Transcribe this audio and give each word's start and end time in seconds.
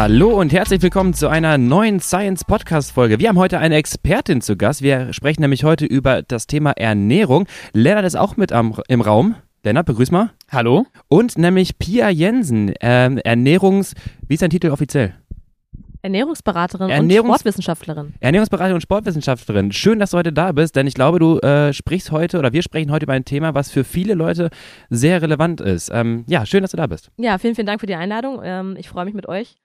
Hallo 0.00 0.28
und 0.38 0.52
herzlich 0.52 0.80
willkommen 0.80 1.12
zu 1.12 1.26
einer 1.26 1.58
neuen 1.58 1.98
Science 1.98 2.44
Podcast 2.44 2.92
Folge. 2.92 3.18
Wir 3.18 3.30
haben 3.30 3.36
heute 3.36 3.58
eine 3.58 3.74
Expertin 3.74 4.40
zu 4.40 4.56
Gast. 4.56 4.80
Wir 4.80 5.12
sprechen 5.12 5.40
nämlich 5.40 5.64
heute 5.64 5.86
über 5.86 6.22
das 6.22 6.46
Thema 6.46 6.70
Ernährung. 6.70 7.48
Lennart 7.72 8.04
ist 8.04 8.16
auch 8.16 8.36
mit 8.36 8.52
am, 8.52 8.80
im 8.86 9.00
Raum. 9.00 9.34
Lennart, 9.64 9.86
begrüß 9.86 10.12
mal. 10.12 10.30
Hallo. 10.52 10.86
Und 11.08 11.36
nämlich 11.36 11.80
Pia 11.80 12.10
Jensen, 12.10 12.74
ähm, 12.80 13.18
Ernährungs... 13.18 13.94
Wie 14.28 14.34
ist 14.34 14.40
dein 14.40 14.50
Titel 14.50 14.70
offiziell? 14.70 15.14
Ernährungsberaterin 16.02 16.90
Ernährungs- 16.90 17.22
und 17.22 17.26
Sportwissenschaftlerin. 17.30 18.14
Ernährungsberaterin 18.20 18.74
und 18.74 18.82
Sportwissenschaftlerin. 18.82 19.72
Schön, 19.72 19.98
dass 19.98 20.12
du 20.12 20.18
heute 20.18 20.32
da 20.32 20.52
bist, 20.52 20.76
denn 20.76 20.86
ich 20.86 20.94
glaube, 20.94 21.18
du 21.18 21.40
äh, 21.40 21.72
sprichst 21.72 22.12
heute 22.12 22.38
oder 22.38 22.52
wir 22.52 22.62
sprechen 22.62 22.92
heute 22.92 23.06
über 23.06 23.14
ein 23.14 23.24
Thema, 23.24 23.56
was 23.56 23.72
für 23.72 23.82
viele 23.82 24.14
Leute 24.14 24.50
sehr 24.90 25.22
relevant 25.22 25.60
ist. 25.60 25.90
Ähm, 25.92 26.22
ja, 26.28 26.46
schön, 26.46 26.62
dass 26.62 26.70
du 26.70 26.76
da 26.76 26.86
bist. 26.86 27.10
Ja, 27.16 27.38
vielen, 27.38 27.56
vielen 27.56 27.66
Dank 27.66 27.80
für 27.80 27.88
die 27.88 27.96
Einladung. 27.96 28.40
Ähm, 28.44 28.76
ich 28.78 28.88
freue 28.88 29.04
mich 29.04 29.14
mit 29.14 29.26
euch 29.26 29.56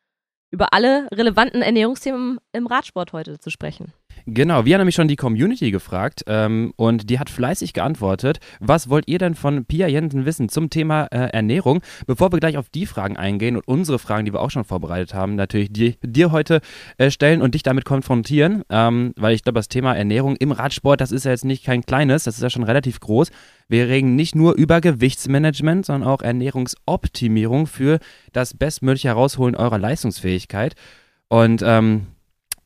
über 0.54 0.72
alle 0.72 1.08
relevanten 1.12 1.64
Ernährungsthemen 1.64 2.40
im 2.52 2.68
Radsport 2.68 3.12
heute 3.12 3.40
zu 3.40 3.50
sprechen. 3.50 3.92
Genau, 4.26 4.64
wir 4.64 4.76
haben 4.76 4.82
nämlich 4.82 4.96
schon 4.96 5.10
die 5.10 5.18
Community 5.18 5.70
gefragt 5.72 6.24
ähm, 6.28 6.74
und 6.78 7.10
die 7.10 7.20
hat 7.20 7.30
fleißig 7.30 7.74
geantwortet. 7.74 8.40
Was 8.62 8.90
wollt 8.90 9.08
ihr 9.10 9.18
denn 9.18 9.36
von 9.36 9.66
Pia 9.66 9.88
Jensen 9.88 10.26
wissen 10.26 10.48
zum 10.48 10.70
Thema 10.70 11.08
äh, 11.12 11.30
Ernährung? 11.32 11.82
Bevor 12.08 12.32
wir 12.32 12.40
gleich 12.40 12.58
auf 12.58 12.70
die 12.70 12.86
Fragen 12.86 13.18
eingehen 13.18 13.58
und 13.58 13.68
unsere 13.68 14.00
Fragen, 14.00 14.26
die 14.26 14.34
wir 14.34 14.40
auch 14.40 14.52
schon 14.52 14.64
vorbereitet 14.64 15.14
haben, 15.14 15.36
natürlich 15.36 15.74
die, 15.74 15.98
dir 16.02 16.32
heute 16.32 16.62
äh, 16.98 17.12
stellen 17.12 17.42
und 17.42 17.54
dich 17.54 17.64
damit 17.64 17.84
konfrontieren, 17.84 18.64
ähm, 18.70 19.14
weil 19.18 19.36
ich 19.36 19.44
glaube, 19.44 19.60
das 19.60 19.68
Thema 19.68 19.94
Ernährung 19.94 20.38
im 20.38 20.54
Radsport, 20.54 21.02
das 21.02 21.12
ist 21.12 21.26
ja 21.26 21.32
jetzt 21.32 21.44
nicht 21.44 21.66
kein 21.66 21.86
kleines, 21.86 22.24
das 22.24 22.36
ist 22.36 22.44
ja 22.44 22.50
schon 22.50 22.64
relativ 22.64 23.02
groß. 23.02 23.30
Wir 23.68 23.90
reden 23.90 24.16
nicht 24.16 24.36
nur 24.36 24.54
über 24.54 24.80
Gewichtsmanagement, 24.80 25.86
sondern 25.86 26.10
auch 26.10 26.22
Ernährungsoptimierung 26.22 27.68
für 27.68 28.00
das 28.32 28.54
bestmögliche 28.54 29.10
Herausholen 29.10 29.56
eurer 29.56 29.80
Leistungsfähigkeit. 29.80 30.76
Und 31.28 31.62
ähm, 31.66 32.08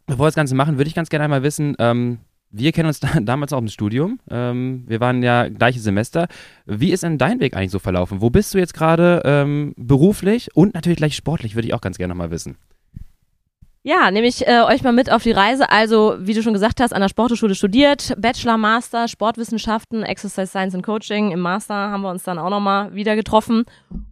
Bevor 0.08 0.24
wir 0.24 0.28
das 0.28 0.36
Ganze 0.36 0.56
machen, 0.56 0.78
würde 0.78 0.88
ich 0.88 0.96
ganz 0.96 1.10
gerne 1.10 1.26
einmal 1.26 1.44
wissen, 1.44 1.76
ähm, 1.80 2.20
wir 2.50 2.72
kennen 2.72 2.88
uns 2.88 3.00
da, 3.02 3.20
damals 3.22 3.54
auch 3.54 3.60
im 3.60 3.68
Studium. 3.68 4.20
Ähm, 4.30 4.86
wir 4.88 5.00
waren 5.00 5.22
ja 5.22 5.50
gleiches 5.50 5.84
Semester. 5.84 6.28
Wie 6.66 6.92
ist 6.92 7.04
denn 7.04 7.18
dein 7.18 7.40
Weg 7.40 7.56
eigentlich 7.56 7.72
so 7.72 7.80
verlaufen? 7.80 8.22
Wo 8.22 8.30
bist 8.30 8.54
du 8.54 8.58
jetzt 8.58 8.74
gerade 8.74 9.22
ähm, 9.26 9.74
beruflich 9.78 10.56
und 10.56 10.74
natürlich 10.74 10.98
gleich 10.98 11.16
sportlich, 11.16 11.56
würde 11.56 11.68
ich 11.68 11.74
auch 11.74 11.82
ganz 11.82 11.98
gerne 11.98 12.14
nochmal 12.14 12.32
wissen. 12.32 12.58
Ja, 13.84 14.12
nehme 14.12 14.28
ich 14.28 14.46
äh, 14.46 14.64
euch 14.64 14.84
mal 14.84 14.92
mit 14.92 15.10
auf 15.10 15.24
die 15.24 15.32
Reise. 15.32 15.70
Also, 15.70 16.16
wie 16.20 16.34
du 16.34 16.44
schon 16.44 16.52
gesagt 16.52 16.82
hast, 16.82 16.94
an 16.94 17.02
der 17.02 17.08
Sporthochschule 17.08 17.56
studiert, 17.56 18.14
Bachelor, 18.18 18.58
Master, 18.58 19.08
Sportwissenschaften, 19.08 20.04
Exercise 20.04 20.48
Science 20.48 20.76
and 20.76 20.86
Coaching. 20.86 21.32
Im 21.32 21.40
Master 21.40 21.74
haben 21.74 22.02
wir 22.02 22.10
uns 22.10 22.24
dann 22.24 22.38
auch 22.38 22.50
nochmal 22.50 22.94
wieder 22.94 23.16
getroffen 23.16 23.64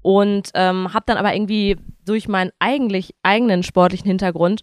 und 0.02 0.50
ähm, 0.54 0.94
habe 0.94 1.04
dann 1.08 1.18
aber 1.18 1.34
irgendwie 1.34 1.76
durch 2.06 2.30
meinen 2.30 2.52
eigentlich 2.60 3.16
eigenen 3.22 3.64
sportlichen 3.64 4.08
Hintergrund 4.08 4.62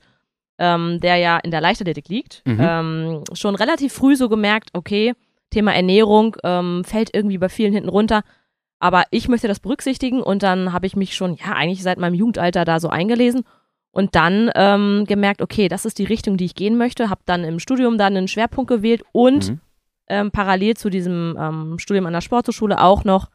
ähm, 0.63 1.01
der 1.01 1.17
ja 1.17 1.39
in 1.39 1.51
der 1.51 1.61
Leichtathletik 1.61 2.09
liegt, 2.09 2.43
Mhm. 2.47 2.59
ähm, 2.61 3.25
schon 3.33 3.55
relativ 3.57 3.93
früh 3.93 4.15
so 4.17 4.29
gemerkt, 4.29 4.71
okay, 4.75 5.15
Thema 5.51 5.75
Ernährung 5.75 6.37
ähm, 6.45 6.85
fällt 6.85 7.11
irgendwie 7.15 7.39
bei 7.39 7.49
vielen 7.49 7.73
hinten 7.73 7.89
runter, 7.91 8.23
aber 8.79 9.05
ich 9.11 9.29
möchte 9.29 9.49
das 9.49 9.61
berücksichtigen 9.61 10.23
und 10.23 10.43
dann 10.43 10.73
habe 10.73 10.87
ich 10.87 10.97
mich 10.97 11.15
schon, 11.15 11.35
ja, 11.35 11.53
eigentlich 11.53 11.83
seit 11.83 11.99
meinem 11.99 12.15
Jugendalter 12.15 12.65
da 12.65 12.81
so 12.81 12.89
eingelesen 12.89 13.43
und 13.91 14.15
dann 14.15 14.51
ähm, 14.55 15.05
gemerkt, 15.07 15.43
okay, 15.43 15.69
das 15.69 15.85
ist 15.85 15.99
die 15.99 16.05
Richtung, 16.05 16.37
die 16.37 16.47
ich 16.47 16.55
gehen 16.55 16.77
möchte, 16.79 17.11
habe 17.11 17.21
dann 17.27 17.45
im 17.45 17.59
Studium 17.59 17.99
dann 17.99 18.17
einen 18.17 18.29
Schwerpunkt 18.29 18.69
gewählt 18.71 19.03
und 19.13 19.51
Mhm. 19.51 19.61
ähm, 20.09 20.31
parallel 20.31 20.77
zu 20.77 20.89
diesem 20.91 21.37
ähm, 21.39 21.79
Studium 21.79 22.07
an 22.07 22.13
der 22.15 22.21
Sporthochschule 22.23 22.81
auch 22.81 23.05
noch 23.05 23.29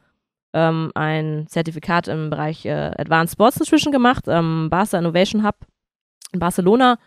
ähm, 0.54 0.90
ein 0.94 1.46
Zertifikat 1.48 2.08
im 2.08 2.30
Bereich 2.30 2.64
äh, 2.64 2.90
Advanced 2.96 3.34
Sports 3.34 3.58
Nutrition 3.60 3.92
gemacht, 3.92 4.24
ähm, 4.28 4.68
Barca 4.70 4.98
Innovation 4.98 5.44
Hub 5.46 5.56
in 6.32 6.40
Barcelona, 6.40 6.98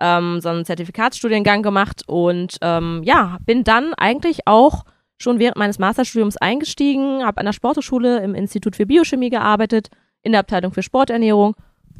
ähm, 0.00 0.40
so 0.40 0.48
einen 0.48 0.64
Zertifikatsstudiengang 0.64 1.62
gemacht 1.62 2.02
und 2.06 2.58
ähm, 2.60 3.02
ja, 3.04 3.38
bin 3.44 3.64
dann 3.64 3.94
eigentlich 3.94 4.46
auch 4.46 4.84
schon 5.18 5.38
während 5.38 5.56
meines 5.56 5.78
Masterstudiums 5.78 6.36
eingestiegen, 6.36 7.24
habe 7.24 7.38
an 7.38 7.46
der 7.46 7.52
Sporthochschule 7.52 8.22
im 8.22 8.34
Institut 8.34 8.76
für 8.76 8.86
Biochemie 8.86 9.30
gearbeitet, 9.30 9.88
in 10.22 10.32
der 10.32 10.40
Abteilung 10.40 10.72
für 10.72 10.82
Sporternährung 10.82 11.54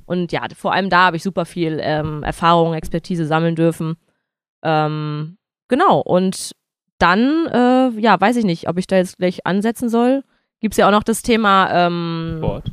und 0.09 0.33
ja, 0.33 0.43
vor 0.57 0.73
allem 0.73 0.89
da 0.89 1.07
habe 1.07 1.17
ich 1.17 1.23
super 1.23 1.45
viel 1.45 1.81
ähm, 1.83 2.23
Erfahrung, 2.23 2.73
Expertise 2.73 3.27
sammeln 3.27 3.57
dürfen. 3.57 3.97
Ähm, 4.63 5.37
genau, 5.69 6.01
und 6.01 6.53
dann, 6.99 7.47
äh, 7.47 7.91
ja, 8.01 8.19
weiß 8.19 8.37
ich 8.37 8.45
nicht, 8.45 8.69
ob 8.69 8.79
ich 8.79 8.87
da 8.87 8.97
jetzt 8.97 9.19
gleich 9.19 9.47
ansetzen 9.47 9.91
soll. 9.91 10.25
Gibt 10.61 10.73
es 10.73 10.79
ja 10.79 10.89
auch 10.89 10.93
noch 10.93 11.03
das 11.03 11.21
Thema, 11.21 11.69
ähm, 11.73 12.37
Sport. 12.39 12.73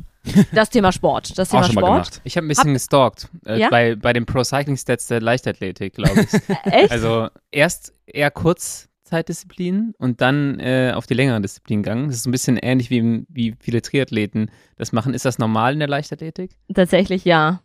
Das 0.52 0.70
Thema 0.70 0.92
Sport. 0.92 1.38
Das 1.38 1.48
Auch 1.48 1.52
Thema 1.52 1.64
schon 1.64 1.74
mal 1.76 1.80
Sport. 1.80 1.92
gemacht. 1.92 2.20
Ich 2.24 2.36
habe 2.36 2.46
ein 2.46 2.48
bisschen 2.48 2.72
gestalkt 2.74 3.28
äh, 3.46 3.58
Ja? 3.60 3.68
bei, 3.70 3.94
bei 3.96 4.12
den 4.12 4.26
Pro 4.26 4.42
Cycling 4.44 4.76
Stats 4.76 5.06
der 5.08 5.20
Leichtathletik, 5.20 5.94
glaube 5.94 6.20
ich. 6.22 6.32
Echt? 6.64 6.90
also 6.90 7.28
erst 7.50 7.92
eher 8.06 8.30
Kurzzeitdisziplinen 8.30 9.94
und 9.98 10.20
dann 10.20 10.58
äh, 10.60 10.92
auf 10.94 11.06
die 11.06 11.14
längeren 11.14 11.42
Disziplinen 11.42 11.82
gegangen. 11.82 12.06
Das 12.08 12.16
ist 12.16 12.22
so 12.24 12.28
ein 12.30 12.32
bisschen 12.32 12.56
ähnlich 12.56 12.90
wie, 12.90 12.98
im- 12.98 13.26
wie 13.28 13.54
viele 13.60 13.82
Triathleten 13.82 14.50
das 14.76 14.92
machen. 14.92 15.14
Ist 15.14 15.24
das 15.24 15.38
normal 15.38 15.72
in 15.74 15.78
der 15.78 15.88
Leichtathletik? 15.88 16.56
Tatsächlich 16.74 17.24
ja. 17.24 17.60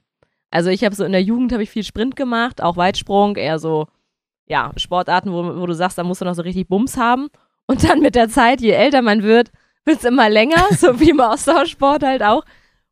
Also 0.52 0.70
ich 0.70 0.84
habe 0.84 0.96
so 0.96 1.04
in 1.06 1.14
der 1.14 1.24
Jugend 1.24 1.54
habe 1.54 1.64
ich 1.64 1.70
viel 1.70 1.84
Sprint 1.84 2.16
gemacht, 2.16 2.62
auch 2.62 2.78
Weitsprung, 2.78 3.36
eher 3.38 3.58
so 3.60 3.88
ja, 4.48 4.72
Sportarten, 4.76 5.32
wo, 5.32 5.62
wo 5.62 5.66
du 5.66 5.74
sagst, 5.74 5.98
da 5.98 6.04
musst 6.04 6.20
du 6.22 6.26
noch 6.26 6.36
so 6.36 6.42
richtig 6.42 6.68
Bums 6.68 6.98
haben. 6.98 7.28
Und 7.68 7.86
dann 7.88 8.02
mit 8.02 8.16
der 8.16 8.28
Zeit, 8.28 8.60
je 8.60 8.72
älter 8.72 9.02
man 9.02 9.24
wird, 9.24 9.50
wird 9.86 9.98
es 10.00 10.04
immer 10.06 10.30
länger, 10.30 10.64
so 10.78 11.00
wie 11.00 11.10
im 11.12 11.20
Ausdauersport 11.20 12.04
halt 12.04 12.24
auch. 12.24 12.44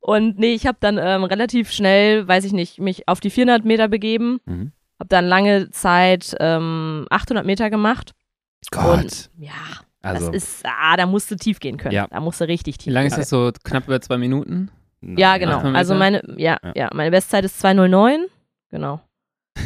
Und 0.02 0.40
nee, 0.40 0.54
ich 0.54 0.66
habe 0.66 0.78
dann 0.80 0.98
ähm, 0.98 1.24
relativ 1.26 1.72
schnell, 1.72 2.28
weiß 2.28 2.46
ich 2.46 2.54
nicht, 2.54 2.80
mich 2.80 3.08
auf 3.08 3.20
die 3.20 3.30
400 3.30 3.66
Meter 3.66 3.88
begeben, 3.88 4.40
Mhm. 4.46 4.72
habe 5.00 5.10
dann 5.10 5.26
lange 5.26 5.70
Zeit 5.72 6.36
ähm, 6.40 7.06
800 7.10 7.46
Meter 7.46 7.70
gemacht. 7.70 8.14
Gott. 8.72 9.00
Und 9.04 9.30
ja, 9.38 9.52
also, 10.02 10.28
das 10.32 10.36
ist, 10.44 10.66
ah, 10.66 10.96
da 10.96 11.06
musst 11.06 11.30
du 11.32 11.36
tief 11.36 11.60
gehen 11.60 11.78
können. 11.78 11.94
Ja. 11.94 12.08
Da 12.10 12.20
musst 12.22 12.40
du 12.40 12.46
richtig 12.46 12.78
tief 12.78 12.88
Wie 12.88 12.92
lange 12.94 13.08
ist 13.08 13.14
gehen. 13.16 13.22
das 13.22 13.30
so? 13.30 13.52
Knapp 13.64 13.86
über 13.88 14.00
zwei 14.00 14.18
Minuten? 14.18 14.72
Ja, 15.02 15.38
genau. 15.38 15.58
800 15.58 15.76
Also 15.78 15.96
meine, 15.96 16.22
ja, 16.38 16.58
Ja. 16.64 16.72
ja, 16.76 16.90
meine 16.94 17.12
Bestzeit 17.12 17.44
ist 17.46 17.60
209. 17.60 18.26
Genau. 18.72 19.02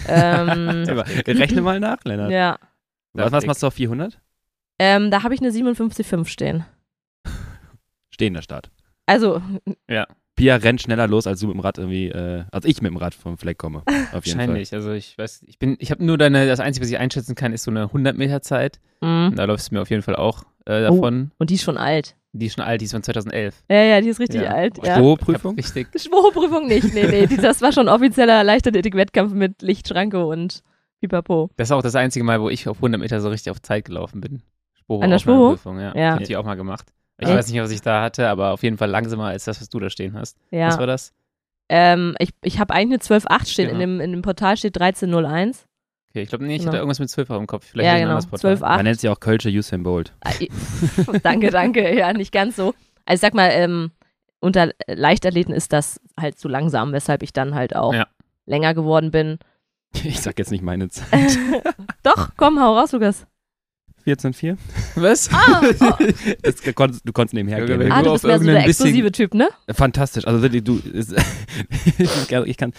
ähm, 0.07 0.83
Rechne 1.27 1.61
mal 1.61 1.79
nach, 1.79 1.97
Lennart. 2.05 2.31
ja. 2.31 2.57
Was, 3.13 3.31
was 3.31 3.45
machst 3.45 3.61
du 3.63 3.67
auf 3.67 3.73
400? 3.75 4.19
Ähm, 4.79 5.11
da 5.11 5.21
habe 5.23 5.35
ich 5.35 5.41
eine 5.41 5.51
57,5 5.51 6.25
stehen. 6.27 6.65
Stehender 8.13 8.41
Start. 8.41 8.69
Also, 9.05 9.41
Pia 10.35 10.55
rennt 10.55 10.81
schneller 10.81 11.07
los, 11.07 11.27
als 11.27 11.39
du 11.41 11.47
mit 11.47 11.55
dem 11.55 11.59
Rad 11.59 11.77
irgendwie, 11.77 12.07
äh, 12.07 12.43
als 12.51 12.65
ich 12.65 12.81
mit 12.81 12.89
dem 12.91 12.97
Rad 12.97 13.13
vom 13.13 13.37
Fleck 13.37 13.57
komme. 13.57 13.79
Auf 14.13 14.25
jeden 14.25 14.39
Fall. 14.39 14.47
Wahrscheinlich. 14.47 14.73
Also 14.73 14.91
ich 14.91 15.17
weiß, 15.17 15.43
ich 15.47 15.59
bin, 15.59 15.75
ich 15.79 15.91
habe 15.91 16.03
nur 16.03 16.17
deine, 16.17 16.47
das 16.47 16.59
Einzige, 16.59 16.83
was 16.85 16.91
ich 16.91 16.97
einschätzen 16.97 17.35
kann, 17.35 17.53
ist 17.53 17.63
so 17.63 17.71
eine 17.71 17.83
100 17.83 18.17
Meter 18.17 18.41
Zeit. 18.41 18.79
mh. 19.01 19.27
Und 19.27 19.35
da 19.37 19.43
läufst 19.45 19.69
du 19.71 19.75
mir 19.75 19.81
auf 19.81 19.89
jeden 19.89 20.01
Fall 20.01 20.15
auch 20.15 20.43
äh, 20.65 20.87
Oh. 20.87 20.95
davon. 20.95 21.31
und 21.37 21.49
die 21.49 21.55
ist 21.55 21.63
schon 21.63 21.77
alt. 21.77 22.15
Die 22.35 22.47
ist 22.47 22.55
schon 22.55 22.63
alt, 22.63 22.81
die 22.81 22.85
ist 22.85 22.93
von 22.93 23.03
2011. 23.03 23.63
Ja, 23.69 23.83
ja, 23.83 24.01
die 24.01 24.07
ist 24.09 24.19
richtig 24.19 24.41
Ja. 24.41 24.53
alt. 24.53 24.77
Ja. 24.83 24.95
Hab 24.95 25.27
Richtig. 25.57 25.87
Schwurprüfung 26.01 26.65
nicht. 26.67 26.91
Nee, 26.93 27.05
nee, 27.07 27.27
die, 27.27 27.37
das 27.37 27.61
war 27.61 27.71
schon 27.71 27.87
offizieller 27.87 28.43
Leichtathletik-Wettkampf 28.43 29.33
mit 29.33 29.61
Lichtschranke 29.61 30.25
und 30.25 30.63
Pipapo. 30.99 31.51
Das 31.57 31.67
ist 31.67 31.71
auch 31.73 31.83
das 31.83 31.95
einzige 31.95 32.25
Mal, 32.25 32.41
wo 32.41 32.49
ich 32.49 32.67
auf 32.67 32.77
100 32.77 32.99
Meter 32.99 33.21
so 33.21 33.29
richtig 33.29 33.51
auf 33.51 33.61
Zeit 33.61 33.85
gelaufen 33.85 34.19
bin. 34.21 34.41
Sporo 34.73 35.01
An 35.03 35.09
der? 35.11 35.17
Aufnahmeprüfung, 35.17 35.79
Ja. 35.79 35.95
Ja. 35.95 36.13
Ich 36.15 36.19
hab 36.21 36.23
die 36.23 36.37
auch 36.37 36.45
mal 36.45 36.55
gemacht. 36.55 36.91
Ich 37.19 37.27
Echt? 37.27 37.37
weiß 37.37 37.51
nicht, 37.51 37.61
was 37.61 37.71
ich 37.71 37.81
da 37.81 38.01
hatte, 38.01 38.27
aber 38.27 38.51
auf 38.51 38.63
jeden 38.63 38.77
Fall 38.77 38.89
langsamer 38.89 39.25
als 39.27 39.45
das, 39.45 39.61
was 39.61 39.69
du 39.69 39.79
da 39.79 39.89
stehen 39.89 40.13
hast. 40.17 40.37
Ja. 40.51 40.67
Was 40.67 40.79
war 40.79 40.87
das? 40.87 41.13
Ähm, 41.69 42.15
ich 42.19 42.29
ich 42.43 42.59
habe 42.59 42.73
eigentlich 42.73 43.01
eine 43.09 43.19
12,8 43.21 43.47
stehen. 43.47 43.65
In, 43.69 43.79
Genau. 43.79 43.79
dem, 43.79 44.01
in 44.01 44.11
dem 44.11 44.21
Portal 44.21 44.57
steht 44.57 44.75
13,01. 44.77 45.65
Okay, 46.09 46.21
ich 46.21 46.29
glaube, 46.29 46.43
nee, 46.45 46.53
ich 46.55 46.59
Genau. 46.59 46.69
hatte 46.71 46.77
irgendwas 46.77 46.99
mit 46.99 47.09
12 47.09 47.29
auf 47.29 47.37
dem 47.37 47.47
Kopf. 47.47 47.65
Vielleicht 47.69 47.85
Ja, 47.87 47.93
ein 47.93 47.99
genau. 48.01 48.11
anderes 48.11 48.27
Portal. 48.27 48.53
12,8. 48.55 48.75
Man 48.77 48.83
nennt 48.85 48.99
sie 48.99 49.09
auch 49.09 49.19
Kölsche 49.19 49.49
Usain 49.49 49.83
Bolt. 49.83 50.13
Ah, 50.23 50.31
danke, 51.23 51.49
danke. 51.49 51.95
Ja, 51.97 52.13
nicht 52.13 52.31
ganz 52.31 52.55
so. 52.55 52.73
Also 53.05 53.15
ich 53.15 53.19
sag 53.21 53.33
mal, 53.33 53.49
ähm, 53.51 53.91
unter 54.39 54.71
Leichtathleten 54.87 55.53
ist 55.53 55.71
das 55.73 55.99
halt 56.19 56.37
zu 56.37 56.47
langsam, 56.49 56.91
weshalb 56.93 57.23
ich 57.23 57.31
dann 57.33 57.55
halt 57.55 57.75
auch 57.75 57.93
Ja. 57.93 58.07
länger 58.45 58.73
geworden 58.73 59.11
bin. 59.11 59.39
Ich 60.03 60.21
sag 60.21 60.39
jetzt 60.39 60.49
nicht 60.51 60.63
meine 60.63 60.89
Zeit. 60.89 61.37
Doch, 62.03 62.31
komm, 62.35 62.59
hau 62.59 62.77
raus, 62.77 62.91
Lukas. 62.91 63.25
14,4? 64.05 64.57
Was? 64.95 65.29
Ah, 65.31 65.61
oh. 65.79 66.03
Das, 66.41 66.55
du, 66.57 66.73
konntest, 66.73 67.01
du 67.07 67.13
konntest 67.13 67.33
nebenher 67.33 67.59
Ja, 67.59 67.65
gehen. 67.65 67.91
ah 67.91 68.01
du 68.01 68.11
bist 68.13 68.23
mehr 68.25 68.39
so 68.39 68.45
der 68.45 68.65
explosive 68.65 69.11
Typ, 69.11 69.33
ne? 69.33 69.49
Fantastisch. 69.71 70.25
Also 70.27 70.41
wirklich, 70.41 70.63
du, 70.63 70.79
es- 70.93 71.13
ich 71.97 72.27
kann, 72.27 72.47
ich 72.47 72.57
kann, 72.57 72.73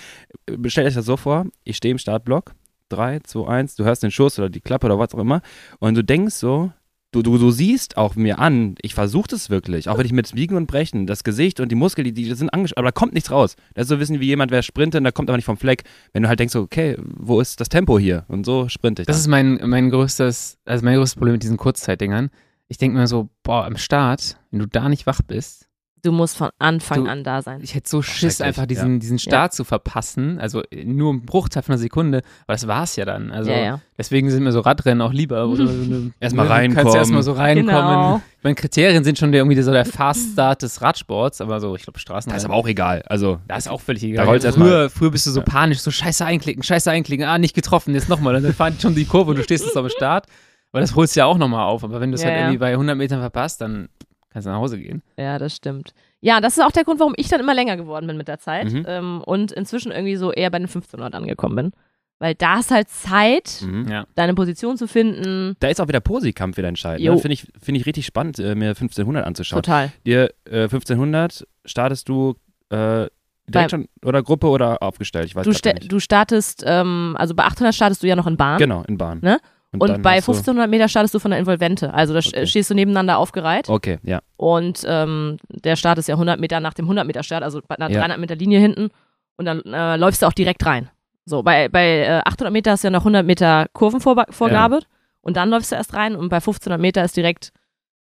stell 0.67 0.87
euch 0.87 0.95
das 0.95 1.05
so 1.07 1.17
vor, 1.17 1.47
ich 1.65 1.77
stehe 1.77 1.93
im 1.93 1.99
Startblock, 1.99 2.53
3, 2.91 3.21
2, 3.21 3.49
1, 3.49 3.77
du 3.77 3.85
hörst 3.85 4.03
den 4.03 4.11
Schuss 4.11 4.39
oder 4.39 4.51
die 4.51 4.61
Klappe 4.61 4.87
oder 4.87 4.99
was 4.99 5.15
auch 5.15 5.19
immer 5.19 5.41
und 5.79 5.95
du 5.97 6.05
denkst 6.05 6.35
so, 6.35 6.73
du, 7.15 7.23
du, 7.23 7.39
du 7.39 7.51
siehst 7.51 7.97
auch 7.97 8.17
mir 8.17 8.39
an, 8.39 8.75
ich 8.83 8.95
versuche 8.95 9.29
das 9.29 9.49
wirklich, 9.49 9.89
auch 9.89 9.99
wenn 9.99 10.07
ich 10.07 10.13
mit 10.13 10.35
Biegen 10.35 10.57
und 10.57 10.67
Brechen, 10.67 11.07
das 11.07 11.23
Gesicht 11.23 11.61
und 11.61 11.71
die 11.71 11.77
Muskeln, 11.77 12.05
die, 12.05 12.13
die 12.13 12.35
sind 12.35 12.51
angeschaut, 12.51 12.79
aber 12.79 12.89
da 12.89 12.93
kommt 12.93 13.15
nichts 13.15 13.31
raus. 13.31 13.57
Das 13.75 13.85
ist 13.85 13.89
so 13.91 14.01
wissen 14.01 14.21
wie 14.21 14.27
jemand, 14.27 14.51
wer 14.51 14.63
sprintet 14.63 14.99
und 14.99 15.05
da 15.05 15.13
kommt 15.13 15.31
aber 15.31 15.37
nicht 15.37 15.45
vom 15.45 15.57
Fleck. 15.57 15.85
Wenn 16.13 16.25
du 16.25 16.29
halt 16.29 16.41
denkst, 16.41 16.53
so, 16.53 16.61
okay, 16.61 16.97
wo 16.99 17.41
ist 17.41 17.61
das 17.61 17.69
Tempo 17.69 17.99
hier? 17.99 18.25
Und 18.29 18.45
so 18.45 18.69
sprinte 18.69 19.03
ich. 19.03 19.07
Das 19.07 19.17
dann. 19.17 19.21
ist 19.21 19.29
mein, 19.29 19.69
mein 19.69 19.91
größtes, 19.91 20.59
also 20.65 20.85
mein 20.85 20.97
größtes 20.97 21.17
Problem 21.17 21.35
mit 21.35 21.43
diesen 21.43 21.57
Kurzzeitdingern. 21.57 22.31
Ich 22.67 22.79
denke 22.79 22.97
mir 22.99 23.07
so, 23.07 23.29
boah, 23.43 23.65
am 23.65 23.77
Start, 23.77 24.39
wenn 24.51 24.59
du 24.59 24.67
da 24.67 24.89
nicht 24.89 25.07
wach 25.07 25.21
bist, 25.23 25.69
Du 26.05 26.13
musst 26.13 26.37
von 26.37 26.51
Anfang 26.59 27.05
Du- 27.07 27.11
an 27.11 27.25
da 27.25 27.41
sein. 27.41 27.61
Ich 27.63 27.75
hätte 27.75 27.89
so 27.89 28.03
Schiss, 28.03 28.41
einfach 28.43 28.67
diesen, 28.67 29.01
diesen 29.01 29.19
Start 29.19 29.55
zu 29.55 29.65
verpassen. 29.65 30.39
Also 30.39 30.63
äh, 30.71 30.85
nur 30.85 31.11
einen 31.13 31.25
Bruchteil 31.25 31.63
von 31.63 31.73
einer 31.73 31.79
Sekunde. 31.81 32.19
Aber 32.47 32.53
das 32.53 32.67
war's 32.69 32.95
ja 32.97 33.07
dann. 33.07 33.31
Also 33.33 33.51
ja, 33.51 33.59
ja. 33.59 33.81
deswegen 33.97 34.31
sind 34.31 34.45
mir 34.45 34.53
so 34.53 34.61
Radrennen 34.61 35.01
auch 35.01 35.13
lieber. 35.13 35.45
Du, 35.57 36.11
Erstmal 36.21 36.47
du 36.47 36.53
kannst 36.53 36.77
reinkommen. 36.77 36.95
erstmal 36.95 37.23
so 37.23 37.33
reinkommen. 37.33 37.67
Genau. 37.75 38.23
Ich 38.39 38.45
meine, 38.45 38.55
Kriterien 38.55 39.03
sind 39.03 39.19
schon 39.19 39.33
der, 39.33 39.41
irgendwie 39.41 39.61
so 39.63 39.73
der 39.73 39.87
Fast 39.87 40.33
Start 40.35 40.61
des 40.63 40.83
Radsports, 40.83 41.41
aber 41.41 41.59
so, 41.61 41.75
ich 41.75 41.83
glaube, 41.85 41.99
Straßen. 41.99 42.31
Das 42.31 42.43
ist 42.43 42.45
aber 42.45 42.55
auch 42.55 42.69
egal. 42.69 43.03
Also, 43.07 43.39
Das 43.49 43.65
ist 43.65 43.69
auch 43.71 43.81
völlig 43.81 44.05
egal. 44.05 44.27
erst 44.29 44.59
früher, 44.59 44.91
früher 44.91 45.11
bist 45.11 45.27
du 45.27 45.31
so 45.31 45.41
Ja. 45.41 45.47
panisch, 45.47 45.79
so 45.79 45.91
scheiße 45.91 46.23
einklicken, 46.25 46.63
scheiße 46.63 46.91
einklicken, 46.91 47.25
ah, 47.25 47.39
nicht 47.39 47.55
getroffen, 47.55 47.95
jetzt 47.95 48.11
nochmal. 48.11 48.39
Dann 48.43 48.53
fahren 48.53 48.75
die 48.77 48.83
schon 48.83 48.95
die 48.95 49.07
Kurve 49.07 49.31
und 49.31 49.39
du 49.39 49.43
stehst 49.43 49.65
jetzt 49.65 49.77
am 49.77 49.89
Start. 49.89 50.27
Aber 50.73 50.81
das 50.83 50.95
holst 50.95 51.17
du 51.17 51.21
ja 51.21 51.25
auch 51.27 51.39
nochmal 51.39 51.65
auf. 51.65 51.83
Aber 51.85 52.01
wenn 52.01 52.11
du 52.11 52.17
es 52.17 52.23
Ja, 52.23 52.29
halt 52.29 52.37
ja. 52.37 52.43
irgendwie 52.45 52.59
bei 52.59 52.73
100 52.73 52.99
Metern 52.99 53.21
verpasst, 53.21 53.63
dann 53.63 53.89
kannst 54.35 54.45
du 54.47 54.51
nach 54.51 54.59
Hause 54.59 54.79
gehen. 54.79 55.03
Ja, 55.19 55.39
das 55.39 55.57
stimmt. 55.57 55.95
Ja, 56.21 56.41
das 56.43 56.59
ist 56.59 56.63
auch 56.63 56.71
der 56.73 56.85
Grund, 56.85 57.01
warum 57.01 57.15
ich 57.17 57.29
dann 57.29 57.41
immer 57.41 57.55
länger 57.55 57.77
geworden 57.79 58.07
bin 58.07 58.19
mit 58.19 58.29
der 58.29 58.39
Zeit 58.39 58.71
Mhm. 58.71 58.85
ähm, 58.87 59.23
und 59.25 59.51
inzwischen 59.53 59.91
irgendwie 59.93 60.17
so 60.17 60.31
eher 60.33 60.51
bei 60.51 60.59
den 60.59 60.67
1500 60.69 61.15
angekommen 61.15 61.57
bin. 61.57 61.73
Weil 62.21 62.35
da 62.35 62.59
ist 62.61 62.71
halt 62.71 62.89
Zeit, 62.91 63.63
mhm. 63.67 63.89
Ja. 63.91 64.05
deine 64.15 64.35
Position 64.35 64.77
zu 64.77 64.87
finden. 64.87 65.57
da 65.61 65.69
ist 65.69 65.81
auch 65.81 65.89
wieder 65.89 66.01
Posi-Kampf 66.01 66.57
wieder 66.57 66.69
entscheidend. 66.69 67.05
Ne? 67.07 67.19
Finde 67.19 67.33
ich, 67.35 67.47
find 67.61 67.77
ich 67.79 67.87
richtig 67.87 68.07
spannend, 68.07 68.39
äh, 68.39 68.55
mir 68.55 68.69
1500 68.75 69.25
anzuschauen. 69.27 69.63
Total. 69.63 69.91
Dir 70.07 70.31
äh, 70.51 70.63
1500 70.65 71.47
startest 71.65 72.09
du 72.09 72.35
äh, 72.71 73.07
direkt 73.47 73.73
schon 73.73 73.89
oder 74.05 74.23
Gruppe 74.23 74.47
oder 74.49 74.83
aufgestellt? 74.83 75.27
Ich 75.27 75.35
weiß 75.37 75.45
Du, 75.45 75.51
nicht. 75.51 75.93
du 75.93 75.99
startest, 76.01 76.63
ähm, 76.67 77.15
also 77.19 77.35
bei 77.35 77.45
800 77.45 77.75
startest 77.75 78.03
du 78.03 78.07
ja 78.07 78.17
noch 78.17 78.27
in 78.27 78.37
Bahn. 78.39 78.59
Genau, 78.59 78.83
in 78.89 78.97
Bahn. 78.97 79.19
Ne? 79.21 79.39
Und, 79.81 79.89
dann 79.91 80.03
bei 80.03 80.17
hast 80.17 80.29
du- 80.29 80.33
1500 80.33 80.71
Meter 80.71 80.89
startest 80.89 81.15
du 81.15 81.19
von 81.19 81.31
der 81.31 81.41
Involvente. 81.41 81.93
Also 81.95 82.13
da 82.15 82.21
Okay. 82.21 82.47
stehst 82.47 82.71
du 82.71 82.75
nebeneinander 82.75 83.19
aufgereiht. 83.19 83.69
Okay, 83.69 83.99
ja. 84.03 84.21
Und 84.37 84.85
ähm, 84.87 85.39
der 85.49 85.77
Start 85.77 85.99
ist 85.99 86.09
ja 86.09 86.15
100 86.15 86.39
Meter 86.41 86.61
nach 86.61 86.75
dem 86.75 86.87
100 86.87 87.07
Meter 87.07 87.23
Start, 87.23 87.43
also 87.43 87.61
bei 87.67 87.77
einer 87.77 87.91
Ja. 87.91 88.01
300 88.01 88.19
Meter 88.19 88.37
Linie 88.37 88.59
hinten. 88.61 88.91
Und 89.37 89.45
dann 89.47 89.63
äh, 89.63 89.97
läufst 89.97 90.23
du 90.23 90.27
auch 90.27 90.33
direkt 90.33 90.65
rein. 90.65 90.91
So, 91.27 91.43
bei, 91.43 91.69
bei 91.69 92.01
äh, 92.03 92.21
800 92.25 92.53
Meter 92.53 92.73
hast 92.73 92.85
du 92.85 92.89
ja 92.89 92.91
noch 92.93 93.01
100 93.01 93.25
Meter 93.27 93.67
Kurvenvorgabe. 93.73 94.81
Und 95.23 95.37
dann 95.39 95.49
läufst 95.51 95.73
du 95.73 95.77
erst 95.77 95.95
rein. 95.95 96.15
Und 96.17 96.29
bei 96.29 96.37
1500 96.37 96.79
Meter 96.81 97.03
ist 97.05 97.17
direkt 97.17 97.51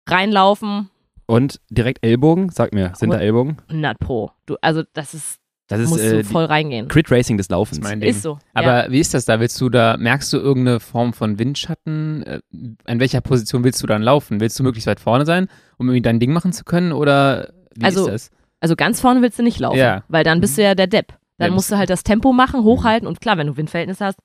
reinlaufen, 0.08 0.90
Und 1.26 1.60
direkt 1.70 2.04
Ellbogen, 2.04 2.48
sag 2.50 2.72
mir, 2.72 2.92
sind 2.94 3.10
da 3.10 3.16
Aber- 3.16 3.24
Ellbogen? 3.24 3.58
100 3.68 3.98
pro. 3.98 4.30
Du, 4.46 4.56
also 4.62 4.82
das 4.94 5.12
ist, 5.14 5.37
Das 5.68 5.80
ist 5.80 5.90
musst 5.90 6.02
äh, 6.02 6.18
du 6.18 6.24
voll 6.24 6.44
reingehen. 6.46 6.88
Crit 6.88 7.10
Racing 7.10 7.36
des 7.36 7.48
Laufens. 7.50 7.78
Das 7.78 7.86
ist 7.86 7.90
mein 7.90 8.00
Ding. 8.00 8.10
Ist 8.10 8.22
so. 8.22 8.38
Aber 8.54 8.86
ja. 8.86 8.90
wie 8.90 9.00
ist 9.00 9.12
das 9.14 9.26
da? 9.26 9.38
Willst 9.38 9.60
du 9.60 9.68
da, 9.68 9.96
merkst 9.98 10.32
du 10.32 10.38
irgendeine 10.38 10.80
Form 10.80 11.12
von 11.12 11.38
Windschatten? 11.38 12.22
Äh, 12.22 12.40
In 12.86 13.00
welcher 13.00 13.20
Position 13.20 13.64
willst 13.64 13.82
du 13.82 13.86
dann 13.86 14.02
laufen? 14.02 14.40
Willst 14.40 14.58
du 14.58 14.62
möglichst 14.62 14.86
weit 14.86 14.98
vorne 15.00 15.26
sein, 15.26 15.48
um 15.76 15.86
irgendwie 15.88 16.02
dein 16.02 16.20
Ding 16.20 16.32
machen 16.32 16.52
zu 16.52 16.64
können? 16.64 16.92
Oder 16.92 17.52
wie 17.74 17.84
Also, 17.84 18.06
ist 18.06 18.30
das? 18.30 18.30
Also 18.60 18.74
ganz 18.76 19.00
vorne 19.00 19.22
willst 19.22 19.38
du 19.38 19.42
nicht 19.42 19.60
laufen, 19.60 19.78
Ja. 19.78 20.02
weil 20.08 20.24
dann 20.24 20.40
bist 20.40 20.58
du 20.58 20.62
ja 20.62 20.74
der 20.74 20.86
Depp. 20.88 21.14
Dann 21.36 21.50
Ja, 21.50 21.54
musst 21.54 21.70
du 21.70 21.76
halt 21.76 21.90
das 21.90 22.02
Tempo 22.02 22.32
machen, 22.32 22.64
hochhalten 22.64 23.06
und 23.06 23.20
klar, 23.20 23.36
wenn 23.38 23.46
du 23.46 23.56
Windverhältnisse 23.56 24.04
hast, 24.04 24.18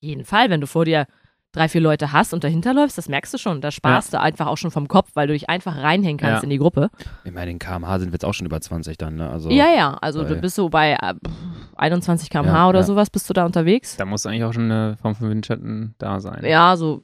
jeden 0.00 0.24
Fall, 0.24 0.50
wenn 0.50 0.60
du 0.60 0.66
vor 0.66 0.84
dir 0.84 1.06
drei, 1.52 1.68
vier 1.68 1.80
Leute 1.80 2.12
hast 2.12 2.34
und 2.34 2.44
dahinter 2.44 2.74
läufst, 2.74 2.98
das 2.98 3.08
merkst 3.08 3.32
du 3.34 3.38
schon. 3.38 3.60
Da 3.60 3.70
sparst 3.70 4.12
du 4.12 4.20
einfach 4.20 4.46
auch 4.46 4.56
schon 4.58 4.70
vom 4.70 4.86
Kopf, 4.88 5.10
weil 5.14 5.26
du 5.26 5.32
dich 5.32 5.48
einfach 5.48 5.76
reinhängen 5.76 6.18
kannst 6.18 6.42
Ja. 6.42 6.44
in 6.44 6.50
die 6.50 6.58
Gruppe. 6.58 6.90
Ich 7.24 7.32
meine, 7.32 7.50
in 7.50 7.58
kmh 7.58 7.98
sind 7.98 8.08
wir 8.10 8.14
jetzt 8.14 8.24
auch 8.24 8.34
schon 8.34 8.46
über 8.46 8.60
20 8.60 8.98
dann, 8.98 9.16
ne? 9.16 9.30
Also, 9.30 9.50
Ja, 9.50 9.66
ja, 9.74 9.94
also 10.00 10.24
du 10.24 10.36
bist 10.36 10.56
so 10.56 10.68
bei 10.68 10.92
äh, 10.92 11.14
21 11.76 12.30
km/h 12.30 12.52
Ja, 12.52 12.68
oder 12.68 12.80
ja. 12.80 12.84
sowas, 12.84 13.10
bist 13.10 13.28
du 13.30 13.34
da 13.34 13.46
unterwegs. 13.46 13.96
Da 13.96 14.04
muss 14.04 14.26
eigentlich 14.26 14.44
auch 14.44 14.52
schon 14.52 14.64
eine 14.70 14.96
Form 15.00 15.14
von 15.14 15.30
Windschatten 15.30 15.94
da 15.98 16.20
sein. 16.20 16.44
Ja, 16.44 16.76
so. 16.76 17.02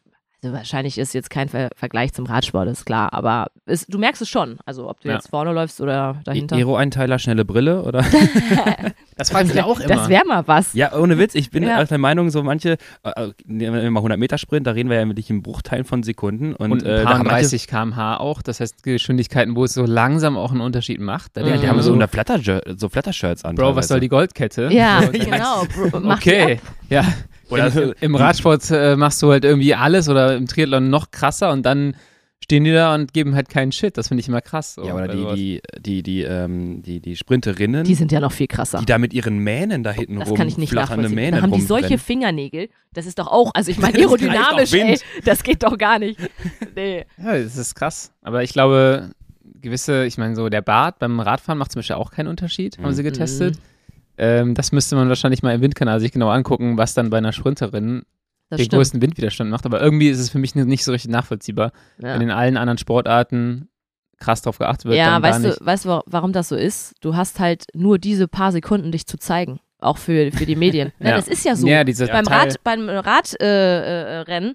Wahrscheinlich 0.53 0.99
ist 0.99 1.15
jetzt 1.15 1.31
kein 1.31 1.49
Ver 1.49 1.69
Vergleich 1.77 2.13
zum 2.13 2.27
Radsport, 2.27 2.69
ist 2.69 2.85
klar, 2.87 3.13
aber 3.13 3.47
es, 3.67 3.87
du 3.87 3.99
merkst 3.99 4.23
es 4.23 4.29
schon. 4.29 4.59
Also 4.67 4.89
ob 4.89 5.01
du 5.01 5.09
Ja. 5.09 5.15
jetzt 5.15 5.29
vorne 5.29 5.53
läufst 5.53 5.81
oder 5.81 6.17
dahinter. 6.25 6.57
Aero-Einteiler, 6.57 7.19
schnelle 7.19 7.45
Brille 7.45 7.83
oder? 7.83 8.05
Das 9.17 9.31
frage 9.31 9.47
ich 9.47 9.55
mich 9.55 9.63
auch 9.63 9.79
immer. 9.79 9.89
Das 9.95 10.09
wäre 10.09 10.25
mal 10.27 10.43
was. 10.49 10.73
ja, 10.75 10.93
ohne 10.93 11.19
Witz, 11.19 11.37
ich 11.37 11.51
bin 11.51 11.63
Ja. 11.63 11.83
der 11.85 11.99
Meinung, 11.99 12.31
so 12.31 12.43
manche, 12.43 12.79
äh, 13.05 13.11
äh, 13.11 13.33
nehmen 13.47 13.81
wir 13.81 13.91
mal 13.91 14.01
100 14.01 14.19
Meter 14.19 14.39
Sprint, 14.39 14.67
da 14.67 14.73
reden 14.73 14.91
wir 14.91 14.99
ja 14.99 15.07
wirklich 15.07 15.31
in 15.31 15.41
Bruchteilen 15.41 15.85
von 15.85 16.03
Sekunden 16.03 16.53
und, 16.55 16.73
und 16.73 16.83
äh, 16.83 16.89
ein 16.89 16.97
da 16.97 17.05
paar 17.05 17.19
manche, 17.19 17.31
30 17.43 17.69
km/h 17.69 18.17
auch. 18.17 18.43
Das 18.43 18.59
heißt 18.59 18.83
Geschwindigkeiten, 18.83 19.55
wo 19.55 19.65
es 19.65 19.75
so 19.75 19.85
langsam 19.87 20.37
auch 20.37 20.51
einen 20.51 20.61
Unterschied 20.61 21.01
macht. 21.01 21.37
Da 21.37 21.43
Ja, 21.43 21.57
die 21.59 21.69
haben 21.69 21.81
so, 21.81 21.91
so, 21.91 21.95
eine 21.95 22.09
Flatter 22.09 22.41
so 22.77 22.89
Flatter-Shirts 22.89 23.45
an. 23.45 23.55
Bro, 23.55 23.77
was 23.77 23.87
soll 23.87 24.01
die 24.01 24.09
Goldkette? 24.09 24.69
Ja, 24.73 25.03
So, 25.03 25.13
genau. 25.13 25.65
Bro, 25.91 26.01
mach 26.01 26.19
Okay, 26.19 26.59
ja. 26.91 27.05
Oder- 27.55 27.83
Im, 27.83 27.95
Im 28.01 28.15
Radsport 28.17 28.71
äh, 28.71 28.97
machst 28.97 29.23
du 29.23 29.31
halt 29.31 29.45
irgendwie 29.45 29.75
alles 29.75 30.09
oder 30.09 30.37
im 30.37 30.47
Triathlon 30.47 30.91
noch 30.91 31.11
krasser 31.11 31.51
und 31.53 31.65
dann 31.65 31.97
stehen 32.43 32.65
die 32.65 32.73
da 32.73 32.95
und 32.95 33.15
geben 33.15 33.35
halt 33.35 33.49
keinen 33.49 33.73
Shit. 33.73 33.97
Das 33.97 34.09
finde 34.09 34.21
ich 34.21 34.29
immer 34.29 34.43
krass. 34.43 34.75
So, 34.75 34.85
Ja, 34.87 34.95
oder 34.95 35.09
die, 35.09 35.35
die, 35.35 35.63
die, 35.81 36.03
die, 36.03 36.23
ähm, 36.25 36.83
die, 36.83 37.01
die 37.01 37.17
Sprinterinnen, 37.17 37.85
Die 37.85 37.95
sind 37.95 38.13
ja 38.13 38.21
noch 38.21 38.33
viel 38.33 38.49
krasser. 38.49 38.81
die 38.81 38.85
da 38.85 38.99
mit 38.99 39.15
ihren 39.15 39.39
Mähnen 39.39 39.83
da 39.83 39.93
hinten 39.93 40.19
Das 40.19 40.29
rum, 40.29 40.37
kann 40.37 40.49
ich 40.49 40.59
nicht 40.59 40.69
flatternde 40.71 41.05
nachvollziehen. 41.05 41.15
Mähnen 41.17 41.33
Dann 41.41 41.43
haben 41.51 41.53
die 41.59 41.63
solche. 41.63 41.97
Fingernägel. 41.97 42.69
Das 42.93 43.07
ist 43.07 43.19
doch 43.19 43.29
auch, 43.29 43.51
also 43.55 43.71
ich 43.71 43.79
meine, 43.81 43.97
aerodynamisch, 43.99 44.75
ey, 44.75 44.99
das 45.25 45.43
geht 45.43 45.63
doch 45.63 45.79
gar 45.79 45.99
nicht. 45.99 46.21
Nee. 46.77 47.07
Ja, 47.17 47.39
das 47.39 47.57
ist 47.57 47.75
krass. 47.75 48.13
Aber 48.21 48.43
ich 48.43 48.53
glaube, 48.53 49.11
gewisse, 49.63 50.05
ich 50.05 50.19
meine, 50.19 50.37
so 50.37 50.51
der 50.51 50.61
Bart 50.61 50.99
beim 50.99 51.21
Radfahren 51.21 51.59
macht 51.59 51.73
zum 51.73 51.79
Beispiel 51.81 51.97
auch 51.97 52.11
keinen 52.11 52.27
Unterschied, 52.29 52.77
haben 52.79 52.93
sie 52.93 53.03
Mhm. 53.03 53.53
Ähm, 54.19 54.55
das 54.55 54.73
müsste 54.73 54.97
man 54.97 55.09
wahrscheinlich 55.09 55.43
mal 55.43 55.55
im 55.55 55.61
Windkanal 55.61 56.01
sich 56.01 56.13
genau 56.13 56.29
angucken, 56.31 56.79
was 56.79 56.95
dann 56.95 57.11
bei 57.11 57.19
einer 57.19 57.33
Sprinterin 57.33 58.03
Das 58.51 58.59
den 58.59 58.67
stimmt. 58.67 58.79
größten 58.79 59.03
Windwiderstand 59.03 59.51
macht. 59.51 59.67
Aber 59.67 59.81
irgendwie 59.81 60.09
ist 60.09 60.19
es 60.21 60.31
für 60.31 60.39
mich 60.39 60.55
nicht 60.55 60.85
so 60.85 60.93
richtig 60.93 61.11
nachvollziehbar. 61.11 61.73
Ja, 61.99 62.15
Wenn 62.15 62.23
in 62.23 62.31
allen 62.31 62.57
anderen 62.57 62.79
Sportarten 62.79 63.69
krass 64.19 64.43
drauf 64.43 64.59
geachtet 64.59 64.87
wird, 64.87 64.97
ja 64.97 65.21
weißt, 65.21 65.45
du, 65.45 65.57
weißt 65.61 65.85
du, 65.85 65.89
wa- 65.89 66.03
warum 66.07 66.33
das 66.33 66.49
so 66.49 66.57
ist? 66.57 66.95
Du 67.01 67.17
hast 67.17 67.41
halt 67.41 67.65
nur 67.75 67.99
diese 67.99 68.29
paar 68.29 68.53
Sekunden, 68.53 68.93
dich 68.93 69.07
zu 69.07 69.19
zeigen. 69.19 69.59
Auch 69.81 69.99
für, 69.99 70.31
für 70.33 70.47
die 70.47 70.57
Medien. 70.57 70.93
Ne, 71.01 71.11
Ja. 71.11 71.17
Das 71.17 71.29
ist 71.29 71.45
ja 71.45 71.57
so. 71.57 71.67
Ja, 71.67 71.83
beim 71.85 72.27
Rad, 72.27 72.57
beim 72.65 72.89
Radrennen 72.89 74.51
äh, 74.51 74.51
äh, 74.51 74.55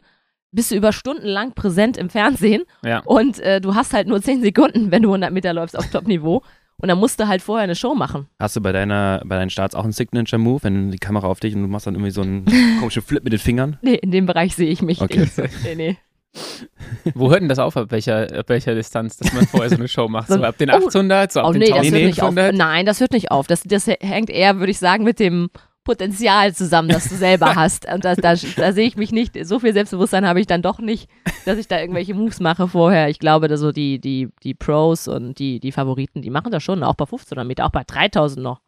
bist 0.52 0.72
du 0.72 0.76
über 0.76 0.92
Stunden 0.92 1.28
lang 1.28 1.54
präsent 1.54 1.98
im 1.98 2.10
Fernsehen 2.10 2.64
Ja. 2.84 3.02
und 3.06 3.40
äh, 3.40 3.62
du 3.62 3.76
hast 3.76 3.94
halt 3.94 4.08
nur 4.08 4.22
10 4.22 4.42
Sekunden, 4.42 4.90
wenn 4.92 5.04
du 5.04 5.10
100 5.10 5.32
Meter 5.32 5.54
läufst 5.54 5.78
auf 5.78 5.88
Top-Niveau. 5.92 6.42
Und 6.82 6.88
dann 6.90 6.98
musst 6.98 7.20
du 7.20 7.28
halt 7.28 7.42
vorher 7.42 7.64
eine 7.66 7.76
Show 7.76 7.94
machen. 7.94 8.28
Hast 8.40 8.56
du 8.56 8.62
bei 8.62 8.72
deiner, 8.72 9.22
bei 9.26 9.36
deinen 9.36 9.50
Starts 9.50 9.76
auch 9.76 9.84
einen 9.84 9.92
Signature-Move, 9.92 10.64
wenn 10.64 10.92
die 10.92 10.98
Kamera 10.98 11.28
auf 11.28 11.40
dich 11.40 11.56
und 11.56 11.62
du 11.64 11.68
machst 11.68 11.88
dann 11.88 11.96
irgendwie 11.96 12.12
so 12.12 12.22
einen 12.22 12.46
komischen 12.80 13.02
Flip 13.02 13.24
mit 13.24 13.34
den 13.34 13.40
Fingern? 13.40 13.78
Nee, 13.82 13.96
in 13.96 14.12
dem 14.12 14.26
Bereich 14.26 14.56
sehe 14.56 14.70
ich 14.70 14.82
mich 14.82 15.02
Okay. 15.02 15.20
nicht. 15.22 15.36
so. 15.36 15.44
Nee, 15.64 15.76
nee. 15.76 15.98
Wo 17.16 17.30
hört 17.32 17.42
denn 17.42 17.50
das 17.50 17.60
auf, 17.60 17.76
ab 17.76 17.88
welcher, 17.90 18.28
ab 18.40 18.50
welcher 18.50 18.76
Distanz, 18.76 19.18
dass 19.18 19.34
man 19.34 19.48
vorher 19.48 19.70
so 19.70 19.76
eine 19.78 19.88
Show 19.88 20.08
macht? 20.08 20.28
So, 20.28 20.36
So- 20.36 20.44
ab 20.44 20.58
den 20.58 20.70
Oh. 20.70 20.88
800, 20.88 21.32
so 21.32 21.40
ab 21.42 21.48
Oh 21.48 21.52
den 21.54 21.60
nee, 21.62 21.70
das 21.70 21.78
hört 21.78 22.04
nicht 22.04 22.22
auf. 22.22 22.30
1500? 22.30 22.56
Nein, 22.56 22.86
das 22.86 23.00
hört 23.00 23.12
nicht 23.14 23.32
auf. 23.32 23.48
Das, 23.48 23.64
das 23.64 23.88
hängt 23.88 24.30
eher, 24.30 24.60
würde 24.60 24.72
ich 24.72 24.78
sagen, 24.80 25.04
mit 25.04 25.20
dem 25.20 25.50
Potenzial 25.90 26.54
zusammen, 26.54 26.90
das 26.90 27.10
du 27.10 27.16
selber 27.16 27.56
hast. 27.56 27.92
Und 27.92 28.06
da, 28.06 28.14
da, 28.14 28.36
da 28.36 28.74
sehe 28.74 28.86
ich 28.86 28.96
mich 28.96 29.12
nicht, 29.12 29.36
so 29.44 29.58
viel 29.58 29.74
Selbstbewusstsein 29.74 30.28
habe 30.28 30.40
ich 30.40 30.46
dann 30.46 30.62
doch 30.62 30.78
nicht, 30.78 31.10
dass 31.46 31.58
ich 31.58 31.68
da 31.68 31.80
irgendwelche 31.80 32.14
Moves 32.14 32.40
mache 32.40 32.68
vorher. 32.68 33.10
Ich 33.10 33.18
glaube, 33.18 33.48
dass 33.48 33.60
so 33.60 33.72
die, 33.72 33.98
die, 33.98 34.30
die 34.44 34.54
Pros 34.54 35.08
und 35.08 35.40
die, 35.40 35.60
die 35.60 35.72
Favoriten, 35.72 36.22
die 36.22 36.30
machen 36.30 36.52
das 36.52 36.62
schon, 36.62 36.84
auch 36.84 36.94
bei 36.94 37.06
1500 37.06 37.48
Meter, 37.48 37.66
auch 37.66 37.72
bei 37.72 37.84
3000 37.84 38.44
noch. 38.44 38.62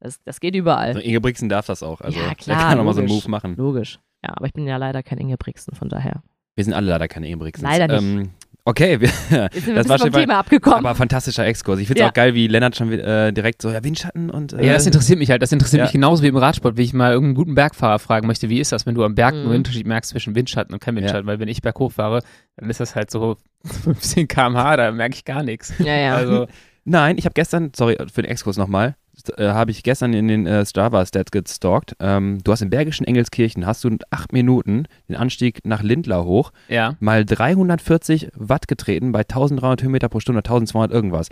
Das, 0.00 0.22
das 0.24 0.40
geht 0.40 0.54
überall. 0.54 0.98
Inge 1.00 1.20
Brixen 1.20 1.50
darf 1.50 1.66
das 1.66 1.82
auch. 1.82 2.00
Also, 2.00 2.18
Ja, 2.18 2.28
Der 2.28 2.34
klar, 2.34 2.70
kann 2.70 2.80
auch 2.80 2.84
mal 2.84 2.94
so 2.94 3.00
einen. 3.00 3.10
Move 3.10 3.28
machen. 3.28 3.56
Logisch. 3.56 3.98
Ja, 4.22 4.30
aber 4.34 4.46
ich 4.46 4.54
bin 4.54 4.66
ja 4.66 4.78
leider 4.78 5.02
kein 5.02 5.18
Inge 5.18 5.36
Brixen, 5.36 5.74
von 5.76 5.90
daher. 5.90 6.22
Wir 6.56 6.64
sind 6.64 6.72
alle 6.74 6.88
leider 6.90 7.08
keine 7.08 7.26
Inge 7.26 7.38
Brixens. 7.38 7.64
Leider 7.68 7.88
nicht. 7.88 8.02
Ähm, 8.02 8.30
okay, 8.64 9.00
wir, 9.00 9.08
Jetzt 9.08 9.54
sind 9.54 9.66
wir 9.66 9.74
Das 9.74 9.88
war 9.88 9.98
schon 9.98 10.12
vom 10.12 10.20
Thema 10.20 10.38
abgekommen. 10.38 10.78
aber 10.78 10.94
fantastischer 10.94 11.44
Exkurs. 11.46 11.80
Ich 11.80 11.88
finde 11.88 12.00
es 12.00 12.04
Ja. 12.04 12.10
auch 12.10 12.14
geil, 12.14 12.34
wie 12.34 12.46
Lennart 12.46 12.76
schon 12.76 12.92
äh, 12.92 13.32
direkt 13.32 13.60
so, 13.60 13.70
ja, 13.70 13.82
Windschatten 13.82 14.30
und. 14.30 14.52
Äh, 14.52 14.64
Ja, 14.66 14.72
das 14.74 14.86
interessiert 14.86 15.18
mich 15.18 15.30
halt. 15.30 15.42
Das 15.42 15.50
interessiert 15.52 15.78
Ja. 15.80 15.84
mich 15.84 15.92
genauso 15.92 16.22
wie 16.22 16.28
im 16.28 16.36
Radsport, 16.36 16.76
wie 16.76 16.82
ich 16.82 16.92
mal 16.94 17.12
irgendeinen 17.12 17.34
guten 17.34 17.54
Bergfahrer 17.56 17.98
fragen 17.98 18.26
möchte, 18.28 18.48
wie 18.48 18.60
ist 18.60 18.70
das, 18.72 18.86
wenn 18.86 18.94
du 18.94 19.04
am 19.04 19.14
Berg 19.16 19.34
Mhm. 19.34 19.40
einen 19.40 19.56
Unterschied 19.56 19.86
merkst 19.86 20.10
zwischen 20.10 20.34
Windschatten 20.36 20.72
und 20.74 20.80
kein 20.80 20.94
Windschatten? 20.96 21.26
Weil 21.26 21.40
wenn 21.40 21.48
ich 21.48 21.60
berghoch 21.60 21.92
fahre, 21.92 22.20
dann 22.56 22.70
ist 22.70 22.78
das 22.80 22.94
halt 22.94 23.10
so 23.10 23.36
15 23.64 24.28
km/h, 24.28 24.76
da 24.76 24.92
merke 24.92 25.16
ich 25.16 25.24
gar 25.24 25.42
nichts. 25.42 25.72
ja, 25.78 25.94
ja. 25.96 26.14
Also, 26.14 26.46
Nein, 26.86 27.16
ich 27.18 27.24
habe 27.24 27.32
gestern, 27.32 27.72
sorry 27.74 27.96
für 28.12 28.20
den 28.22 28.30
Exkurs 28.30 28.58
nochmal, 28.58 28.94
äh, 29.36 29.48
habe 29.48 29.70
ich 29.70 29.82
gestern 29.82 30.12
in 30.12 30.28
den 30.28 30.46
äh, 30.46 30.64
Strava-Stats 30.64 31.30
gestalkt. 31.30 31.96
Ähm, 32.00 32.38
du 32.42 32.52
hast 32.52 32.62
im 32.62 32.70
Bergischen 32.70 33.06
Engelskirchen, 33.06 33.66
hast 33.66 33.84
du 33.84 33.88
in 33.88 33.98
acht 34.10 34.32
Minuten 34.32 34.86
den 35.08 35.16
Anstieg 35.16 35.60
nach 35.64 35.82
Lindlar 35.82 36.24
hoch, 36.24 36.52
ja. 36.68 36.96
mal 37.00 37.24
340 37.24 38.30
Watt 38.34 38.68
getreten 38.68 39.12
bei 39.12 39.20
1300 39.20 39.82
Höhenmeter 39.82 40.08
pro 40.08 40.20
Stunde, 40.20 40.40
1200 40.40 40.92
irgendwas. 40.92 41.28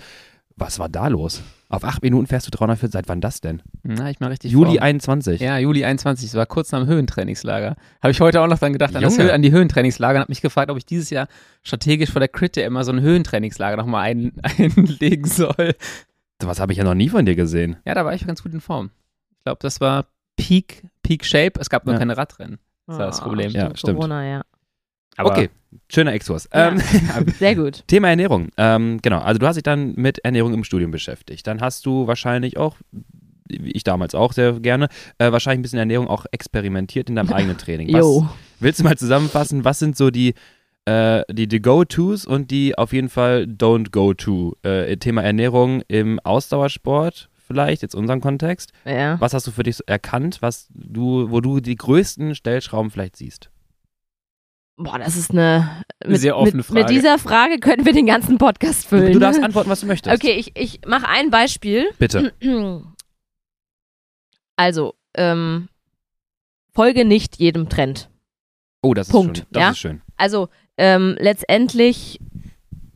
Was 0.57 0.79
war 0.79 0.89
da 0.89 1.09
los? 1.09 1.43
Auf 1.71 1.85
acht 1.85 2.03
Minuten 2.03 2.27
fährst 2.27 2.47
du 2.47 2.51
340, 2.51 2.93
seit 2.93 3.09
wann 3.09 3.23
das 3.23 3.41
denn? 3.41 3.63
Na, 3.83 4.11
ich 4.11 4.21
mal 4.21 4.27
richtig 4.29 4.53
Juli 4.53 4.73
vor. 4.75 4.83
21. 4.83 5.41
Ja, 5.41 5.57
Juli 5.57 5.85
21, 5.85 6.29
das 6.29 6.37
war 6.37 6.45
kurz 6.45 6.71
nach 6.73 6.81
dem 6.81 6.89
Höhentrainingslager. 6.89 7.77
Habe 8.03 8.11
ich 8.11 8.21
heute 8.21 8.43
auch 8.43 8.47
noch 8.47 8.59
dran 8.59 8.75
gedacht, 8.75 8.95
an, 8.95 9.03
das 9.03 9.17
Junge. 9.17 9.31
Hö 9.31 9.35
an 9.35 9.41
die 9.41 9.53
Höhentrainingslager 9.53 10.19
und 10.19 10.21
habe 10.21 10.31
mich 10.31 10.43
gefragt, 10.43 10.71
ob 10.71 10.77
ich 10.77 10.85
dieses 10.85 11.09
Jahr 11.09 11.29
strategisch 11.63 12.11
vor 12.11 12.21
der 12.21 12.29
Crit 12.29 12.57
ja 12.57 12.67
immer 12.67 12.85
so 12.85 12.93
ein 12.93 13.01
Höhentrainingslager 13.01 13.79
nochmal 13.79 14.03
ein, 14.03 14.33
einlegen 14.43 15.25
soll. 15.25 15.75
Was 16.49 16.61
habe 16.61 16.73
ich 16.73 16.79
ja 16.79 16.85
noch 16.85 16.95
nie 16.95 17.09
von 17.09 17.25
dir 17.27 17.35
gesehen. 17.37 17.77
Ja, 17.85 17.95
da 17.95 18.05
war 18.05 18.15
ich 18.15 18.27
ganz 18.27 18.43
gut 18.43 18.53
in 18.53 18.61
Form. 18.61 18.91
Ich 19.39 19.45
glaube, 19.45 19.59
das 19.63 19.81
war 19.81 20.07
Peak, 20.37 20.85
Peak 21.03 21.25
Shape. 21.25 21.61
Es 21.61 21.69
gab 21.71 21.85
nur 21.87 21.95
Ja. 21.95 21.99
keine 21.99 22.17
Radrennen. 22.17 22.59
Das 22.87 22.99
war 22.99 23.07
das 23.07 23.21
Problem. 23.21 23.51
Ja, 23.53 23.75
stimmt. 23.77 23.97
Corona, 23.99 24.27
ja. 24.27 24.43
Aber 25.17 25.31
okay, 25.31 25.51
schöner 25.91 26.13
Exkurs. 26.13 26.49
Ja. 26.53 26.69
Ähm, 26.69 26.81
Sehr 27.39 27.55
gut. 27.55 27.85
Thema 27.87 28.09
Ernährung. 28.09 28.49
Ähm, 28.57 28.99
genau, 29.03 29.21
also 29.21 29.39
du 29.39 29.47
hast 29.47 29.57
dich 29.57 29.63
dann 29.63 29.95
mit 29.95 30.19
Ernährung 30.25 30.55
im 30.55 30.65
Studium 30.65 30.91
beschäftigt. 30.91 31.47
Dann 31.47 31.61
hast 31.61 31.85
du 31.87 32.07
wahrscheinlich 32.07 32.57
auch, 32.57 32.77
wie 33.49 33.73
ich 33.73 33.85
damals 33.85 34.15
auch 34.15 34.33
sehr 34.33 34.55
gerne, 34.61 34.89
äh, 35.19 35.31
wahrscheinlich 35.33 35.59
ein 35.59 35.63
bisschen 35.63 35.79
Ernährung 35.79 36.09
auch 36.09 36.25
experimentiert 36.33 37.09
in 37.11 37.17
deinem 37.17 37.33
eigenen 37.33 37.59
Training. 37.59 37.89
Was, 37.93 38.01
Jo. 38.01 38.29
Willst 38.61 38.81
du 38.81 38.85
mal 38.85 38.97
zusammenfassen, 38.97 39.65
was 39.65 39.79
sind 39.79 39.97
so 39.97 40.11
die, 40.11 40.35
äh, 40.85 41.23
die, 41.31 41.49
die 41.49 41.61
Go-Tos 41.61 42.27
und 42.27 42.51
die 42.51 42.77
auf 42.77 42.93
jeden 42.93 43.09
Fall 43.09 43.45
Don't-Go-To? 43.45 44.57
Äh, 44.63 44.97
Thema 44.97 45.23
Ernährung 45.23 45.83
im 45.89 46.19
Ausdauersport 46.21 47.29
vielleicht, 47.53 47.83
jetzt 47.83 47.95
unseren 47.95 48.21
Kontext. 48.21 48.73
Ja. 48.85 49.21
Was 49.21 49.35
hast 49.35 49.47
du 49.47 49.51
für 49.51 49.63
dich 49.63 49.77
so 49.77 49.85
erkannt, 49.87 50.39
was 50.41 50.69
du, 50.71 51.31
wo 51.31 51.41
du 51.41 51.61
die 51.61 51.77
größten 51.77 52.35
Stellschrauben 52.35 52.91
vielleicht 52.91 53.17
siehst? 53.17 53.51
Boah, 54.77 54.99
das 54.99 55.17
ist 55.17 55.31
eine 55.31 55.83
mit, 56.05 56.21
Sehr 56.21 56.37
offene 56.37 56.59
mit, 56.59 56.67
Frage. 56.67 56.81
Mit 56.81 56.91
dieser 56.91 57.19
Frage 57.19 57.59
können 57.59 57.85
wir 57.85 57.93
den 57.93 58.07
ganzen 58.07 58.39
Podcast 58.39 58.85
Du, 58.85 58.89
füllen. 58.89 59.13
du 59.13 59.19
darfst 59.19 59.43
antworten, 59.43 59.71
was 59.71 59.81
du 59.81 59.87
möchtest. 59.87 60.17
Okay, 60.17 60.33
ich, 60.33 60.53
ich 60.57 60.81
mache 60.87 61.07
ein 61.09 61.31
Beispiel. 61.31 61.91
Bitte. 61.99 62.33
Also, 64.55 64.95
ähm, 65.15 65.71
folge 66.75 67.07
nicht 67.07 67.39
jedem 67.39 67.71
Trend. 67.71 68.11
Oh, 68.83 68.93
das 68.93 69.09
ist 69.09 69.13
Punkt, 69.13 69.39
schön. 69.39 69.47
Das 69.51 69.61
ja? 69.61 69.71
ist 69.71 69.79
schön. 69.79 70.03
Also, 70.19 70.51
ähm, 70.83 71.15
letztendlich, 71.21 72.19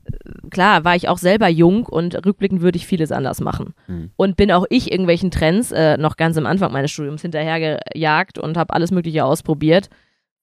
äh, 0.05 0.49
klar, 0.51 0.85
war 0.85 0.97
ich 0.97 1.09
auch 1.09 1.19
selber 1.19 1.47
jung 1.47 1.87
und 1.87 2.27
rückblickend 2.27 2.61
würde 2.61 2.77
ich 2.79 2.87
vieles 2.87 3.13
anders 3.13 3.41
machen. 3.41 3.75
Hm. 3.87 4.11
Und 4.17 4.37
bin 4.37 4.51
auch 4.51 4.67
ich 4.71 4.91
irgendwelchen 4.91 5.31
Trends 5.31 5.71
äh, 5.71 5.97
noch 5.97 6.17
ganz 6.17 6.37
am 6.37 6.47
Anfang 6.47 6.73
meines 6.73 6.91
Studiums 6.91 7.23
hinterhergejagt 7.23 8.41
und 8.41 8.57
habe 8.57 8.75
alles 8.75 8.91
Mögliche 8.91 9.25
ausprobiert. 9.25 9.89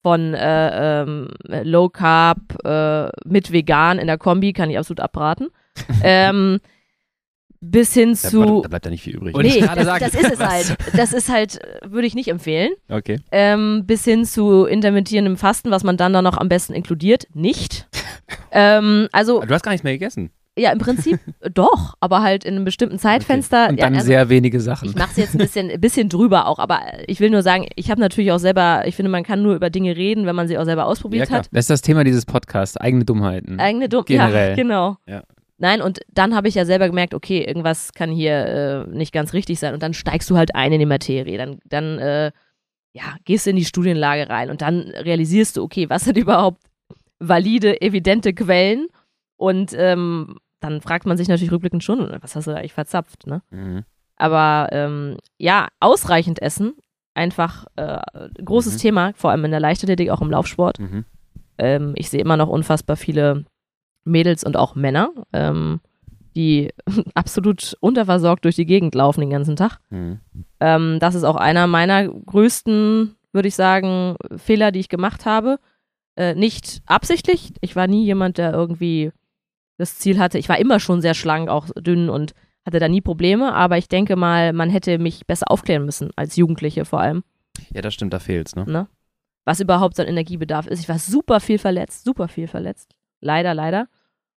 Von 0.02 0.34
äh, 0.34 1.02
ähm, 1.02 1.30
Low 1.64 1.90
Carb 1.90 2.64
äh, 2.64 3.10
mit 3.26 3.52
vegan 3.52 4.00
in 4.00 4.08
der 4.08 4.18
Kombi 4.18 4.54
kann 4.54 4.70
ich 4.70 4.78
absolut 4.78 5.02
abraten. 5.02 5.50
ähm, 6.04 6.60
bis 7.66 7.94
hin 7.94 8.12
Da, 8.22 8.30
zu. 8.30 8.62
da 8.62 8.68
bleibt 8.70 8.86
ja 8.86 8.92
nicht 8.92 9.04
viel 9.04 9.16
übrig. 9.16 9.36
Und 9.36 9.44
Nee, 9.46 9.62
das, 9.62 9.86
sagen, 9.86 10.06
das 10.06 10.14
ist 10.14 10.32
es 10.34 10.40
halt. 10.48 10.78
Das 10.96 11.14
ist 11.14 11.30
halt, 11.32 11.62
äh, 11.64 11.92
würde 11.92 12.06
ich 12.08 12.16
nicht 12.16 12.28
empfehlen. 12.28 12.72
Okay. 12.90 13.20
Ähm, 13.32 13.84
bis 13.86 14.04
hin 14.04 14.26
zu 14.26 14.66
intermittierendem 14.66 15.38
Fasten, 15.38 15.72
was 15.72 15.84
man 15.84 15.98
dann 15.98 16.14
da 16.14 16.22
noch 16.22 16.38
am 16.38 16.50
besten 16.50 16.74
inkludiert. 16.74 17.28
Nicht. 17.34 17.88
ähm, 18.52 19.08
also, 19.12 19.42
Du 19.42 19.54
hast 19.54 19.64
gar 19.64 19.72
nichts 19.72 19.84
mehr 19.84 19.94
gegessen. 19.94 20.30
ja, 20.58 20.72
im 20.72 20.78
Prinzip 20.80 21.20
doch, 21.54 21.96
aber 22.00 22.22
halt 22.22 22.44
in 22.44 22.56
einem 22.56 22.66
bestimmten 22.66 23.00
Zeitfenster. 23.00 23.70
Und 23.70 23.78
ja, 23.80 23.86
dann 23.86 23.96
also, 23.96 24.06
sehr 24.08 24.30
wenige 24.30 24.60
Sachen. 24.60 24.90
ich 24.90 24.96
mache 24.96 25.10
es 25.12 25.18
jetzt 25.18 25.34
ein 25.36 25.40
bisschen, 25.40 25.70
ein 25.72 25.82
bisschen 25.82 26.10
drüber 26.10 26.48
auch, 26.48 26.60
aber 26.60 26.80
ich 27.08 27.20
will 27.20 27.30
nur 27.30 27.42
sagen, 27.42 27.66
ich 27.76 27.90
habe 27.90 28.00
natürlich 28.02 28.32
auch 28.32 28.38
selber, 28.40 28.84
ich 28.86 28.96
finde, 28.96 29.10
man 29.10 29.24
kann 29.24 29.42
nur 29.42 29.56
über 29.56 29.70
Dinge 29.70 29.96
reden, 29.96 30.26
wenn 30.26 30.36
man 30.36 30.48
sie 30.48 30.58
auch 30.58 30.66
selber 30.66 30.86
ausprobiert 30.86 31.28
klar. 31.28 31.40
hat. 31.40 31.50
Das 31.52 31.62
ist 31.64 31.70
das 31.70 31.82
Thema 31.82 32.04
dieses 32.04 32.26
Podcasts, 32.26 32.78
eigene 32.78 33.06
Dummheiten. 33.06 33.60
Eigene 33.60 33.90
Dumm. 33.90 34.04
Generell. 34.06 34.50
Ja, 34.50 34.56
genau. 34.56 34.98
Ja. 35.08 35.24
Nein, 35.64 35.82
und 35.82 36.02
dann 36.10 36.36
habe 36.36 36.50
ich 36.50 36.56
ja 36.56 36.66
selber 36.66 36.88
gemerkt, 36.88 37.14
okay, 37.14 37.42
irgendwas 37.42 37.94
kann 37.94 38.12
hier 38.12 38.86
äh, 38.86 38.90
nicht 38.90 39.14
ganz 39.14 39.32
richtig 39.32 39.60
sein. 39.60 39.74
Und 39.74 39.82
dann 39.82 39.94
steigst 39.94 40.30
du 40.30 40.36
halt 40.36 40.54
ein 40.56 40.74
in 40.74 40.80
die 40.80 40.86
Materie. 40.86 41.38
Dann, 41.38 41.60
dann 41.64 42.00
äh, 42.00 42.34
ja, 42.92 43.16
gehst 43.24 43.46
du 43.46 43.52
in 43.52 43.56
die 43.56 43.64
Studienlage 43.64 44.30
rein 44.30 44.50
und 44.50 44.62
dann 44.62 44.82
realisierst 44.90 45.56
du, 45.56 45.64
okay, 45.64 45.90
was 45.90 46.04
sind 46.04 46.18
überhaupt 46.26 46.62
valide, 47.20 47.82
evidente 47.82 48.34
Quellen? 48.34 48.88
Und 49.38 49.72
ähm, 49.78 50.36
dann 50.60 50.82
fragt 50.82 51.06
man 51.06 51.16
sich 51.16 51.30
natürlich 51.30 51.54
rückblickend 51.54 51.82
schon, 51.82 52.14
was 52.20 52.36
hast 52.36 52.48
du 52.48 52.52
da 52.52 52.58
eigentlich 52.58 52.74
verzapft, 52.74 53.26
ne? 53.26 53.42
Mhm. 53.50 53.86
Aber 54.18 54.68
ähm, 54.74 55.16
ja, 55.38 55.70
ausreichend 55.80 56.42
essen, 56.42 56.74
einfach 57.14 57.68
äh, 57.78 58.02
großes 58.44 58.74
Mhm. 58.74 58.80
Thema, 58.80 59.12
vor 59.16 59.32
allem 59.32 59.46
in 59.46 59.52
der 59.52 59.62
Leichtathletik, 59.62 60.10
auch 60.10 60.22
im 60.22 60.30
Laufsport. 60.30 60.80
Mhm. 60.80 61.06
Ähm, 61.58 61.94
ich 61.96 62.10
sehe 62.10 62.20
immer 62.20 62.36
noch 62.36 62.50
unfassbar 62.50 62.98
viele 62.98 63.46
Mädels 64.04 64.44
und 64.44 64.58
auch 64.58 64.76
Männer, 64.76 65.12
ähm, 65.32 65.80
die 66.36 66.72
absolut 67.14 67.76
unterversorgt 67.80 68.46
durch 68.46 68.56
die 68.56 68.66
Gegend 68.66 68.96
laufen 68.96 69.22
den 69.22 69.30
ganzen 69.30 69.56
Tag. 69.56 69.80
Mhm. 69.90 70.20
Ähm, 70.60 70.98
das 71.00 71.16
ist 71.16 71.24
auch 71.24 71.36
einer 71.36 71.68
meiner 71.68 72.08
größten, 72.08 73.16
würde 73.32 73.48
ich 73.48 73.56
sagen, 73.56 74.16
Fehler, 74.38 74.72
die 74.72 74.80
ich 74.80 74.90
gemacht 74.90 75.26
habe. 75.26 75.60
Äh, 76.16 76.36
nicht 76.36 76.82
absichtlich. 76.86 77.54
Ich 77.62 77.76
war 77.76 77.88
nie 77.88 78.06
jemand, 78.06 78.38
der 78.38 78.54
irgendwie 78.54 79.12
das 79.78 79.98
Ziel 79.98 80.20
hatte. 80.20 80.38
Ich 80.38 80.50
war 80.50 80.60
immer 80.60 80.80
schon 80.80 81.02
sehr 81.02 81.14
schlank, 81.14 81.50
auch 81.50 81.68
dünn 81.76 82.10
und 82.10 82.34
hatte 82.66 82.80
da 82.80 82.88
nie 82.88 83.02
Probleme. 83.02 83.54
Aber 83.54 83.78
ich 83.78 83.88
denke 83.88 84.16
mal, 84.16 84.54
man 84.54 84.70
hätte 84.70 85.00
mich 85.00 85.26
besser 85.26 85.50
aufklären 85.50 85.86
müssen, 85.86 86.12
als 86.16 86.36
Jugendliche 86.36 86.86
vor 86.86 87.02
allem 87.02 87.24
Ja, 87.72 87.82
das 87.82 87.94
stimmt, 87.94 88.14
da 88.14 88.20
fehlt's, 88.20 88.56
ne? 88.56 88.66
ne? 88.66 88.88
Was 89.46 89.60
überhaupt 89.60 89.96
so 89.96 90.04
ein 90.04 90.08
Energiebedarf 90.08 90.68
ist. 90.68 90.80
Ich 90.80 90.90
war 90.90 91.00
super 91.00 91.40
viel 91.40 91.58
verletzt, 91.58 92.06
super 92.06 92.28
viel 92.28 92.48
verletzt. 92.48 92.96
Leider, 93.24 93.54
leider. 93.54 93.88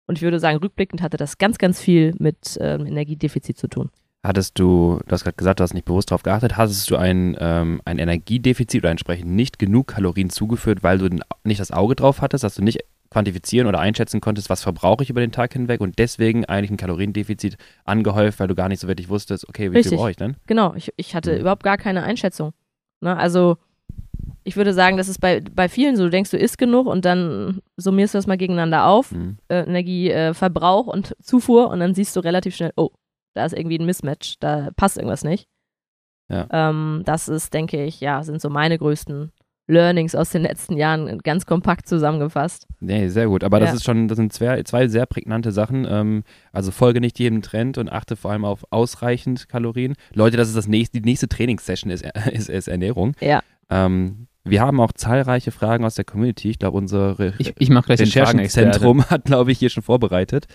Und 0.07 0.17
ich 0.17 0.21
würde 0.21 0.39
sagen, 0.39 0.59
rückblickend 0.59 1.01
hatte 1.01 1.17
das 1.17 1.37
ganz, 1.37 1.57
ganz 1.57 1.81
viel 1.81 2.13
mit 2.19 2.57
ähm, 2.61 2.85
Energiedefizit 2.85 3.57
zu 3.57 3.67
tun. 3.67 3.89
Hattest 4.23 4.57
du, 4.57 4.99
du 5.05 5.11
hast 5.11 5.23
gerade 5.23 5.35
gesagt, 5.37 5.59
du 5.59 5.63
hast 5.63 5.73
nicht 5.73 5.85
bewusst 5.85 6.09
darauf 6.11 6.23
geachtet, 6.23 6.57
hattest 6.57 6.89
du 6.89 6.95
ein, 6.95 7.35
ähm, 7.39 7.81
ein 7.85 7.99
Energiedefizit 7.99 8.81
oder 8.81 8.91
entsprechend 8.91 9.31
nicht 9.31 9.59
genug 9.59 9.87
Kalorien 9.87 10.29
zugeführt, 10.29 10.81
weil 10.83 10.97
du 10.97 11.09
nicht 11.43 11.59
das 11.59 11.71
Auge 11.71 11.95
drauf 11.95 12.21
hattest, 12.21 12.43
dass 12.43 12.55
du 12.55 12.63
nicht 12.63 12.79
quantifizieren 13.11 13.67
oder 13.67 13.79
einschätzen 13.79 14.21
konntest, 14.21 14.49
was 14.49 14.63
verbrauche 14.63 15.03
ich 15.03 15.09
über 15.11 15.21
den 15.21 15.31
Tag 15.31 15.53
hinweg 15.53 15.79
und 15.79 15.99
deswegen 15.99 16.43
eigentlich 16.45 16.71
ein 16.71 16.77
Kaloriendefizit 16.77 17.55
angehäuft, 17.85 18.39
weil 18.39 18.47
du 18.47 18.55
gar 18.55 18.67
nicht 18.67 18.79
so 18.79 18.87
wirklich 18.87 19.09
wusstest, 19.09 19.47
okay, 19.47 19.71
wie 19.71 19.75
Richtig. 19.77 19.91
viel 19.91 19.97
brauche 19.99 20.11
ich 20.11 20.17
denn? 20.17 20.35
Genau, 20.47 20.73
ich, 20.75 20.91
ich 20.97 21.15
hatte 21.15 21.33
Mhm. 21.33 21.41
überhaupt 21.41 21.63
gar 21.63 21.77
keine 21.77 22.03
Einschätzung. 22.03 22.51
Ne? 23.01 23.15
Also, 23.15 23.57
ich 24.43 24.55
würde 24.57 24.73
sagen, 24.73 24.97
das 24.97 25.07
ist 25.07 25.19
bei, 25.19 25.41
bei 25.41 25.69
vielen 25.69 25.95
so. 25.95 26.03
Du 26.03 26.09
denkst, 26.09 26.31
du 26.31 26.37
isst 26.37 26.57
genug 26.57 26.87
und 26.87 27.05
dann 27.05 27.61
summierst 27.77 28.13
du 28.13 28.17
das 28.17 28.27
mal 28.27 28.37
gegeneinander 28.37 28.85
auf. 28.87 29.11
Mhm. 29.11 29.37
Äh, 29.49 29.63
Energieverbrauch 29.63 30.87
äh, 30.87 30.91
und 30.91 31.15
Zufuhr 31.21 31.69
und 31.69 31.79
dann 31.79 31.93
siehst 31.95 32.15
du 32.15 32.19
relativ 32.19 32.55
schnell, 32.55 32.73
oh, 32.75 32.89
da 33.33 33.45
ist 33.45 33.53
irgendwie 33.53 33.79
ein 33.79 33.85
Mismatch, 33.85 34.35
da 34.39 34.69
passt 34.75 34.97
irgendwas 34.97 35.23
nicht. 35.23 35.47
Ja. 36.29 36.47
Ähm, 36.51 37.03
das 37.05 37.27
ist, 37.27 37.53
denke 37.53 37.83
ich, 37.83 38.01
ja, 38.01 38.23
sind 38.23 38.41
so 38.41 38.49
meine 38.49 38.77
größten 38.77 39.31
Learnings 39.67 40.13
aus 40.13 40.29
den 40.29 40.43
letzten 40.43 40.77
Jahren 40.77 41.17
ganz 41.19 41.47
kompakt 41.47 41.87
zusammengefasst. 41.87 42.67
Nee, 42.79 43.07
sehr 43.07 43.27
gut. 43.27 43.43
Aber 43.43 43.59
das 43.59 43.69
Ja. 43.71 43.75
ist 43.75 43.83
schon, 43.83 44.07
das 44.07 44.15
sind 44.15 44.31
zwei, 44.31 44.61
zwei 44.61 44.87
sehr 44.87 45.07
prägnante 45.07 45.51
Sachen. 45.51 45.87
Ähm, 45.89 46.23
also 46.51 46.69
folge 46.71 47.01
nicht 47.01 47.17
jedem 47.17 47.41
Trend 47.41 47.79
und 47.79 47.91
achte 47.91 48.15
vor 48.15 48.31
allem 48.31 48.45
auf 48.45 48.63
ausreichend 48.69 49.49
Kalorien. 49.49 49.95
Leute, 50.13 50.37
das 50.37 50.49
ist 50.49 50.57
das 50.57 50.67
nächste, 50.67 50.99
die 51.01 51.05
nächste 51.09 51.27
Trainingssession 51.27 51.91
ist, 51.91 52.05
ist, 52.31 52.49
ist 52.49 52.67
Ernährung. 52.67 53.13
Ja. 53.19 53.41
Ähm, 53.69 54.27
wir 54.43 54.61
haben 54.61 54.79
auch 54.79 54.93
zahlreiche 54.93 55.51
Fragen 55.51 55.85
aus 55.85 55.95
der 55.95 56.05
Community. 56.05 56.49
Ich 56.49 56.59
glaube, 56.59 56.77
unsere 56.77 57.33
Ich, 57.39 57.53
ich. 57.57 57.69
Recherchenzentrum 57.71 59.05
hat, 59.09 59.25
glaube 59.25 59.51
ich, 59.51 59.59
hier 59.59 59.69
schon 59.69 59.83
vorbereitet. 59.83 60.45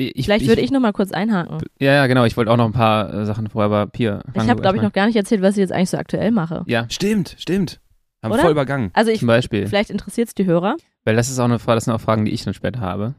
Ich, 0.00 0.24
Vielleicht 0.24 0.46
würde 0.46 0.62
ich 0.62 0.70
noch 0.70 0.80
mal 0.80 0.92
kurz 0.92 1.10
einhaken. 1.10 1.58
Ja, 1.80 1.92
ja, 1.92 2.06
genau. 2.06 2.24
Ich 2.24 2.36
wollte 2.36 2.52
auch 2.52 2.56
noch 2.56 2.66
ein 2.66 2.72
paar 2.72 3.12
äh, 3.12 3.26
Sachen 3.26 3.48
vorher, 3.48 3.66
aber 3.66 3.86
Pia. 3.90 4.22
Ich 4.32 4.48
habe, 4.48 4.62
glaube 4.62 4.76
ich, 4.76 4.82
noch 4.82 4.92
gar 4.92 5.06
nicht 5.06 5.16
erzählt, 5.16 5.42
was 5.42 5.56
ich 5.56 5.60
jetzt 5.60 5.72
eigentlich 5.72 5.90
so 5.90 5.98
aktuell 5.98 6.30
mache. 6.30 6.62
Ja, 6.66 6.86
Stimmt, 6.88 7.34
stimmt. 7.38 7.80
Haben 8.22 8.32
Oder? 8.32 8.42
voll 8.42 8.50
übergangen. 8.52 8.90
Also 8.94 9.10
ich, 9.10 9.20
zum 9.20 9.28
Beispiel. 9.28 9.66
vielleicht 9.66 9.90
interessiert 9.90 10.28
es 10.28 10.34
die 10.34 10.44
Hörer. 10.44 10.76
Weil 11.04 11.16
das 11.16 11.30
ist 11.30 11.38
auch 11.38 11.44
eine 11.44 11.58
Frage, 11.58 11.76
das 11.76 11.84
sind 11.84 11.94
auch 11.94 12.00
Fragen, 12.00 12.24
die 12.24 12.32
ich 12.32 12.44
dann 12.44 12.54
später 12.54 12.80
habe. 12.80 13.14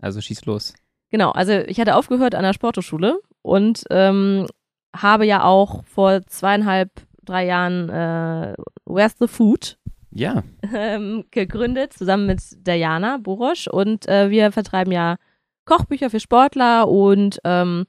Also 0.00 0.20
schieß 0.20 0.44
los. 0.44 0.74
Genau, 1.10 1.30
also 1.30 1.52
ich 1.52 1.80
hatte 1.80 1.96
aufgehört 1.96 2.34
an 2.34 2.42
der 2.42 2.52
Sporthochschule 2.52 3.18
und 3.42 3.84
ähm, 3.90 4.46
habe 4.94 5.26
ja 5.26 5.44
auch 5.44 5.84
vor 5.84 6.22
zweieinhalb, 6.26 6.90
drei 7.24 7.46
Jahren 7.46 7.88
äh, 7.88 8.54
Where's 8.84 9.16
the 9.18 9.28
Food 9.28 9.78
Ja. 10.10 10.42
ähm, 10.74 11.24
gegründet, 11.30 11.92
zusammen 11.92 12.26
mit 12.26 12.40
Diana 12.66 13.18
Borosch. 13.18 13.66
Und 13.68 14.08
äh, 14.08 14.30
wir 14.30 14.52
vertreiben 14.52 14.92
ja 14.92 15.16
Kochbücher 15.64 16.10
für 16.10 16.20
Sportler 16.20 16.88
und 16.88 17.38
ähm, 17.44 17.86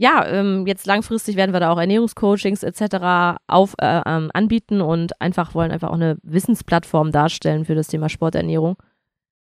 ja, 0.00 0.24
ähm, 0.28 0.64
jetzt 0.66 0.86
langfristig 0.86 1.34
werden 1.34 1.52
wir 1.52 1.58
da 1.58 1.72
auch 1.72 1.78
Ernährungscoachings 1.78 2.62
etc. 2.62 3.40
Auf, 3.48 3.74
äh, 3.80 4.00
ähm, 4.06 4.30
anbieten 4.32 4.80
und 4.80 5.20
einfach 5.20 5.54
wollen 5.54 5.72
einfach 5.72 5.88
auch 5.88 5.94
eine 5.94 6.18
Wissensplattform 6.22 7.10
darstellen 7.10 7.64
für 7.64 7.74
das 7.74 7.88
Thema 7.88 8.08
Sporternährung. 8.08 8.76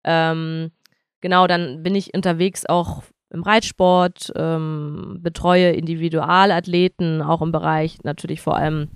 Ähm, 0.05 0.71
genau, 1.19 1.45
dann 1.47 1.83
bin 1.83 1.93
ich 1.93 2.13
unterwegs 2.13 2.65
auch 2.65 3.03
im 3.35 3.43
Reitsport, 3.43 4.31
ähm, 4.35 5.19
betreue 5.21 5.71
Individualathleten, 5.71 7.21
auch 7.21 7.41
im 7.41 7.51
Bereich 7.51 8.03
natürlich 8.03 8.41
vor 8.41 8.55
allem 8.55 8.89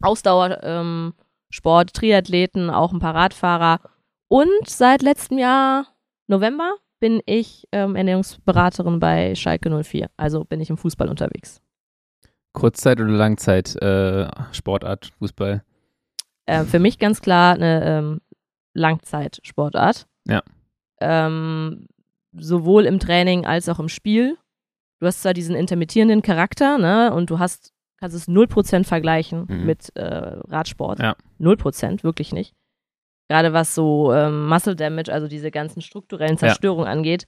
Ausdauersport, 0.00 0.60
ähm, 0.64 1.14
Sport, 1.50 1.92
Triathleten, 1.92 2.70
auch 2.70 2.92
ein 2.92 2.98
paar 2.98 3.14
Radfahrer. 3.14 3.80
Und 4.28 4.66
seit 4.66 5.02
letztem 5.02 5.38
Jahr, 5.38 5.86
November, 6.26 6.76
bin 6.98 7.20
ich 7.26 7.68
ähm, 7.72 7.94
Ernährungsberaterin 7.94 9.00
bei 9.00 9.34
Schalke 9.34 9.68
04. 9.68 10.08
Also 10.16 10.44
bin 10.44 10.60
ich 10.60 10.70
im 10.70 10.78
Fußball 10.78 11.08
unterwegs. 11.08 11.60
Kurzzeit 12.52 13.00
oder 13.00 13.10
Langzeit 13.10 13.76
äh, 13.82 14.28
Sportart, 14.52 15.12
Fußball? 15.18 15.62
Äh, 16.46 16.64
für 16.64 16.78
mich 16.78 16.98
ganz 16.98 17.20
klar 17.20 17.54
eine 17.54 17.84
ähm, 17.84 18.20
Langzeitsportart. 18.74 20.06
Ja. 20.26 20.42
Ähm, 21.00 21.86
sowohl 22.32 22.84
im 22.86 22.98
Training 22.98 23.46
als 23.46 23.68
auch 23.68 23.78
im 23.78 23.88
Spiel. 23.88 24.36
Du 25.00 25.06
hast 25.06 25.22
zwar 25.22 25.34
diesen 25.34 25.54
intermittierenden 25.56 26.22
Charakter, 26.22 26.78
ne, 26.78 27.12
und 27.12 27.28
du 27.30 27.38
hast, 27.38 27.72
kannst 27.98 28.16
es 28.16 28.28
0% 28.28 28.84
vergleichen 28.84 29.46
Mhm. 29.48 29.66
mit 29.66 29.94
äh, 29.96 30.04
Radsport. 30.48 31.00
Ja. 31.00 31.16
0%, 31.40 32.02
wirklich 32.04 32.32
nicht. 32.32 32.54
gerade 33.28 33.52
was 33.54 33.74
so 33.74 34.12
ähm, 34.12 34.46
Muscle 34.46 34.76
Damage, 34.76 35.10
also 35.12 35.26
diese 35.26 35.50
ganzen 35.50 35.80
strukturellen 35.80 36.36
Zerstörungen 36.38 36.86
angeht, 36.86 37.26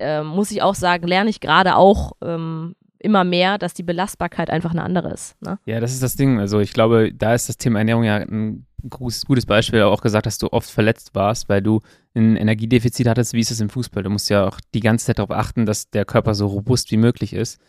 ähm, 0.00 0.26
muss 0.26 0.50
ich 0.50 0.62
auch 0.62 0.74
sagen, 0.74 1.06
lerne 1.06 1.30
ich 1.30 1.40
gerade 1.40 1.76
auch 1.76 2.12
ähm, 2.22 2.74
immer 2.98 3.24
mehr, 3.24 3.58
dass 3.58 3.74
die 3.74 3.82
Belastbarkeit 3.82 4.50
einfach 4.50 4.72
eine 4.72 4.82
andere 4.82 5.12
ist. 5.12 5.40
Ne? 5.42 5.58
Ja, 5.66 5.80
das 5.80 5.92
ist 5.92 6.02
das 6.02 6.16
Ding. 6.16 6.40
Also 6.40 6.60
ich 6.60 6.72
glaube, 6.72 7.12
da 7.14 7.34
ist 7.34 7.48
das 7.48 7.56
Thema 7.56 7.78
Ernährung 7.78 8.04
ja 8.04 8.16
ein 8.16 8.66
gutes, 8.88 9.24
gutes 9.24 9.46
Beispiel. 9.46 9.82
Auch 9.82 10.00
gesagt, 10.00 10.26
dass 10.26 10.38
du 10.38 10.52
oft 10.52 10.70
verletzt 10.70 11.14
warst, 11.14 11.48
weil 11.48 11.62
du 11.62 11.80
ein 12.14 12.36
Energiedefizit 12.36 13.06
hattest. 13.06 13.32
Wie 13.32 13.40
ist 13.40 13.50
es 13.50 13.60
im 13.60 13.70
Fußball? 13.70 14.02
Du 14.02 14.10
musst 14.10 14.30
ja 14.30 14.46
auch 14.46 14.60
die 14.74 14.80
ganze 14.80 15.06
Zeit 15.06 15.18
darauf 15.18 15.30
achten, 15.30 15.66
dass 15.66 15.90
der 15.90 16.04
Körper 16.04 16.34
so 16.34 16.46
robust 16.46 16.90
wie 16.90 16.96
möglich 16.96 17.32
ist. 17.32 17.60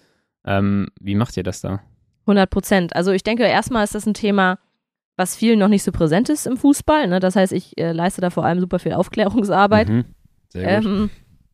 Ähm, 0.45 0.87
wie 0.99 1.15
macht 1.15 1.37
ihr 1.37 1.43
das 1.43 1.61
da? 1.61 1.81
100 2.21 2.49
Prozent. 2.49 2.95
Also 2.95 3.11
ich 3.11 3.23
denke, 3.23 3.43
erstmal 3.43 3.83
ist 3.83 3.95
das 3.95 4.05
ein 4.05 4.13
Thema, 4.13 4.59
was 5.15 5.35
vielen 5.35 5.59
noch 5.59 5.67
nicht 5.67 5.83
so 5.83 5.91
präsent 5.91 6.29
ist 6.29 6.47
im 6.47 6.57
Fußball. 6.57 7.07
Ne? 7.07 7.19
Das 7.19 7.35
heißt, 7.35 7.53
ich 7.53 7.77
äh, 7.77 7.91
leiste 7.91 8.21
da 8.21 8.29
vor 8.29 8.45
allem 8.45 8.59
super 8.59 8.79
viel 8.79 8.93
Aufklärungsarbeit. 8.93 9.89
Mhm. 9.89 10.05
Sehr 10.49 10.81
gut. 10.81 10.85
Ähm, 10.85 11.09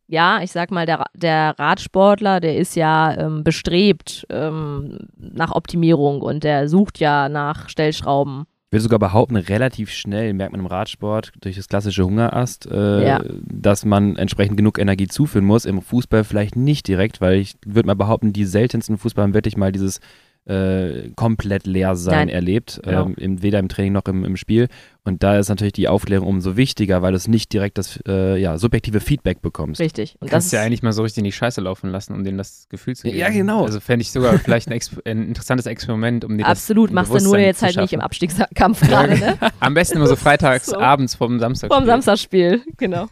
ja, 0.08 0.40
ich 0.42 0.52
sag 0.52 0.70
mal, 0.70 0.86
der, 0.86 1.04
der 1.14 1.58
Radsportler, 1.58 2.40
der 2.40 2.56
ist 2.56 2.76
ja 2.76 3.16
ähm, 3.16 3.42
bestrebt 3.44 4.26
ähm, 4.30 4.98
nach 5.16 5.52
Optimierung 5.52 6.22
und 6.22 6.44
der 6.44 6.68
sucht 6.68 6.98
ja 7.00 7.28
nach 7.28 7.68
Stellschrauben. 7.68 8.44
Ich 8.68 8.72
würde 8.72 8.82
sogar 8.82 8.98
behaupten, 8.98 9.36
relativ 9.36 9.90
schnell 9.92 10.34
merkt 10.34 10.50
man 10.52 10.60
im 10.60 10.66
Radsport 10.66 11.32
durch 11.40 11.54
das 11.56 11.68
klassische 11.68 12.04
Hungerast, 12.04 12.66
äh, 12.70 13.06
Ja. 13.06 13.20
dass 13.42 13.84
man 13.84 14.16
entsprechend 14.16 14.56
genug 14.56 14.78
Energie 14.78 15.06
zuführen 15.06 15.44
muss. 15.44 15.64
Im 15.64 15.80
Fußball 15.80 16.24
vielleicht 16.24 16.56
nicht 16.56 16.88
direkt, 16.88 17.20
weil 17.20 17.36
ich 17.38 17.54
würde 17.64 17.86
mal 17.86 17.94
behaupten, 17.94 18.32
die 18.32 18.44
seltensten 18.44 18.98
Fußballer 18.98 19.28
haben 19.28 19.34
wirklich 19.34 19.56
mal 19.56 19.70
dieses 19.70 20.00
äh, 20.46 21.10
komplett 21.16 21.66
leer 21.66 21.96
sein 21.96 22.14
Nein. 22.14 22.28
erlebt, 22.28 22.80
Genau. 22.84 23.06
ähm, 23.06 23.14
im, 23.18 23.42
weder 23.42 23.58
im 23.58 23.68
Training 23.68 23.92
noch 23.92 24.04
im, 24.06 24.24
im 24.24 24.36
Spiel. 24.36 24.68
Und 25.04 25.22
da 25.22 25.38
ist 25.38 25.48
natürlich 25.48 25.72
die 25.72 25.88
Aufklärung 25.88 26.26
umso 26.26 26.56
wichtiger, 26.56 27.02
weil 27.02 27.12
du 27.12 27.16
es 27.16 27.26
nicht 27.28 27.52
direkt 27.52 27.78
das 27.78 28.00
äh, 28.08 28.36
ja, 28.40 28.56
subjektive 28.58 29.00
Feedback 29.00 29.42
bekommst. 29.42 29.80
Richtig. 29.80 30.14
Und 30.14 30.22
Du 30.22 30.26
das 30.26 30.30
kannst 30.30 30.52
ja 30.52 30.62
eigentlich 30.62 30.82
mal 30.82 30.92
so 30.92 31.02
richtig 31.02 31.18
in 31.18 31.24
die 31.24 31.32
Scheiße 31.32 31.60
laufen 31.60 31.90
lassen, 31.90 32.12
um 32.14 32.22
denen 32.24 32.38
das 32.38 32.66
Gefühl 32.68 32.94
zu 32.96 33.04
geben. 33.04 33.16
Ja, 33.18 33.28
genau. 33.30 33.64
Also 33.64 33.80
fände 33.80 34.02
ich 34.02 34.10
sogar 34.12 34.38
vielleicht 34.38 34.68
ein, 34.70 34.78
ein 35.04 35.28
interessantes 35.28 35.66
Experiment, 35.66 36.24
um 36.24 36.38
das 36.38 36.46
absolut, 36.48 36.92
machst 36.92 37.12
du 37.12 37.18
nur 37.18 37.38
jetzt 37.38 37.62
halt 37.62 37.76
nicht 37.76 37.92
im 37.92 37.98
schaffen. 38.00 38.04
Abstiegskampf 38.04 38.80
gerade, 38.80 39.18
ne? 39.18 39.36
Am 39.60 39.74
besten 39.74 39.96
immer 39.98 40.06
so 40.08 40.16
freitags 40.16 40.66
So. 40.66 40.78
abends 40.78 41.14
vom 41.14 41.38
Samstag. 41.40 41.72
Vom 41.72 41.84
Samstagsspiel, 41.86 42.62
genau. 42.76 43.08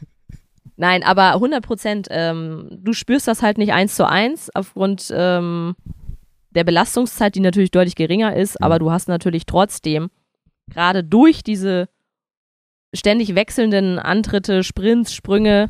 Nein, 0.77 1.05
aber 1.05 1.35
100 1.35 1.65
Prozent, 1.65 2.09
ähm, 2.11 2.69
du 2.83 2.93
spürst 2.93 3.29
das 3.29 3.43
halt 3.43 3.59
nicht 3.59 3.73
eins 3.73 3.95
zu 3.95 4.09
eins 4.09 4.51
aufgrund 4.55 5.13
ähm, 5.17 5.77
der 6.55 6.65
Belastungszeit, 6.65 7.35
die 7.35 7.41
natürlich 7.41 7.71
deutlich 7.71 7.97
geringer 7.97 8.37
ist, 8.37 8.63
aber 8.63 8.79
du 8.79 8.91
hast 8.91 9.09
natürlich 9.09 9.47
trotzdem 9.47 10.11
gerade 10.71 11.03
durch 11.05 11.43
diese 11.43 11.89
ständig 12.95 13.35
wechselnden 13.35 13.99
Antritte, 13.99 14.63
Sprints, 14.63 15.13
Sprünge, 15.13 15.69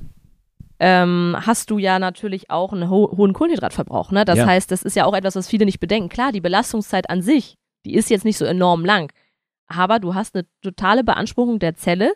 ähm, 0.78 1.36
hast 1.40 1.70
du 1.70 1.78
ja 1.78 1.98
natürlich 1.98 2.50
auch 2.50 2.72
einen 2.72 2.90
ho 2.90 3.14
hohen 3.16 3.32
Kohlenhydratverbrauch. 3.32 4.10
Ne? 4.10 4.24
Das 4.24 4.38
Ja. 4.38 4.46
heißt, 4.46 4.70
das 4.70 4.82
ist 4.82 4.96
ja 4.96 5.06
auch 5.06 5.14
etwas, 5.14 5.36
was 5.36 5.48
viele 5.48 5.64
nicht 5.64 5.80
bedenken. 5.80 6.08
Klar, 6.08 6.32
die 6.32 6.40
Belastungszeit 6.40 7.08
an 7.08 7.22
sich, 7.22 7.56
die 7.86 7.94
ist 7.94 8.10
jetzt 8.10 8.24
nicht 8.24 8.36
so 8.36 8.44
enorm 8.44 8.84
lang, 8.84 9.12
aber 9.66 9.98
du 10.00 10.14
hast 10.14 10.34
eine 10.34 10.46
totale 10.62 11.04
Beanspruchung 11.04 11.58
der 11.58 11.74
Zelle 11.76 12.12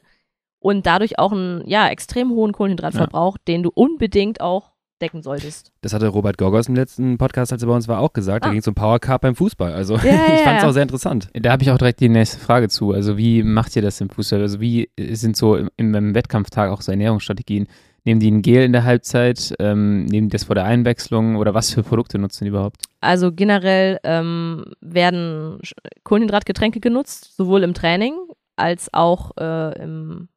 und 0.60 0.86
dadurch 0.86 1.18
auch 1.18 1.32
einen 1.32 1.66
ja, 1.66 1.88
extrem 1.88 2.30
hohen 2.30 2.52
Kohlenhydratverbrauch, 2.52 3.38
den 3.46 3.62
du 3.62 3.70
unbedingt 3.74 4.40
auch 4.40 4.72
decken 5.00 5.22
solltest. 5.22 5.72
Das 5.80 5.92
hatte 5.94 6.08
Robert 6.08 6.38
Gorgos 6.38 6.68
im 6.68 6.74
letzten 6.74 7.18
Podcast, 7.18 7.52
als 7.52 7.62
er 7.62 7.68
bei 7.68 7.74
uns 7.74 7.88
war, 7.88 8.00
auch 8.00 8.12
gesagt. 8.12 8.44
Da 8.44 8.48
Ah. 8.48 8.50
ging 8.52 8.60
es 8.60 8.68
um 8.68 8.74
Power 8.74 8.98
Carb 8.98 9.22
beim 9.22 9.34
Fußball. 9.36 9.72
Also 9.72 9.94
Ja, 9.96 10.00
ich 10.04 10.06
ja, 10.10 10.36
fand 10.44 10.56
es 10.58 10.62
ja. 10.62 10.68
auch 10.68 10.72
sehr 10.72 10.82
interessant. 10.82 11.28
Da 11.34 11.52
habe 11.52 11.62
ich 11.62 11.70
auch 11.70 11.78
direkt 11.78 12.00
die 12.00 12.08
nächste 12.08 12.38
Frage 12.38 12.68
zu. 12.68 12.92
Also 12.92 13.16
wie 13.16 13.42
macht 13.42 13.74
ihr 13.76 13.82
das 13.82 14.00
im 14.00 14.10
Fußball? 14.10 14.40
Also 14.40 14.60
wie 14.60 14.90
sind 14.98 15.36
so 15.36 15.56
im, 15.56 15.70
im 15.76 16.14
Wettkampftag 16.14 16.70
auch 16.70 16.80
so 16.82 16.90
Ernährungsstrategien? 16.92 17.66
Nehmen 18.04 18.20
die 18.20 18.30
ein 18.30 18.42
Gel 18.42 18.62
in 18.64 18.72
der 18.72 18.84
Halbzeit? 18.84 19.54
Ähm, 19.58 20.06
nehmen 20.06 20.28
die 20.28 20.32
das 20.32 20.44
vor 20.44 20.54
der 20.54 20.64
Einwechslung? 20.64 21.36
Oder 21.36 21.52
was 21.52 21.74
für 21.74 21.82
Produkte 21.82 22.18
nutzen 22.18 22.44
die 22.44 22.48
überhaupt? 22.50 22.76
Also 23.00 23.32
generell 23.32 23.98
ähm, 24.04 24.64
werden 24.80 25.58
Kohlenhydratgetränke 26.04 26.80
genutzt, 26.80 27.36
sowohl 27.36 27.62
im 27.64 27.74
Training 27.74 28.14
als 28.56 28.92
auch 28.94 29.32
äh, 29.38 29.82
im, 29.82 30.28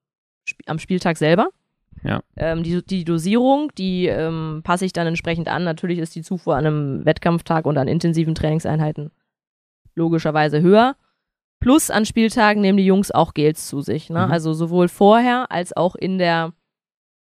am 0.65 0.79
Spieltag 0.79 1.17
selber. 1.17 1.49
Ja. 2.03 2.21
Ähm, 2.35 2.63
die, 2.63 2.83
die 2.85 3.03
Dosierung, 3.03 3.71
die 3.77 4.07
ähm, 4.07 4.61
passe 4.63 4.85
ich 4.85 4.93
dann 4.93 5.07
entsprechend 5.07 5.47
an. 5.47 5.63
Natürlich 5.63 5.99
ist 5.99 6.15
die 6.15 6.23
Zufuhr 6.23 6.55
an 6.55 6.65
einem 6.65 7.05
Wettkampftag 7.05 7.65
und 7.65 7.77
an 7.77 7.87
intensiven 7.87 8.33
Trainingseinheiten 8.35 9.11
logischerweise 9.95 10.61
höher. 10.61 10.95
Plus 11.59 11.91
an 11.91 12.05
Spieltagen 12.05 12.61
nehmen 12.61 12.77
die 12.77 12.85
Jungs 12.85 13.11
auch 13.11 13.33
Gels 13.33 13.67
zu 13.67 13.81
sich. 13.81 14.09
Ne? 14.09 14.25
Mhm. 14.25 14.31
Also 14.31 14.53
sowohl 14.53 14.87
vorher 14.87 15.51
als 15.51 15.75
auch 15.77 15.95
in 15.95 16.17
der 16.17 16.53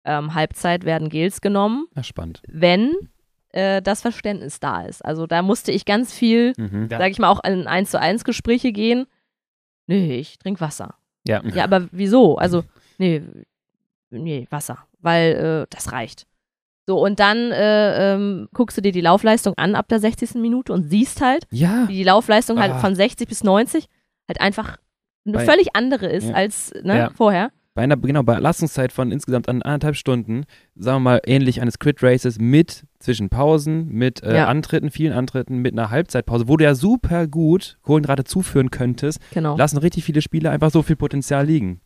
ähm, 0.05 0.35
Halbzeit 0.35 0.85
werden 0.85 1.09
Gels 1.09 1.41
genommen, 1.41 1.87
Ja, 1.95 2.03
spannend. 2.03 2.43
wenn 2.49 2.93
äh, 3.51 3.81
das 3.81 4.01
Verständnis 4.03 4.59
da 4.59 4.83
ist. 4.83 5.05
Also 5.05 5.27
da 5.29 5.43
musste 5.43 5.71
ich 5.73 5.85
ganz 5.85 6.13
viel 6.13 6.53
Mhm. 6.57 6.89
Ja. 6.91 6.99
sag 6.99 7.11
ich 7.13 7.19
mal, 7.21 7.29
auch 7.29 7.45
in 7.45 7.67
1 7.69 7.91
zu 7.93 8.01
1 8.01 8.25
Gespräche 8.25 8.73
gehen. 8.73 9.07
Nee, 9.87 10.17
ich 10.19 10.39
trinke 10.39 10.61
Wasser. 10.61 10.97
Ja. 11.27 11.43
Ja, 11.45 11.65
aber 11.65 11.87
wieso? 11.93 12.37
Also, 12.37 12.65
nee, 12.99 13.23
nee, 14.19 14.47
Wasser. 14.51 14.79
Weil 15.01 15.65
äh, 15.65 15.67
das 15.71 15.93
reicht. 15.93 16.27
So, 16.87 17.03
und 17.03 17.19
dann 17.19 17.51
äh, 17.51 18.15
ähm, 18.15 18.49
guckst 18.53 18.77
du 18.77 18.83
dir 18.83 18.93
die 18.93 19.01
Laufleistung 19.01 19.55
an 19.57 19.75
ab 19.75 19.89
der 19.89 20.01
60. 20.01 20.35
Minute 20.35 20.73
und 20.73 20.83
siehst 20.85 21.21
halt, 21.23 21.47
Ja. 21.51 21.85
wie 21.89 21.95
die 21.97 22.05
Laufleistung 22.05 22.59
halt 22.61 22.73
Ah. 22.73 22.79
von 22.79 22.95
60 22.95 23.27
bis 23.29 23.43
90 23.43 23.87
halt 24.29 24.41
einfach 24.41 24.77
eine 25.27 25.39
Bei- 25.39 25.45
völlig 25.47 25.75
andere 25.75 26.07
ist 26.07 26.29
Ja. 26.29 26.35
als 26.35 26.73
ne, 26.83 26.97
Ja. 26.99 27.11
vorher. 27.15 27.51
Bei 27.73 27.83
einer 27.83 27.97
genau, 27.97 28.23
bei 28.23 28.37
Belastungszeit 28.37 28.93
von 28.93 29.11
insgesamt 29.11 29.49
an 29.49 29.63
anderthalb 29.63 29.97
Stunden, 29.97 30.45
sagen 30.77 30.97
wir 30.99 31.11
mal 31.11 31.21
ähnlich 31.27 31.61
eines 31.61 31.79
Crit 31.81 32.03
Races 32.05 32.39
mit 32.39 32.85
zwischen 33.01 33.31
Pausen, 33.31 33.89
mit 33.89 34.23
äh, 34.23 34.37
Ja. 34.37 34.47
Antritten, 34.49 34.91
vielen 34.91 35.13
Antritten, 35.15 35.59
mit 35.59 35.73
einer 35.73 35.91
Halbzeitpause, 35.91 36.47
wo 36.49 36.57
du 36.57 36.65
ja 36.65 36.75
super 36.77 37.27
gut 37.27 37.79
Kohlenhydrate 37.83 38.25
zuführen 38.25 38.71
könntest, 38.71 39.19
Genau. 39.33 39.57
lassen 39.57 39.79
richtig 39.79 40.05
viele 40.05 40.21
Spieler 40.23 40.51
einfach 40.53 40.71
so 40.71 40.83
viel 40.83 40.97
Potenzial 40.97 41.47
liegen. 41.47 41.81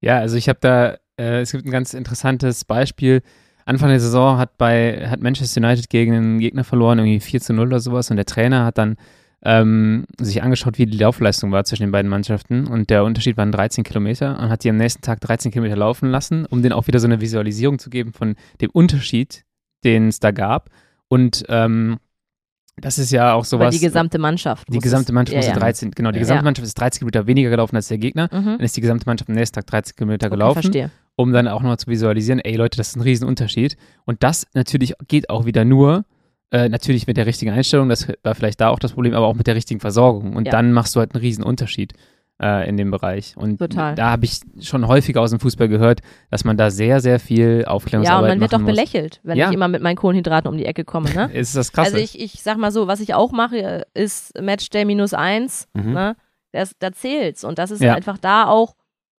Ja, 0.00 0.18
also 0.18 0.36
ich 0.36 0.48
habe 0.48 0.58
da, 0.60 0.98
äh, 1.18 1.40
es 1.40 1.52
gibt 1.52 1.64
ein 1.66 1.70
ganz 1.70 1.94
interessantes 1.94 2.64
Beispiel. 2.64 3.22
Anfang 3.64 3.88
der 3.88 4.00
Saison 4.00 4.38
hat 4.38 4.56
bei 4.58 5.08
hat 5.08 5.20
Manchester 5.20 5.60
United 5.60 5.90
gegen 5.90 6.14
einen 6.14 6.38
Gegner 6.38 6.62
verloren, 6.64 6.98
irgendwie 6.98 7.20
4 7.20 7.40
zu 7.40 7.52
0 7.52 7.66
oder 7.66 7.80
sowas, 7.80 8.10
und 8.10 8.16
der 8.16 8.26
Trainer 8.26 8.64
hat 8.64 8.78
dann 8.78 8.96
ähm, 9.44 10.06
sich 10.20 10.42
angeschaut, 10.42 10.78
wie 10.78 10.86
die 10.86 10.96
Laufleistung 10.98 11.52
war 11.52 11.64
zwischen 11.64 11.82
den 11.82 11.92
beiden 11.92 12.08
Mannschaften 12.10 12.66
und 12.66 12.90
der 12.90 13.04
Unterschied 13.04 13.36
waren 13.36 13.52
13 13.52 13.84
Kilometer 13.84 14.38
und 14.40 14.48
hat 14.48 14.64
die 14.64 14.70
am 14.70 14.76
nächsten 14.76 15.02
Tag 15.02 15.20
13 15.20 15.50
Kilometer 15.52 15.76
laufen 15.76 16.10
lassen, 16.10 16.46
um 16.46 16.62
denen 16.62 16.72
auch 16.72 16.86
wieder 16.86 16.98
so 17.00 17.06
eine 17.06 17.20
Visualisierung 17.20 17.78
zu 17.78 17.90
geben 17.90 18.12
von 18.12 18.34
dem 18.60 18.70
Unterschied, 18.70 19.44
den 19.84 20.08
es 20.08 20.20
da 20.20 20.30
gab. 20.30 20.70
Und 21.08 21.44
ähm, 21.48 21.98
das 22.78 22.98
ist 22.98 23.10
ja 23.12 23.32
auch 23.34 23.38
Aber 23.38 23.44
sowas. 23.44 23.74
die 23.74 23.80
gesamte 23.80 24.18
Mannschaft. 24.18 24.66
die 24.72 24.78
gesamte 24.78 25.12
es- 25.12 25.14
Mannschaft 25.14 25.34
ja, 25.34 25.38
musste 25.38 25.52
ja. 25.52 25.58
13, 25.58 25.90
genau, 25.92 26.10
die 26.10 26.16
Ja. 26.16 26.20
gesamte 26.22 26.40
Ja. 26.40 26.44
Mannschaft 26.44 26.66
ist 26.66 26.74
30 26.74 26.98
Kilometer 27.00 27.26
weniger 27.26 27.50
gelaufen 27.50 27.76
als 27.76 27.88
der 27.88 27.98
Gegner. 27.98 28.28
Mhm. 28.32 28.44
Dann 28.44 28.60
ist 28.60 28.76
die 28.76 28.80
gesamte 28.80 29.06
Mannschaft 29.06 29.28
am 29.28 29.34
nächsten 29.36 29.54
Tag 29.54 29.66
13 29.66 29.96
Kilometer 29.96 30.26
Okay, 30.26 30.34
gelaufen 30.34 30.62
verstehe. 30.62 30.90
Um 31.16 31.32
dann 31.32 31.48
auch 31.48 31.60
nochmal 31.62 31.78
zu 31.78 31.86
visualisieren, 31.88 32.40
ey 32.40 32.56
Leute, 32.56 32.76
das 32.76 32.88
ist 32.88 32.96
ein 32.96 33.00
Riesenunterschied. 33.02 33.76
Und 34.04 34.22
das 34.22 34.46
natürlich 34.54 34.94
geht 35.08 35.30
auch 35.30 35.44
wieder 35.46 35.64
nur, 35.64 36.04
äh, 36.52 36.68
natürlich 36.68 37.06
mit 37.06 37.16
der 37.16 37.26
richtigen 37.26 37.50
Einstellung, 37.50 37.88
das 37.88 38.06
war 38.22 38.34
vielleicht 38.34 38.60
da 38.60 38.68
auch 38.68 38.78
das 38.78 38.92
Problem, 38.92 39.14
aber 39.14 39.26
auch 39.26 39.34
mit 39.34 39.46
der 39.46 39.54
richtigen 39.56 39.80
Versorgung. 39.80 40.36
Und 40.36 40.44
Ja. 40.46 40.52
dann 40.52 40.72
machst 40.72 40.94
du 40.94 41.00
halt 41.00 41.14
einen 41.14 41.20
Riesenunterschied 41.22 41.94
äh, 42.40 42.68
in 42.68 42.76
dem 42.76 42.90
Bereich. 42.90 43.34
Und 43.36 43.58
Total. 43.58 43.94
da 43.94 44.10
habe 44.10 44.26
ich 44.26 44.40
schon 44.60 44.86
häufiger 44.86 45.22
aus 45.22 45.30
dem 45.30 45.40
Fußball 45.40 45.68
gehört, 45.68 46.02
dass 46.30 46.44
man 46.44 46.58
da 46.58 46.70
sehr, 46.70 47.00
sehr 47.00 47.18
viel 47.18 47.48
Ja, 47.48 47.56
und 47.60 47.66
Aufklärungsarbeit 47.68 48.28
man 48.28 48.40
wird 48.40 48.52
doch 48.52 48.58
muss. 48.58 48.66
belächelt, 48.70 49.20
wenn 49.24 49.38
Ja. 49.38 49.48
ich 49.48 49.54
immer 49.54 49.68
mit 49.68 49.80
meinen 49.82 49.96
Kohlenhydraten 49.96 50.50
um 50.50 50.58
die 50.58 50.66
Ecke 50.66 50.84
komme. 50.84 51.10
Ne? 51.14 51.30
Ist 51.32 51.56
das 51.56 51.72
krass? 51.72 51.86
Also 51.86 51.96
ich, 51.96 52.20
ich 52.20 52.42
sag 52.42 52.58
mal 52.58 52.70
so, 52.70 52.86
was 52.86 53.00
ich 53.00 53.14
auch 53.14 53.32
mache, 53.32 53.86
ist 53.94 54.38
Matchday 54.38 54.84
minus 54.84 55.14
eins. 55.14 55.66
Mhm. 55.72 55.92
Ne? 55.94 56.16
Das, 56.52 56.72
da 56.78 56.92
zählt's. 56.92 57.42
Und 57.42 57.58
das 57.58 57.70
ist 57.70 57.80
Ja. 57.80 57.94
einfach 57.94 58.18
da 58.18 58.46
auch, 58.46 58.74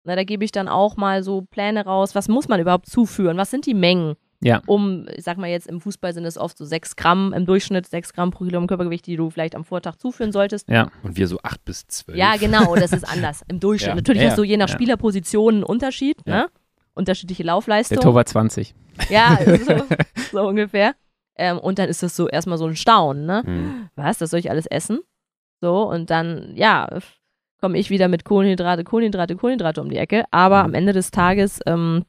na, 0.06 0.16
da 0.16 0.24
gebe 0.24 0.44
ich 0.44 0.52
dann 0.52 0.68
auch 0.68 0.96
mal 0.96 1.22
so 1.22 1.42
Pläne 1.42 1.84
raus. 1.84 2.14
Was 2.14 2.28
muss 2.28 2.48
man 2.48 2.60
überhaupt 2.60 2.86
zuführen? 2.86 3.36
Was 3.36 3.50
sind 3.50 3.66
die 3.66 3.74
Mengen? 3.74 4.14
Ja. 4.42 4.60
Um, 4.66 5.06
ich 5.16 5.24
sag 5.24 5.38
mal 5.38 5.48
jetzt, 5.48 5.66
im 5.66 5.80
Fußball 5.80 6.12
sind 6.12 6.24
es 6.26 6.36
oft 6.36 6.58
so 6.58 6.64
sechs 6.66 6.94
Gramm 6.94 7.32
im 7.32 7.46
Durchschnitt, 7.46 7.86
sechs 7.86 8.12
Gramm 8.12 8.30
pro 8.30 8.44
Kilogramm 8.44 8.66
Körpergewicht, 8.66 9.06
die 9.06 9.16
du 9.16 9.30
vielleicht 9.30 9.54
am 9.54 9.64
Vortag 9.64 9.96
zuführen 9.96 10.30
solltest. 10.30 10.68
ja, 10.68 10.90
Und 11.02 11.16
wir 11.16 11.26
so 11.26 11.38
acht 11.42 11.64
bis 11.64 11.86
zwölf. 11.86 12.16
Ja, 12.18 12.36
genau, 12.36 12.74
das 12.76 12.92
ist 12.92 13.04
anders. 13.10 13.42
Im 13.48 13.60
Durchschnitt. 13.60 13.88
Ja. 13.90 13.94
Natürlich 13.96 14.22
Ja, 14.22 14.28
hast 14.28 14.38
du 14.38 14.44
je 14.44 14.56
nach 14.58 14.68
ja. 14.68 14.74
Spielerposition 14.74 15.54
einen 15.54 15.64
Unterschied, 15.64 16.18
Ja. 16.26 16.34
ne? 16.36 16.48
Unterschiedliche 16.94 17.42
der 17.42 17.52
Laufleistung. 17.52 17.98
Torwart 17.98 18.28
20. 18.28 18.74
Ja, 19.10 19.38
so, 19.66 19.84
so 20.32 20.46
ungefähr. 20.46 20.94
Ähm, 21.36 21.58
und 21.58 21.78
dann 21.78 21.88
ist 21.88 22.02
das 22.02 22.14
so 22.16 22.28
erstmal 22.28 22.56
so 22.58 22.66
ein 22.66 22.76
Staunen, 22.76 23.26
ne? 23.26 23.42
Mhm. 23.44 23.88
Was, 23.96 24.18
das 24.18 24.30
soll 24.30 24.40
ich 24.40 24.50
alles 24.50 24.66
essen? 24.66 25.00
So, 25.62 25.82
und 25.90 26.10
dann, 26.10 26.52
ja, 26.54 26.88
komme 27.60 27.78
ich 27.78 27.90
wieder 27.90 28.08
mit 28.08 28.24
Kohlenhydrate, 28.24 28.84
Kohlenhydrate, 28.84 29.36
Kohlenhydrate 29.36 29.80
um 29.80 29.88
die 29.90 29.96
Ecke. 29.96 30.24
Aber 30.30 30.60
Mhm. 30.60 30.66
am 30.66 30.74
Ende 30.74 30.92
des 30.92 31.10
Tages, 31.10 31.60
ähm, 31.66 32.04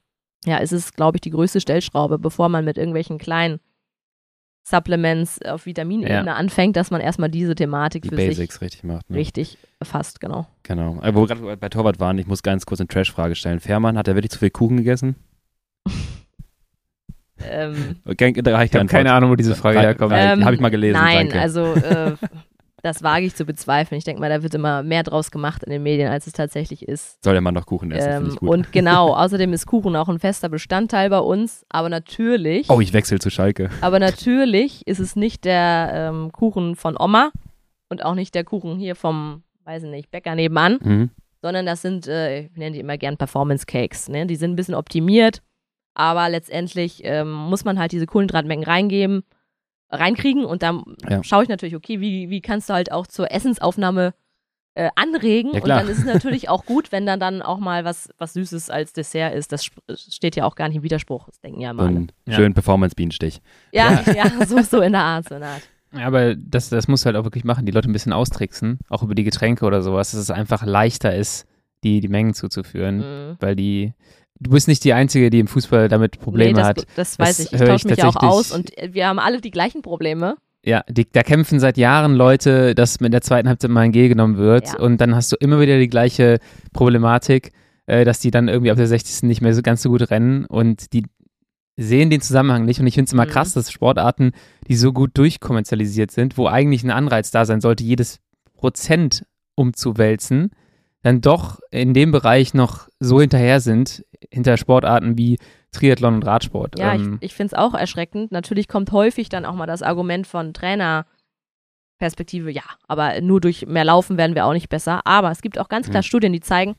ja, 0.45 0.57
ist 0.57 0.71
es, 0.73 0.93
glaube 0.93 1.17
ich, 1.17 1.21
die 1.21 1.31
größte 1.31 1.61
Stellschraube, 1.61 2.19
bevor 2.19 2.49
man 2.49 2.65
mit 2.65 2.77
irgendwelchen 2.77 3.17
kleinen 3.17 3.59
Supplements 4.63 5.41
auf 5.43 5.65
Vitaminebene 5.65 6.35
anfängt, 6.35 6.75
dass 6.75 6.91
man 6.91 6.99
erstmal 6.99 7.29
diese 7.29 7.55
Thematik 7.55 8.03
Die 8.03 8.09
für 8.09 8.17
Basics 8.17 8.55
sich 8.55 8.61
richtig 8.61 8.83
macht. 8.83 9.09
Ne? 9.09 9.17
richtig 9.17 9.57
erfasst, 9.79 10.19
genau. 10.19 10.45
Genau. 10.63 10.99
Äh, 11.01 11.15
Wo 11.15 11.21
wir 11.21 11.27
gerade 11.35 11.55
bei 11.57 11.69
Torwart 11.69 12.01
waren, 12.01 12.17
ich 12.17 12.27
muss 12.27 12.43
ganz 12.43 12.65
kurz 12.65 12.81
eine 12.81 12.87
Trash-Frage 12.89 13.35
stellen. 13.35 13.61
Fährmann, 13.61 13.97
hat 13.97 14.09
er 14.09 14.15
wirklich 14.15 14.31
zu 14.31 14.39
viel 14.39 14.49
Kuchen 14.49 14.75
gegessen? 14.77 15.15
Ähm, 17.39 17.97
Okay, 18.03 18.33
da 18.33 18.55
reicht 18.55 18.73
Ich 18.73 18.79
habe 18.79 18.89
keine 18.89 19.13
Ahnung, 19.13 19.29
wo 19.31 19.35
diese 19.35 19.55
Frage 19.55 19.79
herkommt. 19.79 20.11
Ähm, 20.15 20.43
Habe 20.43 20.55
ich 20.55 20.61
mal 20.61 20.69
gelesen, 20.69 20.99
Nein, 20.99 21.29
danke. 21.29 21.39
also 21.39 21.73
äh, 21.75 22.15
das 22.83 23.01
wage 23.03 23.25
ich 23.25 23.35
zu 23.35 23.43
bezweifeln. 23.45 23.97
Ich 23.97 24.03
denke 24.03 24.21
mal, 24.21 24.29
da 24.29 24.43
wird 24.43 24.53
immer 24.53 24.83
mehr 24.83 25.03
draus 25.03 25.31
gemacht 25.31 25.63
in 25.63 25.71
den 25.71 25.81
Medien, 25.83 26.09
als 26.11 26.27
es 26.27 26.33
tatsächlich 26.33 26.87
ist. 26.87 27.23
Soll 27.23 27.33
der 27.33 27.41
Mann 27.41 27.55
doch 27.55 27.65
Kuchen 27.65 27.91
essen, 27.91 28.11
finde 28.11 28.17
Ähm, 28.27 28.33
ich 28.33 28.39
gut. 28.39 28.49
und 28.49 28.71
genau, 28.71 29.13
außerdem 29.15 29.51
ist 29.53 29.65
Kuchen 29.65 29.95
auch 29.95 30.09
ein 30.09 30.19
fester 30.19 30.47
Bestandteil 30.49 31.09
bei 31.09 31.19
uns, 31.19 31.65
aber 31.69 31.89
natürlich, 31.89 32.69
oh, 32.69 32.79
ich 32.79 32.93
wechsle 32.93 33.19
zu 33.19 33.29
Schalke. 33.29 33.69
aber 33.81 33.99
natürlich 33.99 34.85
ist 34.87 34.99
es 34.99 35.15
nicht 35.15 35.43
der 35.45 35.91
ähm, 35.93 36.31
Kuchen 36.31 36.75
von 36.75 36.95
Oma 36.99 37.31
und 37.89 38.05
auch 38.05 38.15
nicht 38.15 38.35
der 38.35 38.43
Kuchen 38.43 38.77
hier 38.77 38.95
vom, 38.95 39.43
weiß 39.65 39.83
ich 39.83 39.89
nicht, 39.89 40.11
Bäcker 40.11 40.35
nebenan, 40.35 40.77
Mhm. 40.83 41.09
sondern 41.41 41.65
das 41.65 41.81
sind, 41.81 42.07
äh, 42.07 42.41
ich 42.41 42.55
nenne 42.57 42.71
die 42.73 42.79
immer 42.79 42.97
gern 42.97 43.17
Performance 43.17 43.65
Cakes. 43.65 44.07
Ne? 44.09 44.25
Die 44.27 44.35
sind 44.35 44.51
ein 44.51 44.55
bisschen 44.55 44.75
optimiert, 44.75 45.41
aber 45.95 46.29
letztendlich 46.29 47.01
ähm, 47.05 47.31
muss 47.31 47.65
man 47.65 47.79
halt 47.79 47.91
diese 47.91 48.05
Kohlenhydratmengen 48.05 48.65
reingeben, 48.65 49.23
reinkriegen 49.89 50.45
und 50.45 50.63
dann 50.63 50.83
Ja. 51.09 51.23
schaue 51.23 51.43
ich 51.43 51.49
natürlich, 51.49 51.75
okay, 51.75 51.99
wie, 52.01 52.29
wie 52.29 52.41
kannst 52.41 52.69
du 52.69 52.73
halt 52.73 52.91
auch 52.91 53.07
zur 53.07 53.31
Essensaufnahme 53.31 54.13
äh, 54.75 54.89
anregen 54.95 55.53
Ja, 55.53 55.61
und 55.61 55.67
dann 55.69 55.87
ist 55.87 55.99
es 55.99 56.05
natürlich 56.05 56.49
auch 56.49 56.65
gut, 56.65 56.91
wenn 56.91 57.05
dann 57.07 57.19
dann 57.19 57.41
auch 57.41 57.57
mal 57.57 57.83
was, 57.83 58.09
was 58.19 58.33
Süßes 58.33 58.69
als 58.69 58.93
Dessert 58.93 59.33
ist. 59.33 59.51
Das 59.51 59.63
sp- 59.65 59.81
steht 59.95 60.35
ja 60.35 60.45
auch 60.45 60.55
gar 60.55 60.67
nicht 60.67 60.77
im 60.77 60.83
Widerspruch, 60.83 61.25
das 61.25 61.39
denken 61.39 61.61
ja 61.61 61.69
alle. 61.71 61.81
einen 61.83 62.11
Ja. 62.27 62.35
schönen 62.35 62.53
Performance-Bienenstich. 62.53 63.41
Ja, 63.71 64.01
ja, 64.15 64.45
so, 64.45 64.61
so 64.61 64.81
in 64.81 64.91
der 64.91 65.01
Art, 65.01 65.27
so 65.29 65.35
in 65.35 65.41
der 65.41 65.49
Art. 65.49 65.61
Ja, 65.93 66.05
aber 66.05 66.35
das, 66.35 66.69
das 66.69 66.87
musst 66.87 67.05
du 67.05 67.07
halt 67.07 67.15
auch 67.15 67.23
wirklich 67.23 67.43
machen, 67.45 67.65
die 67.65 67.71
Leute 67.71 67.89
ein 67.89 67.93
bisschen 67.93 68.13
austricksen, 68.13 68.77
auch 68.89 69.01
über 69.03 69.15
die 69.15 69.23
Getränke 69.23 69.65
oder 69.65 69.81
sowas, 69.81 70.11
dass 70.11 70.19
es 70.19 70.29
einfach 70.29 70.63
leichter 70.65 71.15
ist, 71.15 71.47
die, 71.83 71.99
die 72.01 72.09
Mengen 72.09 72.33
zuzuführen, 72.35 72.97
Mhm. 72.97 73.37
weil 73.39 73.55
die, 73.55 73.93
du 74.39 74.51
bist 74.51 74.67
nicht 74.67 74.83
die 74.83 74.93
Einzige, 74.93 75.29
die 75.29 75.39
im 75.39 75.47
Fußball 75.47 75.87
damit 75.89 76.19
Probleme 76.19 76.51
nee, 76.53 76.57
das, 76.59 76.67
hat. 76.67 76.85
das 76.95 77.19
weiß 77.19 77.37
Das 77.37 77.45
ich. 77.47 77.53
Ich 77.53 77.59
tausche 77.59 77.75
ich 77.75 77.85
mich 77.85 77.97
ja 77.97 78.07
auch 78.07 78.15
aus 78.17 78.51
und 78.51 78.71
wir 78.91 79.07
haben 79.07 79.19
alle 79.19 79.41
die 79.41 79.51
gleichen 79.51 79.81
Probleme. 79.81 80.35
Ja, 80.65 80.83
die, 80.89 81.07
da 81.09 81.23
kämpfen 81.23 81.59
seit 81.59 81.77
Jahren 81.77 82.13
Leute, 82.15 82.75
dass 82.75 82.99
mit 82.99 83.13
der 83.13 83.21
zweiten 83.21 83.47
Halbzeit 83.47 83.71
mal 83.71 83.81
ein 83.81 83.91
G 83.91 84.07
genommen 84.09 84.37
wird 84.37 84.67
Ja. 84.67 84.79
und 84.79 84.99
dann 84.99 85.15
hast 85.15 85.31
du 85.31 85.37
immer 85.39 85.59
wieder 85.61 85.77
die 85.77 85.87
gleiche 85.87 86.39
Problematik, 86.73 87.51
äh, 87.85 88.03
dass 88.05 88.19
die 88.19 88.31
dann 88.31 88.47
irgendwie 88.49 88.71
ab 88.71 88.77
der 88.77 88.87
60. 88.87 89.23
nicht 89.27 89.41
mehr 89.41 89.53
so 89.53 89.61
ganz 89.61 89.81
so 89.81 89.89
gut 89.89 90.09
rennen 90.11 90.45
und 90.45 90.91
die 90.93 91.05
sehen 91.77 92.09
den 92.09 92.21
Zusammenhang 92.21 92.65
nicht 92.65 92.79
und 92.81 92.87
ich 92.87 92.95
finde 92.95 93.07
es 93.07 93.13
immer 93.13 93.25
Mhm. 93.25 93.29
krass, 93.29 93.53
dass 93.53 93.71
Sportarten, 93.71 94.31
die 94.67 94.75
so 94.75 94.91
gut 94.93 95.11
durchkommerzialisiert 95.13 96.11
sind, 96.11 96.37
wo 96.37 96.47
eigentlich 96.47 96.83
ein 96.83 96.91
Anreiz 96.91 97.31
da 97.31 97.45
sein 97.45 97.61
sollte, 97.61 97.83
jedes 97.83 98.19
Prozent 98.55 99.23
umzuwälzen, 99.55 100.51
dann 101.07 101.21
doch 101.21 101.59
in 101.71 101.93
dem 101.93 102.11
Bereich 102.11 102.53
noch 102.53 102.87
so 102.99 103.21
hinterher 103.21 103.59
sind, 103.61 104.03
hinter 104.31 104.57
Sportarten 104.57 105.17
wie 105.17 105.37
Triathlon 105.71 106.15
und 106.15 106.23
Radsport. 106.25 106.77
Ja, 106.79 106.93
Ähm, 106.95 107.17
ich, 107.21 107.27
ich 107.31 107.35
finde 107.35 107.55
es 107.55 107.59
auch 107.59 107.73
erschreckend. 107.73 108.31
Natürlich 108.31 108.67
kommt 108.67 108.91
häufig 108.91 109.29
dann 109.29 109.45
auch 109.45 109.55
mal 109.55 109.65
das 109.67 109.81
Argument 109.83 110.27
von 110.27 110.53
Trainerperspektive, 110.53 112.51
ja, 112.51 112.63
aber 112.87 113.21
nur 113.21 113.41
durch 113.41 113.65
mehr 113.65 113.85
Laufen 113.85 114.17
werden 114.17 114.35
wir 114.35 114.45
auch 114.45 114.53
nicht 114.53 114.69
besser. 114.69 115.01
Aber 115.05 115.31
es 115.31 115.41
gibt 115.41 115.59
auch 115.59 115.69
ganz 115.69 115.89
klar 115.89 116.01
Mhm. 116.01 116.05
Studien, 116.07 116.33
die 116.33 116.39
zeigen, 116.41 116.75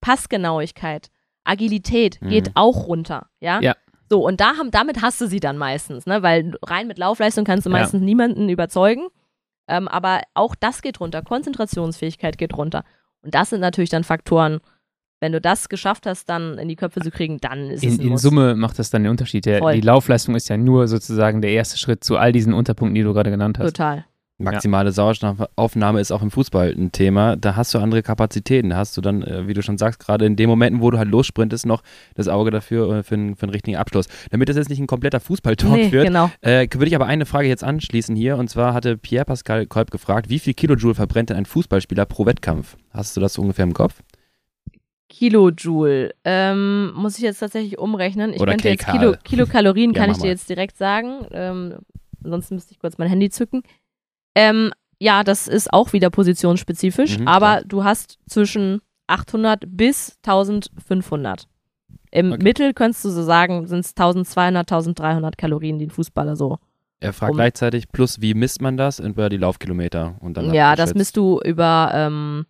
Passgenauigkeit, 0.00 1.10
Agilität 1.44 2.20
Mhm. 2.20 2.28
geht 2.28 2.50
auch 2.54 2.86
runter, 2.86 3.28
ja. 3.40 3.60
Ja. 3.60 3.74
So, 4.10 4.24
und 4.26 4.40
da 4.40 4.56
haben, 4.58 4.70
damit 4.70 5.00
hast 5.00 5.20
du 5.20 5.26
sie 5.26 5.40
dann 5.40 5.56
meistens, 5.56 6.04
ne? 6.06 6.22
Weil 6.22 6.54
rein 6.62 6.86
mit 6.86 6.98
Laufleistung 6.98 7.44
kannst 7.44 7.66
du 7.66 7.70
Ja. 7.70 7.78
meistens 7.78 8.02
niemanden 8.02 8.48
überzeugen. 8.48 9.08
Ähm, 9.68 9.88
aber 9.88 10.20
auch 10.34 10.54
das 10.54 10.82
geht 10.82 11.00
runter, 11.00 11.22
Konzentrationsfähigkeit 11.22 12.36
geht 12.36 12.54
runter. 12.56 12.84
Und 13.22 13.34
das 13.34 13.50
sind 13.50 13.60
natürlich 13.60 13.90
dann 13.90 14.04
Faktoren, 14.04 14.60
wenn 15.20 15.32
du 15.32 15.40
das 15.40 15.68
geschafft 15.68 16.06
hast, 16.06 16.28
dann 16.28 16.58
in 16.58 16.68
die 16.68 16.74
Köpfe 16.74 17.00
zu 17.00 17.12
kriegen, 17.12 17.38
dann 17.38 17.70
ist 17.70 17.84
es 17.84 17.94
In, 17.94 18.00
ein 18.00 18.00
in 18.00 18.08
Muss. 18.08 18.22
Summe 18.22 18.56
macht 18.56 18.78
das 18.80 18.90
dann 18.90 19.04
den 19.04 19.10
Unterschied. 19.10 19.46
Der, 19.46 19.60
die 19.72 19.80
Laufleistung 19.80 20.34
ist 20.34 20.48
ja 20.48 20.56
nur 20.56 20.88
sozusagen 20.88 21.40
der 21.40 21.52
erste 21.52 21.78
Schritt 21.78 22.02
zu 22.02 22.16
all 22.16 22.32
diesen 22.32 22.52
Unterpunkten, 22.52 22.96
die 22.96 23.02
du 23.02 23.12
gerade 23.12 23.30
genannt 23.30 23.58
hast. 23.60 23.76
Total. 23.76 24.04
Maximale 24.44 24.92
Sauerstoffaufnahme 24.92 26.00
ist 26.00 26.12
auch 26.12 26.22
im 26.22 26.30
Fußball 26.30 26.70
ein 26.76 26.92
Thema. 26.92 27.36
Da 27.36 27.56
hast 27.56 27.72
du 27.74 27.78
andere 27.78 28.02
Kapazitäten. 28.02 28.70
Da 28.70 28.76
hast 28.76 28.96
du 28.96 29.00
dann, 29.00 29.22
äh, 29.22 29.46
wie 29.46 29.54
du 29.54 29.62
schon 29.62 29.78
sagst, 29.78 30.00
gerade 30.00 30.26
in 30.26 30.36
den 30.36 30.48
Momenten, 30.48 30.80
wo 30.82 30.90
du 30.90 30.98
halt 30.98 31.08
lossprintest, 31.08 31.66
noch 31.66 31.82
das 32.14 32.28
Auge 32.28 32.50
dafür 32.50 32.98
äh, 32.98 33.02
für, 33.02 33.14
einen- 33.14 33.36
für 33.36 33.44
einen 33.44 33.52
richtigen 33.52 33.76
Abschluss. 33.76 34.06
Damit 34.30 34.48
das 34.48 34.56
jetzt 34.56 34.68
nicht 34.70 34.80
ein 34.80 34.86
kompletter 34.86 35.20
Fußball-Talk 35.20 35.72
Nee, 35.72 35.92
wird, 35.92 36.06
genau. 36.06 36.30
äh, 36.40 36.66
würde 36.72 36.86
ich 36.88 36.94
aber 36.94 37.06
eine 37.06 37.26
Frage 37.26 37.48
jetzt 37.48 37.64
anschließen 37.64 38.14
hier. 38.16 38.36
Und 38.36 38.48
zwar 38.48 38.74
hatte 38.74 38.96
Pierre 38.98 39.24
Pascal 39.24 39.66
Kolb 39.66 39.90
gefragt, 39.90 40.28
wie 40.28 40.38
viel 40.38 40.54
Kilojoule 40.54 40.94
verbrennt 40.94 41.30
denn 41.30 41.36
ein 41.36 41.46
Fußballspieler 41.46 42.06
pro 42.06 42.26
Wettkampf? 42.26 42.76
Hast 42.90 43.16
du 43.16 43.20
das 43.20 43.34
so 43.34 43.42
ungefähr 43.42 43.64
im 43.64 43.74
Kopf? 43.74 44.02
Kilojoule. 45.08 46.14
Ähm, 46.24 46.92
muss 46.94 47.16
ich 47.18 47.22
jetzt 47.22 47.38
tatsächlich 47.40 47.78
umrechnen. 47.78 48.32
Ich 48.32 48.40
Oder 48.40 48.52
könnte 48.52 48.70
jetzt 48.70 48.80
kcal. 48.86 48.98
Kilo, 48.98 49.14
Kilokalorien, 49.22 49.92
Ja, 49.94 50.00
kann 50.00 50.10
ich 50.10 50.18
dir 50.18 50.28
jetzt 50.28 50.48
direkt 50.48 50.76
sagen. 50.78 51.26
Ähm, 51.32 51.74
ansonsten 52.24 52.54
müsste 52.54 52.72
ich 52.72 52.78
kurz 52.78 52.96
mein 52.98 53.08
Handy 53.08 53.28
zücken. 53.30 53.62
Ähm, 54.34 54.72
ja, 54.98 55.24
das 55.24 55.48
ist 55.48 55.72
auch 55.72 55.92
wieder 55.92 56.10
positionsspezifisch, 56.10 57.18
Mhm, 57.18 57.28
aber 57.28 57.46
klar. 57.56 57.62
du 57.66 57.84
hast 57.84 58.18
zwischen 58.28 58.80
800 59.08 59.64
bis 59.66 60.16
1500. 60.24 61.48
Im 62.10 62.32
Okay. 62.32 62.42
Mittel 62.44 62.72
könntest 62.74 63.04
du 63.04 63.10
so 63.10 63.22
sagen, 63.22 63.66
sind 63.66 63.80
es 63.80 63.94
1200, 63.96 64.70
1300 64.70 65.36
Kalorien, 65.38 65.78
die 65.78 65.86
ein 65.86 65.90
Fußballer 65.90 66.36
so. 66.36 66.58
Er 67.00 67.12
fragt 67.12 67.32
Um- 67.32 67.36
gleichzeitig, 67.36 67.88
plus 67.90 68.20
wie 68.20 68.34
misst 68.34 68.60
man 68.62 68.76
das? 68.76 69.00
Über 69.00 69.28
die 69.28 69.38
Laufkilometer. 69.38 70.16
Und 70.20 70.36
dann 70.36 70.52
ja, 70.54 70.76
das 70.76 70.94
misst 70.94 71.16
du 71.16 71.40
über, 71.44 71.90
ähm, 71.92 72.46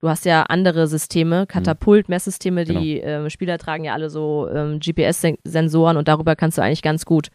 du 0.00 0.08
hast 0.08 0.24
ja 0.24 0.44
andere 0.44 0.86
Systeme, 0.86 1.46
Katapult, 1.48 2.08
Messsysteme, 2.08 2.64
Genau. 2.64 2.80
die 2.80 2.98
ähm, 2.98 3.28
Spieler 3.28 3.58
tragen 3.58 3.82
ja 3.84 3.94
alle 3.94 4.08
so 4.08 4.48
ähm, 4.54 4.78
GPS-Sensoren 4.78 5.96
und 5.96 6.06
darüber 6.06 6.36
kannst 6.36 6.58
du 6.58 6.62
eigentlich 6.62 6.82
ganz 6.82 7.04
gut 7.06 7.28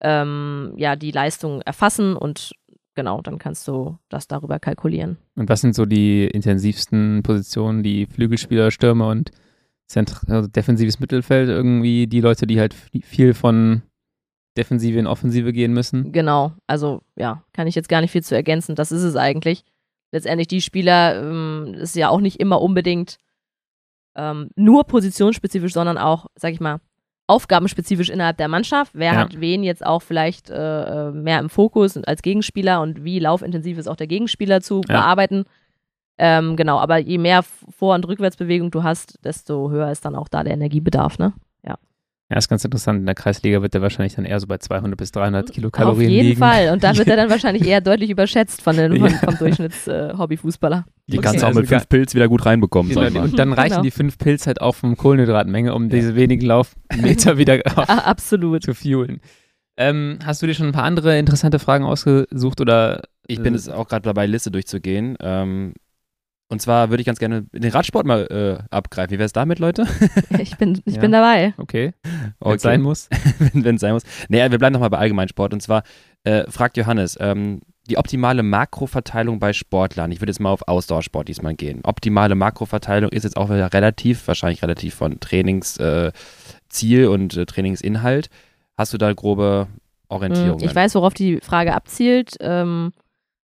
ähm, 0.00 0.72
ja, 0.76 0.94
die 0.94 1.10
Leistung 1.10 1.60
erfassen 1.62 2.14
und 2.14 2.52
genau, 2.98 3.22
dann 3.22 3.38
kannst 3.38 3.68
du 3.68 3.96
das 4.08 4.26
darüber 4.26 4.58
kalkulieren. 4.58 5.18
Und 5.36 5.48
was 5.48 5.60
sind 5.60 5.76
so 5.76 5.86
die 5.86 6.26
intensivsten 6.26 7.22
Positionen, 7.22 7.84
die 7.84 8.06
Flügelspieler, 8.06 8.72
Stürmer 8.72 9.06
und 9.06 9.30
Zentr 9.86 10.20
also 10.26 10.48
defensives 10.48 10.98
Mittelfeld 10.98 11.48
irgendwie 11.48 12.08
die 12.08 12.20
Leute, 12.20 12.48
die 12.48 12.58
halt 12.58 12.74
viel 12.74 13.34
von 13.34 13.82
Defensive 14.56 14.98
in 14.98 15.06
Offensive 15.06 15.52
gehen 15.52 15.72
müssen? 15.72 16.10
Genau, 16.10 16.54
also 16.66 17.02
ja, 17.14 17.44
kann 17.52 17.68
ich 17.68 17.76
jetzt 17.76 17.88
gar 17.88 18.00
nicht 18.00 18.10
viel 18.10 18.24
zu 18.24 18.34
ergänzen, 18.34 18.74
das 18.74 18.90
ist 18.90 19.04
es 19.04 19.14
eigentlich. 19.14 19.62
Letztendlich 20.10 20.48
die 20.48 20.60
Spieler, 20.60 21.22
ähm, 21.22 21.74
ist 21.74 21.94
ja 21.94 22.08
auch 22.08 22.20
nicht 22.20 22.40
immer 22.40 22.60
unbedingt 22.60 23.18
ähm, 24.16 24.50
nur 24.56 24.88
positionsspezifisch, 24.88 25.72
sondern 25.72 25.98
auch, 25.98 26.26
sag 26.34 26.52
ich 26.52 26.58
mal, 26.58 26.80
aufgabenspezifisch 27.28 28.08
innerhalb 28.08 28.38
der 28.38 28.48
Mannschaft. 28.48 28.92
Wer 28.94 29.12
Ja. 29.12 29.18
hat 29.20 29.40
wen 29.40 29.62
jetzt 29.62 29.86
auch 29.86 30.02
vielleicht 30.02 30.50
äh, 30.50 31.08
äh, 31.08 31.12
mehr 31.12 31.38
im 31.38 31.48
Fokus 31.50 31.96
als 31.98 32.22
Gegenspieler 32.22 32.80
und 32.80 33.04
wie 33.04 33.20
laufintensiv 33.20 33.78
ist 33.78 33.86
auch 33.86 33.96
der 33.96 34.06
Gegenspieler 34.08 34.60
zu 34.60 34.80
Ja. 34.88 35.00
bearbeiten. 35.00 35.44
Ähm, 36.18 36.56
genau, 36.56 36.78
aber 36.78 36.98
je 36.98 37.18
mehr 37.18 37.44
Vor- 37.44 37.94
und 37.94 38.08
Rückwärtsbewegung 38.08 38.72
du 38.72 38.82
hast, 38.82 39.24
desto 39.24 39.70
höher 39.70 39.92
ist 39.92 40.04
dann 40.04 40.16
auch 40.16 40.26
da 40.28 40.42
der 40.42 40.54
Energiebedarf, 40.54 41.18
ne? 41.18 41.32
Ja, 41.64 41.76
ist 42.36 42.48
ganz 42.48 42.62
interessant. 42.62 43.00
In 43.00 43.06
der 43.06 43.14
Kreisliga 43.14 43.62
wird 43.62 43.72
der 43.72 43.80
wahrscheinlich 43.80 44.14
dann 44.16 44.26
eher 44.26 44.38
so 44.38 44.46
bei 44.46 44.58
200 44.58 44.98
bis 44.98 45.12
300 45.12 45.50
Kilokalorien 45.50 46.08
Auf 46.08 46.12
jeden 46.12 46.26
liegen. 46.28 46.38
Fall. 46.38 46.70
Und 46.74 46.84
da 46.84 46.94
wird 46.94 47.08
er 47.08 47.16
dann 47.16 47.30
wahrscheinlich 47.30 47.66
eher 47.66 47.80
deutlich 47.80 48.10
überschätzt 48.10 48.60
von 48.60 48.76
den, 48.76 48.96
von, 48.98 49.10
Ja. 49.10 49.16
vom 49.18 49.38
Durchschnitts-Hobbyfußballer. 49.38 50.84
Die 51.06 51.16
Okay, 51.18 51.24
kannst 51.24 51.40
du 51.40 51.44
auch 51.44 51.48
also 51.48 51.60
mit 51.60 51.68
fünf 51.70 51.88
Pilz 51.88 52.14
wieder 52.14 52.28
gut 52.28 52.44
reinbekommen, 52.44 52.92
sag 52.92 53.02
ich 53.04 53.08
Genau, 53.08 53.20
mal. 53.20 53.30
und 53.30 53.38
dann 53.38 53.52
reichen 53.54 53.70
Genau. 53.70 53.82
die 53.82 53.90
fünf 53.90 54.18
Pilz 54.18 54.46
halt 54.46 54.60
auch 54.60 54.74
vom 54.74 54.96
Kohlenhydratmenge, 54.96 55.74
um 55.74 55.88
diese 55.88 56.16
wenigen 56.16 56.44
Laufmeter 56.44 57.38
wieder 57.38 57.60
absolut. 57.88 58.62
zu 58.62 58.74
fuelen. 58.74 59.20
Ähm, 59.78 60.18
hast 60.24 60.42
du 60.42 60.46
dir 60.46 60.54
schon 60.54 60.66
ein 60.66 60.72
paar 60.72 60.84
andere 60.84 61.18
interessante 61.18 61.58
Fragen 61.58 61.84
ausgesucht 61.84 62.60
oder? 62.60 63.02
Ich 63.26 63.40
bin 63.42 63.54
äh, 63.54 63.56
jetzt 63.56 63.70
auch 63.70 63.88
gerade 63.88 64.02
dabei, 64.02 64.26
Liste 64.26 64.50
durchzugehen. 64.50 65.16
Ähm, 65.20 65.74
und 66.48 66.62
zwar 66.62 66.90
würde 66.90 67.00
ich 67.02 67.06
ganz 67.06 67.18
gerne 67.18 67.42
den 67.52 67.70
Radsport 67.70 68.06
mal 68.06 68.26
äh, 68.70 68.74
abgreifen. 68.74 69.10
Wie 69.12 69.18
wäre 69.18 69.26
es 69.26 69.32
damit, 69.32 69.58
Leute? 69.58 69.86
Ich 70.38 70.56
bin, 70.56 70.80
ich 70.84 70.94
Ja. 70.96 71.00
bin 71.00 71.12
dabei. 71.12 71.54
Okay, 71.58 71.92
Okay. 72.40 72.50
wenn 72.52 72.58
sein 72.58 72.82
muss. 72.82 73.08
wenn 73.52 73.74
es 73.76 73.80
sein 73.80 73.92
muss. 73.94 74.02
Nee, 74.28 74.38
wir 74.50 74.58
bleiben 74.58 74.72
nochmal 74.72 74.90
bei 74.90 74.98
Allgemeinsport. 74.98 75.52
Und 75.52 75.60
zwar 75.62 75.82
äh, 76.24 76.50
fragt 76.50 76.76
Johannes, 76.76 77.16
ähm, 77.20 77.60
die 77.90 77.96
optimale 77.96 78.42
Makroverteilung 78.42 79.38
bei 79.38 79.52
Sportlern. 79.54 80.12
Ich 80.12 80.20
würde 80.20 80.30
jetzt 80.30 80.40
mal 80.40 80.50
auf 80.50 80.66
Ausdauersport 80.68 81.26
diesmal 81.28 81.54
gehen. 81.54 81.80
Optimale 81.84 82.34
Makroverteilung 82.34 83.10
ist 83.10 83.22
jetzt 83.24 83.36
auch 83.38 83.48
wieder 83.48 83.72
relativ, 83.72 84.26
wahrscheinlich 84.28 84.62
relativ 84.62 84.94
von 84.94 85.20
Trainingsziel 85.20 86.08
äh, 86.08 86.12
Ziel 86.68 87.06
und 87.08 87.34
äh, 87.36 87.46
Trainingsinhalt. 87.46 88.28
Hast 88.76 88.92
du 88.92 88.98
da 88.98 89.10
grobe 89.14 89.68
Orientierungen? 90.08 90.62
Mm, 90.64 90.68
Ich 90.68 90.74
weiß, 90.74 90.94
worauf 90.96 91.14
die 91.14 91.40
Frage 91.40 91.74
abzielt. 91.74 92.36
Ähm, 92.40 92.92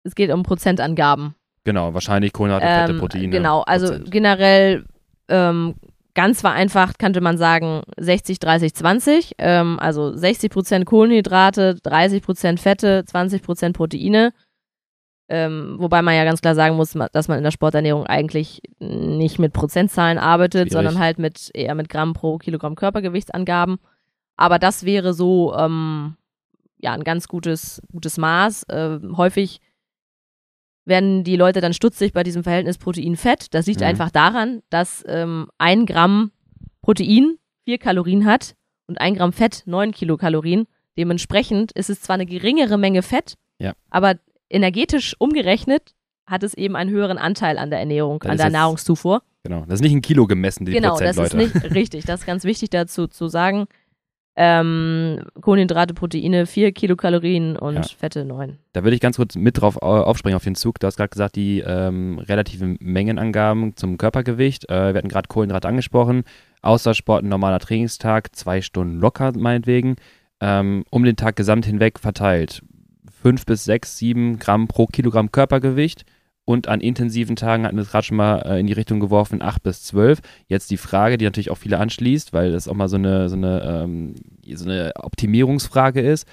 es 0.05 0.15
geht 0.15 0.31
um 0.31 0.43
Prozentangaben. 0.43 1.35
Genau, 1.69 1.93
wahrscheinlich 1.93 2.33
Kohlenhydrate, 2.33 2.67
Fette, 2.81 2.93
Ähm, 2.93 2.99
Proteine. 2.99 3.29
genau, 3.29 3.61
also 3.61 3.89
Prozent. 3.89 4.11
generell 4.11 4.85
ähm, 5.29 5.75
ganz 6.15 6.41
vereinfacht 6.41 6.99
könnte 6.99 7.21
man 7.21 7.37
sagen 7.37 7.83
60, 7.99 8.39
30, 8.41 8.75
20. 8.75 9.33
Ähm, 9.37 9.79
also 9.79 10.17
60 10.17 10.51
Prozent 10.51 10.87
Kohlenhydrate, 10.87 11.75
30 11.83 12.23
Prozent 12.23 12.59
Fette, 12.59 13.05
20 13.05 13.43
Prozent 13.43 13.77
Proteine. 13.77 14.33
Ähm, 15.29 15.77
wobei 15.79 16.01
man 16.01 16.15
ja 16.15 16.25
ganz 16.25 16.41
klar 16.41 16.55
sagen 16.55 16.77
muss, 16.77 16.97
dass 17.13 17.29
man 17.29 17.37
in 17.37 17.45
der 17.45 17.51
Sporternährung 17.51 18.07
eigentlich 18.07 18.63
nicht 18.81 19.39
mit 19.39 19.53
Prozentzahlen 19.53 20.17
arbeitet, 20.17 20.71
Schwierig. 20.71 20.73
sondern 20.73 20.99
halt 20.99 21.19
mit 21.19 21.51
eher 21.53 21.75
mit 21.75 21.91
Gramm 21.91 22.15
pro 22.15 22.39
Kilogramm 22.39 22.77
Körpergewichtsangaben. 22.77 23.77
Aber 24.39 24.59
das 24.59 24.85
wäre 24.87 25.13
so 25.13 25.55
ähm, 25.55 26.17
ja 26.79 26.93
ein 26.95 27.05
ganz 27.05 27.29
gutes 27.29 27.83
gutes 27.93 28.17
Maß. 28.17 28.63
Äh, 28.71 29.01
häufig 29.19 29.61
werden 30.89 31.23
die 31.25 31.37
Leute 31.37 31.61
dann 31.61 31.73
stutzig 31.75 32.13
bei 32.13 32.23
diesem 32.23 32.43
Verhältnis 32.43 32.79
Protein-Fett. 32.79 33.53
Das 33.55 33.67
liegt 33.67 33.81
Mhm. 33.81 33.87
einfach 33.87 34.11
daran, 34.11 34.63
dass 34.71 35.05
ähm, 35.07 35.49
ein 35.59 35.87
Gramm 35.87 36.31
Protein 36.83 37.37
vier 37.65 37.79
Kalorien 37.79 38.25
hat 38.25 38.55
und 38.87 39.01
ein 39.01 39.15
Gramm 39.15 39.33
Fett 39.33 39.63
neun 39.67 39.93
Kilokalorien. 39.93 40.67
Dementsprechend 40.97 41.73
ist 41.73 41.91
es 41.91 42.01
zwar 42.01 42.15
eine 42.15 42.27
geringere 42.27 42.79
Menge 42.79 43.03
Fett, 43.03 43.35
Ja. 43.59 43.75
aber 43.91 44.15
energetisch 44.51 45.15
umgerechnet 45.19 45.95
hat 46.27 46.43
es 46.43 46.55
eben 46.55 46.75
einen 46.77 46.91
höheren 46.91 47.19
Anteil 47.19 47.59
an 47.59 47.71
der 47.71 47.79
Ernährung, 47.79 48.19
Das 48.21 48.31
an 48.33 48.37
der 48.39 48.47
jetzt 48.47 48.53
Nahrungszufuhr. 48.55 49.23
Genau. 49.45 49.65
Das 49.67 49.77
ist 49.77 49.81
nicht 49.83 49.93
ein 49.95 50.03
Kilo 50.03 50.27
gemessen, 50.27 50.65
die 50.67 50.73
genau, 50.73 50.91
Prozent, 50.91 51.11
das 51.11 51.33
Leute. 51.33 51.43
ist 51.43 51.55
nicht 51.55 51.75
richtig. 51.75 52.05
Das 52.05 52.21
ist 52.21 52.27
ganz 52.27 52.45
wichtig 52.45 52.71
dazu 52.71 53.07
zu 53.07 53.29
sagen. 53.29 53.67
Ähm, 54.41 55.25
Kohlenhydrate, 55.41 55.95
Proteine, 55.95 56.47
4 56.47 56.71
Kilokalorien 56.71 57.57
und 57.57 57.75
Ja. 57.75 57.83
Fette 57.83 58.25
9. 58.25 58.57
Da 58.73 58.85
würde 58.85 58.95
ich 58.95 59.01
ganz 59.01 59.17
kurz 59.17 59.35
mit 59.35 59.61
drauf 59.61 59.83
au- 59.83 60.03
aufspringen 60.03 60.37
auf 60.37 60.45
den 60.45 60.55
Zug. 60.55 60.79
Du 60.79 60.87
hast 60.87 60.97
gerade 60.97 61.09
gesagt, 61.09 61.35
die 61.35 61.59
ähm, 61.67 62.21
relativen 62.21 62.77
Mengenangaben 62.81 63.75
zum 63.77 63.99
Körpergewicht. 63.99 64.69
Äh, 64.71 64.95
wir 64.95 64.99
hatten 64.99 65.09
gerade 65.09 65.27
Kohlenhydrate 65.27 65.67
angesprochen. 65.67 66.23
Außersport, 66.63 67.25
ein 67.25 67.29
normaler 67.29 67.59
Trainingstag, 67.59 68.35
zwei 68.37 68.61
Stunden 68.61 69.01
locker 69.01 69.33
meinetwegen. 69.37 69.97
Ähm, 70.41 70.85
um 70.91 71.03
den 71.03 71.17
Tag 71.17 71.35
gesamt 71.35 71.67
hinweg 71.67 71.99
verteilt. 71.99 72.63
Fünf 73.21 73.45
bis 73.45 73.65
sechs, 73.65 73.99
sieben 73.99 74.39
Gramm 74.39 74.69
pro 74.69 74.87
Kilogramm 74.87 75.33
Körpergewicht. 75.33 76.05
Und 76.49 76.67
an 76.67 76.81
intensiven 76.81 77.37
Tagen 77.37 77.67
hatten 77.67 77.77
wir 77.77 77.83
es 77.83 77.91
gerade 77.91 78.07
schon 78.07 78.17
mal 78.17 78.39
äh, 78.39 78.59
in 78.59 78.67
die 78.67 78.73
Richtung 78.73 79.01
geworfen, 79.01 79.43
acht 79.43 79.63
bis 79.63 79.83
zwölf. 79.83 80.21
Jetzt 80.47 80.71
die 80.71 80.79
Frage, 80.79 81.19
die 81.19 81.27
natürlich 81.27 81.51
auch 81.51 81.59
viele 81.59 81.79
anschließt, 81.79 82.33
weil 82.33 82.53
das 82.53 82.69
auch 82.69 82.75
mal 82.75 82.89
so 82.89 82.97
eine, 82.97 83.29
so 83.29 83.37
eine, 83.37 83.85
ähm, 83.85 84.15
so 84.55 84.65
eine 84.65 84.93
Optimierungsfrage 84.97 86.01
ist. 86.01 86.27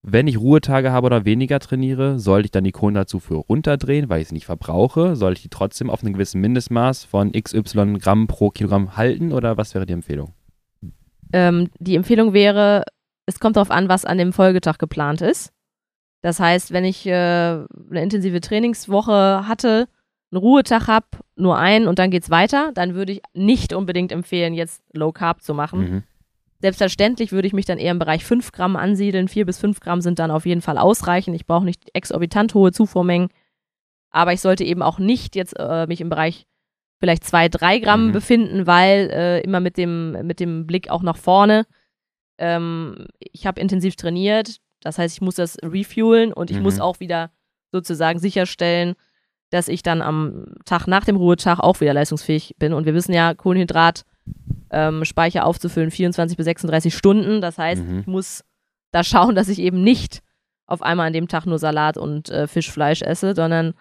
Wenn 0.00 0.28
ich 0.28 0.38
Ruhetage 0.38 0.92
habe 0.92 1.06
oder 1.06 1.24
weniger 1.24 1.58
trainiere, 1.58 2.20
sollte 2.20 2.46
ich 2.46 2.50
dann 2.52 2.62
die 2.62 2.70
Kohlenhydratzufuhr 2.70 3.46
runterdrehen, 3.48 4.08
weil 4.08 4.22
ich 4.22 4.28
sie 4.28 4.34
nicht 4.34 4.46
verbrauche? 4.46 5.16
Sollte 5.16 5.38
ich 5.38 5.42
die 5.42 5.48
trotzdem 5.48 5.90
auf 5.90 6.04
einem 6.04 6.12
gewissen 6.12 6.40
Mindestmaß 6.40 7.06
von 7.06 7.32
XY 7.32 7.94
Gramm 7.98 8.28
pro 8.28 8.50
Kilogramm 8.50 8.96
halten 8.96 9.32
oder 9.32 9.56
was 9.56 9.74
wäre 9.74 9.86
die 9.86 9.92
Empfehlung? 9.92 10.34
Ähm, 11.32 11.68
die 11.80 11.96
Empfehlung 11.96 12.32
wäre, 12.32 12.84
es 13.26 13.40
kommt 13.40 13.56
darauf 13.56 13.72
an, 13.72 13.88
was 13.88 14.04
an 14.04 14.18
dem 14.18 14.32
Folgetag 14.32 14.78
geplant 14.78 15.20
ist. 15.20 15.52
Das 16.20 16.40
heißt, 16.40 16.72
wenn 16.72 16.84
ich 16.84 17.06
äh, 17.06 17.10
eine 17.12 17.66
intensive 18.02 18.40
Trainingswoche 18.40 19.46
hatte, 19.46 19.88
einen 20.30 20.40
Ruhetag 20.40 20.88
habe, 20.88 21.06
nur 21.36 21.56
einen 21.58 21.86
und 21.86 21.98
dann 21.98 22.10
geht's 22.10 22.28
weiter, 22.30 22.72
dann 22.74 22.94
würde 22.94 23.12
ich 23.12 23.22
nicht 23.34 23.72
unbedingt 23.72 24.12
empfehlen, 24.12 24.52
jetzt 24.54 24.82
Low 24.92 25.12
Carb 25.12 25.42
zu 25.42 25.54
machen. 25.54 25.80
Mhm. 25.80 26.02
Selbstverständlich 26.60 27.30
würde 27.30 27.46
ich 27.46 27.52
mich 27.54 27.66
dann 27.66 27.78
eher 27.78 27.92
im 27.92 28.00
Bereich 28.00 28.24
5 28.24 28.50
Gramm 28.50 28.74
ansiedeln. 28.74 29.28
4 29.28 29.46
bis 29.46 29.58
5 29.58 29.78
Gramm 29.78 30.00
sind 30.00 30.18
dann 30.18 30.32
auf 30.32 30.44
jeden 30.44 30.60
Fall 30.60 30.76
ausreichend. 30.76 31.36
Ich 31.36 31.46
brauche 31.46 31.64
nicht 31.64 31.88
exorbitant 31.94 32.52
hohe 32.54 32.72
Zufuhrmengen. 32.72 33.28
Aber 34.10 34.32
ich 34.32 34.40
sollte 34.40 34.64
eben 34.64 34.82
auch 34.82 34.98
nicht 34.98 35.36
jetzt 35.36 35.54
äh, 35.56 35.86
mich 35.86 36.00
im 36.00 36.08
Bereich 36.08 36.46
vielleicht 36.98 37.22
2, 37.24 37.48
3 37.48 37.78
Gramm 37.78 38.08
Mhm. 38.08 38.12
befinden, 38.12 38.66
weil 38.66 39.08
äh, 39.12 39.40
immer 39.42 39.60
mit 39.60 39.76
dem, 39.76 40.26
mit 40.26 40.40
dem 40.40 40.66
Blick 40.66 40.90
auch 40.90 41.02
nach 41.02 41.16
vorne. 41.16 41.64
Ähm, 42.38 43.06
ich 43.20 43.46
habe 43.46 43.60
intensiv 43.60 43.94
trainiert. 43.94 44.56
Das 44.82 44.98
heißt, 44.98 45.14
ich 45.16 45.20
muss 45.20 45.34
das 45.36 45.56
refuelen 45.62 46.32
und 46.32 46.50
ich 46.50 46.56
Mhm. 46.58 46.62
muss 46.64 46.80
auch 46.80 47.00
wieder 47.00 47.30
sozusagen 47.72 48.18
sicherstellen, 48.18 48.94
dass 49.50 49.68
ich 49.68 49.82
dann 49.82 50.02
am 50.02 50.46
Tag 50.64 50.86
nach 50.86 51.04
dem 51.04 51.16
Ruhetag 51.16 51.58
auch 51.60 51.80
wieder 51.80 51.94
leistungsfähig 51.94 52.56
bin. 52.58 52.72
Und 52.72 52.84
wir 52.86 52.94
wissen 52.94 53.12
ja, 53.12 53.34
Kohlenhydrat 53.34 54.04
ähm, 54.70 55.04
Speicher 55.06 55.46
aufzufüllen 55.46 55.90
24 55.90 56.36
bis 56.36 56.44
36 56.44 56.94
Stunden. 56.94 57.40
Das 57.40 57.56
heißt, 57.58 57.82
Mhm. 57.82 58.00
ich 58.00 58.06
muss 58.06 58.44
da 58.92 59.02
schauen, 59.02 59.34
dass 59.34 59.48
ich 59.48 59.58
eben 59.58 59.82
nicht 59.82 60.20
auf 60.66 60.82
einmal 60.82 61.06
an 61.06 61.12
dem 61.14 61.28
Tag 61.28 61.46
nur 61.46 61.58
Salat 61.58 61.96
und 61.96 62.28
äh, 62.28 62.46
Fischfleisch 62.46 63.00
esse, 63.00 63.34
sondern 63.34 63.72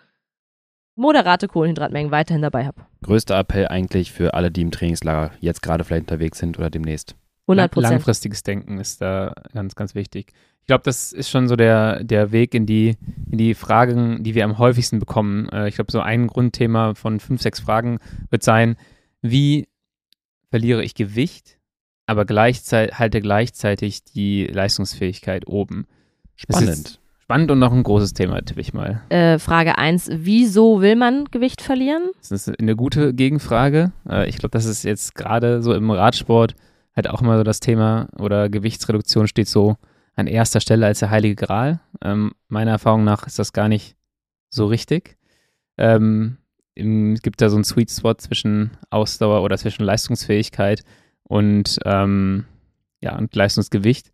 moderate 0.96 1.48
Kohlenhydratmengen 1.48 2.12
weiterhin 2.12 2.42
dabei 2.42 2.66
habe. 2.66 2.86
Größter 3.04 3.38
Appell 3.38 3.68
eigentlich 3.68 4.12
für 4.12 4.34
alle, 4.34 4.50
die 4.52 4.62
im 4.62 4.72
Trainingslager 4.72 5.32
jetzt 5.42 5.62
gerade 5.62 5.84
vielleicht 5.84 6.04
unterwegs 6.04 6.40
sind 6.40 6.58
oder 6.58 6.70
demnächst. 6.70 7.16
100 7.48 7.58
Lang- 7.64 7.70
Prozent. 7.70 7.92
Langfristiges 7.92 8.44
Denken 8.44 8.80
ist 8.80 9.02
da 9.02 9.34
ganz, 9.54 9.76
ganz 9.76 9.96
wichtig. 9.96 10.34
Ich 10.62 10.68
glaube, 10.68 10.84
das 10.84 11.14
ist 11.14 11.30
schon 11.30 11.48
so 11.48 11.56
der, 11.56 12.04
der 12.04 12.32
Weg 12.34 12.54
in 12.54 12.66
die, 12.66 12.98
in 13.32 13.38
die 13.38 13.54
Fragen, 13.54 14.24
die 14.24 14.36
wir 14.36 14.44
am 14.44 14.58
häufigsten 14.58 15.00
bekommen. 15.00 15.48
Äh, 15.50 15.70
ich 15.70 15.76
glaube, 15.76 15.92
so 15.92 16.02
ein 16.02 16.28
Grundthema 16.28 16.94
von 16.94 17.20
fünf, 17.22 17.42
sechs 17.42 17.62
Fragen 17.62 18.00
wird 18.30 18.44
sein, 18.44 18.76
wie 19.22 19.68
verliere 20.50 20.84
ich 20.84 20.94
Gewicht, 20.94 21.58
aber 22.06 22.26
gleichzeitig, 22.26 23.00
halte 23.00 23.22
gleichzeitig 23.22 24.04
die 24.04 24.46
Leistungsfähigkeit 24.48 25.48
oben. 25.48 25.88
Spannend. 26.36 27.00
Spannend 27.20 27.52
und 27.52 27.60
noch 27.60 27.74
ein 27.74 27.84
großes 27.84 28.14
Thema, 28.14 28.42
tippe 28.42 28.62
ich 28.62 28.74
mal. 28.74 29.02
Äh, 29.10 29.38
Frage 29.40 29.78
1. 29.78 30.10
Wieso 30.14 30.82
will 30.82 30.96
man 30.96 31.26
Gewicht 31.32 31.62
verlieren? 31.62 32.10
Das 32.20 32.32
ist 32.32 32.60
eine 32.60 32.76
gute 32.78 33.14
Gegenfrage. 33.14 33.92
Äh, 34.10 34.30
Ich 34.30 34.38
glaube, 34.38 34.52
das 34.52 34.66
ist 34.66 34.84
jetzt 34.84 35.16
gerade 35.16 35.62
so 35.62 35.74
im 35.74 35.92
Radsport 35.92 36.56
halt 36.98 37.10
auch 37.10 37.22
immer 37.22 37.38
so 37.38 37.44
das 37.44 37.60
Thema 37.62 38.10
oder 38.20 38.50
Gewichtsreduktion 38.50 39.28
steht 39.28 39.48
so 39.48 39.78
an 40.16 40.28
erster 40.28 40.60
Stelle 40.60 40.86
als 40.86 41.00
der 41.00 41.12
heilige 41.12 41.36
Gral. 41.36 41.80
Ähm, 42.04 42.34
meiner 42.50 42.72
Erfahrung 42.72 43.04
nach 43.06 43.26
ist 43.28 43.40
das 43.40 43.54
gar 43.54 43.70
nicht 43.70 43.96
so 44.50 44.66
richtig. 44.66 45.18
Ähm, 45.78 46.38
es 46.76 47.22
gibt 47.22 47.42
da 47.42 47.50
so 47.50 47.56
einen 47.56 47.64
Sweet 47.64 47.90
Spot 47.92 48.16
zwischen 48.16 48.72
Ausdauer 48.90 49.42
oder 49.44 49.58
zwischen 49.58 49.84
Leistungsfähigkeit 49.84 50.84
und, 51.24 51.80
ähm, 51.86 52.46
ja, 53.02 53.18
und 53.18 53.34
Leistungsgewicht. 53.36 54.12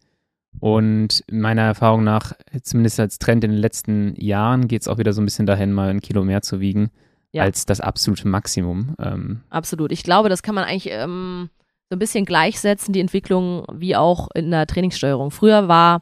Und 0.59 1.23
meiner 1.31 1.63
Erfahrung 1.63 2.03
nach, 2.03 2.33
zumindest 2.61 2.99
als 2.99 3.17
Trend 3.17 3.43
in 3.43 3.51
den 3.51 3.59
letzten 3.59 4.13
Jahren, 4.17 4.67
geht 4.67 4.81
es 4.83 4.87
auch 4.87 4.97
wieder 4.97 5.11
so 5.13 5.21
ein 5.21 5.25
bisschen 5.25 5.45
dahin, 5.45 5.73
mal 5.73 5.89
ein 5.89 5.99
Kilo 6.01 6.23
mehr 6.23 6.41
zu 6.41 6.59
wiegen 6.59 6.91
Ja. 7.31 7.43
als 7.43 7.65
das 7.65 7.81
absolute 7.81 8.27
Maximum. 8.27 8.95
Ähm, 8.99 9.41
Absolut. 9.49 9.91
Ich 9.91 10.03
glaube, 10.03 10.29
das 10.29 10.43
kann 10.43 10.53
man 10.55 10.63
eigentlich 10.65 10.89
ähm, 10.91 11.49
so 11.93 11.95
ein 11.95 11.99
bisschen 11.99 12.25
gleichsetzen, 12.25 12.91
die 12.91 12.99
Entwicklung 12.99 13.65
wie 13.71 13.95
auch 13.95 14.29
in 14.33 14.49
der 14.49 14.65
Trainingssteuerung. 14.65 15.29
Früher 15.29 15.67
war 15.67 16.01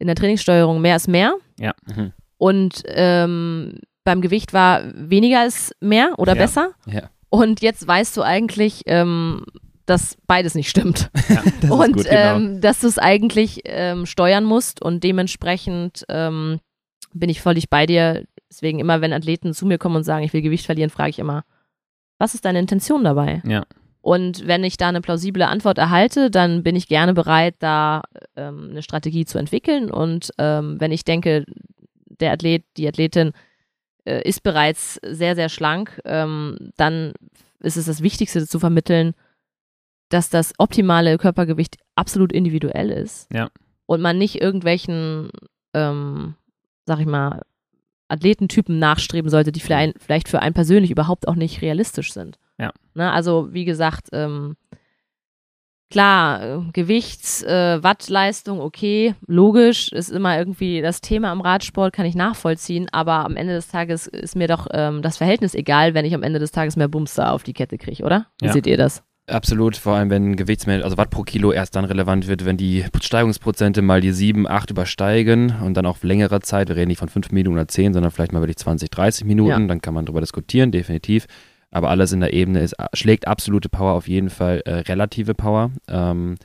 in 0.00 0.08
der 0.08 0.16
Trainingssteuerung 0.16 0.80
mehr 0.80 0.96
ist 0.96 1.06
mehr 1.06 1.34
Mhm. 1.86 2.12
und 2.38 2.82
ähm, 2.86 3.78
beim 4.04 4.20
Gewicht 4.20 4.52
war 4.52 4.82
weniger 4.94 5.46
ist 5.46 5.74
mehr 5.80 6.14
oder 6.18 6.34
Ja. 6.34 6.42
besser. 6.42 6.70
Ja, 6.86 7.08
Und 7.30 7.62
jetzt 7.62 7.86
weißt 7.86 8.16
du 8.16 8.22
eigentlich, 8.22 8.82
ähm, 8.86 9.44
dass 9.86 10.16
beides 10.26 10.54
nicht 10.56 10.68
stimmt. 10.68 11.08
das 11.60 11.70
und 11.70 11.90
ist 11.90 12.02
gut, 12.04 12.04
genau. 12.10 12.36
ähm, 12.36 12.60
dass 12.60 12.80
du 12.80 12.88
es 12.88 12.98
eigentlich 12.98 13.60
ähm, 13.64 14.06
steuern 14.06 14.42
musst 14.44 14.82
und 14.82 15.04
dementsprechend 15.04 16.04
ähm, 16.08 16.58
bin 17.14 17.30
ich 17.30 17.40
völlig 17.40 17.70
bei 17.70 17.86
dir. 17.86 18.24
Deswegen 18.50 18.80
immer, 18.80 19.00
wenn 19.00 19.12
Athleten 19.12 19.54
zu 19.54 19.66
mir 19.66 19.78
kommen 19.78 19.96
und 19.96 20.04
sagen, 20.04 20.24
ich 20.24 20.32
will 20.32 20.42
Gewicht 20.42 20.66
verlieren, 20.66 20.90
frage 20.90 21.10
ich 21.10 21.18
immer, 21.20 21.44
was 22.18 22.34
ist 22.34 22.44
deine 22.44 22.58
Intention 22.58 23.04
dabei? 23.04 23.40
Ja. 23.46 23.64
Und 24.06 24.46
wenn 24.46 24.62
ich 24.62 24.76
da 24.76 24.88
eine 24.88 25.00
plausible 25.00 25.48
Antwort 25.48 25.78
erhalte, 25.78 26.30
dann 26.30 26.62
bin 26.62 26.76
ich 26.76 26.86
gerne 26.86 27.12
bereit, 27.12 27.56
da 27.58 28.02
ähm, 28.36 28.68
eine 28.70 28.82
Strategie 28.82 29.24
zu 29.24 29.36
entwickeln. 29.36 29.90
Und 29.90 30.30
ähm, 30.38 30.80
wenn 30.80 30.92
ich 30.92 31.02
denke, 31.02 31.44
der 32.04 32.30
Athlet, 32.30 32.64
die 32.76 32.86
Athletin 32.86 33.32
äh, 34.04 34.22
ist 34.22 34.44
bereits 34.44 35.00
sehr, 35.04 35.34
sehr 35.34 35.48
schlank, 35.48 36.00
ähm, 36.04 36.70
dann 36.76 37.14
ist 37.58 37.76
es 37.76 37.86
das 37.86 38.00
Wichtigste 38.00 38.46
zu 38.46 38.60
vermitteln, 38.60 39.12
dass 40.08 40.30
das 40.30 40.52
optimale 40.58 41.18
Körpergewicht 41.18 41.76
absolut 41.96 42.32
individuell 42.32 42.92
ist. 42.92 43.26
Ja. 43.34 43.50
Und 43.86 44.02
man 44.02 44.18
nicht 44.18 44.40
irgendwelchen, 44.40 45.30
ähm, 45.74 46.36
sag 46.84 47.00
ich 47.00 47.06
mal, 47.06 47.42
Athletentypen 48.06 48.78
nachstreben 48.78 49.30
sollte, 49.32 49.50
die 49.50 49.58
vielleicht, 49.58 49.98
vielleicht 49.98 50.28
für 50.28 50.38
einen 50.38 50.54
persönlich 50.54 50.92
überhaupt 50.92 51.26
auch 51.26 51.34
nicht 51.34 51.60
realistisch 51.60 52.12
sind. 52.12 52.38
Ja. 52.58 52.72
Ne, 52.94 53.10
also 53.12 53.48
wie 53.52 53.64
gesagt, 53.64 54.08
ähm, 54.12 54.56
klar, 55.90 56.42
äh, 56.42 56.58
Gewichts, 56.72 57.42
äh, 57.42 57.82
Wattleistung, 57.82 58.60
okay, 58.60 59.14
logisch, 59.26 59.92
ist 59.92 60.10
immer 60.10 60.36
irgendwie 60.38 60.80
das 60.82 61.00
Thema 61.00 61.32
im 61.32 61.40
Radsport, 61.40 61.92
kann 61.92 62.06
ich 62.06 62.14
nachvollziehen, 62.14 62.88
aber 62.92 63.24
am 63.24 63.36
Ende 63.36 63.54
des 63.54 63.68
Tages 63.68 64.06
ist 64.06 64.36
mir 64.36 64.48
doch 64.48 64.66
ähm, 64.72 65.02
das 65.02 65.16
Verhältnis 65.16 65.54
egal, 65.54 65.94
wenn 65.94 66.04
ich 66.04 66.14
am 66.14 66.22
Ende 66.22 66.38
des 66.38 66.50
Tages 66.50 66.76
mehr 66.76 66.88
Bums 66.88 67.14
da 67.14 67.30
auf 67.30 67.42
die 67.44 67.52
Kette 67.52 67.78
kriege, 67.78 68.02
oder? 68.04 68.26
Wie 68.40 68.46
Ja. 68.46 68.52
seht 68.52 68.66
ihr 68.66 68.76
das? 68.76 69.02
Absolut, 69.28 69.76
vor 69.76 69.94
allem 69.96 70.08
wenn 70.08 70.36
Gewichtsmenge, 70.36 70.84
also 70.84 70.96
Watt 70.98 71.10
pro 71.10 71.22
Kilo 71.22 71.50
erst 71.50 71.74
dann 71.74 71.84
relevant 71.84 72.28
wird, 72.28 72.44
wenn 72.44 72.56
die 72.56 72.84
Steigungsprozente 73.00 73.82
mal 73.82 74.00
die 74.00 74.12
7, 74.12 74.46
8 74.46 74.70
übersteigen 74.70 75.56
und 75.64 75.74
dann 75.76 75.84
auf 75.84 76.04
längere 76.04 76.40
Zeit, 76.40 76.68
wir 76.68 76.76
reden 76.76 76.88
nicht 76.88 76.98
von 77.00 77.08
5 77.08 77.32
Minuten 77.32 77.56
oder 77.56 77.66
10, 77.66 77.92
sondern 77.92 78.12
vielleicht 78.12 78.32
mal 78.32 78.40
wirklich 78.40 78.56
20, 78.58 78.88
30 78.88 79.24
Minuten, 79.24 79.50
Ja. 79.62 79.66
dann 79.66 79.80
kann 79.80 79.94
man 79.94 80.04
darüber 80.06 80.20
diskutieren, 80.20 80.70
definitiv. 80.70 81.26
Aber 81.76 81.90
alles 81.90 82.12
in 82.12 82.20
der 82.20 82.32
Ebene 82.32 82.60
ist, 82.60 82.74
schlägt 82.94 83.28
absolute 83.28 83.68
Power 83.68 83.92
auf 83.92 84.08
jeden 84.08 84.30
Fall 84.30 84.62
äh, 84.64 84.76
relative 84.76 85.34
Power. 85.34 85.72
Ähm, 85.88 86.36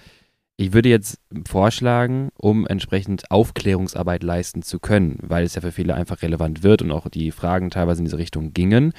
ich 0.57 0.73
würde 0.73 0.89
jetzt 0.89 1.21
vorschlagen, 1.47 2.31
um 2.37 2.67
entsprechend 2.67 3.31
Aufklärungsarbeit 3.31 4.23
leisten 4.23 4.61
zu 4.61 4.79
können, 4.79 5.17
weil 5.21 5.45
es 5.45 5.55
ja 5.55 5.61
für 5.61 5.71
viele 5.71 5.95
einfach 5.95 6.21
relevant 6.21 6.63
wird 6.63 6.81
und 6.81 6.91
auch 6.91 7.07
die 7.07 7.31
Fragen 7.31 7.69
teilweise 7.69 8.01
in 8.01 8.05
diese 8.05 8.17
Richtung 8.17 8.51
gingen. 8.51 8.91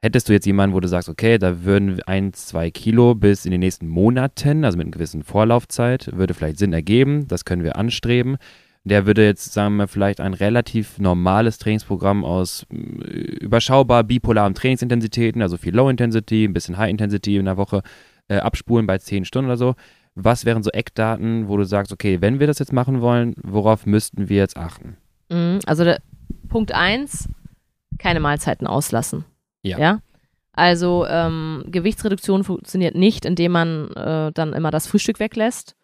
Hättest 0.00 0.28
du 0.28 0.32
jetzt 0.32 0.46
jemanden, 0.46 0.76
wo 0.76 0.80
du 0.80 0.86
sagst, 0.86 1.08
okay, 1.08 1.38
da 1.38 1.64
würden 1.64 2.00
ein, 2.04 2.32
zwei 2.34 2.70
Kilo 2.70 3.16
bis 3.16 3.44
in 3.44 3.50
den 3.50 3.60
nächsten 3.60 3.88
Monaten, 3.88 4.64
also 4.64 4.78
mit 4.78 4.84
einer 4.84 4.92
gewissen 4.92 5.24
Vorlaufzeit, 5.24 6.16
würde 6.16 6.34
vielleicht 6.34 6.58
Sinn 6.58 6.72
ergeben, 6.72 7.26
das 7.26 7.44
können 7.44 7.64
wir 7.64 7.74
anstreben. 7.74 8.36
Der 8.84 9.06
würde 9.06 9.24
jetzt, 9.24 9.52
sagen 9.52 9.76
wir, 9.76 9.88
vielleicht 9.88 10.20
ein 10.20 10.34
relativ 10.34 10.98
normales 10.98 11.58
Trainingsprogramm 11.58 12.24
aus 12.24 12.66
äh, 12.70 12.76
überschaubar 12.76 14.04
bipolaren 14.04 14.54
Trainingsintensitäten, 14.54 15.40
also 15.40 15.56
viel 15.56 15.74
Low 15.74 15.88
Intensity, 15.88 16.44
ein 16.44 16.52
bisschen 16.52 16.76
High 16.76 16.90
Intensity 16.90 17.36
in 17.36 17.46
der 17.46 17.56
Woche, 17.56 17.82
äh, 18.28 18.36
abspulen 18.36 18.86
bei 18.86 18.98
zehn 18.98 19.24
Stunden 19.24 19.50
oder 19.50 19.56
so 19.56 19.74
was 20.14 20.44
wären 20.44 20.62
so 20.62 20.70
Eckdaten, 20.70 21.48
wo 21.48 21.56
du 21.56 21.64
sagst, 21.64 21.92
okay, 21.92 22.20
wenn 22.20 22.38
wir 22.38 22.46
das 22.46 22.60
jetzt 22.60 22.72
machen 22.72 23.00
wollen, 23.00 23.34
worauf 23.42 23.84
müssten 23.84 24.28
wir 24.28 24.36
jetzt 24.36 24.56
achten? 24.56 24.96
Mhm, 25.28 25.58
also 25.66 25.84
der, 25.84 26.00
Punkt 26.48 26.72
1, 26.72 27.28
keine 27.98 28.20
Mahlzeiten 28.20 28.66
auslassen. 28.66 29.24
Ja. 29.62 29.78
ja? 29.78 29.98
Also 30.52 31.04
ähm, 31.08 31.64
Gewichtsreduktion 31.66 32.44
funktioniert 32.44 32.94
nicht, 32.94 33.24
indem 33.24 33.52
man 33.52 33.90
äh, 33.90 34.30
dann 34.32 34.52
immer 34.52 34.70
das 34.70 34.86
Frühstück 34.86 35.18
weglässt. 35.18 35.74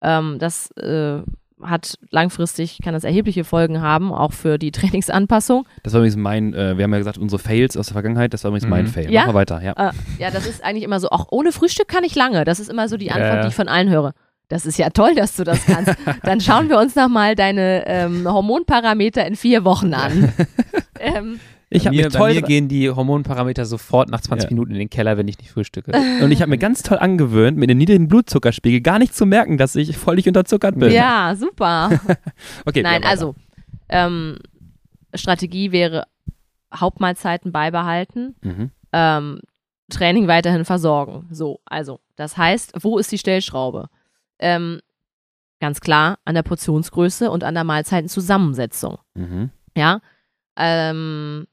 Ähm, 0.00 0.38
das 0.38 0.70
äh, 0.78 1.20
hat 1.62 1.98
langfristig, 2.10 2.78
kann 2.82 2.94
das 2.94 3.04
erhebliche 3.04 3.44
Folgen 3.44 3.80
haben, 3.80 4.12
auch 4.12 4.32
für 4.32 4.58
die 4.58 4.70
Trainingsanpassung. 4.72 5.66
Das 5.82 5.92
war 5.92 6.00
übrigens 6.00 6.16
mein, 6.16 6.54
äh, 6.54 6.76
wir 6.76 6.84
haben 6.84 6.92
ja 6.92 6.98
gesagt, 6.98 7.18
unsere 7.18 7.38
Fails 7.38 7.76
aus 7.76 7.86
der 7.86 7.94
Vergangenheit, 7.94 8.34
das 8.34 8.44
war 8.44 8.50
übrigens 8.50 8.64
mhm. 8.64 8.70
mein 8.70 8.86
Fail. 8.86 9.10
Ja? 9.10 9.22
Machen 9.22 9.30
wir 9.30 9.34
weiter, 9.34 9.62
ja. 9.62 9.72
Äh, 9.72 9.92
ja, 10.18 10.30
das 10.30 10.46
ist 10.46 10.64
eigentlich 10.64 10.84
immer 10.84 11.00
so, 11.00 11.08
auch 11.10 11.26
ohne 11.30 11.52
Frühstück 11.52 11.88
kann 11.88 12.04
ich 12.04 12.14
lange. 12.14 12.44
Das 12.44 12.60
ist 12.60 12.68
immer 12.68 12.88
so 12.88 12.96
die 12.96 13.10
Antwort, 13.10 13.44
die 13.44 13.48
ich 13.48 13.54
von 13.54 13.68
allen 13.68 13.90
höre. 13.90 14.12
Das 14.48 14.64
ist 14.64 14.78
ja 14.78 14.90
toll, 14.90 15.14
dass 15.16 15.34
du 15.34 15.44
das 15.44 15.66
kannst. 15.66 15.96
Dann 16.22 16.40
schauen 16.40 16.68
wir 16.68 16.78
uns 16.78 16.94
nochmal 16.94 17.34
deine 17.34 17.84
ähm, 17.86 18.30
Hormonparameter 18.30 19.26
in 19.26 19.34
vier 19.34 19.64
Wochen 19.64 19.92
an. 19.92 20.32
ähm, 21.00 21.40
ich 21.68 21.84
bei, 21.84 21.90
mir, 21.90 22.10
toll 22.10 22.28
bei 22.28 22.34
mir 22.34 22.42
gehen 22.42 22.68
die 22.68 22.90
Hormonparameter 22.90 23.66
sofort 23.66 24.08
nach 24.08 24.20
20 24.20 24.50
ja. 24.50 24.54
Minuten 24.54 24.72
in 24.72 24.78
den 24.78 24.90
Keller, 24.90 25.16
wenn 25.16 25.26
ich 25.26 25.38
nicht 25.38 25.50
frühstücke. 25.50 25.90
Und 26.22 26.30
ich 26.30 26.40
habe 26.40 26.50
mir 26.50 26.58
ganz 26.58 26.82
toll 26.82 26.98
angewöhnt, 26.98 27.58
mit 27.58 27.68
dem 27.68 27.78
niedrigen 27.78 28.06
Blutzuckerspiegel 28.08 28.80
gar 28.80 28.98
nicht 28.98 29.14
zu 29.14 29.26
merken, 29.26 29.58
dass 29.58 29.74
ich 29.74 29.96
völlig 29.96 30.28
unterzuckert 30.28 30.78
bin. 30.78 30.92
Ja, 30.92 31.34
super. 31.36 32.00
okay, 32.64 32.82
Nein, 32.82 33.02
also 33.02 33.34
ähm, 33.88 34.38
Strategie 35.14 35.72
wäre 35.72 36.04
Hauptmahlzeiten 36.74 37.50
beibehalten, 37.52 38.36
mhm. 38.42 38.70
ähm, 38.92 39.40
Training 39.90 40.28
weiterhin 40.28 40.64
versorgen. 40.64 41.26
So, 41.30 41.60
also 41.64 42.00
das 42.16 42.36
heißt, 42.36 42.74
wo 42.80 42.98
ist 42.98 43.10
die 43.10 43.18
Stellschraube? 43.18 43.88
Ähm, 44.38 44.80
ganz 45.60 45.80
klar 45.80 46.18
an 46.24 46.34
der 46.34 46.42
Portionsgröße 46.42 47.30
und 47.30 47.44
an 47.44 47.54
der 47.54 47.64
Mahlzeitenzusammensetzung. 47.64 48.98
Mhm. 49.14 49.50
Ja, 49.76 50.00
ähm, 50.56 51.46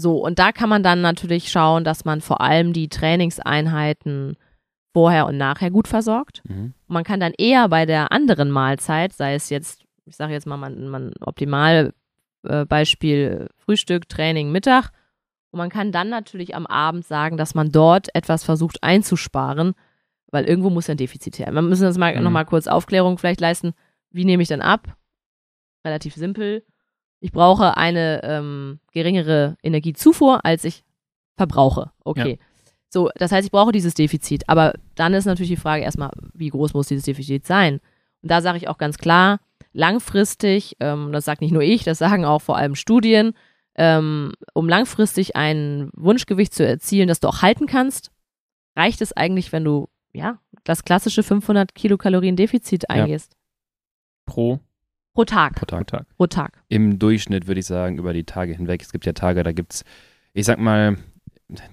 so, 0.00 0.18
und 0.18 0.38
da 0.38 0.52
kann 0.52 0.68
man 0.68 0.82
dann 0.82 1.00
natürlich 1.00 1.50
schauen, 1.50 1.84
dass 1.84 2.04
man 2.04 2.20
vor 2.20 2.40
allem 2.40 2.72
die 2.72 2.88
Trainingseinheiten 2.88 4.36
vorher 4.92 5.26
und 5.26 5.36
nachher 5.36 5.70
gut 5.70 5.88
versorgt. 5.88 6.42
Mhm. 6.48 6.74
Man 6.88 7.04
kann 7.04 7.20
dann 7.20 7.32
eher 7.36 7.68
bei 7.68 7.86
der 7.86 8.12
anderen 8.12 8.50
Mahlzeit, 8.50 9.12
sei 9.12 9.34
es 9.34 9.50
jetzt, 9.50 9.84
ich 10.04 10.16
sage 10.16 10.32
jetzt 10.32 10.46
mal, 10.46 10.56
man, 10.56 10.88
man 10.88 11.12
optimal 11.20 11.92
äh, 12.42 12.64
Beispiel 12.64 13.48
Frühstück, 13.58 14.08
Training, 14.08 14.50
Mittag. 14.50 14.90
Und 15.52 15.58
man 15.58 15.70
kann 15.70 15.92
dann 15.92 16.08
natürlich 16.08 16.54
am 16.54 16.66
Abend 16.66 17.04
sagen, 17.04 17.36
dass 17.36 17.54
man 17.54 17.70
dort 17.70 18.14
etwas 18.14 18.44
versucht 18.44 18.82
einzusparen, 18.82 19.74
weil 20.30 20.44
irgendwo 20.44 20.70
muss 20.70 20.86
ja 20.86 20.94
ein 20.94 20.98
Defizit 20.98 21.38
her. 21.38 21.52
Wir 21.52 21.62
müssen 21.62 21.82
das 21.84 21.98
mal 21.98 22.16
mhm. 22.16 22.22
nochmal 22.22 22.46
kurz 22.46 22.66
Aufklärung 22.66 23.18
vielleicht 23.18 23.40
leisten. 23.40 23.74
Wie 24.10 24.24
nehme 24.24 24.42
ich 24.42 24.48
dann 24.48 24.62
ab? 24.62 24.96
Relativ 25.84 26.14
simpel 26.14 26.64
ich 27.20 27.32
brauche 27.32 27.76
eine 27.76 28.22
ähm, 28.24 28.80
geringere 28.92 29.56
Energiezufuhr, 29.62 30.44
als 30.44 30.64
ich 30.64 30.84
verbrauche. 31.36 31.90
Okay. 32.02 32.38
Ja. 32.40 32.46
So, 32.88 33.10
das 33.14 33.30
heißt, 33.30 33.46
ich 33.46 33.52
brauche 33.52 33.72
dieses 33.72 33.94
Defizit. 33.94 34.48
Aber 34.48 34.72
dann 34.96 35.14
ist 35.14 35.26
natürlich 35.26 35.50
die 35.50 35.56
Frage 35.56 35.84
erstmal, 35.84 36.10
wie 36.34 36.48
groß 36.48 36.74
muss 36.74 36.88
dieses 36.88 37.04
Defizit 37.04 37.46
sein? 37.46 37.80
Und 38.22 38.30
da 38.30 38.40
sage 38.40 38.58
ich 38.58 38.68
auch 38.68 38.78
ganz 38.78 38.98
klar, 38.98 39.40
langfristig, 39.72 40.76
ähm, 40.80 41.12
das 41.12 41.24
sagt 41.24 41.40
nicht 41.40 41.52
nur 41.52 41.62
ich, 41.62 41.84
das 41.84 41.98
sagen 41.98 42.24
auch 42.24 42.40
vor 42.40 42.56
allem 42.56 42.74
Studien, 42.74 43.34
ähm, 43.76 44.32
um 44.54 44.68
langfristig 44.68 45.36
ein 45.36 45.90
Wunschgewicht 45.94 46.52
zu 46.52 46.66
erzielen, 46.66 47.06
das 47.06 47.20
du 47.20 47.28
auch 47.28 47.42
halten 47.42 47.66
kannst, 47.66 48.10
reicht 48.74 49.00
es 49.00 49.12
eigentlich, 49.12 49.52
wenn 49.52 49.64
du, 49.64 49.88
ja, 50.12 50.38
das 50.64 50.84
klassische 50.84 51.22
500 51.22 51.74
Kilokalorien 51.74 52.34
Defizit 52.34 52.90
eingehst. 52.90 53.32
Ja. 53.32 53.38
Pro 54.26 54.60
Pro 55.20 55.26
Tag. 55.26 55.56
Pro 55.56 55.66
Tag. 55.66 56.06
Pro 56.16 56.26
Tag. 56.28 56.62
Im 56.70 56.98
Durchschnitt 56.98 57.46
würde 57.46 57.60
ich 57.60 57.66
sagen, 57.66 57.98
über 57.98 58.14
die 58.14 58.24
Tage 58.24 58.54
hinweg. 58.54 58.80
Es 58.80 58.90
gibt 58.90 59.04
ja 59.04 59.12
Tage, 59.12 59.42
da 59.42 59.52
gibt 59.52 59.74
es, 59.74 59.84
ich 60.32 60.46
sag 60.46 60.58
mal, 60.58 60.96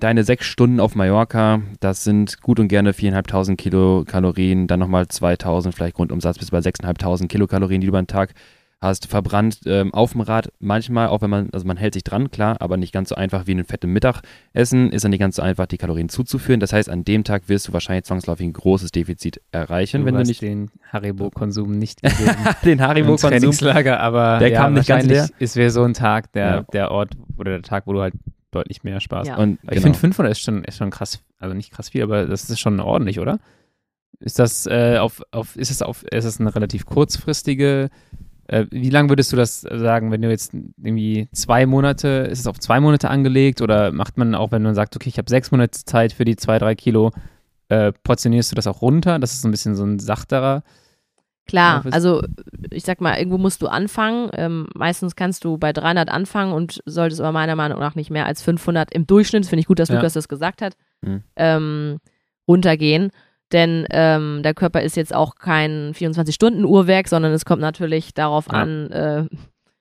deine 0.01 0.25
sechs 0.25 0.45
Stunden 0.45 0.81
auf 0.81 0.95
Mallorca, 0.95 1.61
das 1.79 2.03
sind 2.03 2.41
gut 2.41 2.59
und 2.59 2.67
gerne 2.67 2.91
4.500 2.91 3.55
Kilokalorien, 3.55 4.67
dann 4.67 4.81
nochmal 4.81 5.05
2.000, 5.05 5.71
vielleicht 5.71 5.95
Grundumsatz 5.95 6.39
bis 6.39 6.51
bei 6.51 6.59
6.500 6.59 7.27
Kilokalorien, 7.27 7.79
die 7.79 7.87
du 7.87 7.91
über 7.91 8.01
den 8.01 8.07
Tag 8.07 8.33
hast 8.79 9.07
verbrannt 9.07 9.61
ähm, 9.65 9.93
auf 9.93 10.11
dem 10.11 10.21
Rad. 10.21 10.51
Manchmal, 10.59 11.07
auch 11.07 11.21
wenn 11.21 11.29
man, 11.29 11.49
also 11.51 11.65
man 11.65 11.77
hält 11.77 11.95
sich 11.95 12.03
dran, 12.03 12.29
klar, 12.29 12.57
aber 12.59 12.77
nicht 12.77 12.93
ganz 12.93 13.09
so 13.09 13.15
einfach 13.15 13.47
wie 13.47 13.53
ein 13.53 13.63
fettes 13.63 13.89
Mittagessen, 13.89 14.91
ist 14.91 15.03
dann 15.03 15.09
nicht 15.09 15.19
ganz 15.19 15.37
so 15.37 15.41
einfach, 15.41 15.65
die 15.65 15.77
Kalorien 15.77 16.09
zuzuführen. 16.09 16.59
Das 16.59 16.73
heißt, 16.73 16.89
an 16.89 17.03
dem 17.03 17.23
Tag 17.23 17.49
wirst 17.49 17.67
du 17.67 17.73
wahrscheinlich 17.73 18.05
zwangsläufig 18.05 18.45
ein 18.45 18.53
großes 18.53 18.91
Defizit 18.91 19.41
erreichen, 19.51 20.01
du 20.01 20.05
wenn 20.05 20.15
du 20.15 20.23
nicht. 20.23 20.41
den 20.41 20.69
Haribo-Konsum 20.91 21.71
nicht 21.71 22.01
gegeben. 22.03 22.35
den 22.63 22.81
Haribo-Konsum. 22.81 23.31
Trainingslager, 23.31 23.99
aber 23.99 24.37
der 24.39 24.49
ja, 24.49 24.61
kam 24.61 24.73
nicht 24.73 24.87
ganz 24.87 25.05
leer. 25.05 25.27
Ist 25.39 25.55
wäre 25.55 25.71
so 25.71 25.83
ein 25.83 25.93
Tag, 25.93 26.31
der, 26.33 26.45
ja. 26.45 26.61
der 26.73 26.91
Ort 26.91 27.13
oder 27.37 27.51
der 27.51 27.63
Tag, 27.63 27.87
wo 27.87 27.93
du 27.93 28.01
halt 28.01 28.13
deutlich 28.51 28.83
mehr 28.83 28.99
Spaß 28.99 29.27
ja. 29.27 29.37
Und 29.37 29.59
ich 29.63 29.69
genau. 29.69 29.81
finde 29.81 29.99
500 29.99 30.31
ist 30.31 30.41
schon, 30.41 30.63
ist 30.63 30.77
schon 30.77 30.91
krass, 30.91 31.19
also 31.39 31.55
nicht 31.55 31.71
krass 31.71 31.89
viel, 31.89 32.03
aber 32.03 32.25
das 32.25 32.49
ist 32.49 32.59
schon 32.59 32.79
ordentlich, 32.79 33.19
oder? 33.19 33.39
Ist 34.19 34.39
das 34.39 34.65
äh, 34.65 34.97
auf, 34.97 35.21
auf, 35.31 35.55
ist 35.55 35.69
es 35.69 35.81
auf, 35.81 36.03
ist 36.03 36.25
es 36.25 36.39
eine 36.39 36.55
relativ 36.55 36.85
kurzfristige 36.85 37.89
wie 38.71 38.89
lange 38.89 39.09
würdest 39.09 39.31
du 39.33 39.35
das 39.37 39.61
sagen, 39.61 40.11
wenn 40.11 40.21
du 40.21 40.29
jetzt 40.29 40.53
irgendwie 40.53 41.27
zwei 41.33 41.65
Monate, 41.65 42.07
ist 42.31 42.39
es 42.39 42.47
auf 42.47 42.59
zwei 42.59 42.79
Monate 42.79 43.09
angelegt 43.09 43.61
oder 43.61 43.91
macht 43.91 44.17
man 44.17 44.35
auch, 44.35 44.51
wenn 44.51 44.63
man 44.63 44.75
sagt, 44.75 44.95
okay, 44.95 45.09
ich 45.09 45.17
habe 45.17 45.29
sechs 45.29 45.51
Monate 45.51 45.83
Zeit 45.83 46.13
für 46.13 46.25
die 46.25 46.35
zwei, 46.35 46.57
drei 46.57 46.75
Kilo, 46.75 47.11
äh, 47.69 47.91
portionierst 48.03 48.51
du 48.51 48.55
das 48.55 48.67
auch 48.67 48.81
runter? 48.81 49.19
Das 49.19 49.33
ist 49.33 49.41
so 49.41 49.47
ein 49.47 49.51
bisschen 49.51 49.75
so 49.75 49.83
ein 49.83 49.99
sachterer. 49.99 50.63
Klar, 51.47 51.85
also 51.91 52.21
ich 52.71 52.83
sag 52.83 52.99
mal, 52.99 53.17
irgendwo 53.17 53.37
musst 53.37 53.61
du 53.61 53.67
anfangen. 53.67 54.29
Ähm, 54.33 54.67
meistens 54.75 55.15
kannst 55.15 55.45
du 55.45 55.57
bei 55.57 55.71
300 55.71 56.09
anfangen 56.09 56.51
und 56.51 56.81
solltest 56.85 57.21
aber 57.21 57.31
meiner 57.31 57.55
Meinung 57.55 57.79
nach 57.79 57.95
nicht 57.95 58.11
mehr 58.11 58.25
als 58.25 58.41
500 58.41 58.93
im 58.93 59.07
Durchschnitt, 59.07 59.45
finde 59.45 59.61
ich 59.61 59.67
gut, 59.67 59.79
dass 59.79 59.89
ja. 59.89 59.95
Lukas 59.95 60.13
das 60.13 60.27
gesagt 60.27 60.61
hat, 60.61 60.75
mhm. 61.01 61.23
ähm, 61.37 61.97
runtergehen. 62.47 63.11
Denn 63.51 63.85
ähm, 63.91 64.41
der 64.43 64.53
Körper 64.53 64.81
ist 64.81 64.97
jetzt 64.97 65.15
auch 65.15 65.35
kein 65.35 65.93
24-Stunden-Uhrwerk, 65.93 67.07
sondern 67.07 67.31
es 67.31 67.45
kommt 67.45 67.61
natürlich 67.61 68.13
darauf 68.13 68.47
ja. 68.47 68.53
an, 68.53 68.91
äh, 68.91 69.25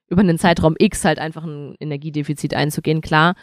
über 0.09 0.20
einen 0.20 0.38
Zeitraum 0.38 0.76
X 0.79 1.05
halt 1.05 1.18
einfach 1.18 1.44
ein 1.44 1.74
Energiedefizit 1.81 2.55
einzugehen, 2.55 3.00
klar. 3.00 3.35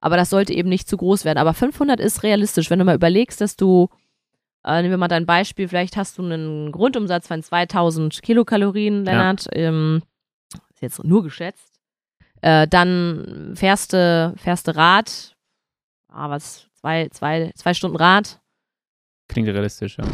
Aber 0.00 0.16
das 0.16 0.30
sollte 0.30 0.52
eben 0.52 0.68
nicht 0.68 0.88
zu 0.88 0.96
groß 0.96 1.24
werden. 1.24 1.38
Aber 1.38 1.54
500 1.54 2.00
ist 2.00 2.22
realistisch. 2.22 2.70
Wenn 2.70 2.78
du 2.78 2.84
mal 2.84 2.94
überlegst, 2.94 3.40
dass 3.40 3.56
du, 3.56 3.88
äh, 4.64 4.80
nehmen 4.82 4.90
wir 4.90 4.98
mal 4.98 5.08
dein 5.08 5.26
Beispiel, 5.26 5.68
vielleicht 5.68 5.96
hast 5.96 6.18
du 6.18 6.22
einen 6.22 6.72
Grundumsatz 6.72 7.26
von 7.26 7.42
2000 7.42 8.22
Kilokalorien, 8.22 9.04
Lennart, 9.04 9.46
ja. 9.46 9.68
ähm, 9.68 10.02
ist 10.70 10.82
jetzt 10.82 11.04
nur 11.04 11.22
geschätzt. 11.22 11.80
Äh, 12.42 12.66
dann 12.68 13.52
fährst 13.54 13.92
du, 13.92 14.34
fährst 14.36 14.68
du 14.68 14.76
Rad, 14.76 15.36
ah, 16.08 16.30
was, 16.30 16.68
zwei, 16.74 17.08
zwei, 17.08 17.52
zwei 17.54 17.74
Stunden 17.74 17.96
Rad, 17.96 18.39
Klingt 19.30 19.48
realistisch, 19.48 19.96
ja. 19.96 20.04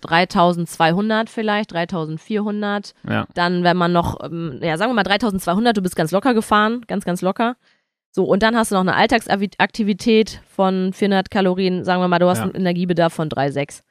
3200 0.00 1.28
vielleicht, 1.28 1.72
3400. 1.72 2.94
Ja. 3.06 3.26
Dann, 3.34 3.64
wenn 3.64 3.76
man 3.76 3.92
noch, 3.92 4.24
ähm, 4.24 4.58
ja, 4.62 4.78
sagen 4.78 4.90
wir 4.90 4.94
mal 4.94 5.02
3200, 5.02 5.76
du 5.76 5.82
bist 5.82 5.94
ganz 5.94 6.10
locker 6.10 6.32
gefahren, 6.32 6.82
ganz, 6.86 7.04
ganz 7.04 7.20
locker. 7.20 7.56
So, 8.10 8.24
und 8.24 8.42
dann 8.42 8.56
hast 8.56 8.70
du 8.70 8.76
noch 8.76 8.80
eine 8.80 8.94
Alltagsaktivität 8.94 10.40
von 10.48 10.92
400 10.94 11.30
Kalorien, 11.30 11.84
sagen 11.84 12.00
wir 12.00 12.08
mal, 12.08 12.18
du 12.18 12.28
hast 12.28 12.38
ja. 12.38 12.44
einen 12.44 12.54
Energiebedarf 12.54 13.12
von 13.12 13.28
3,6. 13.28 13.82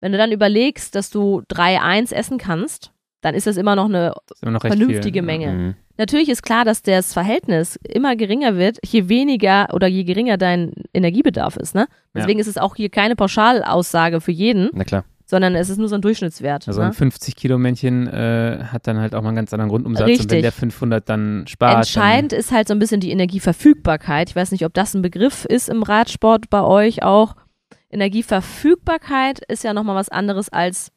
Wenn 0.00 0.12
du 0.12 0.18
dann 0.18 0.30
überlegst, 0.30 0.94
dass 0.94 1.10
du 1.10 1.42
3,1 1.50 2.14
essen 2.14 2.38
kannst, 2.38 2.92
dann 3.22 3.34
ist 3.34 3.48
das 3.48 3.56
immer 3.56 3.74
noch 3.74 3.86
eine 3.86 4.14
immer 4.40 4.52
noch 4.52 4.60
vernünftige 4.60 5.18
viel. 5.18 5.22
Menge. 5.22 5.52
Mhm. 5.52 5.74
Natürlich 6.00 6.30
ist 6.30 6.42
klar, 6.42 6.64
dass 6.64 6.80
das 6.80 7.12
Verhältnis 7.12 7.78
immer 7.86 8.16
geringer 8.16 8.56
wird, 8.56 8.78
je 8.86 9.10
weniger 9.10 9.68
oder 9.74 9.86
je 9.86 10.04
geringer 10.04 10.38
dein 10.38 10.72
Energiebedarf 10.94 11.58
ist. 11.58 11.74
Ne? 11.74 11.88
Deswegen 12.14 12.38
ja. 12.38 12.40
ist 12.40 12.46
es 12.48 12.56
auch 12.56 12.74
hier 12.74 12.88
keine 12.88 13.16
Pauschalaussage 13.16 14.22
für 14.22 14.32
jeden. 14.32 14.70
Na 14.72 14.84
klar. 14.84 15.04
sondern 15.26 15.54
es 15.54 15.68
ist 15.68 15.76
nur 15.76 15.88
so 15.88 15.96
ein 15.96 16.00
Durchschnittswert. 16.00 16.66
Also 16.68 16.80
ne? 16.80 16.86
ein 16.86 16.92
50-Kilo-Männchen 16.94 18.06
äh, 18.06 18.64
hat 18.72 18.86
dann 18.86 18.98
halt 18.98 19.14
auch 19.14 19.20
mal 19.20 19.28
einen 19.28 19.36
ganz 19.36 19.52
anderen 19.52 19.68
Grundumsatz. 19.68 20.00
Und 20.00 20.08
wenn 20.08 20.16
Richtig. 20.16 20.40
der 20.40 20.52
500 20.52 21.06
dann 21.06 21.44
spart. 21.46 21.76
Entscheidend 21.76 22.32
ist 22.32 22.50
halt 22.50 22.68
so 22.68 22.72
ein 22.72 22.78
bisschen 22.78 23.00
die 23.00 23.10
Energieverfügbarkeit. 23.10 24.30
Ich 24.30 24.36
weiß 24.36 24.52
nicht, 24.52 24.64
ob 24.64 24.72
das 24.72 24.94
ein 24.94 25.02
Begriff 25.02 25.44
ist 25.44 25.68
im 25.68 25.82
Radsport 25.82 26.48
bei 26.48 26.62
euch 26.62 27.02
auch. 27.02 27.36
Energieverfügbarkeit 27.90 29.40
ist 29.48 29.64
ja 29.64 29.74
nochmal 29.74 29.96
was 29.96 30.08
anderes 30.08 30.48
als 30.48 30.92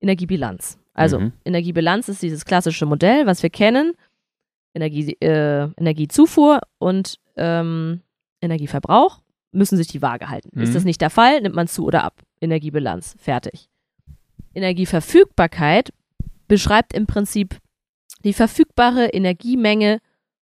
Energiebilanz. 0.00 0.76
Also 0.92 1.20
Mhm. 1.20 1.32
Energiebilanz 1.44 2.08
ist 2.08 2.20
dieses 2.20 2.44
klassische 2.44 2.84
Modell, 2.84 3.26
was 3.26 3.44
wir 3.44 3.50
kennen. 3.50 3.92
Energie, 4.74 5.16
äh, 5.20 5.68
Energiezufuhr 5.76 6.60
und 6.78 7.16
ähm, 7.36 8.02
Energieverbrauch 8.40 9.20
müssen 9.52 9.76
sich 9.76 9.88
die 9.88 10.02
Waage 10.02 10.28
halten. 10.28 10.50
Mhm. 10.54 10.62
Ist 10.62 10.74
das 10.74 10.84
nicht 10.84 11.00
der 11.00 11.10
Fall, 11.10 11.40
nimmt 11.40 11.54
man 11.56 11.66
zu 11.68 11.84
oder 11.84 12.04
ab. 12.04 12.20
Energiebilanz, 12.40 13.16
fertig. 13.18 13.68
Energieverfügbarkeit 14.54 15.92
beschreibt 16.48 16.92
im 16.94 17.06
Prinzip 17.06 17.58
die 18.24 18.32
verfügbare 18.32 19.06
Energiemenge 19.06 20.00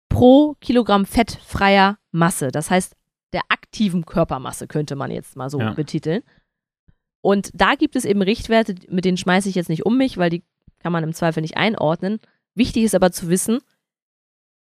pro 0.10 0.56
Kilogramm 0.62 1.06
fettfreier 1.06 1.98
Masse. 2.12 2.50
Das 2.50 2.70
heißt, 2.72 2.96
der 3.34 3.42
aktiven 3.50 4.06
Körpermasse 4.06 4.68
könnte 4.68 4.96
man 4.96 5.12
jetzt 5.12 5.36
mal 5.36 5.50
so 5.50 5.60
Ja. 5.60 5.72
betiteln. 5.74 6.24
Und 7.22 7.52
da 7.54 7.76
gibt 7.76 7.96
es 7.96 8.06
eben 8.06 8.22
Richtwerte, 8.22 8.76
mit 8.90 9.06
denen 9.06 9.18
schmeiße 9.18 9.50
ich 9.50 9.56
jetzt 9.56 9.70
nicht 9.70 9.86
um 9.86 9.98
mich, 9.98 10.18
weil 10.18 10.30
die 10.30 10.44
kann 10.80 10.92
man 10.94 11.04
im 11.04 11.14
Zweifel 11.14 11.42
nicht 11.42 11.58
einordnen. 11.58 12.20
Wichtig 12.56 12.84
ist 12.84 12.96
aber 12.96 13.12
zu 13.12 13.30
wissen, 13.30 13.60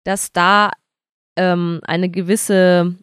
dass 0.07 0.31
da 0.31 0.71
ähm, 1.35 1.81
eine 1.83 2.09
gewisse 2.09 2.95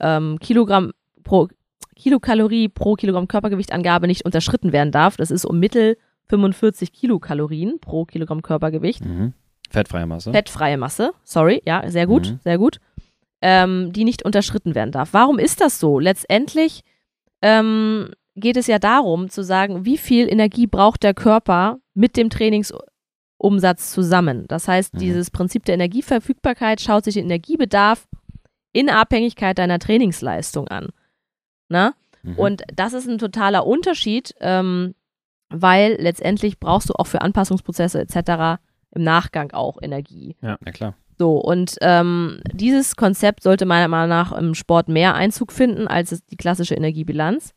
ähm, 0.00 0.38
Kilogramm 0.40 0.92
pro 1.22 1.48
Kilokalorie 1.94 2.68
pro 2.68 2.94
Kilogramm 2.94 3.28
Körpergewichtangabe 3.28 4.06
nicht 4.06 4.24
unterschritten 4.24 4.72
werden 4.72 4.92
darf. 4.92 5.16
Das 5.16 5.30
ist 5.30 5.44
um 5.44 5.58
Mittel 5.58 5.96
45 6.28 6.92
Kilokalorien 6.92 7.78
pro 7.80 8.04
Kilogramm 8.04 8.42
Körpergewicht. 8.42 9.04
Mhm. 9.04 9.34
Fettfreie 9.70 10.06
Masse. 10.06 10.32
Fettfreie 10.32 10.78
Masse, 10.78 11.12
sorry, 11.24 11.62
ja, 11.66 11.88
sehr 11.90 12.06
gut, 12.06 12.30
Mhm. 12.30 12.40
sehr 12.42 12.58
gut, 12.58 12.78
ähm, 13.42 13.92
die 13.92 14.04
nicht 14.04 14.24
unterschritten 14.24 14.74
werden 14.74 14.92
darf. 14.92 15.12
Warum 15.12 15.38
ist 15.38 15.60
das 15.60 15.78
so? 15.78 15.98
Letztendlich 15.98 16.82
ähm, 17.42 18.10
geht 18.34 18.56
es 18.56 18.66
ja 18.66 18.78
darum 18.78 19.28
zu 19.28 19.42
sagen, 19.44 19.84
wie 19.84 19.98
viel 19.98 20.28
Energie 20.28 20.66
braucht 20.66 21.02
der 21.02 21.14
Körper 21.14 21.78
mit 21.94 22.16
dem 22.16 22.30
Trainingsumsatz 23.38 23.92
zusammen. 23.92 24.46
Das 24.48 24.68
heißt, 24.68 24.94
Mhm. 24.94 24.98
dieses 24.98 25.30
Prinzip 25.30 25.64
der 25.64 25.74
Energieverfügbarkeit 25.74 26.80
schaut 26.80 27.04
sich 27.04 27.14
den 27.14 27.24
Energiebedarf 27.26 28.06
in 28.72 28.90
Abhängigkeit 28.90 29.58
deiner 29.58 29.78
Trainingsleistung 29.78 30.68
an. 30.68 30.88
Na? 31.68 31.94
Mhm. 32.22 32.36
Und 32.38 32.62
das 32.74 32.92
ist 32.92 33.08
ein 33.08 33.18
totaler 33.18 33.66
Unterschied, 33.66 34.34
ähm, 34.40 34.94
weil 35.50 35.96
letztendlich 35.98 36.58
brauchst 36.60 36.90
du 36.90 36.94
auch 36.94 37.06
für 37.06 37.22
Anpassungsprozesse 37.22 38.00
etc. 38.00 38.60
im 38.94 39.02
Nachgang 39.02 39.52
auch 39.52 39.78
Energie. 39.80 40.36
ja, 40.42 40.56
klar. 40.72 40.94
So, 41.20 41.38
und 41.38 41.74
ähm, 41.80 42.40
dieses 42.52 42.94
Konzept 42.94 43.42
sollte 43.42 43.66
meiner 43.66 43.88
Meinung 43.88 44.08
nach 44.08 44.30
im 44.30 44.54
Sport 44.54 44.88
mehr 44.88 45.14
Einzug 45.16 45.50
finden 45.50 45.88
als 45.88 46.24
die 46.26 46.36
klassische 46.36 46.76
Energiebilanz. 46.76 47.54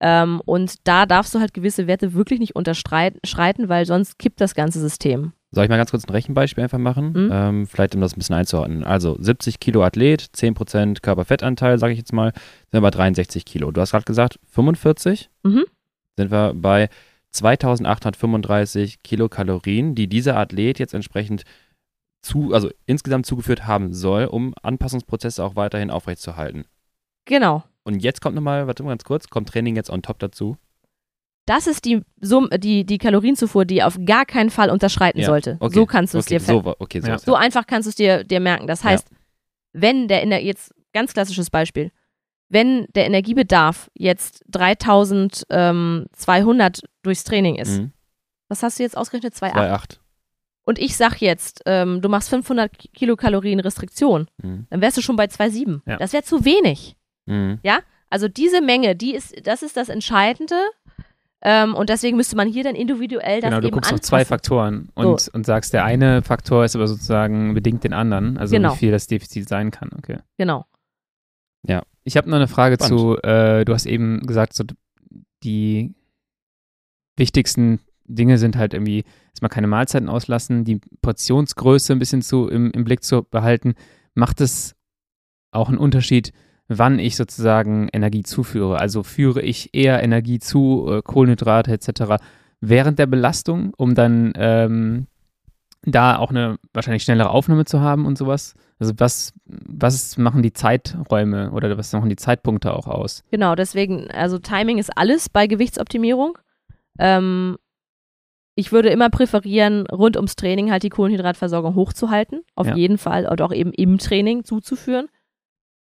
Ähm, 0.00 0.40
und 0.44 0.86
da 0.88 1.04
darfst 1.06 1.34
du 1.34 1.40
halt 1.40 1.52
gewisse 1.52 1.86
Werte 1.86 2.14
wirklich 2.14 2.40
nicht 2.40 2.56
unterschreiten, 2.56 3.68
weil 3.68 3.84
sonst 3.86 4.18
kippt 4.18 4.40
das 4.40 4.54
ganze 4.54 4.80
System. 4.80 5.32
Soll 5.52 5.64
ich 5.64 5.70
mal 5.70 5.76
ganz 5.76 5.90
kurz 5.90 6.04
ein 6.04 6.12
Rechenbeispiel 6.12 6.62
einfach 6.62 6.78
machen? 6.78 7.12
Mhm. 7.12 7.30
Ähm, 7.32 7.66
vielleicht, 7.66 7.94
um 7.94 8.00
das 8.00 8.14
ein 8.14 8.18
bisschen 8.18 8.36
einzuordnen. 8.36 8.84
Also 8.84 9.16
70 9.20 9.58
Kilo 9.58 9.82
Athlet, 9.82 10.22
10% 10.22 11.00
Körperfettanteil, 11.02 11.78
sage 11.78 11.92
ich 11.92 11.98
jetzt 11.98 12.12
mal, 12.12 12.32
sind 12.32 12.72
wir 12.72 12.80
bei 12.82 12.90
63 12.90 13.44
Kilo. 13.44 13.72
Du 13.72 13.80
hast 13.80 13.90
gerade 13.90 14.04
gesagt 14.04 14.38
45? 14.46 15.28
Mhm. 15.42 15.64
Sind 16.16 16.30
wir 16.30 16.54
bei 16.54 16.88
2835 17.32 19.02
Kilokalorien, 19.02 19.94
die 19.94 20.06
dieser 20.06 20.36
Athlet 20.36 20.78
jetzt 20.78 20.94
entsprechend 20.94 21.44
zu, 22.22 22.52
also 22.52 22.70
insgesamt 22.86 23.26
zugeführt 23.26 23.66
haben 23.66 23.92
soll, 23.92 24.26
um 24.26 24.54
Anpassungsprozesse 24.62 25.42
auch 25.42 25.56
weiterhin 25.56 25.90
aufrechtzuerhalten. 25.90 26.64
Genau. 27.24 27.64
Und 27.84 28.02
jetzt 28.02 28.20
kommt 28.20 28.34
nochmal, 28.34 28.66
warte 28.66 28.82
mal 28.82 28.90
ganz 28.90 29.04
kurz, 29.04 29.28
kommt 29.28 29.48
Training 29.48 29.76
jetzt 29.76 29.90
on 29.90 30.02
top 30.02 30.18
dazu? 30.18 30.56
Das 31.46 31.66
ist 31.66 31.84
die, 31.84 32.02
Sum 32.20 32.48
die, 32.58 32.84
die 32.84 32.98
Kalorienzufuhr, 32.98 33.64
die 33.64 33.82
auf 33.82 33.98
gar 34.04 34.24
keinen 34.26 34.50
Fall 34.50 34.70
unterschreiten 34.70 35.18
Ja, 35.20 35.26
sollte. 35.26 35.56
okay, 35.60 35.74
So 35.74 35.86
kannst 35.86 36.14
du 36.14 36.18
es 36.18 36.26
okay, 36.26 36.34
dir 36.38 36.40
so, 36.44 36.74
okay, 36.78 37.00
so, 37.00 37.08
Ja. 37.08 37.18
So 37.18 37.34
einfach 37.34 37.66
kannst 37.66 37.86
du 37.86 37.90
es 37.90 37.96
dir, 37.96 38.22
dir 38.24 38.38
merken. 38.40 38.66
Das 38.66 38.84
heißt, 38.84 39.08
wenn 39.72 40.06
der 40.08 40.22
Ener 40.22 40.38
jetzt 40.40 40.72
ganz 40.92 41.12
klassisches 41.14 41.48
Beispiel, 41.50 41.90
wenn 42.48 42.86
der 42.94 43.06
Energiebedarf 43.06 43.90
jetzt 43.94 44.44
3200 45.48 46.80
durchs 47.02 47.24
Training 47.24 47.56
ist, 47.56 47.78
Mhm. 47.80 47.92
was 48.48 48.62
hast 48.62 48.78
du 48.78 48.82
jetzt 48.82 48.96
ausgerechnet? 48.96 49.34
2,8. 49.34 49.54
2,8. 49.54 50.00
Und 50.64 50.78
ich 50.78 50.96
sag 50.96 51.20
jetzt, 51.20 51.62
ähm, 51.66 52.00
du 52.00 52.08
machst 52.08 52.28
500 52.28 52.76
Kilokalorien 52.92 53.60
Restriktion, 53.60 54.28
Mhm. 54.42 54.66
dann 54.70 54.80
wärst 54.80 54.96
du 54.98 55.02
schon 55.02 55.16
bei 55.16 55.26
2,7. 55.26 55.82
Ja. 55.86 55.96
Das 55.96 56.12
wäre 56.12 56.22
zu 56.22 56.44
wenig. 56.44 56.96
Mhm. 57.30 57.58
Also 58.12 58.26
diese 58.26 58.60
Menge, 58.60 58.96
die 58.96 59.14
ist, 59.14 59.46
das 59.46 59.62
ist 59.62 59.76
das 59.76 59.88
Entscheidende. 59.88 60.56
Ähm, 61.42 61.74
und 61.74 61.88
deswegen 61.88 62.16
müsste 62.16 62.36
man 62.36 62.48
hier 62.48 62.64
dann 62.64 62.74
individuell 62.74 63.40
das 63.40 63.48
Genau, 63.48 63.60
du 63.60 63.68
eben 63.68 63.74
guckst 63.74 63.92
auf 63.92 64.00
zwei 64.00 64.24
Faktoren 64.26 64.90
und, 64.94 65.28
und 65.32 65.46
sagst, 65.46 65.72
der 65.72 65.84
eine 65.84 66.20
Faktor 66.22 66.64
ist 66.64 66.76
aber 66.76 66.86
sozusagen 66.86 67.54
bedingt 67.54 67.82
den 67.84 67.94
anderen, 67.94 68.36
also 68.36 68.54
Genau. 68.54 68.74
wie 68.74 68.78
viel 68.78 68.90
das 68.90 69.06
Defizit 69.06 69.48
sein 69.48 69.70
kann. 69.70 69.90
Okay. 69.96 70.18
Genau. 70.36 70.66
Ich 72.04 72.16
habe 72.16 72.28
noch 72.30 72.36
eine 72.36 72.48
Frage 72.48 72.76
Spannend. 72.76 72.98
zu, 72.98 73.22
äh, 73.22 73.64
du 73.64 73.74
hast 73.74 73.86
eben 73.86 74.26
gesagt, 74.26 74.54
so 74.54 74.64
die 75.42 75.94
wichtigsten 77.16 77.80
Dinge 78.04 78.38
sind 78.38 78.56
halt 78.56 78.74
irgendwie 78.74 79.04
erstmal 79.28 79.50
keine 79.50 79.66
Mahlzeiten 79.66 80.08
auslassen, 80.08 80.64
die 80.64 80.80
Portionsgröße 81.02 81.92
ein 81.92 81.98
bisschen 81.98 82.22
zu, 82.22 82.48
im, 82.48 82.70
im 82.72 82.84
Blick 82.84 83.04
zu 83.04 83.22
behalten. 83.22 83.74
Macht 84.14 84.40
es 84.40 84.74
auch 85.52 85.68
einen 85.68 85.78
Unterschied, 85.78 86.32
wann 86.70 86.98
ich 86.98 87.16
sozusagen 87.16 87.88
Energie 87.92 88.22
zuführe? 88.22 88.78
Also 88.78 89.02
führe 89.02 89.42
ich 89.42 89.74
eher 89.74 90.02
Energie 90.02 90.38
zu, 90.38 90.86
äh, 90.88 91.02
Kohlenhydrate 91.02 91.72
etc. 91.72 92.22
während 92.60 92.98
der 92.98 93.06
Belastung, 93.06 93.74
um 93.76 93.94
dann 93.94 94.32
ähm, 94.36 95.06
da 95.82 96.16
auch 96.16 96.30
eine 96.30 96.58
wahrscheinlich 96.72 97.02
schnellere 97.02 97.30
Aufnahme 97.30 97.64
zu 97.64 97.80
haben 97.80 98.06
und 98.06 98.16
sowas? 98.16 98.54
Also 98.78 98.94
was, 98.96 99.32
was 99.44 100.16
machen 100.16 100.42
die 100.42 100.52
Zeiträume 100.52 101.50
oder 101.50 101.76
was 101.76 101.92
machen 101.92 102.08
die 102.08 102.16
Zeitpunkte 102.16 102.72
auch 102.72 102.86
aus? 102.86 103.24
Genau, 103.30 103.54
deswegen, 103.54 104.10
also 104.10 104.38
Timing 104.38 104.78
ist 104.78 104.96
alles 104.96 105.28
bei 105.28 105.46
Gewichtsoptimierung. 105.46 106.38
Ähm, 106.98 107.56
ich 108.54 108.72
würde 108.72 108.90
immer 108.90 109.10
präferieren, 109.10 109.86
rund 109.86 110.16
ums 110.16 110.36
Training 110.36 110.70
halt 110.70 110.82
die 110.82 110.88
Kohlenhydratversorgung 110.90 111.74
hochzuhalten. 111.74 112.42
Auf 112.54 112.66
Ja. 112.66 112.76
jeden 112.76 112.98
Fall. 112.98 113.26
Und 113.26 113.40
auch 113.42 113.52
eben 113.52 113.72
im 113.72 113.98
Training 113.98 114.44
zuzuführen. 114.44 115.06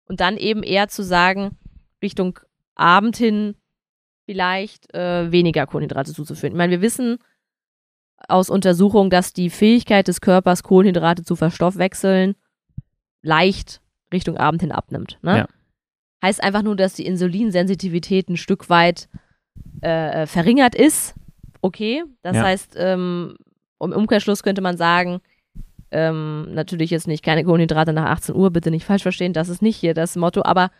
Und 0.07 0.19
dann 0.19 0.37
eben 0.37 0.63
eher 0.63 0.87
zu 0.89 1.03
sagen, 1.03 1.57
Richtung 2.01 2.39
Abend 2.75 3.17
hin 3.17 3.55
vielleicht 4.25 4.93
äh, 4.93 5.31
weniger 5.31 5.65
Kohlenhydrate 5.67 6.13
zuzuführen. 6.13 6.53
Ich 6.53 6.57
meine, 6.57 6.71
wir 6.71 6.81
wissen 6.81 7.17
aus 8.27 8.49
Untersuchungen, 8.49 9.09
dass 9.09 9.33
die 9.33 9.49
Fähigkeit 9.49 10.07
des 10.07 10.21
Körpers, 10.21 10.63
Kohlenhydrate 10.63 11.23
zu 11.23 11.35
verstoffwechseln, 11.35 12.35
leicht 13.21 13.81
Richtung 14.13 14.37
Abend 14.37 14.61
hin 14.61 14.71
abnimmt. 14.71 15.17
Ne? 15.21 15.39
Ja. 15.39 15.47
Heißt 16.21 16.41
einfach 16.43 16.61
nur, 16.61 16.75
dass 16.75 16.93
die 16.93 17.05
Insulinsensitivität 17.05 18.29
ein 18.29 18.37
Stück 18.37 18.69
weit 18.69 19.09
äh, 19.81 20.25
verringert 20.25 20.73
ist. 20.75 21.15
Okay, 21.61 22.03
das 22.21 22.35
Ja. 22.37 22.43
heißt, 22.43 22.75
ähm, 22.77 23.35
im 23.81 23.91
Umkehrschluss 23.91 24.43
könnte 24.43 24.61
man 24.61 24.77
sagen, 24.77 25.19
ähm, 25.93 26.53
natürlich 26.53 26.89
jetzt 26.91 27.07
nicht 27.07 27.23
keine 27.23 27.43
Kohlenhydrate 27.43 27.93
nach 27.93 28.09
18 28.09 28.35
Uhr, 28.35 28.51
bitte 28.51 28.71
nicht 28.71 28.85
falsch 28.85 29.03
verstehen, 29.03 29.31
das 29.33 29.47
ist 29.49 29.61
nicht 29.61 29.77
hier 29.77 29.93
das 29.93 30.15
Motto, 30.15 30.41
aber 30.43 30.71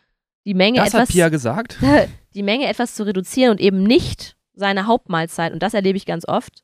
die 0.46 0.54
Menge 0.56 0.78
Das 0.80 0.88
hat 0.94 1.04
etwas 1.04 1.10
Pia 1.10 1.30
gesagt. 1.30 1.78
die 2.36 2.44
Menge 2.44 2.68
etwas 2.68 2.96
zu 2.96 3.06
reduzieren 3.06 3.52
und 3.52 3.62
eben 3.62 3.84
nicht 3.84 4.36
seine 4.56 4.86
Hauptmahlzeit, 4.88 5.54
und 5.54 5.64
das 5.64 5.74
erlebe 5.74 5.98
ich 5.98 6.06
ganz 6.06 6.28
oft, 6.28 6.64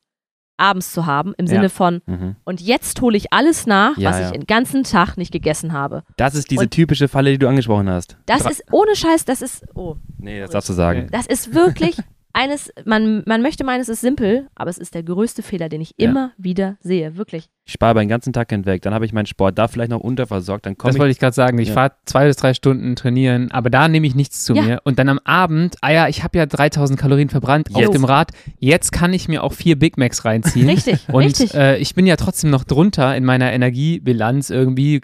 abends 0.57 0.91
zu 0.91 1.05
haben, 1.05 1.33
im 1.37 1.45
Ja. 1.45 1.51
Sinne 1.51 1.69
von, 1.69 2.01
Mhm. 2.05 2.35
und 2.43 2.59
jetzt 2.59 2.99
hole 3.01 3.15
ich 3.15 3.31
alles 3.31 3.65
nach, 3.65 3.97
Ja, 3.97 4.09
was 4.09 4.19
ja. 4.19 4.25
ich 4.25 4.31
den 4.33 4.45
ganzen 4.45 4.83
Tag 4.83 5.15
nicht 5.15 5.31
gegessen 5.31 5.71
habe. 5.71 6.03
Das 6.17 6.35
ist 6.35 6.51
diese 6.51 6.63
Und- 6.63 6.71
typische 6.71 7.07
Falle, 7.07 7.31
die 7.31 7.37
du 7.37 7.47
angesprochen 7.47 7.89
hast. 7.89 8.17
Das 8.25 8.43
Dra- 8.45 8.51
ist 8.51 8.63
ohne 8.71 8.93
Scheiß, 8.95 9.23
das 9.23 9.41
ist, 9.41 9.63
oh, 9.73 9.95
Nee, 10.17 10.41
das 10.41 10.49
darfst 10.51 10.69
du 10.69 10.73
sagen. 10.73 11.07
das 11.11 11.27
ist 11.27 11.53
wirklich 11.53 11.97
eines, 12.33 12.71
man, 12.85 13.23
man 13.25 13.41
möchte 13.41 13.63
meinen, 13.63 13.79
es 13.81 13.89
ist 13.89 14.01
simpel, 14.01 14.47
aber 14.53 14.69
es 14.69 14.77
ist 14.77 14.93
der 14.93 15.03
größte 15.03 15.41
Fehler, 15.43 15.69
den 15.69 15.79
ich 15.81 15.93
Ja. 15.97 16.09
immer 16.09 16.31
wieder 16.37 16.77
sehe, 16.81 17.15
wirklich. 17.15 17.49
Ich 17.69 17.73
spare 17.73 17.93
den 17.99 18.09
ganzen 18.09 18.33
Tag 18.33 18.49
hinweg, 18.49 18.81
dann 18.81 18.95
habe 18.95 19.05
ich 19.05 19.13
meinen 19.13 19.27
Sport 19.27 19.59
da 19.59 19.67
vielleicht 19.67 19.91
noch 19.91 19.99
unterversorgt, 19.99 20.65
dann 20.65 20.75
komme 20.75 20.89
Das 20.89 20.95
ich. 20.95 20.99
wollte 20.99 21.11
ich 21.11 21.19
gerade 21.19 21.35
sagen. 21.35 21.59
Ich 21.59 21.67
Ja. 21.67 21.75
fahre 21.75 21.91
zwei 22.05 22.25
bis 22.25 22.35
drei 22.35 22.55
Stunden 22.55 22.95
trainieren, 22.95 23.51
aber 23.51 23.69
da 23.69 23.87
nehme 23.87 24.07
ich 24.07 24.15
nichts 24.15 24.43
zu 24.43 24.55
Ja. 24.55 24.61
mir. 24.63 24.81
Und 24.85 24.97
dann 24.97 25.07
am 25.07 25.19
Abend, 25.23 25.75
ah 25.81 25.91
ja, 25.91 26.07
ich 26.07 26.23
habe 26.23 26.35
ja 26.39 26.47
3000 26.47 26.99
Kalorien 26.99 27.29
verbrannt 27.29 27.69
auf 27.71 27.79
Jetzt. 27.79 27.93
dem 27.93 28.05
Rad. 28.05 28.31
Jetzt 28.57 28.91
kann 28.91 29.13
ich 29.13 29.27
mir 29.27 29.43
auch 29.43 29.53
vier 29.53 29.77
Big 29.77 29.99
Macs 29.99 30.25
reinziehen. 30.25 30.67
Richtig, 30.67 31.07
Und 31.09 31.23
richtig. 31.23 31.53
äh, 31.53 31.77
ich 31.77 31.93
bin 31.93 32.07
ja 32.07 32.15
trotzdem 32.15 32.49
noch 32.49 32.63
drunter 32.63 33.15
in 33.15 33.23
meiner 33.23 33.53
Energiebilanz 33.53 34.49
irgendwie. 34.49 34.99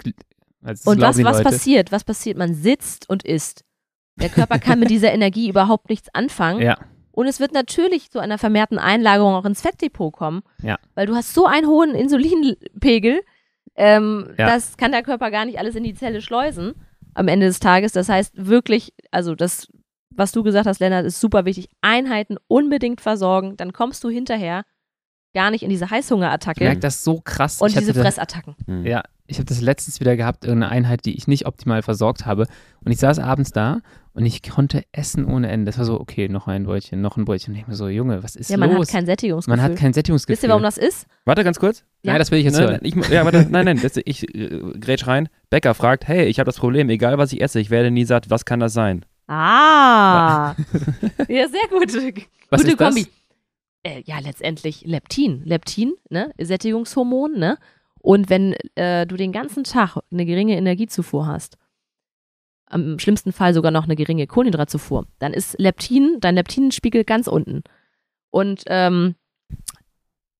Also 0.63 0.89
und 0.89 0.99
was, 1.01 1.23
was 1.23 1.37
Leute. 1.37 1.43
passiert? 1.43 1.91
Was 1.91 2.03
passiert? 2.03 2.35
Man 2.39 2.55
sitzt 2.55 3.07
und 3.07 3.21
isst. 3.23 3.63
Der 4.19 4.29
Körper 4.29 4.57
kann 4.57 4.79
mit 4.79 4.89
dieser 4.89 5.13
Energie 5.13 5.49
überhaupt 5.49 5.89
nichts 5.91 6.09
anfangen. 6.15 6.63
Ja, 6.63 6.79
Und 7.15 7.27
es 7.27 7.39
wird 7.39 7.53
natürlich 7.53 8.11
zu 8.11 8.19
einer 8.19 8.37
vermehrten 8.37 8.77
Einlagerung 8.77 9.33
auch 9.35 9.45
ins 9.45 9.61
Fettdepot 9.61 10.11
kommen, 10.13 10.43
Ja. 10.61 10.77
weil 10.95 11.07
du 11.07 11.15
hast 11.15 11.33
so 11.33 11.45
einen 11.45 11.65
hohen 11.67 11.95
Insulinpegel, 11.95 13.21
ähm, 13.75 14.29
Ja. 14.37 14.47
das 14.47 14.77
kann 14.77 14.91
der 14.91 15.03
Körper 15.03 15.31
gar 15.31 15.45
nicht 15.45 15.57
alles 15.59 15.75
in 15.75 15.83
die 15.83 15.93
Zelle 15.93 16.21
schleusen 16.21 16.73
am 17.13 17.27
Ende 17.29 17.45
des 17.47 17.59
Tages. 17.59 17.93
Das 17.93 18.09
heißt 18.09 18.33
wirklich, 18.47 18.93
also 19.11 19.33
das, 19.35 19.67
was 20.09 20.31
du 20.33 20.43
gesagt 20.43 20.67
hast, 20.67 20.79
Lennart, 20.79 21.05
ist 21.05 21.19
super 21.21 21.45
wichtig. 21.45 21.69
Einheiten 21.81 22.37
unbedingt 22.47 22.99
versorgen, 23.01 23.55
dann 23.57 23.71
kommst 23.73 24.03
du 24.03 24.09
hinterher 24.09 24.63
gar 25.35 25.51
nicht 25.51 25.61
in 25.63 25.69
diese 25.69 25.85
Ich 25.85 25.91
Heißhungerattacke 25.91 26.63
merke 26.63 26.79
das 26.79 27.03
so 27.03 27.21
krass. 27.23 27.61
und 27.61 27.69
ich 27.69 27.75
diese 27.77 27.93
Fressattacken. 27.93 28.55
Mhm. 28.65 28.85
Ja, 28.85 29.03
ich 29.27 29.37
habe 29.37 29.45
das 29.45 29.61
letztens 29.61 29.99
wieder 29.99 30.15
gehabt, 30.15 30.45
irgendeine 30.45 30.71
Einheit, 30.71 31.05
die 31.05 31.15
ich 31.15 31.27
nicht 31.27 31.45
optimal 31.45 31.83
versorgt 31.83 32.25
habe. 32.25 32.47
Und 32.83 32.91
ich 32.91 32.97
saß 32.99 33.19
abends 33.19 33.51
da 33.51 33.81
und 34.13 34.25
ich 34.25 34.41
konnte 34.43 34.83
essen 34.91 35.25
ohne 35.25 35.49
Ende. 35.49 35.65
Das 35.65 35.77
war 35.77 35.85
so, 35.85 35.99
okay, 35.99 36.29
noch 36.29 36.47
ein 36.47 36.63
Brötchen, 36.63 37.01
noch 37.01 37.17
ein 37.17 37.25
Brötchen. 37.25 37.53
Und 37.53 37.59
ich 37.59 37.67
mir 37.67 37.75
so, 37.75 37.87
Junge, 37.89 38.23
was 38.23 38.35
ist 38.35 38.49
Ja, 38.49 38.57
man 38.57 38.71
los? 38.71 38.87
hat 38.87 38.93
kein 38.93 39.05
Sättigungsgefühl. 39.05 39.57
man 39.57 39.63
hat 39.71 39.75
kein 39.77 39.93
Sättigungsgefühl. 39.93 40.33
Wisst 40.33 40.43
ihr, 40.43 40.49
warum 40.49 40.63
das 40.63 40.77
ist? 40.77 41.05
Warte 41.25 41.43
ganz 41.43 41.59
kurz. 41.59 41.83
Ja. 42.03 42.13
Nein, 42.13 42.19
das 42.19 42.31
will 42.31 42.39
ich 42.39 42.45
jetzt 42.45 42.53
Nein, 42.53 42.63
hören. 42.67 42.79
nein, 42.83 42.93
ich, 43.03 43.09
ja, 43.09 43.25
warte, 43.25 43.47
nein, 43.49 43.65
nein, 43.65 43.79
das, 43.81 43.97
ich 44.05 44.23
äh, 44.35 44.61
grätsch 44.79 45.05
rein. 45.07 45.27
Bäcker 45.49 45.73
fragt, 45.73 46.07
hey, 46.07 46.25
ich 46.25 46.39
habe 46.39 46.45
das 46.45 46.57
Problem, 46.57 46.89
egal 46.89 47.17
was 47.17 47.33
ich 47.33 47.41
esse, 47.41 47.59
ich 47.59 47.69
werde 47.71 47.91
nie 47.91 48.05
satt, 48.05 48.29
was 48.29 48.45
kann 48.45 48.59
das 48.59 48.73
sein? 48.73 49.05
Ah. 49.27 50.53
ja, 51.27 51.47
sehr 51.47 51.67
gut. 51.71 51.93
Was 52.51 52.61
Gute 52.61 52.71
ist 52.73 52.79
das? 52.79 52.95
Äh, 53.85 54.01
ja, 54.05 54.17
letztendlich 54.19 54.81
Leptin. 54.85 55.43
Leptin, 55.45 55.93
ne? 56.09 56.33
Sättigungshormon, 56.39 57.33
ne? 57.37 57.57
Und 58.01 58.29
wenn 58.31 58.53
äh, 58.75 59.05
du 59.05 59.15
den 59.15 59.31
ganzen 59.31 59.63
Tag 59.63 59.97
eine 60.11 60.25
geringe 60.25 60.57
Energiezufuhr 60.57 61.27
hast, 61.27 61.57
am 62.67 62.97
schlimmsten 62.97 63.31
Fall 63.31 63.53
sogar 63.53 63.71
noch 63.71 63.83
eine 63.83 63.95
geringe 63.95 64.25
Kohlenhydratzufuhr, 64.25 65.05
dann 65.19 65.33
ist 65.33 65.59
Leptin, 65.59 66.17
dein 66.19 66.33
Leptinspiegel 66.35 67.03
ganz 67.03 67.27
unten. 67.27 67.61
Und 68.31 68.63
ähm, 68.67 69.13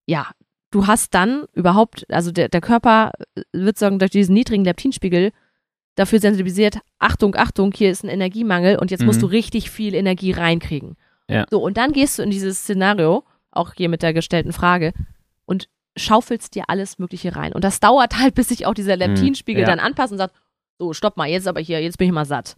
ja, 0.08 0.32
du 0.72 0.88
hast 0.88 1.14
dann 1.14 1.46
überhaupt, 1.54 2.06
also 2.12 2.32
der, 2.32 2.50
der 2.50 2.62
Körper 2.62 3.12
wird 3.54 3.78
sagen, 3.78 4.00
durch 4.00 4.12
diesen 4.12 4.34
niedrigen 4.34 4.66
Leptinspiegel 4.66 5.32
dafür 5.96 6.20
sensibilisiert, 6.20 6.80
Achtung, 6.98 7.36
Achtung, 7.36 7.72
hier 7.74 7.92
ist 7.92 8.04
ein 8.04 8.10
Energiemangel 8.10 8.80
und 8.80 8.90
jetzt 8.90 9.04
musst 9.04 9.20
Mhm. 9.20 9.28
du 9.28 9.28
richtig 9.28 9.70
viel 9.70 9.94
Energie 9.94 10.32
reinkriegen. 10.32 10.98
Ja. 11.30 11.46
So, 11.50 11.62
und 11.62 11.78
dann 11.78 11.94
gehst 11.94 12.20
du 12.20 12.24
in 12.24 12.32
dieses 12.32 12.60
Szenario, 12.60 13.24
auch 13.56 13.74
hier 13.76 13.90
mit 13.90 14.02
der 14.04 14.14
gestellten 14.14 14.54
Frage, 14.54 14.94
und 15.46 15.68
schaufelst 15.98 16.56
dir 16.56 16.66
alles 16.68 17.00
Mögliche 17.00 17.36
rein. 17.36 17.54
Und 17.54 17.64
das 17.64 17.80
dauert 17.80 18.18
halt, 18.20 18.36
bis 18.36 18.50
sich 18.50 18.66
auch 18.66 18.74
dieser 18.74 18.96
Leptinspiegel 18.98 19.64
Mhm. 19.64 19.70
Ja. 19.70 19.76
dann 19.76 19.86
anpasst 19.86 20.12
und 20.12 20.18
sagt, 20.18 20.36
so, 20.78 20.92
stopp 20.94 21.16
mal, 21.18 21.28
jetzt 21.30 21.48
aber 21.48 21.62
hier, 21.62 21.82
jetzt 21.82 21.98
bin 21.98 22.08
ich 22.08 22.14
mal 22.14 22.26
satt. 22.26 22.58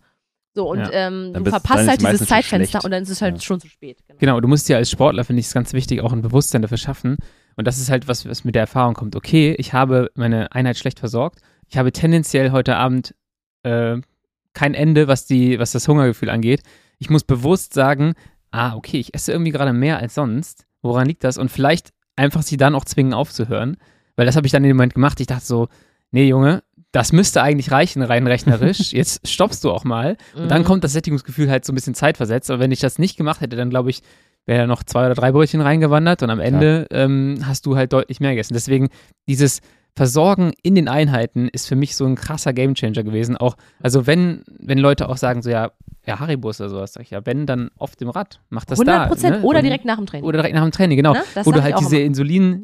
So, 0.56 0.68
und 0.72 0.80
Ja. 0.80 0.90
ähm, 0.92 1.34
du 1.34 1.46
verpasst 1.46 1.88
halt 1.88 2.02
dieses 2.02 2.28
Zeitfenster 2.28 2.84
und 2.84 2.90
dann 2.90 3.04
ist 3.04 3.10
es 3.10 3.22
halt 3.22 3.36
Ja. 3.36 3.42
schon 3.42 3.60
zu 3.60 3.68
spät. 3.68 4.00
Genau. 4.08 4.18
Genau, 4.20 4.42
du 4.42 4.48
musst 4.48 4.68
ja 4.70 4.78
als 4.78 4.90
Sportler, 4.90 5.24
finde 5.24 5.40
ich 5.42 5.46
es 5.48 5.54
ganz 5.54 5.74
wichtig, 5.74 6.02
auch 6.02 6.14
ein 6.14 6.24
Bewusstsein 6.24 6.64
dafür 6.64 6.78
schaffen. 6.78 7.18
Und 7.58 7.68
das 7.68 7.78
ist 7.78 7.90
halt 7.92 8.08
was, 8.08 8.28
was 8.28 8.44
mit 8.44 8.56
der 8.56 8.62
Erfahrung 8.62 8.96
kommt. 8.96 9.16
Okay, 9.16 9.54
ich 9.60 9.74
habe 9.74 10.10
meine 10.16 10.52
Einheit 10.54 10.78
schlecht 10.78 11.00
versorgt. 11.00 11.42
Ich 11.68 11.78
habe 11.78 11.92
tendenziell 11.92 12.52
heute 12.52 12.76
Abend 12.78 13.14
äh, 13.64 13.98
kein 14.54 14.74
Ende, 14.74 15.08
was, 15.08 15.26
die, 15.28 15.60
was 15.60 15.72
das 15.74 15.88
Hungergefühl 15.88 16.30
angeht. 16.32 16.64
Ich 16.98 17.10
muss 17.12 17.24
bewusst 17.24 17.74
sagen, 17.76 18.14
ah, 18.50 18.76
okay, 18.76 18.98
ich 19.00 19.14
esse 19.14 19.32
irgendwie 19.32 19.52
gerade 19.52 19.74
mehr 19.74 20.00
als 20.00 20.16
sonst. 20.16 20.66
Woran 20.82 21.08
liegt 21.08 21.24
das? 21.24 21.38
Und 21.38 21.50
vielleicht 21.52 21.90
einfach 22.16 22.42
sie 22.44 22.58
dann 22.58 22.76
auch 22.76 22.86
zwingen 22.86 23.14
aufzuhören. 23.14 23.78
Weil 24.16 24.26
das 24.26 24.36
habe 24.36 24.48
ich 24.48 24.52
dann 24.52 24.64
in 24.64 24.70
dem 24.70 24.78
Moment 24.78 24.94
gemacht. 24.96 25.20
Ich 25.20 25.28
dachte 25.28 25.46
so, 25.46 25.68
nee, 26.12 26.28
Junge, 26.28 26.64
das 26.92 27.12
müsste 27.12 27.42
eigentlich 27.44 27.72
reichen, 27.72 28.02
rein 28.02 28.26
rechnerisch. 28.26 28.80
Jetzt 28.94 29.28
stoppst 29.28 29.64
du 29.64 29.72
auch 29.72 29.84
mal. 29.84 30.18
Und 30.36 30.50
dann 30.50 30.62
Mhm. 30.62 30.66
kommt 30.66 30.84
das 30.84 30.94
Sättigungsgefühl 30.94 31.50
halt 31.50 31.66
so 31.66 31.72
ein 31.72 31.76
bisschen 31.76 31.94
zeitversetzt. 31.96 32.50
Aber 32.50 32.60
wenn 32.60 32.72
ich 32.72 32.80
das 32.80 32.98
nicht 32.98 33.18
gemacht 33.18 33.42
hätte, 33.42 33.56
dann 33.56 33.70
glaube 33.70 33.90
ich, 33.92 34.02
wäre 34.46 34.62
ja 34.62 34.68
noch 34.68 34.84
zwei 34.84 35.06
oder 35.06 35.14
drei 35.16 35.32
Brötchen 35.32 35.62
reingewandert 35.62 36.24
und 36.24 36.30
am 36.30 36.40
Ende 36.40 36.88
ähm, 36.92 37.40
hast 37.44 37.66
du 37.66 37.76
halt 37.76 37.92
deutlich 37.94 38.20
mehr 38.22 38.32
gegessen. 38.32 38.54
Deswegen 38.54 38.88
dieses 39.28 39.60
Versorgen 39.98 40.52
in 40.62 40.76
den 40.76 40.88
Einheiten 40.88 41.48
ist 41.48 41.68
für 41.68 41.76
mich 41.76 41.96
so 41.96 42.06
ein 42.06 42.14
krasser 42.14 42.54
Gamechanger 42.54 43.02
gewesen. 43.04 43.36
Auch, 43.36 43.58
also 43.82 44.06
wenn, 44.06 44.44
wenn 44.60 44.78
Leute 44.78 45.10
auch 45.10 45.18
sagen, 45.18 45.42
so 45.42 45.50
ja, 45.50 45.72
ja, 46.06 46.20
Haribus 46.20 46.62
oder 46.62 46.70
sowas, 46.70 46.94
sag 46.94 47.02
ich 47.02 47.10
ja, 47.10 47.26
wenn, 47.26 47.48
dann 47.48 47.72
auf 47.78 47.96
dem 47.96 48.10
Rad. 48.10 48.40
Mach 48.52 48.64
das 48.64 48.80
100 48.80 48.96
da. 48.96 49.08
Prozent 49.08 49.38
ne? 49.38 49.42
oder 49.42 49.64
direkt 49.64 49.86
nach 49.86 49.98
dem 49.98 50.06
Training. 50.06 50.24
Oder 50.24 50.38
direkt 50.38 50.54
nach 50.54 50.62
dem 50.62 50.72
Training, 50.72 50.98
genau. 50.98 51.14
Ne? 51.14 51.24
Das 51.34 51.48
wo 51.48 51.52
du 51.52 51.64
halt 51.64 51.80
diese 51.80 51.98
immer. 51.98 52.04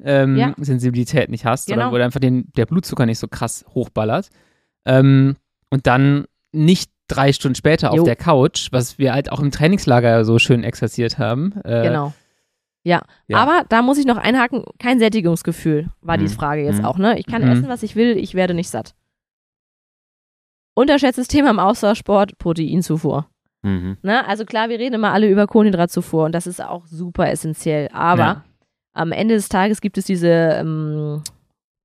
Ja. 0.05 0.49
Insulinsensibilität 0.49 1.29
nicht 1.29 1.43
hast 1.43 1.67
Genau. 1.67 1.86
oder 1.88 1.91
wo 1.91 1.97
du 1.97 2.05
einfach 2.05 2.19
den, 2.19 2.51
der 2.55 2.67
Blutzucker 2.67 3.07
nicht 3.07 3.17
so 3.17 3.27
krass 3.27 3.65
hochballert. 3.73 4.29
Ähm, 4.86 5.36
und 5.71 5.88
dann 5.88 6.25
nicht 6.51 6.91
drei 7.07 7.34
Stunden 7.34 7.55
später 7.55 7.89
auf 7.91 7.97
Jo. 7.97 8.03
der 8.03 8.15
Couch, 8.15 8.67
was 8.71 8.99
wir 8.99 9.11
halt 9.13 9.31
auch 9.31 9.39
im 9.39 9.49
Trainingslager 9.49 10.23
so 10.23 10.38
schön 10.38 10.63
exerziert 10.63 11.17
haben. 11.17 11.53
Äh, 11.63 11.81
Genau. 11.88 12.13
Ja. 12.86 13.01
Ja. 13.27 13.38
aber 13.38 13.65
da 13.69 13.81
muss 13.81 13.97
ich 13.97 14.05
noch 14.05 14.17
einhaken, 14.17 14.65
kein 14.77 14.99
Sättigungsgefühl 14.99 15.89
war 16.01 16.17
die 16.17 16.25
Mhm. 16.25 16.29
Frage 16.29 16.63
jetzt 16.65 16.79
Mhm. 16.79 16.86
auch, 16.86 16.97
ne? 16.97 17.17
Ich 17.17 17.25
kann 17.25 17.41
Mhm. 17.41 17.47
essen, 17.51 17.67
was 17.69 17.81
ich 17.84 17.95
will, 17.95 18.17
ich 18.17 18.36
werde 18.36 18.53
nicht 18.53 18.69
satt. 18.69 18.93
Unterschätztes 20.75 21.27
Thema 21.27 21.49
im 21.51 21.59
Ausdauersport, 21.59 22.38
Proteinzufuhr. 22.39 23.27
Mhm. 23.61 23.97
Ne? 24.01 24.25
Also 24.27 24.43
klar, 24.43 24.69
wir 24.69 24.79
reden 24.79 24.95
immer 24.95 25.11
alle 25.13 25.29
über 25.29 25.47
Kohlenhydratzufuhr 25.47 26.25
und 26.25 26.31
das 26.34 26.47
ist 26.47 26.61
auch 26.61 26.86
super 26.88 27.29
essentiell. 27.29 27.89
Aber 27.93 28.17
Ja. 28.23 28.43
am 28.93 29.11
Ende 29.11 29.36
des 29.36 29.49
Tages 29.49 29.81
gibt 29.81 29.97
es 29.97 30.05
diese, 30.05 30.27
ähm, 30.27 31.21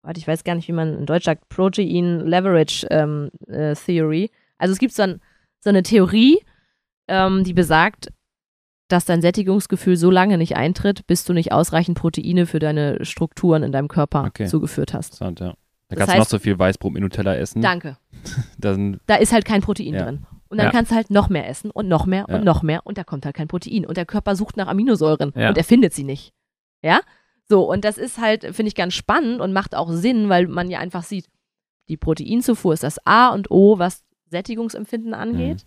warte, 0.02 0.18
ich 0.18 0.26
weiß 0.26 0.42
gar 0.42 0.54
nicht, 0.54 0.68
wie 0.68 0.72
man 0.72 0.98
in 1.00 1.06
Deutsch 1.06 1.26
sagt, 1.26 1.48
Protein 1.50 2.26
Leverage 2.26 2.86
ähm, 2.90 3.30
äh, 3.46 3.74
Theory. 3.74 4.30
Also 4.56 4.72
es 4.72 4.78
gibt 4.78 4.94
so, 4.94 5.02
ein, 5.02 5.20
so 5.60 5.68
eine 5.70 5.82
Theorie, 5.82 6.40
ähm, 7.08 7.44
die 7.44 7.52
besagt, 7.54 8.08
dass 8.88 9.04
dein 9.04 9.20
Sättigungsgefühl 9.22 9.96
so 9.96 10.10
lange 10.10 10.38
nicht 10.38 10.56
eintritt, 10.56 11.06
bis 11.06 11.24
du 11.24 11.32
nicht 11.32 11.52
ausreichend 11.52 11.98
Proteine 11.98 12.46
für 12.46 12.58
deine 12.58 13.04
Strukturen 13.04 13.62
in 13.62 13.72
deinem 13.72 13.88
Körper 13.88 14.24
Okay. 14.26 14.46
zugeführt 14.46 14.94
hast. 14.94 15.14
Interessant, 15.14 15.40
ja. 15.40 15.54
Da 15.90 15.96
Das 15.96 15.98
kannst 15.98 16.14
du 16.14 16.18
noch 16.18 16.26
heißt- 16.26 16.30
so 16.30 16.38
viel 16.38 16.58
Weißbrot 16.58 16.92
mit 16.92 17.02
Nutella 17.02 17.34
essen. 17.36 17.62
Danke. 17.62 17.96
Da 19.06 19.14
ist 19.16 19.32
halt 19.32 19.44
kein 19.44 19.62
Protein 19.62 19.94
Ja. 19.94 20.04
drin. 20.04 20.26
Und 20.50 20.58
dann 20.58 20.66
Ja. 20.66 20.72
kannst 20.72 20.90
du 20.90 20.96
halt 20.96 21.10
noch 21.10 21.28
mehr 21.28 21.48
essen 21.48 21.70
und 21.70 21.88
noch 21.88 22.06
mehr 22.06 22.24
Ja. 22.28 22.36
und 22.36 22.44
noch 22.44 22.62
mehr 22.62 22.86
und 22.86 22.98
da 22.98 23.04
kommt 23.04 23.24
halt 23.26 23.36
kein 23.36 23.48
Protein. 23.48 23.84
Und 23.86 23.96
der 23.96 24.06
Körper 24.06 24.34
sucht 24.36 24.56
nach 24.56 24.66
Aminosäuren 24.68 25.30
und 25.30 25.36
er 25.36 25.64
findet 25.64 25.92
sie 25.94 26.04
nicht. 26.04 26.32
Ja? 26.82 27.00
So, 27.50 27.70
und 27.70 27.84
das 27.84 27.96
ist 27.98 28.18
halt, 28.18 28.42
finde 28.54 28.68
ich, 28.68 28.74
ganz 28.74 28.94
spannend 28.94 29.40
und 29.40 29.52
macht 29.52 29.74
auch 29.74 29.90
Sinn, 29.90 30.28
weil 30.28 30.46
man 30.46 30.70
ja 30.70 30.78
einfach 30.78 31.02
sieht, 31.02 31.26
die 31.88 31.96
Proteinzufuhr 31.96 32.74
ist 32.74 32.82
das 32.82 32.98
A 33.06 33.28
und 33.28 33.50
O, 33.50 33.78
was 33.78 34.04
Sättigungsempfinden 34.30 35.14
angeht. 35.14 35.66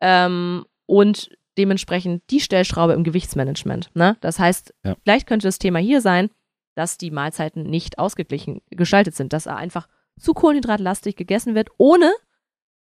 Ähm, 0.00 0.64
und 0.86 1.30
dementsprechend 1.58 2.22
die 2.30 2.40
Stellschraube 2.40 2.92
im 2.94 3.04
Gewichtsmanagement. 3.04 3.90
Ne? 3.94 4.16
Das 4.20 4.38
heißt, 4.38 4.74
Ja. 4.84 4.94
vielleicht 5.02 5.26
könnte 5.26 5.46
das 5.48 5.58
Thema 5.58 5.78
hier 5.78 6.00
sein, 6.00 6.30
dass 6.74 6.96
die 6.98 7.10
Mahlzeiten 7.10 7.64
nicht 7.64 7.98
ausgeglichen 7.98 8.62
gestaltet 8.70 9.14
sind, 9.14 9.32
dass 9.32 9.46
er 9.46 9.56
einfach 9.56 9.88
zu 10.18 10.32
kohlenhydratlastig 10.34 11.16
gegessen 11.16 11.54
wird, 11.54 11.68
ohne, 11.78 12.12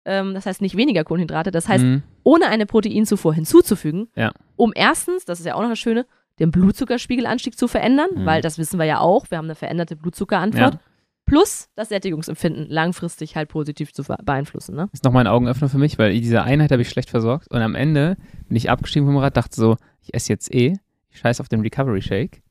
ähm, 0.05 0.33
das 0.33 0.45
heißt 0.45 0.61
nicht 0.61 0.75
weniger 0.75 1.03
Kohlenhydrate, 1.03 1.51
das 1.51 1.67
heißt, 1.67 1.83
Mhm. 1.83 2.03
ohne 2.23 2.47
eine 2.47 2.65
Proteinzufuhr 2.65 3.33
hinzuzufügen, 3.33 4.09
Ja. 4.15 4.31
um 4.55 4.71
erstens, 4.75 5.25
das 5.25 5.39
ist 5.39 5.45
ja 5.45 5.55
auch 5.55 5.61
noch 5.61 5.69
das 5.69 5.79
Schöne, 5.79 6.05
den 6.39 6.51
Blutzuckerspiegelanstieg 6.51 7.57
zu 7.57 7.67
verändern, 7.67 8.09
Mhm. 8.15 8.25
weil 8.25 8.41
das 8.41 8.57
wissen 8.57 8.79
wir 8.79 8.85
ja 8.85 8.99
auch, 8.99 9.29
wir 9.29 9.37
haben 9.37 9.45
eine 9.45 9.55
veränderte 9.55 9.95
Blutzuckerantwort, 9.95 10.73
Ja. 10.75 10.79
Plus 11.29 11.69
das 11.75 11.89
Sättigungsempfinden 11.89 12.67
langfristig 12.69 13.35
halt 13.35 13.49
positiv 13.49 13.93
zu 13.93 14.03
beeinflussen. 14.03 14.75
Ne? 14.75 14.89
ist 14.91 15.03
nochmal 15.03 15.23
ein 15.23 15.31
Augenöffner 15.31 15.69
für 15.69 15.77
mich, 15.77 15.97
weil 15.97 16.11
diese 16.19 16.43
Einheit 16.43 16.71
habe 16.71 16.81
ich 16.81 16.89
schlecht 16.89 17.09
versorgt 17.09 17.49
und 17.51 17.61
am 17.61 17.75
Ende 17.75 18.17
bin 18.47 18.57
ich 18.57 18.69
abgestiegen 18.69 19.07
vom 19.07 19.17
Rad, 19.17 19.37
dachte 19.37 19.55
so, 19.55 19.77
ich 20.01 20.13
esse 20.13 20.31
jetzt 20.33 20.53
eh, 20.53 20.77
ich 21.11 21.19
scheiß 21.19 21.39
auf 21.41 21.47
den 21.49 21.61
Recovery 21.61 22.01
Shake. 22.01 22.41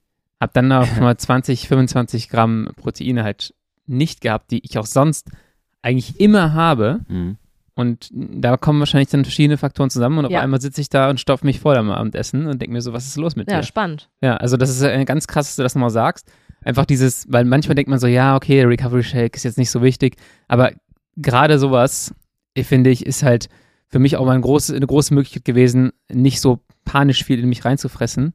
Hab 0.41 0.53
dann 0.55 0.69
noch 0.69 0.87
mal 1.01 1.17
20, 1.17 1.69
25 1.69 2.29
Gramm 2.29 2.71
Proteine 2.77 3.25
halt 3.25 3.55
nicht 3.87 4.21
gehabt, 4.21 4.51
die 4.51 4.65
ich 4.65 4.79
auch 4.79 4.87
sonst 4.87 5.29
eigentlich 5.83 6.21
immer 6.21 6.53
habe. 6.55 7.01
mhm. 7.09 7.37
Und 7.75 8.09
da 8.13 8.57
kommen 8.57 8.81
wahrscheinlich 8.81 9.09
dann 9.11 9.25
verschiedene 9.25 9.57
Faktoren 9.57 9.89
zusammen 9.89 10.19
und 10.19 10.25
auf 10.27 10.33
Ja. 10.33 10.41
einmal 10.41 10.61
sitze 10.61 10.81
ich 10.81 10.89
da 10.89 11.11
und 11.11 11.21
stopfe 11.21 11.47
mich 11.47 11.61
voll 11.61 11.77
am 11.77 11.93
Abendessen 11.93 12.49
und 12.49 12.61
denke 12.61 12.73
mir 12.73 12.81
so, 12.83 12.93
was 12.93 13.07
ist 13.07 13.17
los 13.17 13.37
mit 13.37 13.49
Ja, 13.49 13.59
dir? 13.59 13.63
spannend. 13.63 14.09
Ja, 14.21 14.37
also 14.37 14.57
das 14.57 14.69
ist 14.71 15.07
ganz 15.07 15.29
krass, 15.29 15.47
dass 15.47 15.57
du 15.57 15.63
das 15.63 15.77
nochmal 15.77 15.91
sagst. 15.91 16.29
Einfach 16.65 16.85
dieses, 16.87 17.27
weil 17.31 17.45
manchmal 17.45 17.75
denkt 17.77 17.89
man 17.89 17.99
so, 17.99 18.07
ja, 18.07 18.37
okay, 18.37 18.63
Recovery 18.65 19.03
Shake 19.05 19.37
ist 19.37 19.45
jetzt 19.45 19.59
nicht 19.59 19.71
so 19.71 19.83
wichtig, 19.83 20.17
aber 20.49 20.73
gerade 21.17 21.59
sowas, 21.59 22.15
finde 22.61 22.91
ich, 22.91 23.07
ist 23.07 23.23
halt 23.23 23.49
für 23.89 23.99
mich 24.01 24.17
auch 24.17 24.27
mal 24.27 24.35
ein 24.35 24.43
große, 24.43 24.75
eine 24.75 24.87
große 24.87 25.15
Möglichkeit 25.15 25.45
gewesen, 25.45 25.93
nicht 26.13 26.41
so 26.41 26.61
panisch 26.85 27.25
viel 27.25 27.39
in 27.41 27.49
mich 27.49 27.65
reinzufressen. 27.65 28.33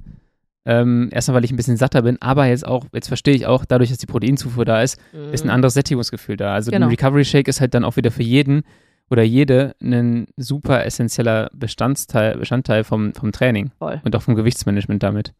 Ähm, 0.65 1.09
erstmal, 1.11 1.35
weil 1.35 1.43
ich 1.43 1.51
ein 1.51 1.57
bisschen 1.57 1.75
satter 1.75 2.03
bin, 2.03 2.21
aber 2.21 2.45
jetzt 2.45 2.65
auch, 2.65 2.85
jetzt 2.93 3.09
verstehe 3.09 3.35
ich 3.35 3.45
auch, 3.45 3.65
dadurch, 3.65 3.89
dass 3.89 3.97
die 3.99 4.05
Proteinzufuhr 4.05 4.63
da 4.63 4.81
ist, 4.81 4.97
ist 5.33 5.41
ein 5.43 5.47
Mhm. 5.47 5.53
anderes 5.55 5.73
Sättigungsgefühl 5.73 6.37
da. 6.37 6.53
Also 6.53 6.71
Genau. 6.71 6.85
ein 6.85 6.89
Recovery 6.89 7.25
Shake 7.25 7.49
ist 7.49 7.59
halt 7.59 7.73
dann 7.73 7.83
auch 7.83 7.97
wieder 7.97 8.11
für 8.11 8.23
jeden 8.23 8.63
oder 9.09 9.23
jede 9.23 9.75
ein 9.83 10.25
super 10.37 10.85
essentieller 10.85 11.49
Bestandteil, 11.53 12.37
Bestandteil 12.37 12.85
vom, 12.85 13.13
vom 13.13 13.33
Training 13.33 13.71
Voll. 13.77 13.99
und 14.05 14.15
auch 14.15 14.21
vom 14.21 14.35
Gewichtsmanagement 14.35 15.03
damit. 15.03 15.33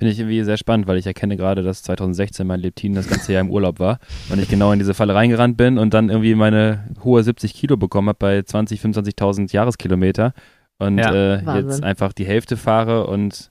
Finde 0.00 0.12
ich 0.12 0.18
irgendwie 0.18 0.42
sehr 0.44 0.56
spannend, 0.56 0.86
weil 0.86 0.96
ich 0.96 1.06
erkenne 1.06 1.36
gerade, 1.36 1.62
dass 1.62 1.82
2016 1.82 2.46
mein 2.46 2.58
Leptin 2.60 2.94
das 2.94 3.06
ganze 3.06 3.34
Jahr 3.34 3.42
im 3.42 3.50
Urlaub 3.50 3.78
war 3.78 3.98
und 4.30 4.40
ich 4.40 4.48
genau 4.48 4.72
in 4.72 4.78
diese 4.78 4.94
Falle 4.94 5.14
reingerannt 5.14 5.58
bin 5.58 5.76
und 5.76 5.92
dann 5.92 6.08
irgendwie 6.08 6.34
meine 6.34 6.86
hohe 7.04 7.22
70 7.22 7.52
Kilo 7.52 7.76
bekommen 7.76 8.08
habe 8.08 8.16
bei 8.18 8.40
20, 8.42 8.80
25.000 8.80 9.52
Jahreskilometer 9.52 10.32
und 10.78 10.96
Ja. 10.96 11.12
äh, 11.14 11.58
jetzt 11.60 11.82
einfach 11.84 12.14
die 12.14 12.24
Hälfte 12.24 12.56
fahre 12.56 13.08
und 13.08 13.50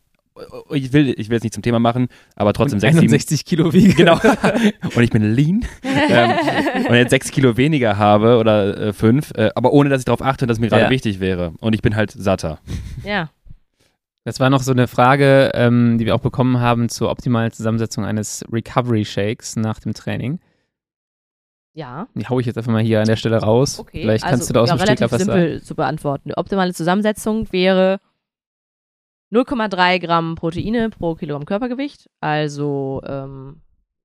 äh, 0.72 0.76
ich 0.76 0.91
will, 0.91 1.14
ich 1.18 1.30
will 1.30 1.38
es 1.38 1.43
nicht 1.43 1.54
zum 1.54 1.62
Thema 1.62 1.78
machen, 1.78 2.08
aber 2.36 2.52
trotzdem 2.54 2.78
Und 2.78 2.82
sechs, 2.82 2.95
sieben, 2.95 3.12
61 3.14 3.45
Kilo 3.45 3.72
wiege. 3.72 3.93
Genau. 3.93 4.20
und 4.95 5.04
ich 5.04 5.12
bin 5.12 5.22
lean. 5.36 5.64
ähm, 6.10 6.32
und 6.88 6.95
jetzt 6.95 7.12
sechs 7.12 7.30
Kilo 7.30 7.58
weniger 7.58 7.97
habe 8.00 8.38
oder 8.39 8.76
äh, 8.88 8.93
fünf, 8.93 9.32
äh, 9.36 9.52
aber 9.54 9.72
ohne 9.72 9.89
dass 9.91 10.00
ich 10.02 10.06
darauf 10.06 10.24
achte, 10.24 10.47
dass 10.47 10.58
mir 10.60 10.70
gerade 10.70 10.86
Ja. 10.86 10.89
wichtig 10.89 11.20
wäre. 11.20 11.54
Und 11.60 11.74
ich 11.76 11.84
bin 11.84 11.95
halt 11.95 12.10
satter. 12.12 12.58
ja. 13.06 13.30
Das 14.30 14.39
war 14.39 14.51
noch 14.51 14.61
so 14.61 14.71
eine 14.71 14.88
Frage, 14.88 15.49
ähm, 15.55 15.97
die 15.97 16.05
wir 16.05 16.13
auch 16.13 16.19
bekommen 16.19 16.59
haben 16.59 16.88
zur 16.88 17.09
optimalen 17.09 17.51
Zusammensetzung 17.51 18.05
eines 18.05 18.45
Recovery 18.51 19.03
Shakes 19.03 19.55
nach 19.55 19.80
dem 19.80 19.95
Training. 19.95 20.39
Ja. 21.73 22.07
Die 22.13 22.27
haue 22.27 22.39
ich 22.39 22.45
jetzt 22.45 22.55
einfach 22.55 22.71
mal 22.71 22.84
hier 22.84 22.99
an 22.99 23.07
der 23.07 23.15
Stelle 23.15 23.38
raus. 23.38 23.80
Okay. 23.80 24.01
Vielleicht 24.01 24.23
kannst 24.23 24.43
also, 24.43 24.49
du 24.49 24.53
da 24.53 24.61
aus 24.61 24.69
ja, 24.69 24.75
dem 24.75 24.82
Stegreif 24.84 25.11
was 25.11 25.23
sagen. 25.23 25.39
simpel 25.39 25.63
zu 25.63 25.73
beantworten. 25.73 26.30
Die 26.30 26.38
optimale 26.38 26.75
Zusammensetzung 26.75 27.51
wäre 27.51 27.99
0,3 29.32 29.97
Gramm 29.97 30.36
Proteine 30.36 30.91
pro 30.91 31.15
Kilogramm 31.15 31.47
Körpergewicht. 31.47 32.07
Also, 32.19 33.01
ähm, 33.07 33.61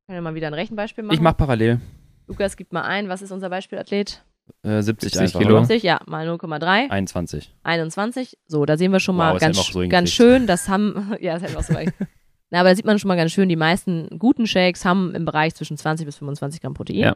können 0.06 0.16
wir 0.16 0.22
mal 0.22 0.34
wieder 0.34 0.46
ein 0.46 0.54
Rechenbeispiel 0.54 1.04
machen. 1.04 1.16
Ich 1.16 1.20
mache 1.20 1.34
parallel. 1.34 1.82
Lukas, 2.28 2.56
gib 2.56 2.72
mal 2.72 2.84
ein. 2.84 3.10
Was 3.10 3.20
ist 3.20 3.30
unser 3.30 3.50
Beispielathlet? 3.50 4.24
Äh, 4.62 4.82
70, 4.82 5.12
70 5.12 5.20
einfach, 5.20 5.38
Kilo. 5.40 5.50
Oder? 5.52 5.58
50, 5.66 5.82
ja, 5.82 6.00
mal 6.06 6.28
0,3. 6.28 6.90
21. 6.90 7.54
21. 7.62 8.38
So, 8.46 8.64
da 8.66 8.76
sehen 8.76 8.92
wir 8.92 9.00
schon 9.00 9.14
Wow, 9.16 9.32
mal 9.34 9.38
ganz, 9.38 9.56
so 9.56 9.88
ganz 9.88 10.10
schön, 10.10 10.46
das 10.46 10.68
haben, 10.68 11.14
ja, 11.20 11.34
das 11.34 11.42
hätten 11.42 11.52
wir 11.54 11.58
auch 11.60 11.64
so 11.64 11.74
weit. 11.74 11.92
Na, 12.50 12.60
aber 12.60 12.68
da 12.70 12.76
sieht 12.76 12.84
man 12.84 12.98
schon 12.98 13.08
mal 13.08 13.16
ganz 13.16 13.32
schön, 13.32 13.48
die 13.48 13.56
meisten 13.56 14.18
guten 14.18 14.46
Shakes 14.46 14.84
haben 14.84 15.14
im 15.14 15.24
Bereich 15.24 15.54
zwischen 15.54 15.76
20 15.76 16.06
bis 16.06 16.16
25 16.16 16.60
Gramm 16.60 16.74
Protein. 16.74 16.96
Ja. 16.98 17.14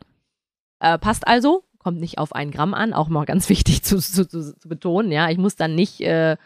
Äh, 0.80 0.98
passt 0.98 1.26
also, 1.28 1.64
kommt 1.78 2.00
nicht 2.00 2.18
auf 2.18 2.34
ein 2.34 2.50
Gramm 2.50 2.74
an, 2.74 2.92
auch 2.92 3.08
mal 3.08 3.24
ganz 3.24 3.48
wichtig 3.48 3.82
zu, 3.82 3.98
zu, 3.98 4.26
zu, 4.26 4.56
zu 4.58 4.68
betonen, 4.68 5.12
ja. 5.12 5.28
Ich 5.30 5.38
muss 5.38 5.54
dann 5.56 5.74
nicht 5.74 6.00
äh, 6.00 6.36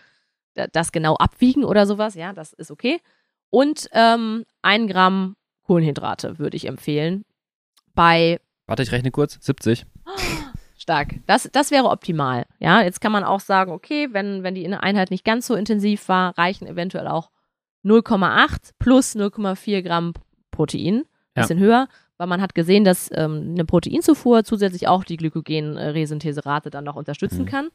da- 0.55 0.67
das 0.67 0.93
genau 0.93 1.15
abwiegen 1.17 1.65
oder 1.65 1.87
sowas, 1.87 2.15
ja, 2.17 2.33
das 2.33 2.53
ist 2.53 2.71
okay. 2.71 3.01
Und 3.51 3.89
ähm, 3.93 4.45
ein 4.63 4.89
Gramm 4.89 5.37
Kohlenhydrate 5.67 6.39
würde 6.39 6.57
ich 6.57 6.67
empfehlen. 6.67 7.25
Bei 7.95 8.41
Warte, 8.67 8.83
ich 8.83 8.93
rechne 8.93 9.11
kurz. 9.11 9.39
70. 9.41 9.87
Stark. 10.83 11.15
Das, 11.27 11.49
das 11.53 11.71
wäre 11.71 11.89
optimal. 11.89 12.45
Ja, 12.59 12.83
jetzt 12.83 13.01
kann 13.01 13.13
man 13.13 13.23
auch 13.25 13.41
sagen, 13.41 13.71
okay, 13.73 14.09
wenn, 14.13 14.43
wenn 14.43 14.55
die 14.55 14.67
Einheit 14.73 15.11
nicht 15.11 15.25
ganz 15.25 15.47
so 15.47 15.55
intensiv 15.55 16.09
war, 16.09 16.37
reichen 16.37 16.67
eventuell 16.67 17.07
auch 17.07 17.31
0,8 17.85 18.73
plus 18.79 19.15
0,4 19.17 19.83
Gramm 19.83 20.13
Protein. 20.51 21.05
Ja. 21.37 21.43
Bisschen 21.43 21.59
höher, 21.61 21.89
weil 22.19 22.27
man 22.27 22.43
hat 22.43 22.55
gesehen, 22.55 22.85
dass 22.85 23.09
ähm, 23.15 23.53
eine 23.55 23.65
Proteinzufuhr 23.65 24.45
zusätzlich 24.45 24.87
auch 24.89 25.05
die 25.05 25.17
Glykogen-Resyntheserate 25.17 26.71
dann 26.71 26.85
noch 26.85 26.97
unterstützen 26.97 27.43
Mhm. 27.43 27.47
kann. 27.47 27.69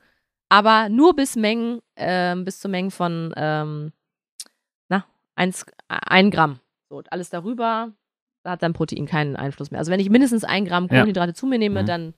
Aber 0.49 0.89
nur 0.89 1.16
bis 1.16 1.36
Mengen, 1.36 1.80
ähm, 1.95 2.45
bis 2.45 2.60
zu 2.60 2.70
Mengen 2.70 2.91
von, 2.91 3.34
ähm, 3.36 3.91
na, 4.89 5.05
1, 5.36 5.66
ein 5.88 6.30
Gramm. 6.32 6.60
So, 6.89 7.01
alles 7.10 7.30
darüber, 7.30 7.91
da 8.43 8.51
hat 8.51 8.64
dann 8.64 8.74
Protein 8.74 9.05
keinen 9.08 9.36
Einfluss 9.36 9.72
mehr. 9.72 9.80
Also 9.80 9.91
wenn 9.91 9.99
ich 9.99 10.10
mindestens 10.10 10.43
ein 10.43 10.66
Gramm 10.66 10.84
Ja. 10.86 10.89
Kohlenhydrate 10.89 11.34
zu 11.34 11.47
mir 11.47 11.58
nehme, 11.58 11.82
Mhm. 11.84 11.86
dann 11.88 12.10
äh, 12.10 12.14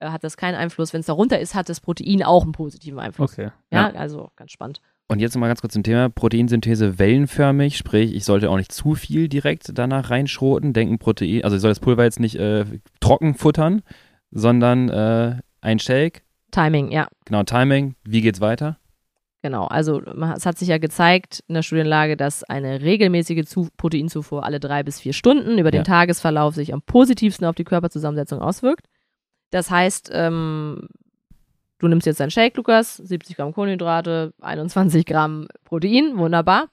hat 0.00 0.24
das 0.24 0.36
keinen 0.36 0.54
Einfluss. 0.54 0.92
Wenn 0.92 1.00
es 1.00 1.06
darunter 1.06 1.38
ist, 1.38 1.54
hat 1.54 1.68
das 1.68 1.80
Protein 1.80 2.22
auch 2.22 2.42
einen 2.42 2.52
positiven 2.52 2.98
Einfluss. 2.98 3.32
Okay. 3.32 3.50
Ja, 3.70 3.90
also 3.92 4.30
ganz 4.36 4.52
spannend. 4.52 4.80
Und 5.08 5.18
jetzt 5.18 5.34
nochmal 5.34 5.50
ganz 5.50 5.60
kurz 5.60 5.72
zum 5.72 5.82
Thema 5.82 6.08
Proteinsynthese 6.08 7.00
wellenförmig, 7.00 7.76
sprich, 7.76 8.14
ich 8.14 8.24
sollte 8.24 8.48
auch 8.48 8.56
nicht 8.56 8.70
zu 8.70 8.94
viel 8.94 9.28
direkt 9.28 9.76
danach 9.76 10.10
reinschroten, 10.10 10.72
denken 10.72 10.98
Protein, 10.98 11.42
also 11.42 11.56
ich 11.56 11.62
soll 11.62 11.72
das 11.72 11.80
Pulver 11.80 12.04
jetzt 12.04 12.20
nicht 12.20 12.36
äh, 12.36 12.64
trocken 13.00 13.34
futtern, 13.34 13.82
sondern 14.30 14.88
äh, 14.88 15.36
ein 15.62 15.80
Shake, 15.80 16.22
Timing, 16.52 16.92
ja. 16.92 17.08
genau 17.24 17.42
Timing, 17.42 17.96
wie 18.04 18.20
geht's 18.20 18.40
weiter? 18.40 18.78
Genau, 19.42 19.64
also 19.64 20.00
es 20.36 20.44
hat 20.44 20.58
sich 20.58 20.68
ja 20.68 20.78
gezeigt 20.78 21.42
in 21.48 21.54
der 21.54 21.62
Studienlage, 21.62 22.16
dass 22.16 22.44
eine 22.44 22.82
regelmäßige 22.82 23.46
Zu 23.46 23.68
Proteinzufuhr 23.78 24.44
alle 24.44 24.60
drei 24.60 24.82
bis 24.82 25.00
vier 25.00 25.14
Stunden 25.14 25.58
über 25.58 25.70
den 25.70 25.78
Ja. 25.78 25.84
Tagesverlauf 25.84 26.54
sich 26.54 26.74
am 26.74 26.82
positivsten 26.82 27.46
auf 27.46 27.54
die 27.54 27.64
Körperzusammensetzung 27.64 28.40
auswirkt. 28.40 28.86
Das 29.50 29.70
heißt, 29.70 30.10
ähm, 30.12 30.88
du 31.78 31.88
nimmst 31.88 32.06
jetzt 32.06 32.20
deinen 32.20 32.30
Shake, 32.30 32.56
Lukas, 32.56 32.96
70 32.96 33.36
Gramm 33.36 33.52
Kohlenhydrate, 33.52 34.32
21 34.40 35.04
Gramm 35.06 35.48
Protein, 35.64 36.16
wunderbar. 36.18 36.68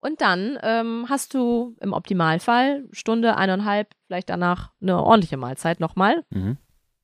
Und 0.00 0.20
dann 0.20 0.58
ähm, 0.62 1.06
hast 1.08 1.34
du 1.34 1.76
im 1.80 1.92
Optimalfall 1.92 2.84
Stunde, 2.92 3.36
eineinhalb, 3.36 3.88
vielleicht 4.06 4.30
danach 4.30 4.70
eine 4.80 5.02
ordentliche 5.02 5.36
Mahlzeit 5.36 5.80
nochmal. 5.80 6.24
Mhm. 6.30 6.56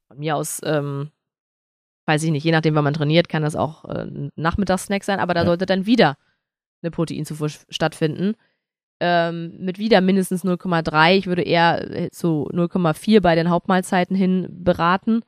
Von 0.09 0.18
mir 0.18 0.37
aus, 0.37 0.61
ähm, 0.64 1.11
weiß 2.07 2.22
ich 2.22 2.31
nicht, 2.31 2.45
je 2.45 2.53
nachdem, 2.53 2.75
wann 2.77 2.85
man 2.85 2.95
trainiert, 2.95 3.29
kann 3.29 3.43
das 3.43 3.57
auch 3.57 3.85
äh, 3.87 4.03
ein 4.05 4.31
Nachmittagssnack 4.37 5.03
sein, 5.03 5.18
aber 5.18 5.35
da 5.35 5.41
Ja. 5.41 5.47
sollte 5.47 5.66
dann 5.66 5.87
wieder 5.87 6.16
eine 6.83 6.91
Proteinzufuhr 6.93 7.49
stattfinden. 7.68 8.37
Ähm, 9.01 9.57
mit 9.59 9.79
wieder 9.79 10.01
mindestens 10.01 10.45
0,3. 10.45 11.17
Ich 11.17 11.27
würde 11.27 11.43
eher 11.43 11.91
äh, 11.91 12.11
zu 12.11 12.49
0,4 12.53 13.21
bei 13.21 13.35
den 13.35 13.51
Hauptmahlzeiten 13.51 14.17
hin 14.17 14.47
beraten. 14.51 15.23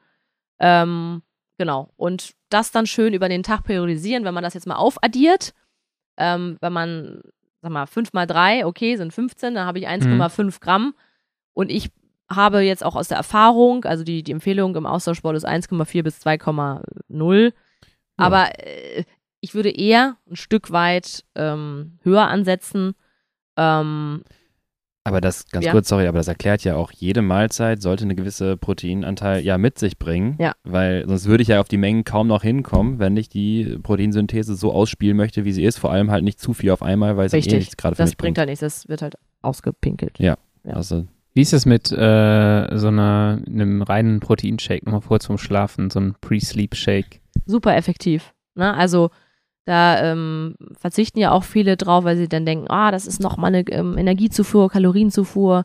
Ähm, 0.58 1.22
genau. 1.58 1.92
Und 1.96 2.32
das 2.48 2.70
dann 2.70 2.86
schön 2.86 3.12
über 3.12 3.28
den 3.28 3.42
Tag 3.42 3.64
periodisieren, 3.64 4.24
wenn 4.24 4.34
man 4.34 4.44
das 4.44 4.54
jetzt 4.54 4.66
mal 4.66 4.76
aufaddiert. 4.76 5.52
Ähm, 6.16 6.56
wenn 6.60 6.72
man, 6.72 7.20
sag 7.60 7.72
mal, 7.72 7.86
5 7.86 8.12
mal 8.12 8.26
3, 8.26 8.66
okay, 8.66 8.96
sind 8.96 9.12
15, 9.12 9.54
dann 9.54 9.66
habe 9.66 9.78
ich 9.78 9.88
1,5 9.88 10.60
Gramm. 10.60 10.94
Und 11.52 11.70
ich 11.70 11.90
habe 12.30 12.60
jetzt 12.60 12.84
auch 12.84 12.96
aus 12.96 13.08
der 13.08 13.18
Erfahrung, 13.18 13.84
also 13.84 14.04
die, 14.04 14.22
die 14.22 14.32
Empfehlung 14.32 14.74
im 14.76 14.86
Austauschsport 14.86 15.36
ist 15.36 15.46
1,4 15.46 16.02
bis 16.02 16.24
2,0. 16.24 17.52
Aber 18.16 18.48
äh, 18.58 19.04
ich 19.40 19.54
würde 19.54 19.70
eher 19.70 20.16
ein 20.28 20.36
Stück 20.36 20.70
weit 20.72 21.24
ähm, 21.34 21.98
höher 22.02 22.26
ansetzen. 22.26 22.94
Ähm, 23.56 24.22
Aber 25.04 25.20
das, 25.20 25.46
ganz 25.50 25.64
Ja. 25.64 25.70
kurz, 25.70 25.88
sorry, 25.88 26.08
aber 26.08 26.18
das 26.18 26.26
erklärt 26.26 26.64
ja 26.64 26.74
auch, 26.74 26.90
jede 26.90 27.22
Mahlzeit 27.22 27.80
sollte 27.80 28.02
eine 28.02 28.16
gewisse 28.16 28.56
Proteinanteil 28.56 29.40
ja 29.44 29.56
mit 29.56 29.78
sich 29.78 29.98
bringen. 30.00 30.34
Ja. 30.40 30.54
Weil 30.64 31.04
sonst 31.06 31.26
würde 31.26 31.42
ich 31.42 31.48
ja 31.48 31.60
auf 31.60 31.68
die 31.68 31.76
Mengen 31.76 32.02
kaum 32.02 32.26
noch 32.26 32.42
hinkommen, 32.42 32.98
wenn 32.98 33.16
ich 33.16 33.28
die 33.28 33.78
Proteinsynthese 33.84 34.56
so 34.56 34.72
ausspielen 34.72 35.16
möchte, 35.16 35.44
wie 35.44 35.52
sie 35.52 35.62
ist. 35.62 35.78
Vor 35.78 35.92
allem 35.92 36.10
halt 36.10 36.24
nicht 36.24 36.40
zu 36.40 36.54
viel 36.54 36.70
auf 36.72 36.82
einmal, 36.82 37.16
weil 37.16 37.26
es 37.26 37.32
eh 37.34 37.38
nichts 37.56 37.76
gerade 37.76 37.94
für 37.94 38.02
das 38.02 38.10
mich 38.10 38.16
bringt 38.16 38.34
bringt. 38.34 38.38
halt 38.38 38.48
nichts, 38.48 38.60
das 38.60 38.88
wird 38.88 39.00
halt 39.02 39.14
ausgepinkelt. 39.42 40.18
Ja. 40.18 40.36
Ja. 40.64 40.72
Also, 40.74 41.06
Wie 41.34 41.42
ist 41.42 41.52
es 41.52 41.66
mit 41.66 41.92
äh, 41.92 42.76
so 42.76 42.88
einer, 42.88 43.40
einem 43.46 43.82
reinen 43.82 44.18
Proteinshake, 44.18 44.84
nochmal 44.86 45.02
kurz 45.02 45.26
zum 45.26 45.38
Schlafen, 45.38 45.90
so 45.90 46.00
ein 46.00 46.16
Pre-Sleep-Shake? 46.20 47.20
Super 47.46 47.76
effektiv. 47.76 48.34
Ne? 48.56 48.74
Also 48.74 49.10
da 49.66 50.00
ähm, 50.12 50.54
verzichten 50.78 51.18
ja 51.18 51.32
auch 51.32 51.42
viele 51.42 51.76
drauf, 51.76 52.04
weil 52.04 52.16
sie 52.16 52.28
dann 52.28 52.46
denken, 52.46 52.66
ah, 52.70 52.92
das 52.92 53.04
ist 53.06 53.20
nochmal 53.20 53.52
eine 53.52 53.68
ähm, 53.68 53.98
Energiezufuhr, 53.98 54.70
Kalorienzufuhr. 54.70 55.64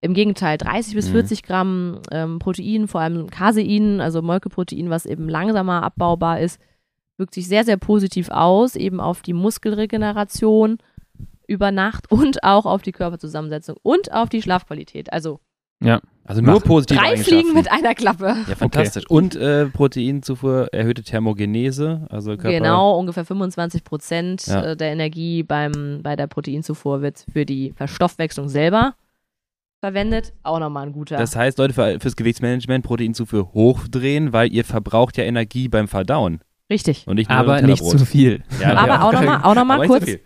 Im 0.00 0.14
Gegenteil, 0.14 0.58
30 0.58 0.94
bis 0.94 1.08
Mhm. 1.08 1.12
40 1.12 1.42
Gramm 1.42 1.98
ähm, 2.12 2.38
Protein, 2.38 2.86
vor 2.86 3.00
allem 3.00 3.28
Casein, 3.30 4.00
also 4.00 4.22
Molkeprotein, 4.22 4.90
was 4.90 5.06
eben 5.06 5.28
langsamer 5.28 5.82
abbaubar 5.82 6.38
ist, 6.38 6.60
wirkt 7.16 7.34
sich 7.34 7.48
sehr, 7.48 7.64
sehr 7.64 7.78
positiv 7.78 8.28
aus, 8.30 8.76
eben 8.76 9.00
auf 9.00 9.22
die 9.22 9.32
Muskelregeneration 9.32 10.78
über 11.48 11.72
Nacht 11.72 12.04
und 12.12 12.44
auch 12.44 12.66
auf 12.66 12.82
die 12.82 12.92
Körperzusammensetzung 12.92 13.76
und 13.82 14.12
auf 14.12 14.28
die 14.28 14.42
Schlafqualität. 14.42 15.12
Also 15.12 15.40
also 15.80 16.42
nur 16.42 16.54
Machen. 16.54 16.62
positive 16.66 16.98
drei. 17.00 17.16
Fliegen 17.16 17.54
mit 17.54 17.70
einer 17.70 17.94
Klappe. 17.94 18.36
Ja, 18.48 18.54
fantastisch. 18.56 19.04
Und 19.08 19.34
äh, 19.36 19.66
Proteinzufuhr, 19.66 20.68
erhöhte 20.72 21.02
Thermogenese, 21.02 22.06
also 22.10 22.32
Körper. 22.32 22.50
Genau, 22.50 22.98
ungefähr 22.98 23.24
25 23.24 23.84
Prozent 23.84 24.46
Ja. 24.46 24.72
äh, 24.72 24.76
der 24.76 24.92
Energie 24.92 25.42
beim, 25.42 26.00
bei 26.02 26.16
der 26.16 26.26
Proteinzufuhr 26.26 27.00
wird 27.00 27.24
für 27.32 27.46
die 27.46 27.72
Verstoffwechslung 27.76 28.48
selber 28.48 28.94
verwendet. 29.80 30.32
Auch 30.42 30.58
nochmal 30.58 30.86
ein 30.86 30.92
guter. 30.92 31.16
Das 31.16 31.36
heißt, 31.36 31.56
Leute, 31.58 31.72
für, 31.72 31.98
fürs 32.00 32.16
Gewichtsmanagement 32.16 32.84
Proteinzufuhr 32.84 33.52
hochdrehen, 33.54 34.32
weil 34.32 34.52
ihr 34.52 34.64
verbraucht 34.64 35.16
ja 35.16 35.24
Energie 35.24 35.68
beim 35.68 35.88
Verdauen. 35.88 36.40
Richtig. 36.70 37.06
Und 37.06 37.14
nicht 37.16 37.30
nur 37.30 37.38
Aber 37.38 37.62
nicht 37.62 37.82
zu 37.82 38.04
viel. 38.04 38.42
Ja, 38.60 38.74
Aber 38.76 38.88
ja. 38.88 39.02
auch 39.02 39.12
nochmal 39.12 39.40
auch 39.42 39.54
noch 39.54 39.64
mal 39.64 39.80
zu 39.82 39.88
kurz 39.88 40.04
viel. 40.04 40.20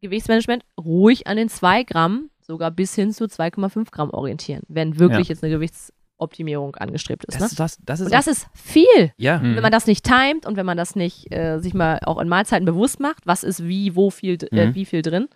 Gewichtsmanagement 0.00 0.64
ruhig 0.78 1.26
an 1.26 1.36
den 1.36 1.48
2 1.48 1.82
Gramm, 1.82 2.30
sogar 2.48 2.70
bis 2.70 2.94
hin 2.94 3.12
zu 3.12 3.24
2,5 3.26 3.90
Gramm 3.92 4.10
orientieren, 4.10 4.62
wenn 4.68 4.98
wirklich 4.98 5.28
Ja. 5.28 5.34
jetzt 5.34 5.44
eine 5.44 5.52
Gewichtsoptimierung 5.52 6.74
angestrebt 6.76 7.24
ist. 7.26 7.40
Das, 7.40 7.52
ne? 7.52 7.56
das, 7.58 7.78
das 7.84 8.00
ist 8.00 8.06
Und 8.06 8.12
das 8.14 8.26
ist 8.26 8.46
viel. 8.54 9.12
ja. 9.18 9.38
Mhm. 9.38 9.54
Wenn 9.56 9.62
man 9.62 9.70
das 9.72 9.86
nicht 9.86 10.04
timet 10.04 10.46
und 10.46 10.56
wenn 10.56 10.66
man 10.66 10.76
das 10.78 10.96
nicht 10.96 11.32
äh, 11.32 11.58
sich 11.60 11.74
mal 11.74 12.00
auch 12.04 12.18
in 12.18 12.28
Mahlzeiten 12.28 12.64
bewusst 12.64 13.00
macht, 13.00 13.26
was 13.26 13.44
ist 13.44 13.64
wie, 13.68 13.94
wo 13.94 14.10
viel, 14.10 14.38
äh, 14.50 14.66
Mhm. 14.68 14.74
wie 14.74 14.86
viel 14.86 15.02
drin, 15.02 15.28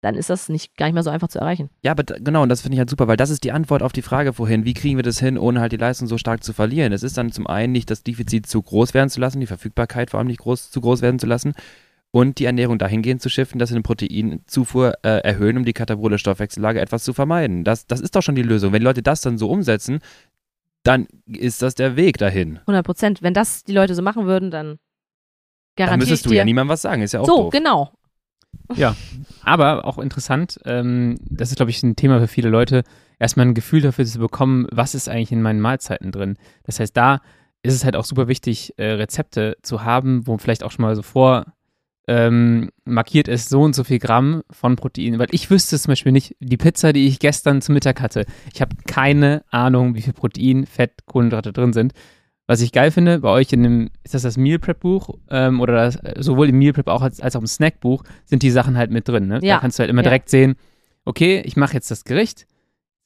dann 0.00 0.14
ist 0.16 0.28
das 0.30 0.48
nicht 0.50 0.76
gar 0.76 0.86
nicht 0.86 0.94
mehr 0.94 1.02
so 1.02 1.08
einfach 1.10 1.28
zu 1.28 1.38
erreichen. 1.40 1.70
Ja, 1.82 1.90
aber 1.92 2.02
genau, 2.04 2.42
und 2.42 2.50
das 2.50 2.60
finde 2.60 2.74
ich 2.74 2.78
halt 2.78 2.90
super, 2.90 3.08
weil 3.08 3.16
das 3.16 3.30
ist 3.30 3.42
die 3.42 3.52
Antwort 3.52 3.82
auf 3.82 3.92
die 3.92 4.02
Frage 4.02 4.32
vorhin, 4.34 4.64
wie 4.66 4.74
kriegen 4.74 4.96
wir 4.98 5.02
das 5.02 5.18
hin, 5.18 5.38
ohne 5.38 5.60
halt 5.60 5.72
die 5.72 5.78
Leistung 5.78 6.06
so 6.06 6.18
stark 6.18 6.44
zu 6.44 6.52
verlieren. 6.52 6.92
Es 6.92 7.02
ist 7.02 7.16
dann 7.16 7.32
zum 7.32 7.46
einen 7.46 7.72
nicht 7.72 7.90
das 7.90 8.02
Defizit 8.02 8.46
zu 8.46 8.60
groß 8.62 8.92
werden 8.94 9.08
zu 9.08 9.18
lassen, 9.18 9.40
die 9.40 9.46
Verfügbarkeit 9.46 10.10
vor 10.10 10.18
allem 10.18 10.26
nicht 10.28 10.40
groß, 10.40 10.70
zu 10.70 10.80
groß 10.82 11.00
werden 11.02 11.18
zu 11.18 11.26
lassen 11.26 11.54
und 12.14 12.38
die 12.38 12.44
Ernährung 12.44 12.78
dahingehend 12.78 13.20
zu 13.20 13.28
shiften, 13.28 13.58
dass 13.58 13.70
wir 13.70 13.74
eine 13.74 13.82
Proteinzufuhr 13.82 14.94
äh, 15.02 15.18
erhöhen, 15.24 15.56
um 15.56 15.64
die 15.64 15.72
katabole 15.72 16.16
Stoffwechsellage 16.20 16.80
etwas 16.80 17.02
zu 17.02 17.12
vermeiden. 17.12 17.64
Das, 17.64 17.88
das 17.88 18.00
ist 18.00 18.14
doch 18.14 18.22
schon 18.22 18.36
die 18.36 18.42
Lösung. 18.42 18.72
Wenn 18.72 18.78
die 18.82 18.84
Leute 18.84 19.02
das 19.02 19.20
dann 19.20 19.36
so 19.36 19.50
umsetzen, 19.50 19.98
dann 20.84 21.08
ist 21.26 21.60
das 21.60 21.74
der 21.74 21.96
Weg 21.96 22.18
dahin. 22.18 22.58
100 22.58 22.86
Prozent. 22.86 23.22
Wenn 23.22 23.34
das 23.34 23.64
die 23.64 23.72
Leute 23.72 23.96
so 23.96 24.02
machen 24.02 24.26
würden, 24.26 24.52
dann 24.52 24.66
Dann 24.66 24.78
garantiere 25.74 26.04
ich 26.04 26.10
müsstest 26.10 26.26
du 26.26 26.30
dir. 26.30 26.36
ja 26.36 26.44
niemandem 26.44 26.68
was 26.68 26.82
sagen, 26.82 27.02
ist 27.02 27.14
ja 27.14 27.20
auch 27.20 27.26
so, 27.26 27.36
doof. 27.36 27.50
genau. 27.52 27.90
Aber 29.42 29.84
auch 29.84 29.98
interessant, 29.98 30.60
ähm, 30.66 31.16
das 31.28 31.50
ist, 31.50 31.56
glaube 31.56 31.70
ich, 31.70 31.82
ein 31.82 31.96
Thema 31.96 32.20
für 32.20 32.28
viele 32.28 32.48
Leute, 32.48 32.84
erstmal 33.18 33.46
ein 33.46 33.54
Gefühl 33.54 33.80
dafür 33.80 34.06
zu 34.06 34.20
bekommen, 34.20 34.68
was 34.70 34.94
ist 34.94 35.08
eigentlich 35.08 35.32
in 35.32 35.42
meinen 35.42 35.60
Mahlzeiten 35.60 36.12
drin. 36.12 36.36
Das 36.62 36.78
heißt, 36.78 36.96
da 36.96 37.20
ist 37.64 37.74
es 37.74 37.84
halt 37.84 37.96
auch 37.96 38.04
super 38.04 38.28
wichtig, 38.28 38.72
äh, 38.76 38.92
Rezepte 38.92 39.56
zu 39.62 39.82
haben, 39.82 40.28
wo 40.28 40.38
vielleicht 40.38 40.62
auch 40.62 40.70
schon 40.70 40.84
mal 40.84 40.94
so 40.94 41.02
vor 41.02 41.46
ähm, 42.06 42.70
markiert 42.84 43.28
ist, 43.28 43.48
so 43.48 43.62
und 43.62 43.74
so 43.74 43.82
viel 43.84 43.98
Gramm 43.98 44.42
von 44.50 44.76
Protein. 44.76 45.18
Weil 45.18 45.28
ich 45.30 45.50
wüsste 45.50 45.78
zum 45.78 45.92
Beispiel 45.92 46.12
nicht, 46.12 46.36
die 46.40 46.56
Pizza, 46.56 46.92
die 46.92 47.06
ich 47.06 47.18
gestern 47.18 47.62
zu 47.62 47.72
Mittag 47.72 48.00
hatte, 48.00 48.26
ich 48.52 48.60
habe 48.60 48.76
keine 48.86 49.42
Ahnung, 49.50 49.94
wie 49.94 50.02
viel 50.02 50.12
Protein, 50.12 50.66
Fett, 50.66 51.06
Kohlenhydrate 51.06 51.52
drin 51.52 51.72
sind. 51.72 51.92
Was 52.46 52.60
ich 52.60 52.72
geil 52.72 52.90
finde, 52.90 53.20
bei 53.20 53.30
euch 53.30 53.50
in 53.54 53.62
dem, 53.62 53.90
ist 54.02 54.12
das 54.12 54.20
das 54.20 54.36
Meal 54.36 54.58
Prep 54.58 54.80
Buch, 54.80 55.08
ähm, 55.30 55.60
oder 55.62 55.72
das, 55.72 55.98
sowohl 56.22 56.50
im 56.50 56.58
Meal 56.58 56.74
Prep 56.74 56.88
auch 56.88 57.00
als, 57.00 57.20
als 57.22 57.36
auch 57.36 57.40
im 57.40 57.46
Snack 57.46 57.80
Buch, 57.80 58.04
sind 58.26 58.42
die 58.42 58.50
Sachen 58.50 58.76
halt 58.76 58.90
mit 58.90 59.08
drin. 59.08 59.26
Ne? 59.28 59.38
Ja. 59.42 59.54
Da 59.54 59.60
kannst 59.60 59.78
du 59.78 59.80
halt 59.80 59.88
immer 59.90 60.02
Ja. 60.02 60.10
direkt 60.10 60.28
sehen, 60.28 60.56
okay, 61.06 61.42
ich 61.46 61.56
mache 61.56 61.72
jetzt 61.72 61.90
das 61.90 62.04
Gericht, 62.04 62.46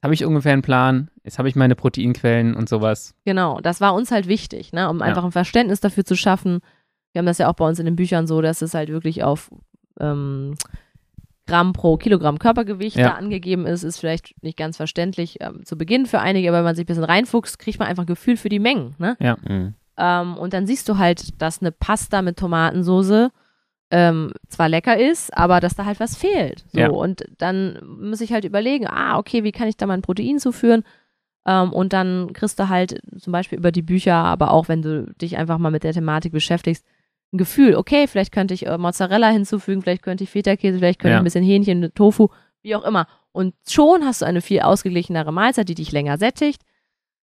habe 0.03 0.13
ich 0.15 0.25
ungefähr 0.25 0.53
einen 0.55 0.63
Plan, 0.63 1.09
jetzt 1.23 1.39
habe 1.39 1.49
ich 1.49 1.55
meine 1.55 1.77
Proteinquellen 1.77 2.55
und 2.57 2.69
sowas. 2.69 3.15
Genau, 3.25 3.61
das 3.61 3.81
war 3.81 3.95
uns 3.95 4.11
halt 4.11 4.27
wichtig, 4.27 4.73
ne, 4.73 4.89
um 4.91 4.99
Ja. 4.99 5.05
einfach 5.07 5.25
ein 5.25 5.31
Verständnis 5.33 5.79
dafür 5.79 6.05
zu 6.05 6.17
schaffen. 6.17 6.59
Wir 7.13 7.21
haben 7.21 7.27
das 7.27 7.39
ja 7.39 7.49
auch 7.49 7.55
bei 7.55 7.67
uns 7.67 7.79
in 7.79 7.87
den 7.87 7.97
Büchern 7.97 8.27
so, 8.27 8.41
dass 8.43 8.63
es 8.63 8.75
halt 8.75 8.91
wirklich 8.91 9.23
auf 9.25 9.51
ähm, 10.01 10.55
Gramm 11.47 11.73
pro 11.73 11.97
Kilogramm 11.97 12.39
Körpergewicht 12.39 12.97
Ja. 12.97 13.09
da 13.11 13.15
angegeben 13.15 13.67
ist. 13.67 13.83
Ist 13.83 13.99
vielleicht 13.99 14.43
nicht 14.43 14.59
ganz 14.59 14.77
verständlich 14.77 15.39
ähm, 15.41 15.65
zu 15.65 15.79
Beginn 15.79 16.07
für 16.07 16.21
einige, 16.21 16.49
aber 16.49 16.59
wenn 16.59 16.65
man 16.65 16.77
sich 16.77 16.85
ein 16.85 16.87
bisschen 16.87 17.05
reinfuchst, 17.05 17.59
kriegt 17.59 17.79
man 17.79 17.89
einfach 17.89 18.03
ein 18.05 18.07
Gefühl 18.09 18.37
für 18.37 18.51
die 18.51 18.59
Mengen. 18.59 18.95
Ne? 18.99 19.17
Mhm. 19.49 19.75
Ähm, 19.97 20.37
und 20.37 20.53
dann 20.53 20.67
siehst 20.67 20.89
du 20.89 20.99
halt, 20.99 21.41
dass 21.41 21.61
eine 21.61 21.73
Pasta 21.73 22.21
mit 22.23 22.37
Tomatensoße 22.39 23.31
ähm, 23.91 24.33
zwar 24.49 24.69
lecker 24.69 24.99
ist, 24.99 25.35
aber 25.37 25.61
dass 25.61 25.75
da 25.75 25.87
halt 25.87 25.99
was 25.99 26.15
fehlt. 26.15 26.67
So. 26.73 26.79
Ja. 26.79 26.91
Und 26.91 27.25
dann 27.39 27.79
muss 27.99 28.21
ich 28.21 28.33
halt 28.35 28.45
überlegen, 28.45 28.87
ah, 28.87 29.17
okay, 29.19 29.43
wie 29.45 29.53
kann 29.53 29.67
ich 29.69 29.79
da 29.79 29.87
mein 29.87 30.03
Protein 30.03 30.39
zuführen? 30.39 30.85
Ähm, 31.47 31.73
und 31.73 31.95
dann 31.95 32.35
kriegst 32.35 32.59
du 32.61 32.69
halt 32.69 33.01
zum 33.19 33.33
Beispiel 33.33 33.59
über 33.59 33.73
die 33.73 33.81
Bücher, 33.81 34.15
aber 34.17 34.51
auch 34.51 34.69
wenn 34.69 34.83
du 34.83 35.07
dich 35.15 35.39
einfach 35.39 35.57
mal 35.57 35.71
mit 35.71 35.85
der 35.85 35.95
Thematik 35.95 36.33
beschäftigst, 36.33 36.85
ein 37.33 37.39
Gefühl, 37.39 37.75
okay, 37.77 38.07
vielleicht 38.07 38.33
könnte 38.33 38.55
ich 38.55 38.67
äh, 38.67 38.79
Mozzarella 38.79 39.29
hinzufügen, 39.31 39.83
vielleicht 39.83 40.03
könnte 40.03 40.25
ich 40.25 40.31
Feta-Käse, 40.31 40.79
vielleicht 40.79 40.99
könnte 41.01 41.13
Ja. 41.13 41.17
ich 41.19 41.21
ein 41.21 41.25
bisschen 41.25 41.45
Hähnchen, 41.45 41.93
Tofu, 41.95 42.29
wie 42.63 42.75
auch 42.75 42.85
immer. 42.85 43.07
Und 43.33 43.55
schon 43.69 44.05
hast 44.05 44.23
du 44.23 44.27
eine 44.27 44.41
viel 44.41 44.61
ausgeglichenere 44.61 45.33
Mahlzeit, 45.33 45.69
die 45.69 45.75
dich 45.75 45.93
länger 45.93 46.17
sättigt, 46.19 46.63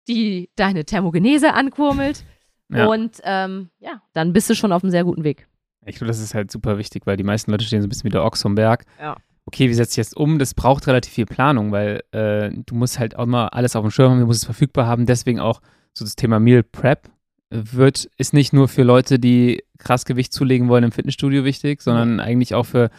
die 0.07 0.51
deine 0.57 0.85
Thermogenese 0.85 1.55
ankurbelt. 1.55 2.25
Ja. 2.71 2.87
Und 2.87 3.19
ähm, 3.25 3.71
ja, 3.81 4.03
dann 4.13 4.33
bist 4.33 4.51
du 4.51 4.55
schon 4.55 4.73
auf 4.73 4.83
einem 4.83 4.91
sehr 4.91 5.05
guten 5.05 5.25
Weg. 5.25 5.49
Ich 5.87 5.97
glaube, 5.97 6.09
das 6.09 6.21
ist 6.21 6.35
halt 6.35 6.51
super 6.51 6.77
wichtig, 6.77 7.07
weil 7.07 7.17
die 7.17 7.25
meisten 7.25 7.51
Leute 7.51 7.65
stehen 7.65 7.81
so 7.81 7.87
ein 7.87 7.89
bisschen 7.89 8.05
wie 8.05 8.11
der 8.13 8.25
Ochs 8.25 8.43
vom 8.43 8.55
Berg. 8.55 8.85
Ja. 9.01 9.17
Okay, 9.47 9.71
wie 9.71 9.75
setze 9.75 9.93
ich 9.93 9.97
jetzt 9.97 10.17
um? 10.17 10.39
Das 10.39 10.53
braucht 10.53 10.87
relativ 10.87 11.15
viel 11.15 11.25
Planung, 11.25 11.73
weil 11.73 12.03
äh, 12.13 12.51
du 12.67 12.75
musst 12.75 12.99
halt 12.99 13.17
auch 13.17 13.25
mal 13.25 13.49
alles 13.49 13.75
auf 13.75 13.83
dem 13.83 13.91
Schirm 13.91 14.11
haben, 14.13 14.21
du 14.21 14.27
musst 14.27 14.41
es 14.41 14.45
verfügbar 14.45 14.87
haben. 14.87 15.07
Deswegen 15.07 15.41
auch 15.41 15.63
so 15.95 16.05
das 16.05 16.15
Thema 16.17 16.39
Meal 16.39 16.63
Prep 16.63 17.09
wird, 17.51 18.09
ist 18.17 18.35
nicht 18.35 18.53
nur 18.53 18.69
für 18.69 18.83
Leute, 18.83 19.19
die 19.19 19.63
krass 19.79 20.05
Gewicht 20.05 20.33
zulegen 20.33 20.69
wollen 20.69 20.85
im 20.85 20.93
Fitnessstudio 20.93 21.45
wichtig, 21.45 21.81
sondern 21.83 22.21
eigentlich 22.21 22.55
auch 22.55 22.65
für, 22.67 22.91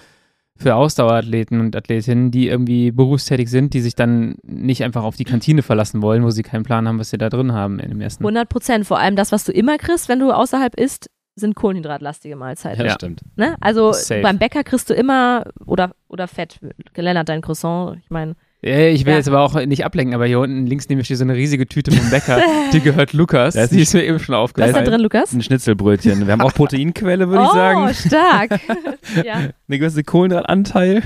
für 0.55 0.75
Ausdauerathleten 0.75 1.59
und 1.59 1.75
Athletinnen, 1.75 2.31
die 2.31 2.47
irgendwie 2.47 2.91
berufstätig 2.91 3.49
sind, 3.49 3.73
die 3.73 3.81
sich 3.81 3.95
dann 3.95 4.35
nicht 4.43 4.83
einfach 4.83 5.03
auf 5.03 5.15
die 5.15 5.25
Kantine 5.25 5.61
verlassen 5.61 6.01
wollen, 6.01 6.23
wo 6.23 6.31
sie 6.31 6.43
keinen 6.43 6.63
Plan 6.63 6.87
haben, 6.87 6.99
was 6.99 7.09
sie 7.11 7.17
da 7.17 7.29
drin 7.29 7.53
haben 7.53 7.79
in 7.79 7.89
dem 7.89 8.01
ersten. 8.01 8.23
100 8.23 8.49
Prozent. 8.49 8.87
Vor 8.87 8.97
allem 8.99 9.15
das, 9.15 9.31
was 9.31 9.43
du 9.45 9.51
immer 9.51 9.77
kriegst, 9.77 10.09
wenn 10.09 10.19
du 10.19 10.31
außerhalb 10.31 10.75
isst, 10.75 11.09
sind 11.35 11.55
kohlenhydratlastige 11.55 12.35
Mahlzeiten. 12.35 12.79
Ja, 12.81 12.87
Ja. 12.87 12.93
stimmt. 12.95 13.21
Ne? 13.37 13.55
Also 13.61 13.93
Safe. 13.93 14.21
beim 14.21 14.39
Bäcker 14.39 14.63
kriegst 14.63 14.89
du 14.89 14.93
immer, 14.93 15.45
oder, 15.65 15.91
oder 16.09 16.27
Fett, 16.27 16.59
Lennart, 16.95 17.29
dein 17.29 17.41
Croissant, 17.41 17.97
ich 18.03 18.09
meine, 18.09 18.35
Ich 18.61 19.05
will 19.05 19.13
Ja. 19.13 19.17
jetzt 19.17 19.29
aber 19.29 19.39
auch 19.39 19.53
nicht 19.65 19.85
ablenken, 19.85 20.13
aber 20.13 20.25
hier 20.25 20.39
unten 20.39 20.65
links 20.65 20.89
neben 20.89 20.97
mir 20.97 21.05
steht 21.05 21.17
so 21.17 21.23
eine 21.23 21.33
riesige 21.35 21.65
Tüte 21.65 21.91
vom 21.91 22.09
Bäcker, 22.09 22.41
die 22.73 22.81
gehört 22.81 23.13
Lukas. 23.13 23.53
Da 23.53 23.63
ist 23.63 23.71
die 23.71 23.81
ist 23.81 23.93
mir 23.93 24.03
eben 24.03 24.19
schon 24.19 24.35
was 24.35 24.49
ist 24.49 24.57
da 24.57 24.63
aufgefallen. 24.63 24.85
drin, 24.85 25.01
Lukas? 25.01 25.31
Ein 25.31 25.41
Schnitzelbrötchen. 25.41 26.25
Wir 26.25 26.33
haben 26.33 26.41
auch 26.41 26.53
Proteinquelle, 26.53 27.29
würde 27.29 27.43
ich 27.43 27.49
oh, 27.49 27.53
sagen. 27.53 27.93
stark. 27.93 28.59
ja. 29.25 29.35
Eine 29.35 29.79
gewisse 29.79 30.03
Kohlenhydratanteil. 30.03 31.03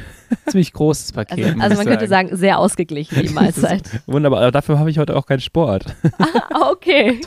Ziemlich 0.47 0.73
großes 0.73 1.11
Paket. 1.11 1.43
Also, 1.45 1.53
muss 1.53 1.63
also 1.63 1.73
ich 1.73 1.77
man 1.77 1.87
könnte 1.87 2.07
sagen, 2.07 2.35
sehr 2.35 2.57
ausgeglichen, 2.57 3.21
die 3.21 3.29
Mahlzeit. 3.33 3.83
Wunderbar, 4.07 4.41
aber 4.41 4.51
dafür 4.51 4.79
habe 4.79 4.89
ich 4.89 4.97
heute 4.97 5.15
auch 5.15 5.27
keinen 5.27 5.41
Sport. 5.41 5.85
ah, 6.17 6.71
okay. 6.71 7.21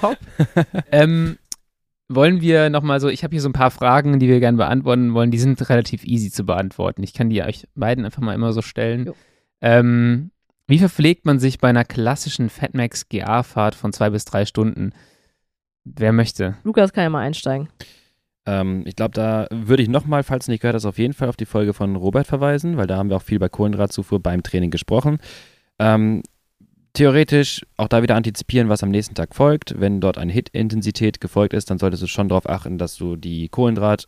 Ähm, 0.91 1.39
wollen 2.09 2.41
wir 2.41 2.68
nochmal 2.70 2.99
so, 2.99 3.09
ich 3.09 3.22
habe 3.22 3.33
hier 3.33 3.41
so 3.41 3.49
ein 3.49 3.53
paar 3.53 3.70
Fragen, 3.70 4.18
die 4.18 4.29
wir 4.29 4.41
gerne 4.41 4.57
beantworten 4.59 5.14
wollen. 5.14 5.31
Die 5.31 5.39
sind 5.39 5.68
relativ 5.70 6.05
easy 6.05 6.33
zu 6.33 6.45
beantworten. 6.45 7.05
Ich 7.05 7.14
kann 7.14 7.31
die 7.31 7.43
euch 7.43 7.68
beiden 7.77 8.05
einfach 8.05 8.22
mal 8.22 8.35
immer 8.35 8.53
so 8.53 8.61
stellen. 8.61 9.07
Jo. 9.07 9.14
Ähm, 9.61 10.30
wie 10.66 10.78
verpflegt 10.78 11.24
man 11.24 11.38
sich 11.38 11.59
bei 11.59 11.68
einer 11.68 11.84
klassischen 11.84 12.48
Fatmax 12.50 13.09
GA-Fahrt 13.09 13.74
von 13.74 13.92
zwei 13.92 14.11
bis 14.11 14.24
drei 14.24 14.44
Stunden? 14.44 14.92
Wer 15.84 16.12
möchte? 16.12 16.57
Lukas 16.64 16.92
kann 16.92 17.04
ja 17.04 17.11
mal 17.11 17.20
einsteigen. 17.20 17.68
Ähm, 18.46 18.82
ich 18.86 18.96
glaube, 18.96 19.14
da 19.14 19.46
würde 19.50 19.82
ich 19.82 19.88
nochmal, 19.88 20.22
falls 20.22 20.46
du 20.46 20.52
nicht 20.52 20.61
gehört 20.61 20.74
hast, 20.74 20.86
auf 20.86 20.98
jeden 20.98 21.14
Fall 21.14 21.28
auf 21.28 21.36
die 21.36 21.46
Folge 21.46 21.72
von 21.72 21.96
Robert 21.96 22.26
verweisen, 22.26 22.76
weil 22.76 22.86
da 22.86 22.96
haben 22.96 23.11
wir 23.11 23.16
auch 23.16 23.22
viel 23.22 23.38
bei 23.38 23.48
Kohlenhydratzufuhr 23.48 24.20
beim 24.20 24.42
Training 24.42 24.70
gesprochen. 24.70 25.18
Ähm, 25.78 26.22
theoretisch 26.92 27.64
auch 27.76 27.88
da 27.88 28.02
wieder 28.02 28.16
antizipieren, 28.16 28.68
was 28.68 28.82
am 28.82 28.90
nächsten 28.90 29.14
Tag 29.14 29.34
folgt. 29.34 29.78
Wenn 29.78 30.00
dort 30.00 30.16
eine 30.16 30.32
Hit-Intensität 30.32 31.20
gefolgt 31.20 31.54
ist, 31.54 31.70
dann 31.70 31.78
solltest 31.78 32.02
du 32.02 32.07
schon 32.07 32.28
darauf 32.28 32.48
achten, 32.48 32.78
dass 32.78 32.96
du 32.96 33.16
die 33.16 33.48
Kohlenhydrat, 33.48 34.07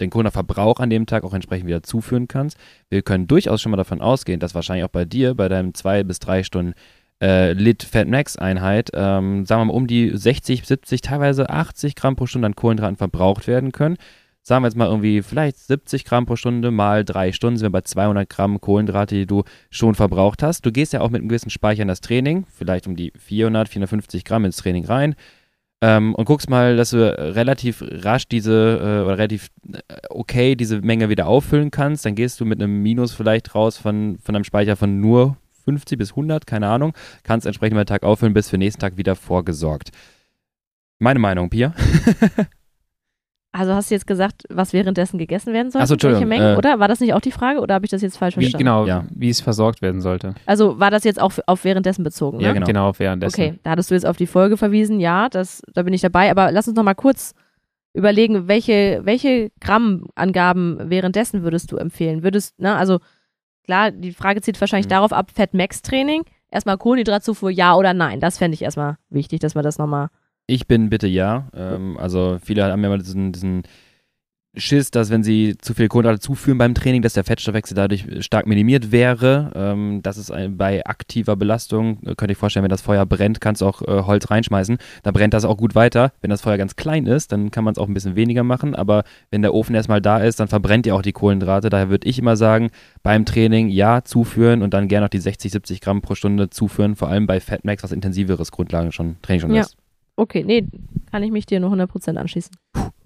den 0.00 0.10
Kohlenhydratverbrauch 0.10 0.80
an 0.80 0.90
dem 0.90 1.06
Tag 1.06 1.24
auch 1.24 1.34
entsprechend 1.34 1.66
wieder 1.66 1.82
zuführen 1.82 2.28
kannst. 2.28 2.56
Wir 2.88 3.02
können 3.02 3.26
durchaus 3.26 3.60
schon 3.60 3.70
mal 3.70 3.76
davon 3.76 4.00
ausgehen, 4.00 4.40
dass 4.40 4.54
wahrscheinlich 4.54 4.84
auch 4.84 4.90
bei 4.90 5.04
dir, 5.04 5.34
bei 5.34 5.48
deinem 5.48 5.74
zwei 5.74 6.02
bis 6.02 6.18
drei 6.18 6.42
Stunden 6.42 6.74
äh, 7.22 7.52
Lit 7.52 7.82
Fat 7.82 8.08
Max 8.08 8.36
Einheit, 8.36 8.90
ähm, 8.94 9.44
sagen 9.44 9.60
wir 9.60 9.64
mal 9.66 9.74
um 9.74 9.86
die 9.86 10.10
60, 10.16 10.66
70, 10.66 11.02
teilweise 11.02 11.50
80 11.50 11.94
Gramm 11.94 12.16
pro 12.16 12.26
Stunde 12.26 12.46
an 12.46 12.56
Kohlenhydraten 12.56 12.96
verbraucht 12.96 13.46
werden 13.46 13.72
können. 13.72 13.96
Sagen 14.42 14.62
wir 14.64 14.68
jetzt 14.68 14.76
mal 14.76 14.88
irgendwie 14.88 15.20
vielleicht 15.20 15.58
70 15.58 16.06
Gramm 16.06 16.24
pro 16.24 16.34
Stunde 16.34 16.70
mal 16.70 17.04
drei 17.04 17.32
Stunden 17.32 17.58
sind 17.58 17.66
wir 17.66 17.70
bei 17.70 17.82
200 17.82 18.26
Gramm 18.28 18.58
Kohlenhydrate, 18.60 19.14
die 19.14 19.26
du 19.26 19.44
schon 19.68 19.94
verbraucht 19.94 20.42
hast. 20.42 20.64
Du 20.64 20.72
gehst 20.72 20.94
ja 20.94 21.02
auch 21.02 21.10
mit 21.10 21.20
einem 21.20 21.28
gewissen 21.28 21.50
Speicher 21.50 21.82
in 21.82 21.88
das 21.88 22.00
Training, 22.00 22.46
vielleicht 22.50 22.86
um 22.86 22.96
die 22.96 23.12
400, 23.18 23.68
450 23.68 24.24
Gramm 24.24 24.46
ins 24.46 24.56
Training 24.56 24.86
rein. 24.86 25.14
Ähm, 25.82 26.14
und 26.14 26.26
guckst 26.26 26.50
mal, 26.50 26.76
dass 26.76 26.90
du 26.90 26.98
relativ 26.98 27.82
rasch 27.82 28.28
diese, 28.28 28.78
äh, 28.80 29.04
oder 29.04 29.16
relativ 29.16 29.48
äh, 29.72 29.78
okay 30.10 30.54
diese 30.54 30.82
Menge 30.82 31.08
wieder 31.08 31.26
auffüllen 31.26 31.70
kannst. 31.70 32.04
Dann 32.04 32.14
gehst 32.14 32.38
du 32.40 32.44
mit 32.44 32.62
einem 32.62 32.82
Minus 32.82 33.12
vielleicht 33.12 33.54
raus 33.54 33.78
von, 33.78 34.18
von 34.22 34.34
einem 34.34 34.44
Speicher 34.44 34.76
von 34.76 35.00
nur 35.00 35.36
50 35.64 35.98
bis 35.98 36.10
100, 36.10 36.46
keine 36.46 36.68
Ahnung. 36.68 36.92
Kannst 37.22 37.46
entsprechend 37.46 37.76
mal 37.76 37.84
den 37.84 37.88
Tag 37.88 38.02
auffüllen, 38.02 38.34
bis 38.34 38.50
für 38.50 38.56
den 38.56 38.60
nächsten 38.60 38.80
Tag 38.80 38.98
wieder 38.98 39.16
vorgesorgt. 39.16 39.90
Meine 40.98 41.18
Meinung, 41.18 41.48
Pia. 41.48 41.74
Also 43.52 43.74
hast 43.74 43.90
du 43.90 43.94
jetzt 43.96 44.06
gesagt, 44.06 44.44
was 44.48 44.72
währenddessen 44.72 45.18
gegessen 45.18 45.52
werden 45.52 45.72
soll? 45.72 45.82
Ach 45.82 45.86
so, 45.86 45.94
Welche 45.94 46.06
Entschuldigung, 46.06 46.28
Mengen, 46.28 46.54
äh, 46.54 46.56
oder? 46.56 46.78
War 46.78 46.86
das 46.86 47.00
nicht 47.00 47.14
auch 47.14 47.20
die 47.20 47.32
Frage 47.32 47.58
oder 47.60 47.74
habe 47.74 47.84
ich 47.84 47.90
das 47.90 48.00
jetzt 48.00 48.16
falsch 48.16 48.36
Wie, 48.36 48.42
verstanden? 48.42 48.64
genau, 48.64 48.86
Ja. 48.86 49.04
wie 49.12 49.28
es 49.28 49.40
versorgt 49.40 49.82
werden 49.82 50.00
sollte. 50.00 50.34
Also 50.46 50.78
war 50.78 50.92
das 50.92 51.02
jetzt 51.02 51.20
auch 51.20 51.32
auf 51.46 51.64
währenddessen 51.64 52.04
bezogen, 52.04 52.38
ne? 52.38 52.44
Ja, 52.44 52.52
genau. 52.52 52.66
Genau, 52.66 52.92
währenddessen. 52.96 53.34
Okay, 53.40 53.58
da 53.64 53.70
hattest 53.70 53.90
du 53.90 53.94
jetzt 53.96 54.06
auf 54.06 54.16
die 54.16 54.28
Folge 54.28 54.56
verwiesen, 54.56 55.00
ja, 55.00 55.28
das, 55.28 55.62
da 55.74 55.82
bin 55.82 55.92
ich 55.92 56.00
dabei, 56.00 56.30
aber 56.30 56.52
lass 56.52 56.68
uns 56.68 56.76
noch 56.76 56.84
mal 56.84 56.94
kurz 56.94 57.34
überlegen, 57.92 58.46
welche, 58.46 59.00
welche 59.02 59.50
Grammangaben 59.60 60.88
währenddessen 60.90 61.42
würdest 61.42 61.72
du 61.72 61.76
empfehlen? 61.76 62.22
Würdest, 62.22 62.58
ne, 62.60 62.76
also 62.76 63.00
klar, 63.64 63.90
die 63.90 64.12
Frage 64.12 64.42
zieht 64.42 64.60
wahrscheinlich 64.60 64.86
Mhm. 64.86 64.90
darauf 64.90 65.12
ab, 65.12 65.30
Fett-Max-Training, 65.34 66.22
erstmal 66.52 66.78
Kohlenhydratzufuhr, 66.78 67.50
ja 67.50 67.74
oder 67.74 67.94
nein? 67.94 68.20
Das 68.20 68.38
fände 68.38 68.54
ich 68.54 68.62
erstmal 68.62 68.96
wichtig, 69.08 69.40
dass 69.40 69.56
wir 69.56 69.62
das 69.62 69.78
nochmal, 69.78 70.08
Ich 70.50 70.66
bin 70.66 70.90
bitte 70.90 71.06
ja. 71.06 71.48
Ähm, 71.54 71.96
also 71.96 72.38
viele 72.42 72.64
haben 72.64 72.82
ja 72.82 72.88
mal 72.88 72.98
diesen, 72.98 73.30
diesen 73.30 73.62
Schiss, 74.56 74.90
dass 74.90 75.10
wenn 75.10 75.22
sie 75.22 75.56
zu 75.58 75.74
viel 75.74 75.86
Kohlenhydrate 75.86 76.18
zuführen 76.18 76.58
beim 76.58 76.74
Training, 76.74 77.02
dass 77.02 77.12
der 77.12 77.22
Fettstoffwechsel 77.22 77.76
dadurch 77.76 78.04
stark 78.18 78.48
minimiert 78.48 78.90
wäre. 78.90 79.52
Ähm, 79.54 80.00
das 80.02 80.18
ist 80.18 80.32
ein, 80.32 80.56
bei 80.56 80.84
aktiver 80.84 81.36
Belastung, 81.36 82.02
äh, 82.04 82.16
könnte 82.16 82.32
ich 82.32 82.38
vorstellen, 82.38 82.64
wenn 82.64 82.70
das 82.70 82.82
Feuer 82.82 83.06
brennt, 83.06 83.40
kannst 83.40 83.62
du 83.62 83.66
auch 83.66 83.80
äh, 83.82 84.02
Holz 84.02 84.28
reinschmeißen. 84.28 84.78
Da 85.04 85.12
brennt 85.12 85.34
das 85.34 85.44
auch 85.44 85.56
gut 85.56 85.76
weiter. 85.76 86.12
Wenn 86.20 86.30
das 86.30 86.40
Feuer 86.40 86.58
ganz 86.58 86.74
klein 86.74 87.06
ist, 87.06 87.30
dann 87.30 87.52
kann 87.52 87.62
man 87.62 87.72
es 87.72 87.78
auch 87.78 87.86
ein 87.86 87.94
bisschen 87.94 88.16
weniger 88.16 88.42
machen. 88.42 88.74
Aber 88.74 89.04
wenn 89.30 89.42
der 89.42 89.54
Ofen 89.54 89.76
erstmal 89.76 90.00
da 90.00 90.18
ist, 90.18 90.40
dann 90.40 90.48
verbrennt 90.48 90.84
ihr 90.84 90.96
auch 90.96 91.02
die 91.02 91.12
Kohlenhydrate. 91.12 91.70
Daher 91.70 91.88
würde 91.88 92.08
ich 92.08 92.18
immer 92.18 92.36
sagen, 92.36 92.70
beim 93.04 93.24
Training 93.24 93.68
ja 93.68 94.02
zuführen 94.02 94.62
und 94.62 94.74
dann 94.74 94.88
gerne 94.88 95.04
noch 95.06 95.10
die 95.10 95.18
60, 95.20 95.52
70 95.52 95.80
Gramm 95.80 96.02
pro 96.02 96.16
Stunde 96.16 96.50
zuführen. 96.50 96.96
Vor 96.96 97.06
allem 97.06 97.28
bei 97.28 97.38
Fatmax, 97.38 97.84
was 97.84 97.92
intensiveres 97.92 98.50
Grundlagen 98.50 98.90
schon, 98.90 99.14
Training 99.22 99.42
schon 99.42 99.54
Ja. 99.54 99.60
ist. 99.60 99.76
Okay, 100.20 100.44
nee, 100.44 100.66
kann 101.10 101.22
ich 101.22 101.32
mich 101.32 101.46
dir 101.46 101.60
nur 101.60 101.72
100% 101.72 102.16
anschließen. 102.16 102.54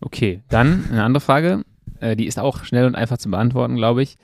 Okay, 0.01 0.43
dann 0.49 0.85
eine 0.91 1.03
andere 1.03 1.21
Frage. 1.21 1.65
Äh, 2.01 2.17
die 2.17 2.27
ist 2.27 2.39
auch 2.39 2.65
schnell 2.65 2.87
und 2.87 2.95
einfach 2.95 3.19
zu 3.19 3.31
beantworten, 3.31 3.77
glaube 3.77 4.03
ich. 4.03 4.17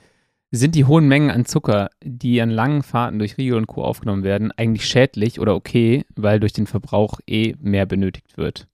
Sind 0.53 0.75
die 0.75 0.83
hohen 0.83 1.07
Mengen 1.07 1.31
an 1.31 1.45
Zucker, 1.45 1.89
die 2.03 2.41
an 2.41 2.49
langen 2.49 2.83
Fahrten 2.83 3.19
durch 3.19 3.37
Riegel 3.37 3.55
und 3.55 3.67
Co. 3.67 3.83
aufgenommen 3.83 4.23
werden, 4.23 4.51
eigentlich 4.51 4.85
schädlich 4.85 5.39
oder 5.39 5.55
okay, 5.55 6.05
weil 6.15 6.41
durch 6.41 6.51
den 6.51 6.67
Verbrauch 6.67 7.21
eh 7.25 7.55
mehr 7.61 7.85
benötigt 7.85 8.37
wird? 8.37 8.67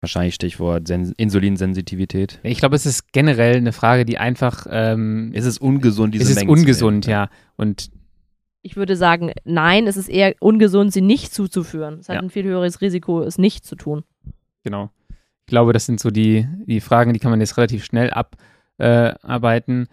Wahrscheinlich 0.00 0.36
Stichwort 0.36 0.86
Sen 0.86 1.12
Insulinsensitivität. 1.16 2.38
Ich 2.44 2.58
glaube, 2.58 2.76
es 2.76 2.86
ist 2.86 3.12
generell 3.12 3.56
eine 3.56 3.72
Frage, 3.72 4.04
die 4.04 4.16
einfach. 4.16 4.66
Ähm, 4.70 5.32
ist 5.34 5.44
es 5.44 5.58
ungesund, 5.58 6.14
diese 6.14 6.24
es 6.24 6.30
ist 6.30 6.36
Mengen 6.36 6.50
ungesund, 6.50 7.06
ja. 7.06 7.28
Und 7.56 7.90
Ich 8.62 8.76
würde 8.76 8.94
sagen, 8.96 9.32
nein, 9.44 9.86
es 9.86 9.96
ist 9.96 10.08
eher 10.08 10.34
ungesund, 10.40 10.92
sie 10.92 11.00
nicht 11.00 11.32
zuzuführen. 11.32 11.98
Es 12.00 12.08
hat 12.08 12.16
Ja. 12.16 12.22
ein 12.22 12.30
viel 12.30 12.44
höheres 12.44 12.80
Risiko, 12.80 13.22
es 13.22 13.38
nicht 13.38 13.64
zu 13.64 13.76
tun. 13.76 14.04
genau. 14.62 14.90
Ich 15.46 15.50
glaube, 15.52 15.72
das 15.72 15.84
sind 15.86 15.98
so 15.98 16.10
die, 16.10 16.46
die 16.66 16.80
Fragen, 16.80 17.12
die 17.12 17.18
kann 17.18 17.32
man 17.32 17.40
jetzt 17.40 17.56
relativ 17.56 17.84
schnell 17.84 18.10
abarbeiten. 18.78 19.88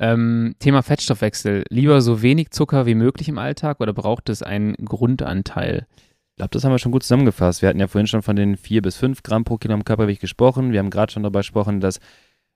Ähm, 0.00 0.54
Thema 0.58 0.82
Fettstoffwechsel. 0.82 1.64
Lieber 1.70 2.00
so 2.02 2.20
wenig 2.22 2.50
Zucker 2.50 2.86
wie 2.86 2.94
möglich 2.94 3.28
im 3.28 3.38
Alltag 3.38 3.80
oder 3.80 3.92
braucht 3.92 4.28
es 4.28 4.42
einen 4.42 4.74
Grundanteil? 4.74 5.86
Ich 6.30 6.36
glaube, 6.36 6.50
das 6.50 6.62
haben 6.62 6.70
wir 6.72 6.78
schon 6.78 6.92
gut 6.92 7.02
zusammengefasst. 7.02 7.62
Wir 7.62 7.68
hatten 7.68 7.80
ja 7.80 7.88
vorhin 7.88 8.06
schon 8.06 8.22
von 8.22 8.36
den 8.36 8.56
4 8.56 8.82
bis 8.82 8.96
5 8.96 9.22
Gramm 9.22 9.44
pro 9.44 9.56
Kilogramm 9.56 9.84
Körpergewicht 9.84 10.20
gesprochen. 10.20 10.72
Wir 10.72 10.78
haben 10.78 10.90
gerade 10.90 11.10
schon 11.12 11.22
darüber 11.24 11.40
gesprochen, 11.40 11.80
dass 11.80 11.98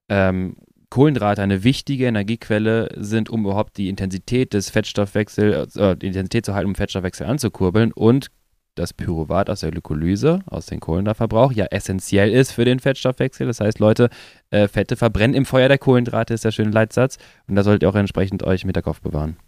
ähm, 0.08 0.56
Kohlenhydrate 0.92 1.40
eine 1.40 1.64
wichtige 1.64 2.04
Energiequelle 2.04 2.90
sind, 2.98 3.30
um 3.30 3.46
überhaupt 3.46 3.78
die 3.78 3.88
Intensität 3.88 4.52
des 4.52 4.68
Fettstoffwechsels, 4.68 5.74
äh, 5.76 5.96
die 5.96 6.08
Intensität 6.08 6.44
zu 6.44 6.52
halten, 6.52 6.68
um 6.68 6.74
Fettstoffwechsel 6.74 7.26
anzukurbeln 7.26 7.92
und 7.92 8.26
das 8.74 8.92
Pyruvat 8.92 9.48
aus 9.48 9.60
der 9.60 9.70
Glykolyse, 9.70 10.40
aus 10.44 10.66
dem 10.66 10.80
Kohlenhydratverbrauch, 10.80 11.52
ja 11.52 11.64
essentiell 11.70 12.30
ist 12.30 12.52
für 12.52 12.66
den 12.66 12.78
Fettstoffwechsel. 12.78 13.46
Das 13.46 13.60
heißt, 13.60 13.78
Leute, 13.78 14.10
äh, 14.50 14.68
Fette 14.68 14.96
verbrennen 14.96 15.34
im 15.34 15.46
Feuer 15.46 15.68
der 15.68 15.78
Kohlenhydrate, 15.78 16.34
ist 16.34 16.44
der 16.44 16.52
schöne 16.52 16.72
Leitsatz. 16.72 17.16
Und 17.48 17.54
da 17.54 17.62
solltet 17.62 17.84
ihr 17.84 17.88
auch 17.88 17.94
entsprechend 17.94 18.42
euch 18.42 18.62
im 18.62 18.68
Hinterkopf 18.68 19.00
bewahren. 19.00 19.38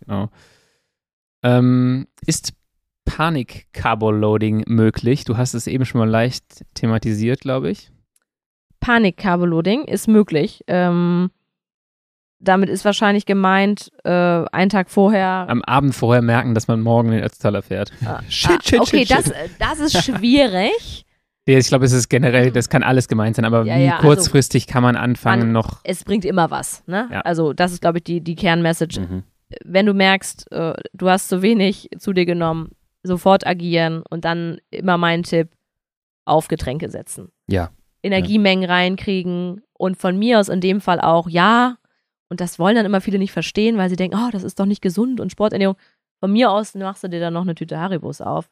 Genau. 0.00 0.30
Ähm, 1.44 2.08
ist 2.26 2.54
Panik-Carbo-Loading 3.04 4.64
möglich? 4.66 5.24
Du 5.24 5.36
hast 5.36 5.54
es 5.54 5.68
eben 5.68 5.84
schon 5.84 6.00
mal 6.00 6.10
leicht 6.10 6.64
thematisiert, 6.74 7.40
glaube 7.40 7.70
ich. 7.70 7.92
Panik-Carboloading 8.86 9.82
ist 9.84 10.06
möglich. 10.06 10.62
Ähm, 10.68 11.30
damit 12.38 12.68
ist 12.68 12.84
wahrscheinlich 12.84 13.26
gemeint, 13.26 13.90
äh, 14.04 14.10
einen 14.10 14.70
Tag 14.70 14.90
vorher. 14.90 15.46
Am 15.48 15.62
Abend 15.64 15.92
vorher 15.92 16.22
merken, 16.22 16.54
dass 16.54 16.68
man 16.68 16.80
morgen 16.82 17.10
den 17.10 17.20
Ötztaler 17.24 17.62
fährt. 17.62 17.90
Ah, 18.04 18.20
Shit, 18.28 18.50
ah, 18.50 18.58
shit, 18.62 18.80
okay, 18.80 18.98
shit, 19.04 19.10
das, 19.10 19.30
äh, 19.30 19.48
das 19.58 19.80
ist 19.80 20.04
schwierig. 20.04 21.02
Ja, 21.48 21.58
ich 21.58 21.68
glaube, 21.68 21.84
es 21.84 21.92
ist 21.92 22.08
generell, 22.08 22.50
das 22.50 22.68
kann 22.68 22.82
alles 22.82 23.06
gemeint 23.06 23.36
sein, 23.36 23.44
aber 23.44 23.64
Ja, 23.64 23.76
wie 23.76 23.84
ja, 23.84 23.96
also 23.98 24.08
kurzfristig 24.08 24.66
kann 24.66 24.82
man 24.82 24.96
anfangen, 24.96 25.42
man- 25.42 25.52
noch. 25.52 25.78
es 25.84 26.02
bringt 26.02 26.24
immer 26.24 26.50
was. 26.50 26.82
Ne? 26.88 27.08
Ja. 27.12 27.20
Also, 27.20 27.52
das 27.52 27.70
ist, 27.70 27.80
glaube 27.80 27.98
ich, 27.98 28.02
die, 28.04 28.20
die 28.20 28.34
Kernmessage. 28.34 28.98
Mhm. 29.00 29.22
Wenn 29.64 29.86
du 29.86 29.94
merkst, 29.94 30.50
äh, 30.50 30.74
du 30.92 31.08
hast 31.08 31.28
zu 31.28 31.42
wenig 31.42 31.88
zu 31.98 32.12
dir 32.12 32.26
genommen, 32.26 32.70
sofort 33.04 33.46
agieren 33.46 34.02
und 34.10 34.24
dann 34.24 34.58
immer 34.72 34.98
mein 34.98 35.22
Tipp, 35.22 35.50
auf 36.24 36.48
Getränke 36.48 36.90
setzen. 36.90 37.28
Ja. 37.46 37.70
Energiemengen 38.06 38.68
reinkriegen 38.68 39.62
und 39.74 39.96
von 39.96 40.18
mir 40.18 40.40
aus 40.40 40.48
in 40.48 40.60
dem 40.60 40.80
Fall 40.80 41.00
auch, 41.00 41.28
ja, 41.28 41.76
und 42.28 42.40
das 42.40 42.58
wollen 42.58 42.74
dann 42.76 42.86
immer 42.86 43.00
viele 43.00 43.18
nicht 43.18 43.32
verstehen, 43.32 43.76
weil 43.78 43.88
sie 43.88 43.96
denken, 43.96 44.18
oh, 44.18 44.30
das 44.32 44.42
ist 44.42 44.58
doch 44.58 44.66
nicht 44.66 44.82
gesund 44.82 45.20
und 45.20 45.30
Sporternährung. 45.30 45.76
Von 46.20 46.32
mir 46.32 46.50
aus 46.50 46.74
machst 46.74 47.04
du 47.04 47.08
dir 47.08 47.20
dann 47.20 47.34
noch 47.34 47.42
eine 47.42 47.54
Tüte 47.54 47.78
Haribos 47.78 48.20
auf 48.20 48.48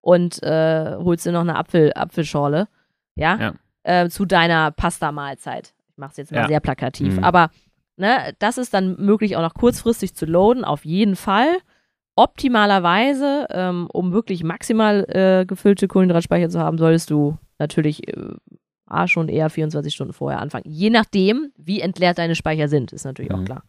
und 0.00 0.42
äh, 0.42 0.94
holst 0.96 1.26
dir 1.26 1.32
noch 1.32 1.40
eine 1.42 1.56
Apfel, 1.56 1.92
Apfelschorle, 1.94 2.68
ja, 3.16 3.36
Ja. 3.38 3.52
Äh, 3.84 4.08
zu 4.08 4.24
deiner 4.24 4.70
Pasta-Mahlzeit. 4.70 5.74
Ich 5.90 5.96
mache 5.98 6.12
es 6.12 6.16
jetzt 6.16 6.32
mal 6.32 6.42
Ja. 6.42 6.46
sehr 6.48 6.60
plakativ, 6.60 7.16
Mhm. 7.16 7.24
aber 7.24 7.50
ne, 7.96 8.32
das 8.38 8.56
ist 8.56 8.72
dann 8.72 8.96
möglich 8.98 9.36
auch 9.36 9.42
noch 9.42 9.54
kurzfristig 9.54 10.14
zu 10.14 10.24
loaden, 10.24 10.64
auf 10.64 10.84
jeden 10.84 11.16
Fall. 11.16 11.58
Optimalerweise, 12.32 13.46
ähm, 13.50 13.88
um 13.92 14.12
wirklich 14.12 14.42
maximal 14.44 15.04
äh, 15.08 15.44
gefüllte 15.46 15.86
Kohlenhydratspeicher 15.88 16.48
zu 16.48 16.60
haben, 16.60 16.78
solltest 16.78 17.10
du 17.10 17.36
natürlich 17.58 18.08
äh, 18.08 18.16
A, 18.92 19.08
schon 19.08 19.28
eher 19.28 19.50
24 19.50 19.92
Stunden 19.94 20.12
vorher 20.12 20.40
anfangen. 20.40 20.64
Je 20.66 20.90
nachdem, 20.90 21.52
wie 21.56 21.80
entleert 21.80 22.18
deine 22.18 22.34
Speicher 22.34 22.68
sind, 22.68 22.92
ist 22.92 23.04
natürlich 23.04 23.32
auch 23.32 23.38
Mhm. 23.38 23.44
klar. 23.46 23.62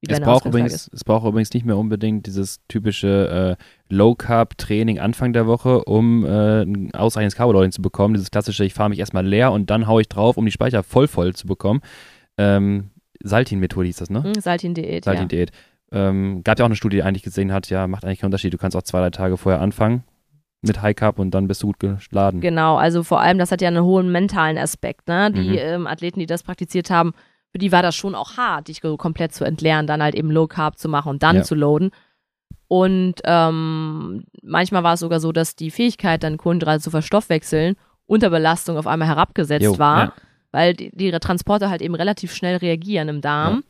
Wie 0.00 0.10
Es 0.12 0.20
braucht, 0.20 0.44
übrigens, 0.46 0.90
es 0.92 1.04
braucht 1.04 1.26
übrigens 1.26 1.52
nicht 1.52 1.64
mehr 1.64 1.76
unbedingt 1.76 2.26
dieses 2.26 2.58
typische 2.68 3.56
äh, 3.58 3.94
Low-Carb-Training 3.94 4.98
Anfang 4.98 5.32
der 5.32 5.46
Woche, 5.46 5.84
um 5.84 6.24
äh, 6.24 6.62
ein 6.62 6.94
ausreichendes 6.94 7.36
Carboloading 7.36 7.72
zu 7.72 7.82
bekommen. 7.82 8.14
Dieses 8.14 8.30
klassische, 8.30 8.64
ich 8.64 8.74
fahre 8.74 8.90
mich 8.90 8.98
erstmal 8.98 9.26
leer 9.26 9.52
und 9.52 9.70
dann 9.70 9.86
haue 9.86 10.00
ich 10.00 10.08
drauf, 10.08 10.36
um 10.36 10.44
die 10.44 10.52
Speicher 10.52 10.82
voll 10.82 11.06
voll 11.08 11.34
zu 11.34 11.46
bekommen. 11.46 11.80
Ähm, 12.36 12.90
Saltin-Methode 13.22 13.86
hieß 13.86 13.96
das, 13.96 14.10
ne? 14.10 14.22
Hm, 14.22 14.34
Saltin-Diät, 14.40 15.06
ja. 15.06 15.12
Saltin-Diät. 15.12 15.50
Ähm, 15.90 16.42
gab 16.44 16.58
ja 16.58 16.64
auch 16.64 16.68
eine 16.68 16.76
Studie, 16.76 16.98
die 16.98 17.02
eigentlich 17.02 17.22
gesehen 17.22 17.52
hat, 17.52 17.70
ja, 17.70 17.86
macht 17.86 18.04
eigentlich 18.04 18.20
keinen 18.20 18.28
Unterschied. 18.28 18.52
Du 18.52 18.58
kannst 18.58 18.76
auch 18.76 18.82
zwei, 18.82 19.00
drei 19.00 19.10
Tage 19.10 19.36
vorher 19.36 19.60
anfangen 19.60 20.04
mit 20.62 20.82
High 20.82 20.96
Carb 20.96 21.18
und 21.18 21.30
dann 21.32 21.46
bist 21.48 21.62
du 21.62 21.68
gut 21.68 21.78
geladen. 21.78 22.40
Genau, 22.40 22.76
also 22.76 23.02
vor 23.04 23.20
allem, 23.20 23.38
das 23.38 23.52
hat 23.52 23.60
ja 23.62 23.68
einen 23.68 23.84
hohen 23.84 24.10
mentalen 24.10 24.58
Aspekt. 24.58 25.06
Ne? 25.08 25.30
Die 25.30 25.50
Mhm. 25.50 25.56
ähm, 25.58 25.86
Athleten, 25.86 26.18
die 26.20 26.26
das 26.26 26.42
praktiziert 26.42 26.90
haben, 26.90 27.12
für 27.52 27.58
die 27.58 27.70
war 27.72 27.82
das 27.82 27.94
schon 27.94 28.14
auch 28.14 28.36
hart, 28.36 28.68
dich 28.68 28.80
komplett 28.82 29.32
zu 29.34 29.44
entleeren, 29.44 29.86
dann 29.86 30.02
halt 30.02 30.14
eben 30.14 30.30
Low 30.30 30.46
Carb 30.48 30.78
zu 30.78 30.88
machen 30.88 31.10
und 31.10 31.22
dann 31.22 31.36
Ja. 31.36 31.42
zu 31.42 31.54
loaden. 31.54 31.90
Und 32.66 33.14
ähm, 33.24 34.24
manchmal 34.42 34.82
war 34.82 34.94
es 34.94 35.00
sogar 35.00 35.20
so, 35.20 35.32
dass 35.32 35.56
die 35.56 35.70
Fähigkeit, 35.70 36.22
dann 36.22 36.36
Kohlenhydrate 36.36 36.80
zu 36.82 36.90
verstoffwechseln, 36.90 37.76
unter 38.06 38.28
Belastung 38.30 38.76
auf 38.76 38.86
einmal 38.86 39.08
herabgesetzt 39.08 39.64
Jo, 39.64 39.78
war, 39.78 39.98
ja. 39.98 40.12
weil 40.52 40.74
die, 40.74 40.90
die 40.94 41.10
Transporte 41.12 41.70
halt 41.70 41.80
eben 41.82 41.94
relativ 41.94 42.34
schnell 42.34 42.56
reagieren 42.56 43.08
im 43.08 43.20
Darm. 43.22 43.64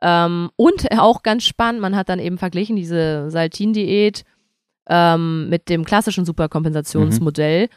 Ähm, 0.00 0.50
und 0.56 0.88
auch 0.98 1.22
ganz 1.22 1.44
spannend, 1.44 1.80
man 1.80 1.94
hat 1.94 2.08
dann 2.08 2.18
eben 2.18 2.38
verglichen 2.38 2.74
diese 2.74 3.30
Saltin-Diät 3.30 4.24
ähm, 4.94 5.48
mit 5.48 5.70
dem 5.70 5.86
klassischen 5.86 6.26
Superkompensationsmodell. 6.26 7.68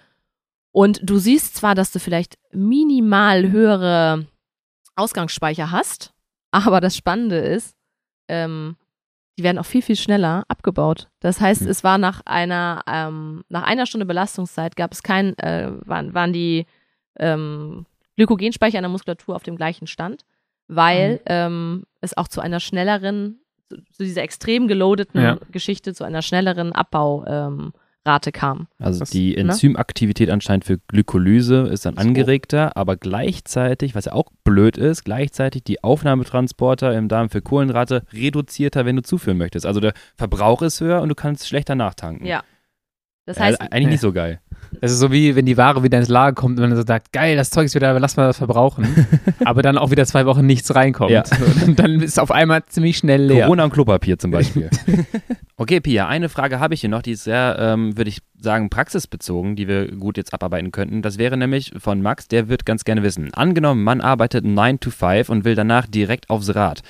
Und 0.73 0.99
du 1.01 1.17
siehst 1.17 1.55
zwar, 1.55 1.73
dass 1.73 1.93
du 1.93 1.99
vielleicht 1.99 2.35
minimal 2.51 3.49
höhere 3.51 4.25
Ausgangsspeicher 4.97 5.71
hast, 5.71 6.13
aber 6.51 6.81
das 6.81 6.97
Spannende 6.97 7.37
ist, 7.37 7.75
ähm, 8.27 8.75
die 9.37 9.43
werden 9.43 9.57
auch 9.59 9.65
viel, 9.65 9.81
viel 9.81 9.95
schneller 9.95 10.43
abgebaut. 10.49 11.07
Das 11.21 11.39
heißt, 11.39 11.61
Mhm. 11.63 11.69
es 11.69 11.83
war 11.85 11.97
nach 11.97 12.21
einer, 12.25 12.83
ähm, 12.87 13.43
nach 13.47 13.63
einer 13.63 13.85
Stunde 13.85 14.05
Belastungszeit 14.05 14.75
gab 14.75 14.91
es 14.91 15.01
kein, 15.01 15.37
äh, 15.39 15.71
waren, 15.85 16.13
waren 16.13 16.33
die 16.33 16.65
ähm, 17.17 17.85
Glykogenspeicher 18.17 18.77
in 18.77 18.83
der 18.83 18.89
Muskulatur 18.89 19.35
auf 19.37 19.43
dem 19.43 19.55
gleichen 19.55 19.87
Stand, 19.87 20.25
weil 20.67 21.21
ähm, 21.27 21.83
es 22.01 22.17
auch 22.17 22.27
zu 22.27 22.41
einer 22.41 22.59
schnelleren, 22.59 23.39
zu, 23.69 23.77
zu 23.91 24.03
dieser 24.03 24.21
extrem 24.23 24.67
geloadeten 24.67 25.21
Ja. 25.21 25.37
Geschichte, 25.51 25.93
zu 25.93 26.03
einer 26.03 26.21
schnelleren 26.21 26.71
Abbau-Rate 26.73 28.31
kam. 28.31 28.67
Also 28.79 28.99
Das- 28.99 29.09
die 29.09 29.31
ne? 29.33 29.41
Enzymaktivität 29.41 30.29
anscheinend 30.29 30.65
für 30.65 30.77
Glykolyse 30.87 31.61
ist 31.71 31.85
dann 31.85 31.97
angeregter, 31.97 32.77
aber 32.77 32.95
gleichzeitig, 32.97 33.95
was 33.95 34.05
ja 34.05 34.13
auch 34.13 34.29
blöd 34.43 34.77
ist, 34.77 35.03
gleichzeitig 35.05 35.63
die 35.63 35.83
Aufnahmetransporter 35.83 36.95
im 36.97 37.07
Darm 37.07 37.29
für 37.29 37.41
Kohlenhydrate 37.41 38.03
reduzierter, 38.13 38.85
wenn 38.85 38.95
du 38.95 39.01
zuführen 39.01 39.37
möchtest. 39.37 39.65
Also 39.65 39.79
der 39.79 39.93
Verbrauch 40.15 40.61
ist 40.61 40.81
höher 40.81 41.01
und 41.01 41.09
du 41.09 41.15
kannst 41.15 41.47
schlechter 41.47 41.75
nachtanken. 41.75 42.25
Ja. 42.27 42.43
Das 43.25 43.37
Ja, 43.37 43.45
heißt, 43.45 43.61
eigentlich 43.61 43.87
nicht 43.87 44.01
so 44.01 44.13
geil. 44.13 44.39
Das 44.81 44.91
ist 44.91 44.99
so 44.99 45.11
wie, 45.11 45.35
wenn 45.35 45.45
die 45.45 45.57
Ware 45.57 45.83
wieder 45.83 45.97
ins 45.97 46.09
Lager 46.09 46.35
kommt 46.35 46.59
und 46.59 46.67
man 46.69 46.75
so 46.75 46.83
sagt, 46.85 47.11
geil, 47.11 47.35
das 47.35 47.49
Zeug 47.49 47.65
ist 47.65 47.75
wieder, 47.75 47.97
lass 47.99 48.17
mal 48.17 48.27
das 48.27 48.37
verbrauchen. 48.37 49.07
aber 49.45 49.61
dann 49.61 49.77
auch 49.77 49.89
wieder 49.89 50.05
zwei 50.05 50.25
Wochen 50.25 50.45
nichts 50.45 50.75
reinkommt. 50.75 51.11
Ja. 51.11 51.23
Und 51.65 51.79
dann 51.79 52.01
ist 52.01 52.19
auf 52.19 52.31
einmal 52.31 52.63
ziemlich 52.65 52.97
schnell 52.97 53.23
leer. 53.23 53.45
Corona 53.45 53.63
und 53.63 53.73
Klopapier 53.73 54.19
zum 54.19 54.31
Beispiel. 54.31 54.69
okay, 55.57 55.79
Pia, 55.79 56.07
eine 56.07 56.29
Frage 56.29 56.59
habe 56.59 56.73
ich 56.73 56.81
hier 56.81 56.89
noch, 56.89 57.01
die 57.01 57.11
ist 57.11 57.23
sehr, 57.23 57.57
ähm, 57.59 57.97
würde 57.97 58.09
ich 58.09 58.19
sagen, 58.39 58.69
praxisbezogen, 58.69 59.55
die 59.55 59.67
wir 59.67 59.91
gut 59.91 60.17
jetzt 60.17 60.33
abarbeiten 60.33 60.71
könnten. 60.71 61.01
Das 61.01 61.17
wäre 61.17 61.37
nämlich 61.37 61.73
von 61.77 62.01
Max, 62.01 62.27
der 62.27 62.49
wird 62.49 62.65
ganz 62.65 62.83
gerne 62.83 63.01
wissen. 63.01 63.33
Angenommen, 63.33 63.83
man 63.83 64.01
arbeitet 64.01 64.45
9 64.45 64.79
to 64.79 64.91
5 64.91 65.29
und 65.29 65.45
will 65.45 65.55
danach 65.55 65.87
direkt 65.87 66.29
aufs 66.29 66.53
Rad. 66.53 66.81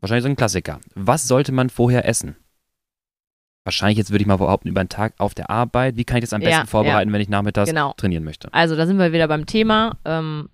Wahrscheinlich 0.00 0.24
so 0.24 0.28
ein 0.28 0.36
Klassiker. 0.36 0.80
Was 0.94 1.28
sollte 1.28 1.52
man 1.52 1.70
vorher 1.70 2.08
essen? 2.08 2.36
Wahrscheinlich 3.64 3.96
jetzt 3.98 4.10
würde 4.10 4.22
ich 4.22 4.26
mal 4.28 4.36
behaupten, 4.36 4.68
über 4.68 4.84
den 4.84 4.90
Tag 4.90 5.14
auf 5.18 5.34
der 5.34 5.48
Arbeit. 5.48 5.96
Wie 5.96 6.04
kann 6.04 6.18
ich 6.18 6.24
das 6.24 6.32
am 6.34 6.42
Ja, 6.42 6.48
besten 6.50 6.66
vorbereiten, 6.66 7.12
wenn 7.12 7.20
ich 7.20 7.30
nachmittags 7.30 7.70
Genau. 7.70 7.94
trainieren 7.96 8.22
möchte? 8.24 8.52
Also, 8.52 8.76
da 8.76 8.86
sind 8.86 8.98
wir 8.98 9.12
wieder 9.12 9.26
beim 9.26 9.46
Thema. 9.46 9.96
Ähm, 10.04 10.50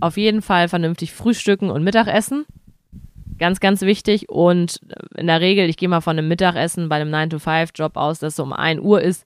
auf 0.00 0.16
jeden 0.16 0.40
Fall 0.42 0.68
vernünftig 0.68 1.12
frühstücken 1.12 1.70
und 1.70 1.84
Mittagessen. 1.84 2.46
Ganz, 3.38 3.60
ganz 3.60 3.82
wichtig. 3.82 4.28
Und 4.30 4.80
in 5.14 5.26
der 5.26 5.40
Regel, 5.40 5.68
ich 5.68 5.76
gehe 5.76 5.88
mal 5.88 6.00
von 6.00 6.16
einem 6.18 6.28
Mittagessen 6.28 6.88
bei 6.88 6.96
einem 6.96 7.12
9-to-5-Job 7.12 7.96
aus, 7.96 8.18
das 8.18 8.36
so 8.36 8.42
um 8.42 8.52
1 8.52 8.80
Uhr 8.80 9.02
ist. 9.02 9.24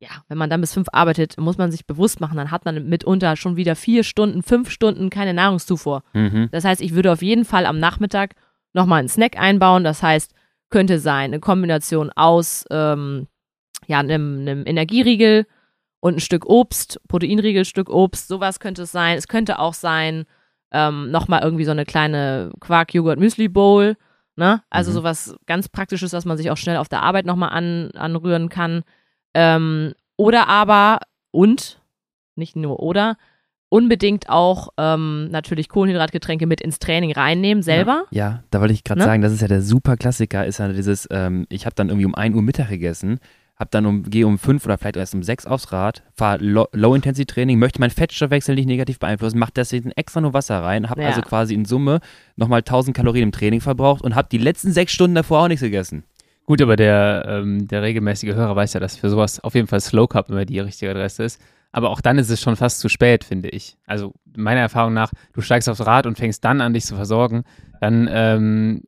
Ja, 0.00 0.10
wenn 0.28 0.38
man 0.38 0.50
dann 0.50 0.60
bis 0.60 0.74
5 0.74 0.88
arbeitet, 0.92 1.38
muss 1.38 1.58
man 1.58 1.72
sich 1.72 1.86
bewusst 1.86 2.20
machen, 2.20 2.36
dann 2.36 2.50
hat 2.52 2.64
man 2.64 2.88
mitunter 2.88 3.34
schon 3.34 3.56
wieder 3.56 3.74
vier 3.74 4.04
Stunden, 4.04 4.42
fünf 4.44 4.70
Stunden 4.70 5.10
keine 5.10 5.34
Nahrungszufuhr. 5.34 6.02
Mhm. 6.12 6.48
Das 6.52 6.64
heißt, 6.64 6.80
ich 6.82 6.94
würde 6.94 7.10
auf 7.10 7.22
jeden 7.22 7.44
Fall 7.44 7.66
am 7.66 7.80
Nachmittag 7.80 8.34
nochmal 8.74 9.00
einen 9.00 9.08
Snack 9.08 9.36
einbauen. 9.38 9.82
Das 9.82 10.02
heißt, 10.02 10.32
könnte 10.70 10.98
sein 10.98 11.30
eine 11.30 11.40
Kombination 11.40 12.10
aus 12.14 12.64
ähm, 12.70 13.26
ja, 13.86 13.98
einem, 14.00 14.40
einem 14.40 14.66
Energieriegel 14.66 15.46
und 16.00 16.16
ein 16.16 16.20
Stück 16.20 16.46
Obst, 16.46 17.00
Proteinriegel, 17.08 17.64
Stück 17.64 17.88
Obst, 17.90 18.28
sowas 18.28 18.60
könnte 18.60 18.82
es 18.82 18.92
sein. 18.92 19.16
Es 19.18 19.28
könnte 19.28 19.58
auch 19.58 19.74
sein, 19.74 20.26
ähm, 20.70 21.10
nochmal 21.10 21.42
irgendwie 21.42 21.64
so 21.64 21.70
eine 21.70 21.84
kleine 21.86 22.52
Quark-Joghurt-Müsli-Bowl. 22.60 23.96
Ne? 24.36 24.62
Also 24.70 24.90
Mhm. 24.90 24.94
sowas 24.94 25.36
ganz 25.46 25.68
Praktisches, 25.68 26.12
was 26.12 26.24
man 26.24 26.36
sich 26.36 26.50
auch 26.50 26.56
schnell 26.56 26.76
auf 26.76 26.88
der 26.88 27.02
Arbeit 27.02 27.26
nochmal 27.26 27.50
an, 27.50 27.90
anrühren 27.92 28.48
kann. 28.48 28.84
Ähm, 29.34 29.94
oder 30.16 30.48
aber, 30.48 31.00
und 31.30 31.80
nicht 32.36 32.54
nur 32.54 32.80
oder, 32.80 33.16
unbedingt 33.68 34.28
auch 34.28 34.68
ähm, 34.78 35.28
natürlich 35.30 35.68
Kohlenhydratgetränke 35.68 36.46
mit 36.46 36.60
ins 36.60 36.78
Training 36.78 37.12
reinnehmen 37.12 37.62
selber. 37.62 38.04
Ja, 38.10 38.42
da 38.50 38.60
wollte 38.60 38.72
ich 38.74 38.84
gerade 38.84 39.00
Ne? 39.00 39.04
sagen, 39.06 39.22
das 39.22 39.32
ist 39.32 39.42
ja 39.42 39.48
der 39.48 39.62
super 39.62 39.96
Klassiker, 39.96 40.46
ist 40.46 40.58
ja 40.58 40.68
dieses, 40.72 41.06
ähm, 41.10 41.46
ich 41.50 41.66
habe 41.66 41.74
dann 41.74 41.88
irgendwie 41.88 42.06
um 42.06 42.14
1 42.14 42.34
Uhr 42.34 42.42
Mittag 42.42 42.68
gegessen, 42.70 43.18
hab 43.56 43.70
dann 43.72 43.86
um, 43.86 44.04
gehe 44.04 44.26
um 44.26 44.38
5 44.38 44.64
oder 44.64 44.78
vielleicht 44.78 44.96
erst 44.96 45.14
um 45.14 45.22
6 45.22 45.44
aufs 45.46 45.72
Rad, 45.72 46.02
fahre 46.14 46.38
Low-Intensity-Training, 46.72 47.58
möchte 47.58 47.80
meinen 47.80 47.90
Fettstoffwechsel 47.90 48.54
nicht 48.54 48.66
negativ 48.66 48.98
beeinflussen, 48.98 49.38
mache 49.38 49.52
deswegen 49.54 49.90
extra 49.92 50.20
nur 50.20 50.32
Wasser 50.32 50.62
rein, 50.62 50.88
habe 50.90 51.02
Ja. 51.02 51.08
also 51.08 51.22
quasi 51.22 51.54
in 51.54 51.64
Summe 51.64 52.00
nochmal 52.36 52.62
1000 52.62 52.96
Kalorien 52.96 53.24
im 53.24 53.32
Training 53.32 53.60
verbraucht 53.60 54.02
und 54.02 54.14
habe 54.14 54.28
die 54.30 54.38
letzten 54.38 54.72
sechs 54.72 54.92
Stunden 54.92 55.14
davor 55.16 55.40
auch 55.42 55.48
nichts 55.48 55.62
gegessen. 55.62 56.04
Gut, 56.46 56.62
aber 56.62 56.76
der, 56.76 57.26
ähm, 57.28 57.68
der 57.68 57.82
regelmäßige 57.82 58.34
Hörer 58.34 58.56
weiß 58.56 58.72
ja, 58.72 58.80
dass 58.80 58.96
für 58.96 59.10
sowas 59.10 59.40
auf 59.40 59.54
jeden 59.54 59.66
Fall 59.66 59.80
Slow 59.80 60.06
Cup 60.08 60.30
immer 60.30 60.44
die 60.46 60.60
richtige 60.60 60.90
Adresse 60.92 61.24
ist. 61.24 61.42
Aber 61.72 61.90
auch 61.90 62.00
dann 62.00 62.18
ist 62.18 62.30
es 62.30 62.40
schon 62.40 62.56
fast 62.56 62.80
zu 62.80 62.88
spät, 62.88 63.24
finde 63.24 63.50
ich. 63.50 63.76
Also 63.86 64.14
meiner 64.36 64.60
Erfahrung 64.60 64.94
nach, 64.94 65.10
du 65.34 65.40
steigst 65.40 65.68
aufs 65.68 65.84
Rad 65.86 66.06
und 66.06 66.16
fängst 66.16 66.44
dann 66.44 66.60
an, 66.60 66.72
dich 66.72 66.84
zu 66.86 66.96
versorgen, 66.96 67.42
dann 67.80 68.08
ähm, 68.10 68.82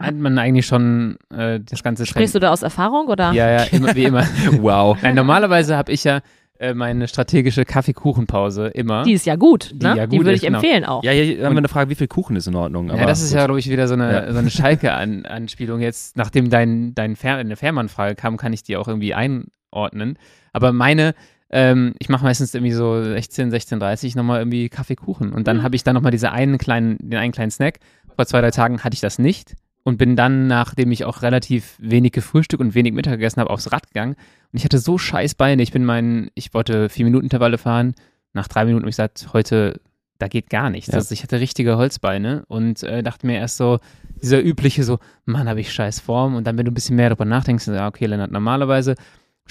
hat 0.00 0.14
man 0.14 0.38
eigentlich 0.38 0.66
schon 0.66 1.18
äh, 1.30 1.60
das 1.60 1.82
ganze 1.82 2.06
Sprichst 2.06 2.34
du 2.34 2.38
da 2.38 2.50
aus 2.50 2.62
Erfahrung 2.62 3.08
oder? 3.08 3.32
Ja, 3.32 3.50
ja, 3.50 3.64
immer, 3.64 3.94
wie 3.94 4.04
immer. 4.04 4.26
Wow. 4.60 4.96
Nein, 5.02 5.14
normalerweise 5.14 5.76
habe 5.76 5.92
ich 5.92 6.04
ja 6.04 6.20
äh, 6.58 6.72
meine 6.72 7.08
strategische 7.08 7.64
Kaffeekuchenpause 7.66 8.68
immer. 8.68 9.02
Die 9.02 9.12
ist 9.12 9.26
ja 9.26 9.36
gut, 9.36 9.72
Die 9.72 9.84
ne? 9.86 9.96
ja 9.96 10.06
die 10.06 10.16
gut 10.16 10.24
würde 10.26 10.32
ist, 10.34 10.42
ich 10.42 10.46
genau. 10.46 10.60
empfehlen 10.60 10.84
auch. 10.86 11.04
Ja, 11.04 11.12
hier 11.12 11.44
haben 11.44 11.54
wir 11.54 11.58
eine 11.58 11.68
Frage, 11.68 11.90
wie 11.90 11.94
viel 11.94 12.08
Kuchen 12.08 12.36
ist 12.36 12.46
in 12.46 12.54
Ordnung? 12.54 12.88
ja, 12.88 13.04
das 13.04 13.20
ist 13.22 13.30
gut. 13.32 13.38
ja, 13.38 13.44
glaube 13.44 13.60
ich, 13.60 13.68
wieder 13.68 13.86
so 13.86 13.94
eine, 13.94 14.12
Ja. 14.12 14.32
so 14.32 14.38
eine 14.38 14.48
Schalke-Anspielung. 14.50 15.80
Jetzt, 15.80 16.16
nachdem 16.16 16.48
dein, 16.50 16.94
dein 16.94 17.16
Fer 17.16 17.36
eine 17.36 17.56
Fährmann-Frage 17.56 18.14
kam, 18.14 18.36
kann 18.38 18.52
ich 18.52 18.62
die 18.62 18.76
auch 18.76 18.88
irgendwie 18.88 19.12
einordnen. 19.12 20.18
Aber 20.52 20.72
meine, 20.72 21.14
ähm, 21.52 21.94
ich 21.98 22.08
mache 22.08 22.24
meistens 22.24 22.54
irgendwie 22.54 22.72
so 22.72 23.02
16, 23.02 23.52
16.30 23.52 24.16
nochmal 24.16 24.40
irgendwie 24.40 24.68
Kaffeekuchen. 24.68 25.32
Und 25.32 25.46
dann 25.46 25.58
Mhm. 25.58 25.62
habe 25.62 25.76
ich 25.76 25.84
dann 25.84 25.94
nochmal 25.94 26.10
diese 26.12 26.32
einen 26.32 26.58
kleinen, 26.58 26.96
den 26.98 27.18
einen 27.18 27.32
kleinen 27.32 27.50
Snack. 27.50 27.78
Vor 28.16 28.26
zwei, 28.26 28.40
drei 28.40 28.50
Tagen 28.50 28.80
hatte 28.82 28.94
ich 28.94 29.00
das 29.00 29.18
nicht. 29.18 29.54
Und 29.84 29.98
bin 29.98 30.14
dann, 30.14 30.46
nachdem 30.46 30.92
ich 30.92 31.04
auch 31.04 31.22
relativ 31.22 31.76
wenig 31.80 32.12
gefrühstückt 32.12 32.60
und 32.60 32.74
wenig 32.74 32.92
Mittag 32.92 33.12
gegessen 33.14 33.40
habe, 33.40 33.50
aufs 33.50 33.72
Rad 33.72 33.88
gegangen. 33.88 34.12
Und 34.14 34.58
ich 34.58 34.64
hatte 34.64 34.78
so 34.78 34.96
scheiß 34.96 35.34
Beine. 35.34 35.62
Ich 35.62 35.72
bin 35.72 35.84
mein, 35.84 36.30
ich 36.34 36.54
wollte 36.54 36.88
vier 36.88 37.04
Minuten 37.04 37.24
Intervalle 37.24 37.58
fahren. 37.58 37.94
Nach 38.32 38.46
drei 38.48 38.64
Minuten 38.64 38.82
habe 38.84 38.90
ich 38.90 38.96
gesagt, 38.96 39.28
heute, 39.32 39.80
da 40.18 40.28
geht 40.28 40.50
gar 40.50 40.70
nichts. 40.70 40.92
Ja. 40.92 40.98
Also 40.98 41.12
ich 41.12 41.24
hatte 41.24 41.40
richtige 41.40 41.76
Holzbeine 41.76 42.44
und 42.46 42.84
äh, 42.84 43.02
dachte 43.02 43.26
mir 43.26 43.38
erst 43.38 43.56
so, 43.56 43.80
dieser 44.22 44.40
übliche 44.40 44.84
so, 44.84 45.00
Mann, 45.24 45.48
habe 45.48 45.60
ich 45.60 45.72
scheiß 45.72 45.98
Form. 45.98 46.36
Und 46.36 46.46
dann, 46.46 46.56
wenn 46.56 46.64
du 46.64 46.70
ein 46.70 46.74
bisschen 46.74 46.94
mehr 46.94 47.08
darüber 47.08 47.24
nachdenkst, 47.24 47.66
ja, 47.66 47.88
okay, 47.88 48.06
Lennart, 48.06 48.30
normalerweise 48.30 48.94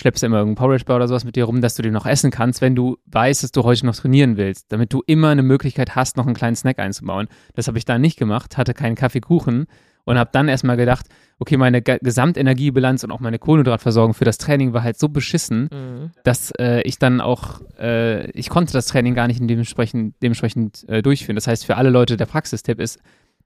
schleppst 0.01 0.21
du 0.23 0.25
immer 0.27 0.37
irgendeinen 0.39 0.65
Porridge 0.67 0.85
Bar 0.85 0.97
oder 0.97 1.07
sowas 1.07 1.23
mit 1.25 1.35
dir 1.35 1.45
rum, 1.45 1.61
dass 1.61 1.75
du 1.75 1.81
den 1.83 1.93
noch 1.93 2.05
essen 2.05 2.31
kannst, 2.31 2.59
wenn 2.61 2.75
du 2.75 2.97
weißt, 3.05 3.43
dass 3.43 3.51
du 3.51 3.63
heute 3.63 3.85
noch 3.85 3.95
trainieren 3.95 4.35
willst, 4.35 4.71
damit 4.71 4.91
du 4.91 5.01
immer 5.05 5.29
eine 5.29 5.43
Möglichkeit 5.43 5.95
hast, 5.95 6.17
noch 6.17 6.25
einen 6.25 6.35
kleinen 6.35 6.55
Snack 6.55 6.79
einzubauen. 6.79 7.27
Das 7.55 7.67
habe 7.67 7.77
ich 7.77 7.85
da 7.85 7.97
nicht 7.99 8.17
gemacht, 8.17 8.57
hatte 8.57 8.73
keinen 8.73 8.95
Kaffeekuchen 8.95 9.67
und 10.03 10.17
habe 10.17 10.31
dann 10.33 10.47
erstmal 10.49 10.77
gedacht, 10.77 11.05
okay, 11.37 11.57
meine 11.57 11.81
Ge 11.83 11.99
Gesamtenergiebilanz 12.01 13.03
und 13.03 13.11
auch 13.11 13.19
meine 13.19 13.37
Kohlenhydratversorgung 13.37 14.13
für 14.15 14.25
das 14.25 14.39
Training 14.39 14.73
war 14.73 14.81
halt 14.83 14.97
so 14.97 15.09
beschissen, 15.09 15.69
Mhm. 15.71 16.11
dass 16.23 16.51
äh, 16.59 16.81
ich 16.81 16.97
dann 16.97 17.21
auch, 17.21 17.61
äh, 17.79 18.29
ich 18.31 18.49
konnte 18.49 18.73
das 18.73 18.87
Training 18.87 19.13
gar 19.13 19.27
nicht 19.27 19.39
dementsprechend, 19.41 20.15
dementsprechend 20.23 20.87
äh, 20.89 21.01
durchführen. 21.03 21.35
Das 21.35 21.45
heißt, 21.47 21.65
für 21.65 21.77
alle 21.77 21.91
Leute 21.91 22.17
der 22.17 22.25
Praxistipp 22.25 22.79
ist, 22.79 22.99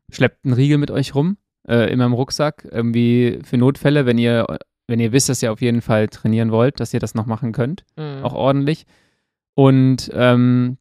schleppt 0.09 0.45
einen 0.45 0.53
Riegel 0.53 0.77
mit 0.77 0.91
euch 0.91 1.13
rum, 1.15 1.37
äh, 1.67 1.91
immer 1.91 2.05
im 2.05 2.13
Rucksack, 2.13 2.65
irgendwie 2.71 3.39
für 3.43 3.57
Notfälle, 3.57 4.05
wenn 4.05 4.17
ihr, 4.17 4.45
wenn 4.87 4.99
ihr 4.99 5.11
wisst, 5.11 5.29
dass 5.29 5.41
ihr 5.43 5.51
auf 5.51 5.61
jeden 5.61 5.81
Fall 5.81 6.07
trainieren 6.07 6.51
wollt, 6.51 6.79
dass 6.79 6.93
ihr 6.93 6.99
das 6.99 7.15
noch 7.15 7.25
machen 7.25 7.51
könnt, 7.51 7.83
Mhm. 7.97 8.23
auch 8.23 8.33
ordentlich. 8.33 8.85
Und 9.55 10.11
ähm, 10.13 10.77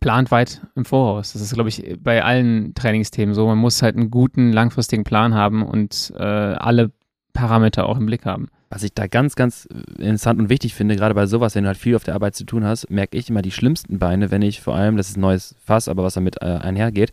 plant 0.00 0.30
weit 0.30 0.62
im 0.76 0.84
Voraus. 0.84 1.32
Das 1.32 1.42
ist, 1.42 1.54
glaube 1.54 1.68
ich, 1.68 1.96
bei 2.00 2.24
allen 2.24 2.72
Trainingsthemen 2.74 3.34
so. 3.34 3.46
Man 3.46 3.58
muss 3.58 3.82
halt 3.82 3.96
einen 3.96 4.10
guten, 4.10 4.52
langfristigen 4.52 5.04
Plan 5.04 5.34
haben 5.34 5.62
und 5.64 6.12
äh, 6.16 6.22
alle 6.22 6.92
Parameter 7.32 7.86
auch 7.86 7.96
im 7.98 8.06
Blick 8.06 8.24
haben. 8.24 8.48
Was 8.70 8.82
ich 8.82 8.92
da 8.94 9.06
ganz, 9.06 9.34
ganz 9.34 9.66
interessant 9.98 10.38
und 10.40 10.50
wichtig 10.50 10.74
finde, 10.74 10.94
gerade 10.96 11.14
bei 11.14 11.26
sowas, 11.26 11.54
wenn 11.54 11.64
du 11.64 11.68
halt 11.68 11.78
viel 11.78 11.96
auf 11.96 12.04
der 12.04 12.14
Arbeit 12.14 12.34
zu 12.36 12.44
tun 12.44 12.64
hast, 12.64 12.90
merke 12.90 13.16
ich 13.16 13.30
immer 13.30 13.40
die 13.42 13.50
schlimmsten 13.50 13.98
Beine, 13.98 14.30
wenn 14.30 14.42
ich 14.42 14.60
vor 14.60 14.74
allem, 14.74 14.96
das 14.96 15.08
ist 15.08 15.16
ein 15.16 15.20
neues 15.22 15.54
Fass, 15.64 15.88
aber 15.88 16.04
was 16.04 16.14
damit 16.14 16.42
äh, 16.42 16.44
einhergeht, 16.44 17.10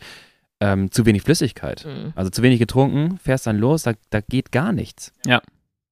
ähm, 0.60 0.92
zu 0.92 1.06
wenig 1.06 1.22
Flüssigkeit. 1.22 1.86
Mhm. 1.86 2.12
Also 2.16 2.30
zu 2.30 2.42
wenig 2.44 2.60
getrunken, 2.60 3.18
fährst 3.20 3.48
dann 3.48 3.58
los, 3.58 3.84
da, 3.84 3.94
da 4.10 4.20
geht 4.22 4.52
gar 4.52 4.74
nichts. 4.74 5.14
Ja. 5.26 5.42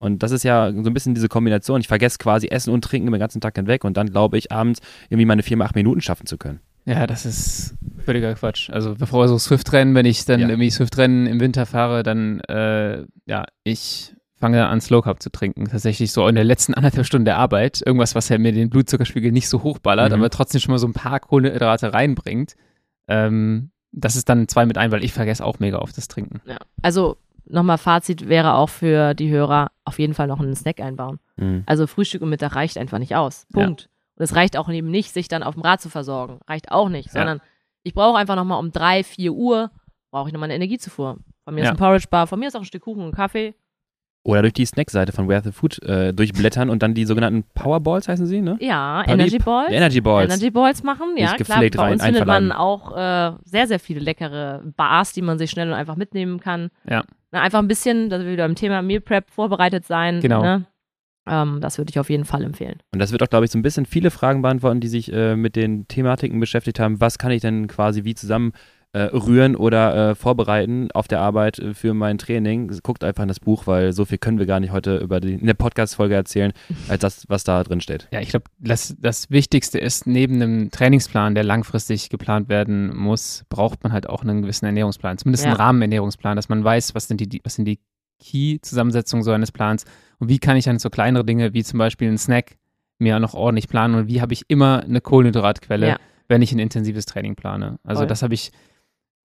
Und 0.04 0.22
das 0.22 0.32
ist 0.32 0.44
ja 0.44 0.72
so 0.72 0.90
ein 0.90 0.94
bisschen 0.94 1.16
diese 1.16 1.30
Kombination. 1.30 1.80
Ich 1.82 1.88
vergesse 1.88 2.18
quasi 2.18 2.48
Essen 2.48 2.74
und 2.74 2.84
Trinken 2.84 3.10
den 3.12 3.20
ganzen 3.20 3.42
Tag 3.42 3.56
hinweg 3.56 3.84
und 3.86 3.96
dann 3.98 4.08
glaube 4.12 4.38
ich, 4.38 4.52
abends 4.52 4.82
irgendwie 5.10 5.26
meine 5.26 5.44
vier, 5.44 5.60
acht 5.62 5.76
Minuten 5.76 6.02
schaffen 6.02 6.26
zu 6.26 6.38
können. 6.38 6.60
Ja, 6.86 7.08
das 7.08 7.26
ist 7.26 7.76
völliger 8.04 8.34
Quatsch. 8.36 8.70
Also 8.70 8.96
bevor 8.96 9.28
so 9.30 9.38
Swift-Rennen, 9.38 9.96
wenn 9.96 10.06
ich 10.06 10.26
dann 10.26 10.42
Ja. 10.42 10.50
irgendwie 10.50 10.70
Swift-Rennen 10.70 11.26
im 11.28 11.40
Winter 11.40 11.66
fahre, 11.66 12.04
dann, 12.04 12.42
äh, 12.42 13.06
ja, 13.26 13.46
ich 13.64 14.14
fange 14.36 14.68
an 14.68 14.82
Slow 14.82 15.02
Cup 15.04 15.24
zu 15.24 15.30
trinken. 15.32 15.70
Tatsächlich 15.70 16.12
so 16.12 16.28
in 16.28 16.36
der 16.36 16.44
letzten 16.44 16.74
anderthalb 16.74 17.06
Stunden 17.06 17.24
der 17.24 17.38
Arbeit. 17.38 17.82
Irgendwas, 17.86 18.14
was 18.16 18.28
ja 18.28 18.38
mir 18.38 18.52
den 18.52 18.70
Blutzuckerspiegel 18.70 19.32
nicht 19.32 19.48
so 19.48 19.64
hochballert, 19.64 20.10
Mhm. 20.12 20.20
aber 20.20 20.30
trotzdem 20.30 20.60
schon 20.60 20.74
mal 20.74 20.80
so 20.80 20.88
ein 20.88 20.92
paar 20.94 21.22
Kohlenhydrate 21.22 21.94
reinbringt. 21.94 22.56
Ähm, 23.08 23.70
das 23.94 24.18
ist 24.18 24.28
dann 24.28 24.50
zwei 24.50 24.66
mit 24.66 24.78
ein, 24.78 24.92
weil 24.92 25.04
ich 25.06 25.14
vergesse 25.14 25.46
auch 25.46 25.60
mega 25.60 25.78
oft 25.80 25.96
das 25.98 26.10
Trinken. 26.10 26.42
Ja. 26.46 26.58
Also 26.82 27.16
nochmal 27.46 27.78
Fazit 27.78 28.28
wäre 28.30 28.54
auch 28.56 28.70
für 28.70 29.14
die 29.14 29.30
Hörer 29.30 29.72
auf 29.86 30.00
jeden 30.00 30.14
Fall 30.14 30.28
noch 30.28 30.40
einen 30.40 30.56
Snack 30.56 30.80
einbauen. 30.80 31.20
Mhm. 31.38 31.64
Also 31.66 31.88
Frühstück 31.88 32.22
und 32.22 32.30
Mittag 32.30 32.56
reicht 32.56 32.78
einfach 32.78 33.00
nicht 33.00 33.16
aus. 33.16 33.46
Ja. 33.56 33.66
Punkt. 33.66 33.90
Und 34.16 34.24
es 34.24 34.36
reicht 34.36 34.58
auch 34.58 34.70
eben 34.70 34.90
nicht, 34.92 35.12
sich 35.14 35.28
dann 35.28 35.44
auf 35.44 35.56
dem 35.56 35.64
Rad 35.64 35.82
zu 35.82 35.90
versorgen. 35.90 36.40
Reicht 36.48 36.72
auch 36.72 36.90
nicht, 36.90 37.08
Ja. 37.08 37.14
sondern 37.14 37.42
ich 37.84 37.94
brauche 37.94 38.18
einfach 38.18 38.36
nochmal 38.36 38.60
um 38.60 38.72
drei, 38.72 39.04
vier 39.04 39.34
Uhr, 39.34 39.72
brauche 40.12 40.30
ich 40.30 40.34
nochmal 40.34 40.48
eine 40.48 40.56
Energiezufuhr. 40.56 41.18
Von 41.44 41.56
mir 41.56 41.62
Ja. 41.62 41.66
ist 41.68 41.72
ein 41.72 41.78
Porridge 41.78 42.08
Bar, 42.10 42.28
von 42.28 42.40
mir 42.40 42.48
ist 42.48 42.56
auch 42.56 42.62
ein 42.62 42.66
Stück 42.66 42.84
Kuchen 42.84 43.04
und 43.04 43.14
Kaffee. 43.16 43.56
Oder 44.26 44.42
durch 44.42 44.54
die 44.54 44.66
Snackseite 44.66 45.12
von 45.12 45.28
Where 45.28 45.42
the 45.44 45.52
Food 45.52 45.84
äh, 45.84 46.14
durchblättern 46.14 46.70
und 46.70 46.82
dann 46.82 46.94
die 46.94 47.04
sogenannten 47.04 47.44
Powerballs 47.56 48.08
heißen 48.08 48.26
sie, 48.26 48.40
ne? 48.40 48.56
Ja, 48.62 49.04
Palib. 49.04 49.20
Energy 49.20 49.38
Balls. 49.40 49.72
Energy 49.74 50.00
Balls. 50.02 50.32
Energy 50.32 50.50
Balls 50.50 50.84
machen, 50.84 51.18
ja, 51.18 51.34
klar. 51.36 51.60
Bei 51.60 51.70
rein, 51.78 51.92
uns 51.94 52.04
findet 52.06 52.26
man 52.26 52.54
auch 52.54 52.96
äh, 52.96 53.34
sehr, 53.44 53.68
sehr 53.68 53.80
viele 53.82 54.00
leckere 54.00 54.62
Bars, 54.78 55.12
die 55.12 55.22
man 55.22 55.38
sich 55.38 55.52
schnell 55.52 55.68
und 55.68 55.74
einfach 55.74 55.98
mitnehmen 55.98 56.40
kann. 56.40 56.70
Ja. 56.90 57.04
Na, 57.34 57.42
einfach 57.42 57.60
ein 57.60 57.68
bisschen, 57.68 58.12
dass 58.12 58.24
wir 58.24 58.32
wieder 58.32 58.46
im 58.46 58.54
Thema 58.54 58.84
Meal 58.84 59.02
Prep 59.02 59.32
vorbereitet 59.32 59.86
sein. 59.86 60.22
Genau. 60.22 60.44
Ne? 60.44 60.66
Ähm, 61.28 61.62
das 61.62 61.80
würde 61.80 61.90
ich 61.90 62.00
auf 62.00 62.12
jeden 62.12 62.26
Fall 62.26 62.44
empfehlen. 62.44 62.78
Und 62.94 63.00
das 63.00 63.12
wird 63.12 63.24
auch, 63.24 63.30
glaube 63.30 63.46
ich, 63.46 63.52
so 63.52 63.58
ein 63.58 63.64
bisschen 63.64 63.88
viele 63.88 64.12
Fragen 64.12 64.44
beantworten, 64.44 64.82
die 64.82 64.88
sich 64.88 65.12
äh, 65.12 65.36
mit 65.36 65.56
den 65.56 65.88
Thematiken 65.88 66.40
beschäftigt 66.40 66.80
haben. 66.80 67.02
Was 67.02 67.18
kann 67.18 67.32
ich 67.32 67.42
denn 67.42 67.68
quasi 67.68 68.04
wie 68.04 68.14
zusammen 68.14 68.54
rühren 69.00 69.56
oder 69.56 70.12
äh, 70.12 70.16
vorbereiten 70.16 70.90
auf 70.94 71.08
der 71.08 71.20
Arbeit 71.20 71.60
äh, 71.60 71.74
für 71.74 71.94
mein 71.94 72.18
Training? 72.18 72.72
Guckt 72.84 73.04
einfach 73.04 73.24
in 73.24 73.28
das 73.28 73.40
Buch, 73.40 73.66
weil 73.68 73.92
so 73.94 74.06
viel 74.06 74.18
können 74.18 74.40
wir 74.40 74.46
gar 74.46 74.60
nicht 74.60 74.72
heute 74.72 74.98
über 74.98 75.20
die, 75.20 75.34
in 75.34 75.46
der 75.48 75.54
Podcast-Folge 75.56 76.14
erzählen, 76.16 76.54
als 76.88 77.02
das, 77.02 77.26
was 77.30 77.44
da 77.44 77.64
drin 77.64 77.82
steht. 77.82 78.08
Ja, 78.12 78.20
ich 78.22 78.30
glaube, 78.30 78.46
das, 78.60 78.96
das 79.00 79.30
Wichtigste 79.32 79.80
ist, 79.80 80.06
neben 80.08 80.36
einem 80.42 80.70
Trainingsplan, 80.72 81.36
der 81.36 81.44
langfristig 81.44 82.10
geplant 82.10 82.50
werden 82.50 82.96
muss, 82.96 83.44
braucht 83.50 83.84
man 83.84 83.92
halt 83.94 84.08
auch 84.08 84.22
einen 84.22 84.42
gewissen 84.44 84.66
Ernährungsplan. 84.66 85.18
Zumindest 85.18 85.46
einen 85.46 85.56
Ja. 85.56 85.64
Rahmenernährungsplan, 85.64 86.36
dass 86.36 86.50
man 86.50 86.64
weiß, 86.64 86.94
was 86.96 87.08
sind 87.08 87.20
die, 87.20 87.42
was 87.44 87.56
sind 87.56 87.66
die 87.66 87.80
Key-Zusammensetzungen 88.20 89.24
so 89.24 89.32
eines 89.32 89.52
Plans 89.52 89.86
und 90.20 90.30
wie 90.30 90.40
kann 90.40 90.56
ich 90.58 90.66
dann 90.66 90.80
so 90.80 90.90
kleinere 90.90 91.26
Dinge 91.26 91.54
wie 91.54 91.64
zum 91.64 91.78
Beispiel 91.80 92.08
einen 92.08 92.18
Snack 92.18 92.58
mir 93.00 93.20
noch 93.20 93.34
ordentlich 93.34 93.68
planen 93.68 93.96
und 93.96 94.08
wie 94.08 94.22
habe 94.22 94.34
ich 94.34 94.44
immer 94.48 94.84
eine 94.84 95.02
Kohlenhydratquelle, 95.02 95.88
Ja. 95.88 95.98
wenn 96.30 96.42
ich 96.42 96.52
ein 96.52 96.60
intensives 96.60 97.06
Training 97.06 97.36
plane. 97.36 97.80
Also 97.84 98.02
Voll. 98.02 98.08
das 98.08 98.22
habe 98.24 98.34
ich, 98.34 98.52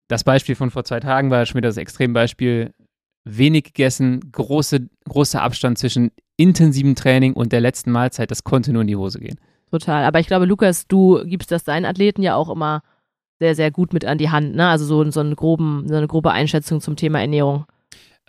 das 0.08 0.24
Beispiel 0.24 0.54
von 0.54 0.70
vor 0.70 0.84
zwei 0.84 1.00
Tagen 1.00 1.30
war 1.30 1.46
schon 1.46 1.58
wieder 1.58 1.68
das 1.68 1.76
Extrembeispiel, 1.76 2.72
wenig 3.24 3.64
gegessen, 3.64 4.32
große, 4.32 4.88
großer 5.08 5.42
Abstand 5.42 5.78
zwischen 5.78 6.10
intensivem 6.36 6.94
Training 6.94 7.34
und 7.34 7.52
der 7.52 7.60
letzten 7.60 7.90
Mahlzeit, 7.90 8.30
das 8.30 8.44
konnte 8.44 8.72
nur 8.72 8.82
in 8.82 8.88
die 8.88 8.96
Hose 8.96 9.20
gehen. 9.20 9.38
Total. 9.70 10.04
Aber 10.04 10.18
ich 10.18 10.26
glaube, 10.26 10.46
Lukas, 10.46 10.86
du 10.86 11.22
gibst 11.24 11.50
das 11.50 11.64
deinen 11.64 11.84
Athleten 11.84 12.22
ja 12.22 12.36
auch 12.36 12.48
immer 12.48 12.82
sehr, 13.38 13.54
sehr 13.54 13.70
gut 13.70 13.92
mit 13.92 14.04
an 14.04 14.18
die 14.18 14.30
Hand, 14.30 14.56
ne? 14.56 14.68
Also 14.68 14.84
so, 14.84 15.10
so, 15.10 15.22
groben, 15.34 15.84
so 15.86 15.94
eine 15.94 16.08
grobe 16.08 16.32
Einschätzung 16.32 16.80
zum 16.80 16.96
Thema 16.96 17.20
Ernährung. 17.20 17.66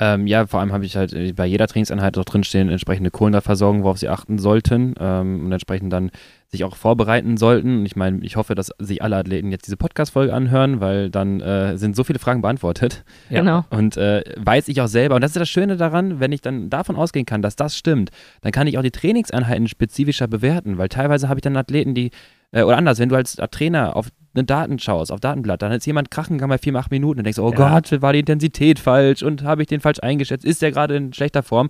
Ähm, 0.02 0.28
ja, 0.28 0.47
vor 0.47 0.62
allem 0.62 0.72
habe 0.72 0.86
ich 0.86 0.95
halt 0.95 1.14
äh, 1.14 1.34
bei 1.34 1.45
jeder 1.45 1.68
Trainingseinheit 1.68 2.18
auch 2.18 2.24
drinstehen, 2.24 2.70
entsprechende 2.70 3.12
Kohlenhydratversorgung, 3.12 3.84
worauf 3.84 3.97
sie 3.97 4.08
achten 4.08 4.39
sollten 4.39 4.95
ähm, 4.97 5.45
und 5.45 5.52
entsprechend 5.52 5.91
dann 5.91 6.10
sich 6.47 6.64
auch 6.64 6.78
vorbereiten 6.78 7.36
sollten. 7.36 7.80
Und 7.80 7.86
ich 7.86 7.97
meine, 7.97 8.24
ich 8.24 8.38
hoffe, 8.38 8.56
dass 8.56 8.72
sich 8.80 9.04
alle 9.04 9.18
Athleten 9.18 9.52
jetzt 9.52 9.68
diese 9.68 9.76
Podcast-Folge 9.76 10.34
anhören, 10.34 10.80
weil 10.80 11.10
dann 11.10 11.41
äh, 11.41 11.78
sind 11.78 11.97
so 11.97 12.06
viele 12.06 12.18
Fragen 12.18 12.41
beantwortet. 12.41 13.04
Ja. 13.30 13.41
Genau. 13.41 13.66
Und 13.72 13.97
äh, 13.97 14.24
weiß 14.38 14.70
ich 14.70 14.80
auch 14.82 14.88
selber, 14.88 15.16
und 15.16 15.22
das 15.22 15.32
ist 15.32 15.39
das 15.39 15.50
Schöne 15.50 15.76
daran, 15.76 16.22
wenn 16.22 16.32
ich 16.32 16.41
dann 16.41 16.70
davon 16.70 16.95
ausgehen 16.95 17.26
kann, 17.26 17.41
dass 17.41 17.58
das 17.58 17.76
stimmt, 17.76 18.10
dann 18.41 18.54
kann 18.54 18.68
ich 18.68 18.78
auch 18.78 18.84
die 18.84 18.91
Trainingseinheiten 18.91 19.68
spezifischer 19.68 20.28
bewerten, 20.28 20.78
weil 20.78 20.88
teilweise 20.88 21.28
habe 21.28 21.39
ich 21.39 21.43
dann 21.43 21.58
Athleten, 21.58 21.93
die, 21.93 22.12
äh, 22.52 22.64
oder 22.64 22.78
anders, 22.78 23.00
wenn 23.00 23.10
du 23.10 23.16
als 23.16 23.36
Trainer 23.52 23.95
auf 23.95 24.08
eine 24.36 24.43
Daten 24.43 24.78
schaust, 24.80 25.12
auf 25.12 25.20
Datenblatt, 25.20 25.62
dann 25.62 25.72
ist 25.72 25.86
jemand 25.88 26.12
krachen 26.12 26.38
kann 26.38 26.50
bei 26.50 26.58
4, 26.60 26.76
8 26.76 26.91
Minuten 26.91 27.20
und 27.20 27.24
denkst, 27.24 27.39
oh 27.39 27.52
Ja. 27.52 27.80
Gott, 27.80 28.02
war 28.02 28.14
die 28.14 28.20
Intensität 28.20 28.78
falsch 28.80 29.24
und 29.24 29.43
habe 29.43 29.62
ich 29.64 29.68
den 29.68 29.82
falsch 29.82 30.00
eingeschätzt, 30.02 30.45
ist 30.45 30.62
der 30.62 30.72
gerade 30.72 30.95
in 30.95 31.14
schlechter 31.14 31.41
Form? 31.43 31.70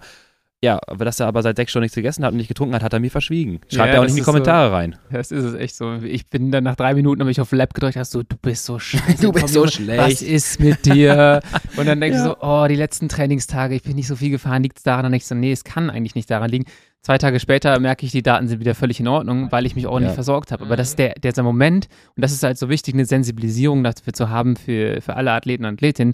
Ja, 0.61 0.77
aber 0.87 1.05
dass 1.05 1.21
er 1.21 1.27
aber 1.27 1.41
seit 1.41 1.55
sechs 1.55 1.71
Stunden 1.71 1.83
nichts 1.85 1.95
gegessen 1.95 2.25
hat 2.25 2.31
und 2.33 2.37
nicht 2.37 2.49
getrunken 2.49 2.75
hat, 2.75 2.83
hat 2.83 2.91
er 2.91 2.99
mir 2.99 3.09
verschwiegen. 3.09 3.61
Schreibt 3.69 3.93
Ja, 3.93 3.93
er 3.93 3.99
auch 3.99 4.03
nicht 4.03 4.09
in 4.09 4.15
die 4.15 4.19
ist 4.19 4.25
so- 4.25 4.31
Kommentare 4.33 4.73
rein. 4.73 4.97
Das 5.09 5.31
ist 5.31 5.45
es 5.45 5.53
echt 5.53 5.73
so. 5.77 5.93
Ich 6.03 6.29
bin 6.29 6.51
dann 6.51 6.65
nach 6.65 6.75
drei 6.75 6.93
Minuten, 6.95 7.21
habe 7.21 7.31
ich 7.31 7.39
auf 7.39 7.53
Lab 7.53 7.73
gedrückt, 7.73 7.95
hast 7.95 8.11
so, 8.11 8.23
du 8.23 8.35
bist 8.41 8.65
so 8.65 8.77
scheiße. 8.79 9.21
Du 9.21 9.31
bist 9.31 9.53
so 9.53 9.65
schlecht. 9.67 9.99
Was 10.03 10.21
ist 10.21 10.59
mit 10.59 10.85
dir? 10.85 11.39
Und 11.77 11.85
dann 11.87 12.01
denkst 12.01 12.17
du 12.17 12.23
so, 12.25 12.37
oh, 12.41 12.65
die 12.67 12.75
letzten 12.75 13.07
Trainingstage, 13.07 13.73
ich 13.73 13.83
bin 13.83 13.95
nicht 13.95 14.07
so 14.07 14.17
viel 14.17 14.31
gefahren, 14.31 14.61
liegt 14.61 14.75
es 14.79 14.83
daran? 14.83 15.03
Dann 15.03 15.13
denk 15.13 15.21
ich 15.21 15.27
so, 15.27 15.35
nee, 15.35 15.53
es 15.53 15.63
kann 15.63 15.89
eigentlich 15.89 16.15
nicht 16.15 16.29
daran 16.29 16.49
liegen. 16.49 16.65
Zwei 17.01 17.17
Tage 17.17 17.39
später 17.39 17.79
merke 17.79 18.05
ich, 18.05 18.11
die 18.11 18.21
Daten 18.21 18.47
sind 18.47 18.59
wieder 18.59 18.75
völlig 18.75 18.99
in 18.99 19.07
Ordnung, 19.07 19.51
weil 19.51 19.65
ich 19.65 19.75
mich 19.75 19.87
ordentlich 19.87 20.11
Ja. 20.11 20.15
versorgt 20.15 20.51
habe. 20.51 20.65
Aber 20.65 20.75
das 20.75 20.89
ist 20.89 20.99
der, 20.99 21.13
dieser 21.13 21.43
Moment, 21.43 21.87
und 22.15 22.21
das 22.23 22.31
ist 22.33 22.43
halt 22.43 22.57
so 22.57 22.67
wichtig, 22.69 22.93
eine 22.93 23.05
Sensibilisierung 23.05 23.83
dafür 23.83 24.13
zu 24.13 24.29
haben 24.29 24.57
für, 24.57 25.01
für 25.01 25.15
alle 25.15 25.31
Athleten 25.31 25.63
und 25.65 25.73
Athletinnen, 25.75 26.13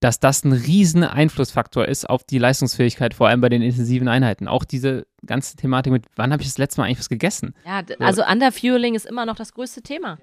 dass 0.00 0.20
das 0.20 0.44
ein 0.44 0.52
riesen 0.52 1.02
Einflussfaktor 1.04 1.86
ist 1.86 2.10
auf 2.10 2.24
die 2.24 2.38
Leistungsfähigkeit, 2.38 3.14
vor 3.14 3.28
allem 3.28 3.40
bei 3.40 3.48
den 3.48 3.62
intensiven 3.62 4.08
Einheiten. 4.08 4.48
Auch 4.48 4.64
diese 4.64 5.06
ganze 5.24 5.56
Thematik 5.56 5.92
mit, 5.92 6.06
wann 6.16 6.32
habe 6.32 6.42
ich 6.42 6.48
das 6.48 6.58
letzte 6.58 6.80
Mal 6.80 6.88
eigentlich 6.88 6.98
was 6.98 7.08
gegessen? 7.08 7.54
Ja, 7.64 7.80
also 8.00 8.22
Underfueling 8.26 8.96
ist 8.96 9.06
immer 9.06 9.24
noch 9.24 9.36
das 9.36 9.52
größte 9.54 9.82
Thema. 9.82 10.18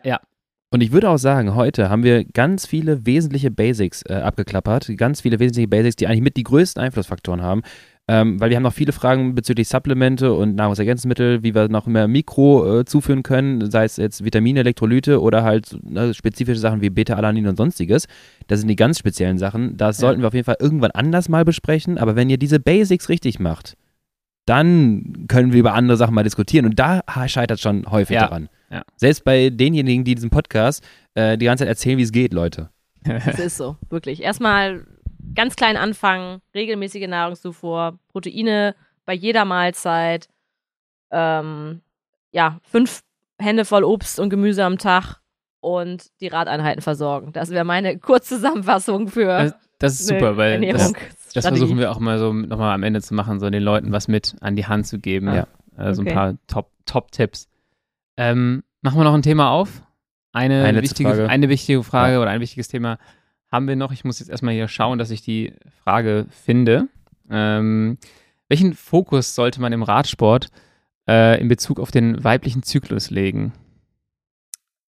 Und 0.73 0.79
ich 0.81 0.93
würde 0.93 1.09
auch 1.09 1.17
sagen, 1.17 1.53
heute 1.55 1.89
haben 1.89 2.03
wir 2.03 2.23
ganz 2.23 2.65
viele 2.65 3.05
wesentliche 3.05 3.51
Basics 3.51 4.03
äh, 4.03 4.13
abgeklappert. 4.13 4.89
Ganz 4.95 5.19
viele 5.19 5.37
wesentliche 5.39 5.67
Basics, 5.67 5.97
die 5.97 6.07
eigentlich 6.07 6.21
mit 6.21 6.37
die 6.37 6.43
größten 6.43 6.81
Einflussfaktoren 6.81 7.41
haben. 7.41 7.61
Ähm, 8.07 8.39
weil 8.41 8.49
wir 8.49 8.57
haben 8.57 8.63
noch 8.63 8.73
viele 8.73 8.91
Fragen 8.91 9.35
bezüglich 9.35 9.69
Supplemente 9.69 10.33
und 10.33 10.55
Nahrungsergänzungsmittel, 10.55 11.43
wie 11.43 11.55
wir 11.55 11.69
noch 11.69 11.85
mehr 11.85 12.07
Mikro 12.07 12.79
äh, 12.79 12.85
zuführen 12.85 13.23
können, 13.23 13.69
sei 13.71 13.85
es 13.85 13.97
jetzt 13.97 14.25
Vitamine, 14.25 14.59
Elektrolyte 14.61 15.21
oder 15.21 15.43
halt 15.43 15.77
ne, 15.83 16.13
spezifische 16.13 16.59
Sachen 16.59 16.81
wie 16.81 16.89
Beta-Alanin 16.89 17.47
und 17.47 17.55
sonstiges. 17.57 18.07
Das 18.47 18.59
sind 18.59 18.67
die 18.67 18.75
ganz 18.75 18.99
speziellen 18.99 19.37
Sachen. 19.37 19.77
Das 19.77 19.97
Ja. 19.97 20.07
sollten 20.07 20.21
wir 20.21 20.27
auf 20.27 20.33
jeden 20.33 20.45
Fall 20.45 20.57
irgendwann 20.59 20.91
anders 20.91 21.29
mal 21.29 21.45
besprechen. 21.45 21.97
Aber 21.97 22.15
wenn 22.15 22.29
ihr 22.29 22.37
diese 22.37 22.59
Basics 22.59 23.07
richtig 23.07 23.39
macht, 23.39 23.77
dann 24.45 25.25
können 25.27 25.53
wir 25.53 25.59
über 25.59 25.73
andere 25.73 25.97
Sachen 25.97 26.15
mal 26.15 26.23
diskutieren. 26.23 26.65
Und 26.65 26.79
da 26.79 27.01
scheitert 27.27 27.59
schon 27.59 27.85
häufig 27.89 28.15
Ja. 28.15 28.21
daran. 28.21 28.49
Ja. 28.71 28.81
Selbst 28.95 29.23
bei 29.23 29.49
denjenigen, 29.49 30.03
die 30.03 30.15
diesen 30.15 30.29
Podcast 30.31 30.83
äh, 31.13 31.37
die 31.37 31.45
ganze 31.45 31.63
Zeit 31.63 31.69
erzählen, 31.69 31.97
wie 31.97 32.03
es 32.03 32.11
geht, 32.11 32.33
Leute. 32.33 32.69
Das 33.03 33.39
ist 33.39 33.57
so, 33.57 33.77
wirklich. 33.89 34.21
Erstmal 34.21 34.85
ganz 35.35 35.55
klein 35.55 35.77
anfangen, 35.77 36.41
regelmäßige 36.53 37.07
Nahrungszufuhr, 37.07 37.97
Proteine 38.09 38.75
bei 39.05 39.13
jeder 39.13 39.45
Mahlzeit, 39.45 40.27
ähm, 41.11 41.81
ja, 42.31 42.59
fünf 42.63 43.01
Hände 43.39 43.65
voll 43.65 43.83
Obst 43.83 44.19
und 44.19 44.29
Gemüse 44.29 44.63
am 44.63 44.77
Tag 44.77 45.17
und 45.59 46.07
die 46.21 46.27
Radeinheiten 46.27 46.81
versorgen. 46.81 47.33
Das 47.33 47.49
wäre 47.49 47.65
meine 47.65 47.97
Kurzzusammenfassung 47.99 49.07
für 49.07 49.25
Das, 49.25 49.55
das 49.79 49.99
ist 49.99 50.11
eine 50.11 50.19
super, 50.19 50.37
weil 50.37 50.59
das, 50.61 50.67
Ernährung. 50.69 50.97
das 51.33 51.47
versuchen 51.47 51.77
wir 51.77 51.91
auch 51.91 51.99
mal 51.99 52.19
so 52.19 52.31
nochmal 52.33 52.73
am 52.73 52.83
Ende 52.83 53.01
zu 53.01 53.13
machen, 53.13 53.39
so 53.39 53.49
den 53.49 53.63
Leuten 53.63 53.91
was 53.91 54.07
mit 54.07 54.35
an 54.41 54.55
die 54.55 54.65
Hand 54.67 54.87
zu 54.87 54.99
geben. 54.99 55.27
Ja. 55.33 55.47
Äh, 55.77 55.93
so 55.93 56.01
Okay. 56.01 56.11
ein 56.11 56.15
paar 56.15 56.33
Top- 56.47 56.71
Top-Tipps. 56.85 57.47
ähm, 58.17 58.63
machen 58.81 58.99
wir 58.99 59.03
noch 59.03 59.13
ein 59.13 59.21
Thema 59.21 59.49
auf? 59.51 59.81
Eine, 60.33 60.63
Eine 60.63 60.81
wichtige, 60.81 61.09
Frage. 61.09 61.29
eine 61.29 61.49
wichtige 61.49 61.83
Frage 61.83 62.13
Ja. 62.13 62.21
oder 62.21 62.29
ein 62.31 62.39
wichtiges 62.41 62.67
Thema 62.69 62.97
haben 63.51 63.67
wir 63.67 63.75
noch. 63.75 63.91
Ich 63.91 64.03
muss 64.03 64.19
jetzt 64.19 64.29
erstmal 64.29 64.53
hier 64.53 64.67
schauen, 64.67 64.97
dass 64.97 65.11
ich 65.11 65.21
die 65.21 65.53
Frage 65.83 66.25
finde. 66.45 66.87
Ähm, 67.29 67.97
welchen 68.49 68.73
Fokus 68.73 69.35
sollte 69.35 69.61
man 69.61 69.73
im 69.73 69.83
Radsport 69.83 70.47
äh, 71.09 71.39
in 71.41 71.47
Bezug 71.47 71.79
auf 71.79 71.91
den 71.91 72.23
weiblichen 72.23 72.63
Zyklus 72.63 73.09
legen? 73.09 73.53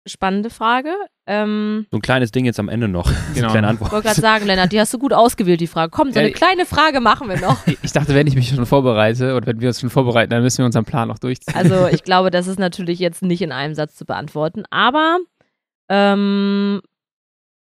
Spannende 0.08 0.50
Frage. 0.50 0.90
Ähm, 1.28 1.86
So 1.92 1.98
ein 1.98 2.02
kleines 2.02 2.32
Ding 2.32 2.44
jetzt 2.46 2.60
am 2.60 2.70
Ende 2.70 2.88
noch. 2.88 3.06
Genau. 3.36 3.50
Eine 3.50 3.52
kleine 3.52 3.68
ich 3.68 3.70
Antwort. 3.72 3.92
wollte 3.92 4.08
gerade 4.08 4.22
sagen, 4.22 4.46
Lennart, 4.48 4.72
die 4.72 4.80
hast 4.80 4.92
du 4.94 4.98
gut 4.98 5.14
ausgewählt, 5.14 5.62
die 5.62 5.68
Frage. 5.68 5.92
Komm, 5.92 6.10
so 6.12 6.16
Ja, 6.16 6.22
eine 6.22 6.30
die- 6.30 6.34
kleine 6.34 6.66
Frage 6.66 7.00
machen 7.02 7.30
wir 7.30 7.40
noch. 7.40 7.66
Ich 7.84 7.92
dachte, 7.92 8.16
wenn 8.16 8.26
ich 8.26 8.36
mich 8.36 8.50
schon 8.50 8.66
vorbereite 8.66 9.36
oder 9.36 9.46
wenn 9.46 9.62
wir 9.62 9.68
uns 9.68 9.80
schon 9.80 9.92
vorbereiten, 9.92 10.32
dann 10.32 10.42
müssen 10.42 10.58
wir 10.60 10.66
unseren 10.66 10.86
Plan 10.86 11.08
noch 11.08 11.20
durchziehen. 11.20 11.54
Also 11.56 11.88
ich 11.88 12.04
glaube, 12.04 12.32
das 12.32 12.48
ist 12.48 12.58
natürlich 12.60 12.98
jetzt 12.98 13.22
nicht 13.22 13.44
in 13.44 13.52
einem 13.52 13.76
Satz 13.76 13.96
zu 13.96 14.06
beantworten, 14.06 14.64
aber 14.72 15.20
ähm, 15.88 16.82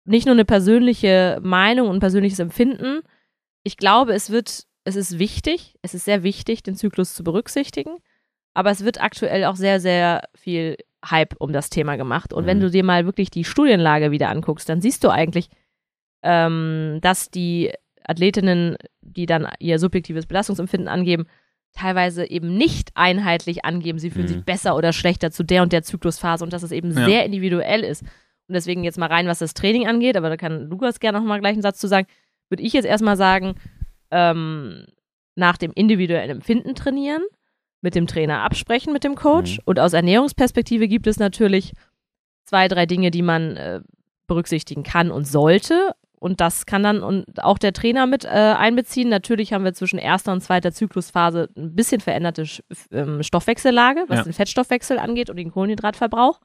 nicht 0.08 0.26
nur 0.26 0.34
eine 0.36 0.45
persönliche 0.45 1.39
Meinung 1.41 1.88
und 1.89 1.97
ein 1.97 1.99
persönliches 1.99 2.39
Empfinden. 2.39 3.01
Ich 3.64 3.78
glaube, 3.78 4.14
es 4.14 4.30
wird, 4.30 4.64
es 4.86 4.95
ist 4.95 5.20
wichtig, 5.20 5.76
es 5.82 5.93
ist 5.93 6.05
sehr 6.05 6.24
wichtig, 6.24 6.64
den 6.64 6.76
Zyklus 6.76 7.14
zu 7.14 7.24
berücksichtigen, 7.24 7.97
aber 8.53 8.72
es 8.72 8.84
wird 8.86 9.01
aktuell 9.01 9.45
auch 9.45 9.55
sehr, 9.55 9.80
sehr 9.80 10.24
viel 10.36 10.78
Hype 11.05 11.36
um 11.39 11.53
das 11.53 11.70
Thema 11.70 11.95
gemacht. 11.97 12.34
Und 12.34 12.45
wenn 12.45 12.58
Mhm. 12.58 12.62
du 12.62 12.72
dir 12.72 12.84
mal 12.84 13.05
wirklich 13.05 13.30
die 13.30 13.43
Studienlage 13.43 14.10
wieder 14.12 14.30
anguckst, 14.30 14.68
dann 14.70 14.82
siehst 14.82 15.03
du 15.03 15.10
eigentlich, 15.10 15.49
ähm, 16.24 16.99
dass 17.01 17.30
die 17.30 17.72
Athletinnen, 18.03 18.78
die 19.01 19.26
dann 19.26 19.47
ihr 19.60 19.80
subjektives 19.80 20.26
Belastungsempfinden 20.26 20.88
angeben, 20.88 21.28
teilweise 21.74 22.28
eben 22.30 22.55
nicht 22.58 22.89
einheitlich 22.95 23.66
angeben, 23.66 23.99
sie 23.99 24.10
fühlen 24.10 24.26
Mhm. 24.26 24.30
sich 24.30 24.43
besser 24.45 24.76
oder 24.76 24.93
schlechter 24.93 25.30
zu 25.32 25.43
der 25.43 25.62
und 25.62 25.74
der 25.74 25.84
Zyklusphase 25.84 26.43
und 26.43 26.53
dass 26.53 26.64
es 26.64 26.72
eben 26.72 26.91
Ja. 26.91 27.05
sehr 27.05 27.26
individuell 27.26 27.84
ist. 27.84 28.03
Und 28.48 28.54
deswegen 28.54 28.84
jetzt 28.84 28.98
mal 28.98 29.08
rein, 29.08 29.28
was 29.28 29.39
das 29.39 29.54
Training 29.54 29.88
angeht, 29.88 30.16
aber 30.18 30.30
da 30.30 30.38
kann 30.38 30.70
Lukas 30.70 31.00
gerne 31.00 31.20
noch 31.20 31.26
mal 31.26 31.39
gleich 31.39 31.54
einen 31.54 31.62
Satz 31.62 31.80
zu 31.80 31.88
sagen, 31.88 32.08
würde 32.50 32.64
ich 32.64 32.74
jetzt 32.74 32.86
erstmal 32.86 33.18
sagen, 33.18 33.56
ähm, 34.12 34.86
nach 35.36 35.58
dem 35.58 35.72
individuellen 35.74 36.30
Empfinden 36.30 36.74
trainieren, 36.76 37.24
mit 37.82 37.93
dem 37.93 38.08
Trainer 38.08 38.41
absprechen, 38.41 38.93
mit 38.93 39.04
dem 39.04 39.16
Coach. 39.16 39.58
Mhm. 39.58 39.64
Und 39.66 39.80
aus 39.80 39.93
Ernährungsperspektive 39.93 40.88
gibt 40.88 41.08
es 41.08 41.20
natürlich 41.20 41.74
zwei, 42.45 42.68
drei 42.68 42.86
Dinge, 42.86 43.12
die 43.12 43.22
man 43.22 43.58
äh, 43.58 43.82
berücksichtigen 44.28 44.84
kann 44.84 45.12
und 45.12 45.26
sollte. 45.28 45.91
Und 46.20 46.41
das 46.41 46.66
kann 46.66 46.82
dann 46.82 47.04
und 47.04 47.43
auch 47.43 47.60
der 47.60 47.74
Trainer 47.74 48.08
mit 48.08 48.26
äh, 48.26 48.30
einbeziehen. 48.30 49.10
Natürlich 49.10 49.54
haben 49.54 49.64
wir 49.66 49.74
zwischen 49.74 50.00
erster 50.00 50.32
und 50.32 50.41
zweiter 50.41 50.72
Zyklusphase 50.72 51.50
ein 51.56 51.76
bisschen 51.76 52.02
veränderte 52.02 52.43
Sch- 52.43 52.64
ähm, 52.91 53.22
Stoffwechsellage, 53.22 54.06
was 54.08 54.18
Ja. 54.20 54.24
den 54.24 54.34
Fettstoffwechsel 54.34 54.98
angeht 54.98 55.30
und 55.30 55.36
den 55.36 55.52
Kohlenhydratverbrauch. 55.52 56.39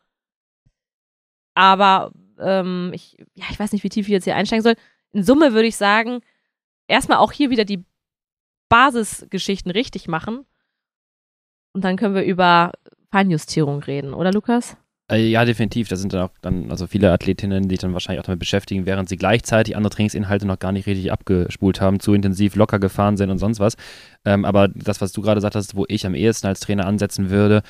Aber 1.54 2.12
ähm, 2.38 2.90
ich, 2.94 3.16
ja, 3.34 3.44
ich 3.50 3.58
weiß 3.58 3.72
nicht, 3.72 3.84
wie 3.84 3.88
tief 3.88 4.06
ich 4.06 4.12
jetzt 4.12 4.24
hier 4.24 4.36
einsteigen 4.36 4.62
soll. 4.62 4.74
In 5.12 5.22
Summe 5.22 5.52
würde 5.52 5.68
ich 5.68 5.76
sagen, 5.76 6.20
erstmal 6.88 7.18
auch 7.18 7.32
hier 7.32 7.50
wieder 7.50 7.64
die 7.64 7.84
Basisgeschichten 8.68 9.70
richtig 9.70 10.08
machen. 10.08 10.46
Und 11.72 11.84
dann 11.84 11.96
können 11.96 12.14
wir 12.14 12.24
über 12.24 12.72
Feinjustierung 13.10 13.82
reden, 13.82 14.14
oder 14.14 14.32
Lukas? 14.32 14.76
Äh, 15.10 15.28
ja, 15.28 15.44
definitiv. 15.44 15.88
Da 15.88 15.96
sind 15.96 16.14
dann 16.14 16.22
auch 16.22 16.30
dann 16.40 16.70
also 16.70 16.86
viele 16.86 17.12
Athletinnen, 17.12 17.64
die 17.68 17.74
sich 17.74 17.80
dann 17.80 17.92
wahrscheinlich 17.92 18.20
auch 18.20 18.26
damit 18.26 18.40
beschäftigen, 18.40 18.86
während 18.86 19.08
sie 19.08 19.16
gleichzeitig 19.16 19.76
andere 19.76 19.90
Trainingsinhalte 19.90 20.46
noch 20.46 20.58
gar 20.58 20.72
nicht 20.72 20.86
richtig 20.86 21.12
abgespult 21.12 21.80
haben, 21.80 22.00
zu 22.00 22.14
intensiv 22.14 22.56
locker 22.56 22.78
gefahren 22.78 23.16
sind 23.16 23.30
und 23.30 23.38
sonst 23.38 23.60
was. 23.60 23.76
Ähm, 24.24 24.44
aber 24.44 24.68
das, 24.68 25.00
was 25.02 25.12
du 25.12 25.20
gerade 25.20 25.40
sagtest, 25.40 25.76
wo 25.76 25.84
ich 25.88 26.06
am 26.06 26.14
ehesten 26.14 26.46
als 26.46 26.60
Trainer 26.60 26.86
ansetzen 26.86 27.28
würde, 27.28 27.62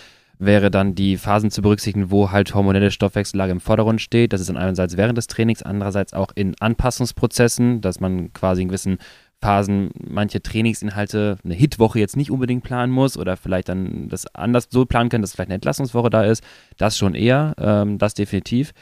wäre 0.45 0.71
dann 0.71 0.95
die 0.95 1.17
Phasen 1.17 1.51
zu 1.51 1.63
berücksichtigen, 1.63 2.11
wo 2.11 2.31
halt 2.31 2.55
hormonelle 2.55 2.91
Stoffwechsellage 2.91 3.53
im 3.53 3.61
Vordergrund 3.61 4.01
steht. 4.01 4.33
Das 4.33 4.41
ist 4.41 4.49
dann 4.49 4.57
einerseits 4.57 4.97
während 4.97 5.17
des 5.17 5.29
Trainings, 5.29 5.63
andererseits 5.63 6.13
auch 6.13 6.33
in 6.35 6.55
Anpassungsprozessen, 6.59 7.81
dass 7.81 8.01
man 8.01 8.33
quasi 8.33 8.63
in 8.63 8.69
gewissen 8.69 8.99
Phasen 9.41 9.91
manche 9.99 10.43
Trainingsinhalte, 10.43 11.39
eine 11.45 11.55
Hitwoche 11.55 11.99
jetzt 11.99 12.17
nicht 12.17 12.31
unbedingt 12.31 12.63
planen 12.63 12.93
muss 12.93 13.17
oder 13.17 13.37
vielleicht 13.37 13.69
dann 13.69 14.09
das 14.09 14.27
anders 14.35 14.69
so 14.71 14.85
planen 14.85 15.11
können, 15.11 15.23
dass 15.23 15.33
vielleicht 15.33 15.49
eine 15.49 15.57
Entlastungswoche 15.57 16.11
da 16.11 16.25
ist. 16.25 16.45
Das 16.77 16.97
schon 16.97 17.15
eher, 17.15 17.55
ähm, 17.59 17.99
das 17.99 18.15
definitiv. 18.15 18.73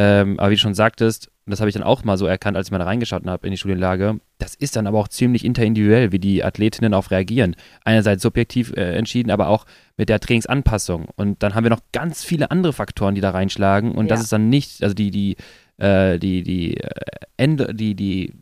Ähm, 0.00 0.38
aber 0.38 0.50
wie 0.50 0.54
du 0.54 0.60
schon 0.60 0.74
sagtest, 0.74 1.26
und 1.44 1.50
das 1.50 1.58
habe 1.58 1.68
ich 1.70 1.74
dann 1.74 1.82
auch 1.82 2.04
mal 2.04 2.16
so 2.16 2.26
erkannt, 2.26 2.56
als 2.56 2.68
ich 2.68 2.70
mal 2.70 2.78
da 2.78 2.84
reingeschaut 2.84 3.26
habe 3.26 3.46
in 3.46 3.50
die 3.50 3.56
Studienlage, 3.56 4.20
das 4.38 4.54
ist 4.54 4.76
dann 4.76 4.86
aber 4.86 4.96
auch 4.98 5.08
ziemlich 5.08 5.44
interindividuell, 5.44 6.12
wie 6.12 6.20
die 6.20 6.44
Athletinnen 6.44 6.92
darauf 6.92 7.10
reagieren. 7.10 7.56
Einerseits 7.84 8.22
subjektiv 8.22 8.72
äh, 8.76 8.94
entschieden, 8.96 9.32
aber 9.32 9.48
auch 9.48 9.66
mit 9.96 10.08
der 10.08 10.20
Trainingsanpassung. 10.20 11.06
Und 11.16 11.42
dann 11.42 11.56
haben 11.56 11.64
wir 11.64 11.70
noch 11.70 11.80
ganz 11.92 12.22
viele 12.22 12.52
andere 12.52 12.72
Faktoren, 12.72 13.16
die 13.16 13.20
da 13.20 13.30
reinschlagen. 13.30 13.90
Und 13.90 14.08
das 14.08 14.20
Ja. 14.20 14.22
ist 14.24 14.32
dann 14.32 14.48
nicht, 14.48 14.84
also 14.84 14.94
die, 14.94 15.10
die, 15.10 15.36
äh, 15.78 16.18
die, 16.20 16.44
die, 16.44 16.76
äh, 16.76 17.74
die, 17.74 17.94
die, 17.96 18.32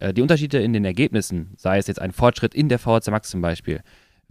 äh, 0.00 0.12
die 0.12 0.22
Unterschiede 0.22 0.58
in 0.58 0.72
den 0.72 0.84
Ergebnissen, 0.84 1.52
sei 1.56 1.78
es 1.78 1.86
jetzt 1.86 2.00
ein 2.02 2.10
Fortschritt 2.10 2.52
in 2.52 2.68
der 2.68 2.80
VHC 2.80 3.12
Max 3.12 3.30
zum 3.30 3.42
Beispiel, 3.42 3.80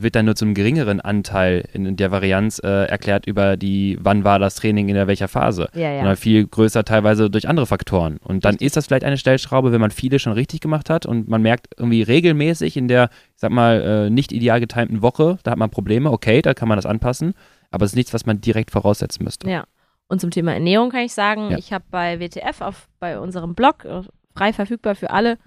wird 0.01 0.15
dann 0.15 0.25
nur 0.25 0.35
zum 0.35 0.53
geringeren 0.53 1.01
Anteil 1.01 1.67
in 1.73 1.95
der 1.97 2.09
Varianz 2.11 2.59
äh, 2.63 2.85
erklärt 2.85 3.27
über 3.27 3.57
die, 3.57 3.97
wann 4.01 4.23
war 4.23 4.39
das 4.39 4.55
Training 4.55 4.87
in 4.89 4.95
der 4.95 5.07
welcher 5.07 5.27
Phase 5.27 5.67
Ja, 5.73 5.97
sondern 5.97 6.15
viel 6.15 6.47
größer 6.47 6.83
teilweise 6.85 7.29
durch 7.29 7.47
andere 7.47 7.65
Faktoren. 7.65 8.17
Und 8.23 8.45
dann 8.45 8.55
ist 8.55 8.77
das 8.77 8.87
vielleicht 8.87 9.03
eine 9.03 9.17
Stellschraube, 9.17 9.71
wenn 9.71 9.81
man 9.81 9.91
viele 9.91 10.19
schon 10.19 10.33
richtig 10.33 10.61
gemacht 10.61 10.89
hat 10.89 11.05
und 11.05 11.27
man 11.27 11.41
merkt 11.41 11.67
irgendwie 11.77 12.01
regelmäßig 12.01 12.77
in 12.77 12.87
der, 12.87 13.09
ich 13.35 13.41
sag 13.41 13.51
mal, 13.51 13.81
äh, 13.81 14.09
nicht 14.09 14.31
ideal 14.31 14.59
getimten 14.59 15.01
Woche, 15.01 15.37
da 15.43 15.51
hat 15.51 15.57
man 15.57 15.69
Probleme, 15.69 16.11
okay, 16.11 16.41
da 16.41 16.53
kann 16.53 16.67
man 16.69 16.77
das 16.77 16.85
anpassen, 16.85 17.33
aber 17.71 17.85
es 17.85 17.91
ist 17.91 17.95
nichts, 17.97 18.13
was 18.13 18.25
man 18.25 18.39
direkt 18.41 18.71
voraussetzen 18.71 19.23
müsste. 19.23 19.49
Ja. 19.49 19.65
Und 20.07 20.21
zum 20.21 20.31
Thema 20.31 20.53
Ernährung 20.53 20.89
kann 20.89 21.01
ich 21.01 21.13
sagen, 21.13 21.51
Ja. 21.51 21.57
ich 21.57 21.71
habe 21.73 21.83
bei 21.91 22.19
WTF 22.19 22.61
auf, 22.61 22.87
bei 22.99 23.19
unserem 23.19 23.53
Blog, 23.53 23.85
äh, 23.85 24.01
frei 24.35 24.53
verfügbar 24.53 24.95
für 24.95 25.09
alle, 25.11 25.37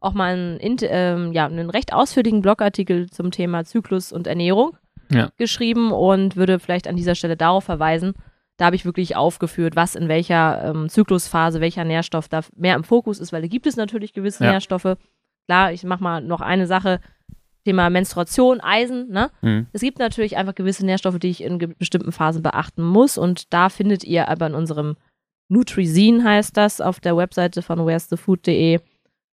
auch 0.00 0.14
mal 0.14 0.32
einen, 0.60 0.76
ähm, 0.82 1.32
ja, 1.32 1.46
einen 1.46 1.70
recht 1.70 1.92
ausführlichen 1.92 2.40
Blogartikel 2.42 3.10
zum 3.10 3.30
Thema 3.30 3.64
Zyklus 3.64 4.12
und 4.12 4.26
Ernährung 4.26 4.76
Ja. 5.10 5.30
geschrieben 5.36 5.92
und 5.92 6.36
würde 6.36 6.58
vielleicht 6.58 6.88
an 6.88 6.96
dieser 6.96 7.14
Stelle 7.14 7.36
darauf 7.36 7.64
verweisen. 7.64 8.14
Da 8.56 8.66
habe 8.66 8.76
ich 8.76 8.84
wirklich 8.84 9.16
aufgeführt, 9.16 9.76
was 9.76 9.94
in 9.94 10.08
welcher 10.08 10.64
ähm, 10.64 10.88
Zyklusphase, 10.88 11.60
welcher 11.60 11.84
Nährstoff 11.84 12.28
da 12.28 12.40
mehr 12.56 12.74
im 12.76 12.84
Fokus 12.84 13.18
ist, 13.18 13.32
weil 13.32 13.42
da 13.42 13.48
gibt 13.48 13.66
es 13.66 13.76
natürlich 13.76 14.12
gewisse 14.12 14.44
Ja. 14.44 14.52
Nährstoffe. 14.52 14.96
Klar, 15.46 15.72
ich 15.72 15.82
mache 15.84 16.02
mal 16.02 16.20
noch 16.22 16.40
eine 16.40 16.66
Sache. 16.66 17.00
Thema 17.66 17.90
Menstruation, 17.90 18.60
Eisen, 18.62 19.10
ne? 19.10 19.30
Mhm. 19.42 19.66
Es 19.72 19.82
gibt 19.82 19.98
natürlich 19.98 20.38
einfach 20.38 20.54
gewisse 20.54 20.86
Nährstoffe, 20.86 21.18
die 21.18 21.28
ich 21.28 21.42
in 21.44 21.58
bestimmten 21.78 22.10
Phasen 22.10 22.42
beachten 22.42 22.82
muss. 22.82 23.18
Und 23.18 23.52
da 23.52 23.68
findet 23.68 24.02
ihr 24.04 24.28
aber 24.28 24.46
in 24.46 24.54
unserem 24.54 24.96
Nutrizin 25.48 26.24
heißt 26.24 26.56
das, 26.56 26.80
auf 26.80 27.00
der 27.00 27.16
Webseite 27.16 27.60
von 27.62 27.80
where'sthefood.de, 27.80 28.80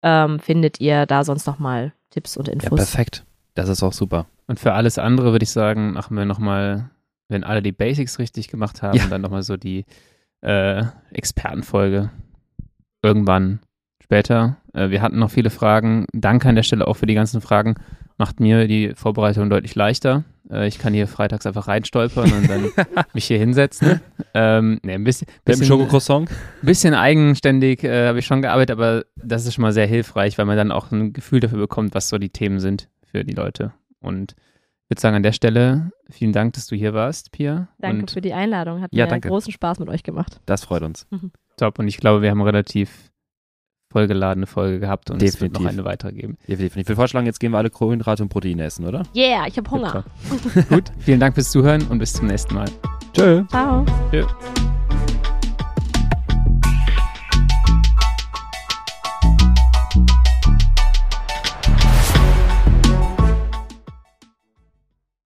ähm, 0.06 0.40
findet 0.40 0.80
ihr 0.80 1.06
da 1.08 1.24
sonst 1.26 1.48
nochmal 1.48 1.92
Tipps 2.12 2.38
und 2.38 2.48
Ja, 2.48 2.54
Infos. 2.54 2.78
perfekt. 2.78 3.26
Das 3.56 3.68
ist 3.68 3.82
auch 3.84 3.92
super. 3.94 4.28
Und 4.48 4.60
für 4.60 4.74
alles 4.74 4.98
andere 5.00 5.32
würde 5.32 5.44
ich 5.44 5.50
sagen, 5.50 5.94
machen 5.94 6.16
wir 6.16 6.26
nochmal, 6.26 6.90
wenn 7.28 7.44
alle 7.44 7.62
die 7.64 7.72
Basics 7.72 8.20
richtig 8.20 8.48
gemacht 8.48 8.82
haben, 8.84 8.98
Ja. 8.98 9.08
dann 9.08 9.22
nochmal 9.22 9.42
so 9.44 9.58
die 9.58 9.86
äh, 10.42 10.84
Expertenfolge. 11.12 12.12
Irgendwann 13.02 13.60
später. 14.04 14.58
Äh, 14.74 14.90
wir 14.90 15.02
hatten 15.02 15.18
noch 15.20 15.32
viele 15.32 15.50
Fragen. 15.50 16.06
Danke 16.14 16.50
an 16.50 16.56
der 16.56 16.64
Stelle 16.64 16.88
auch 16.88 16.96
für 16.96 17.06
die 17.08 17.16
ganzen 17.16 17.42
Fragen. 17.42 17.76
Macht 18.18 18.40
mir 18.40 18.68
die 18.68 18.94
Vorbereitung 18.96 19.50
deutlich 19.50 19.76
leichter. 19.76 20.24
Äh, 20.50 20.68
ich 20.68 20.80
kann 20.80 20.94
hier 20.94 21.08
freitags 21.08 21.46
einfach 21.46 21.68
reinstolpern 21.68 22.32
und 22.32 22.50
dann 22.50 22.70
mich 23.14 23.26
hier 23.26 23.38
hinsetzen. 23.40 24.00
Ähm, 24.34 24.80
nee, 24.84 24.94
ein 24.94 25.04
bisschen, 25.04 25.28
Mit 25.28 25.36
dem 25.38 25.52
bisschen, 25.52 25.66
Schokocroissant? 25.66 26.30
bisschen 26.62 26.94
eigenständig 26.94 27.84
äh, 27.84 28.08
habe 28.08 28.20
ich 28.20 28.26
schon 28.26 28.42
gearbeitet, 28.42 28.72
aber 28.78 29.04
das 29.18 29.46
ist 29.46 29.56
schon 29.56 29.64
mal 29.64 29.74
sehr 29.74 29.88
hilfreich, 29.88 30.38
weil 30.38 30.46
man 30.46 30.56
dann 30.58 30.72
auch 30.72 30.92
ein 30.92 31.12
Gefühl 31.14 31.40
dafür 31.42 31.60
bekommt, 31.60 31.94
was 31.94 32.08
so 32.10 32.18
die 32.18 32.30
Themen 32.30 32.60
sind 32.60 32.88
für 33.04 33.26
die 33.26 33.34
Leute. 33.34 33.74
Und 34.00 34.36
ich 34.86 34.92
würde 34.92 35.02
sagen, 35.02 35.16
an 35.16 35.24
der 35.24 35.32
Stelle 35.34 35.92
vielen 36.10 36.32
Dank, 36.32 36.54
dass 36.54 36.68
du 36.68 36.76
hier 36.76 36.94
warst, 36.94 37.32
Pia. 37.32 37.68
Danke 37.80 38.02
und 38.02 38.12
für 38.12 38.22
die 38.22 38.34
Einladung. 38.34 38.82
Hat 38.82 38.92
Ja, 38.94 39.06
mir 39.06 39.10
danke. 39.10 39.28
großen 39.30 39.52
Spaß 39.52 39.80
mit 39.80 39.90
euch 39.90 40.04
gemacht. 40.04 40.40
Das 40.46 40.64
freut 40.64 40.84
uns. 40.84 41.08
top. 41.58 41.80
Und 41.80 41.88
ich 41.88 41.98
glaube, 41.98 42.22
wir 42.22 42.30
haben 42.30 42.42
relativ 42.42 43.12
vollgeladene 43.96 44.46
Folge 44.46 44.82
gehabt 44.82 45.10
und 45.10 45.24
es 45.24 45.40
wird 45.40 45.54
noch 45.54 45.62
Definitiv. 45.62 45.80
eine 45.80 45.86
weitere 45.86 46.12
geben. 46.12 46.38
Definitiv. 46.50 46.76
Ich 46.76 46.88
würde 46.90 46.98
vorschlagen, 46.98 47.26
jetzt 47.28 47.40
gehen 47.40 47.52
wir 47.52 47.60
alle 47.60 47.70
Kohlenhydrate 47.70 48.24
und 48.24 48.30
Proteine 48.30 48.66
essen, 48.66 48.86
oder? 48.86 49.04
Yeah, 49.16 49.48
ich 49.48 49.56
habe 49.56 49.72
Hunger. 49.72 50.04
Gut, 50.70 50.92
vielen 51.00 51.22
Dank 51.22 51.36
fürs 51.36 51.50
Zuhören 51.50 51.82
und 51.88 52.00
bis 52.00 52.12
zum 52.12 52.28
nächsten 52.28 52.56
Mal. 52.56 52.66
Tschö. 53.14 53.46
Ciao. 53.48 53.86
Tschö. 54.12 54.26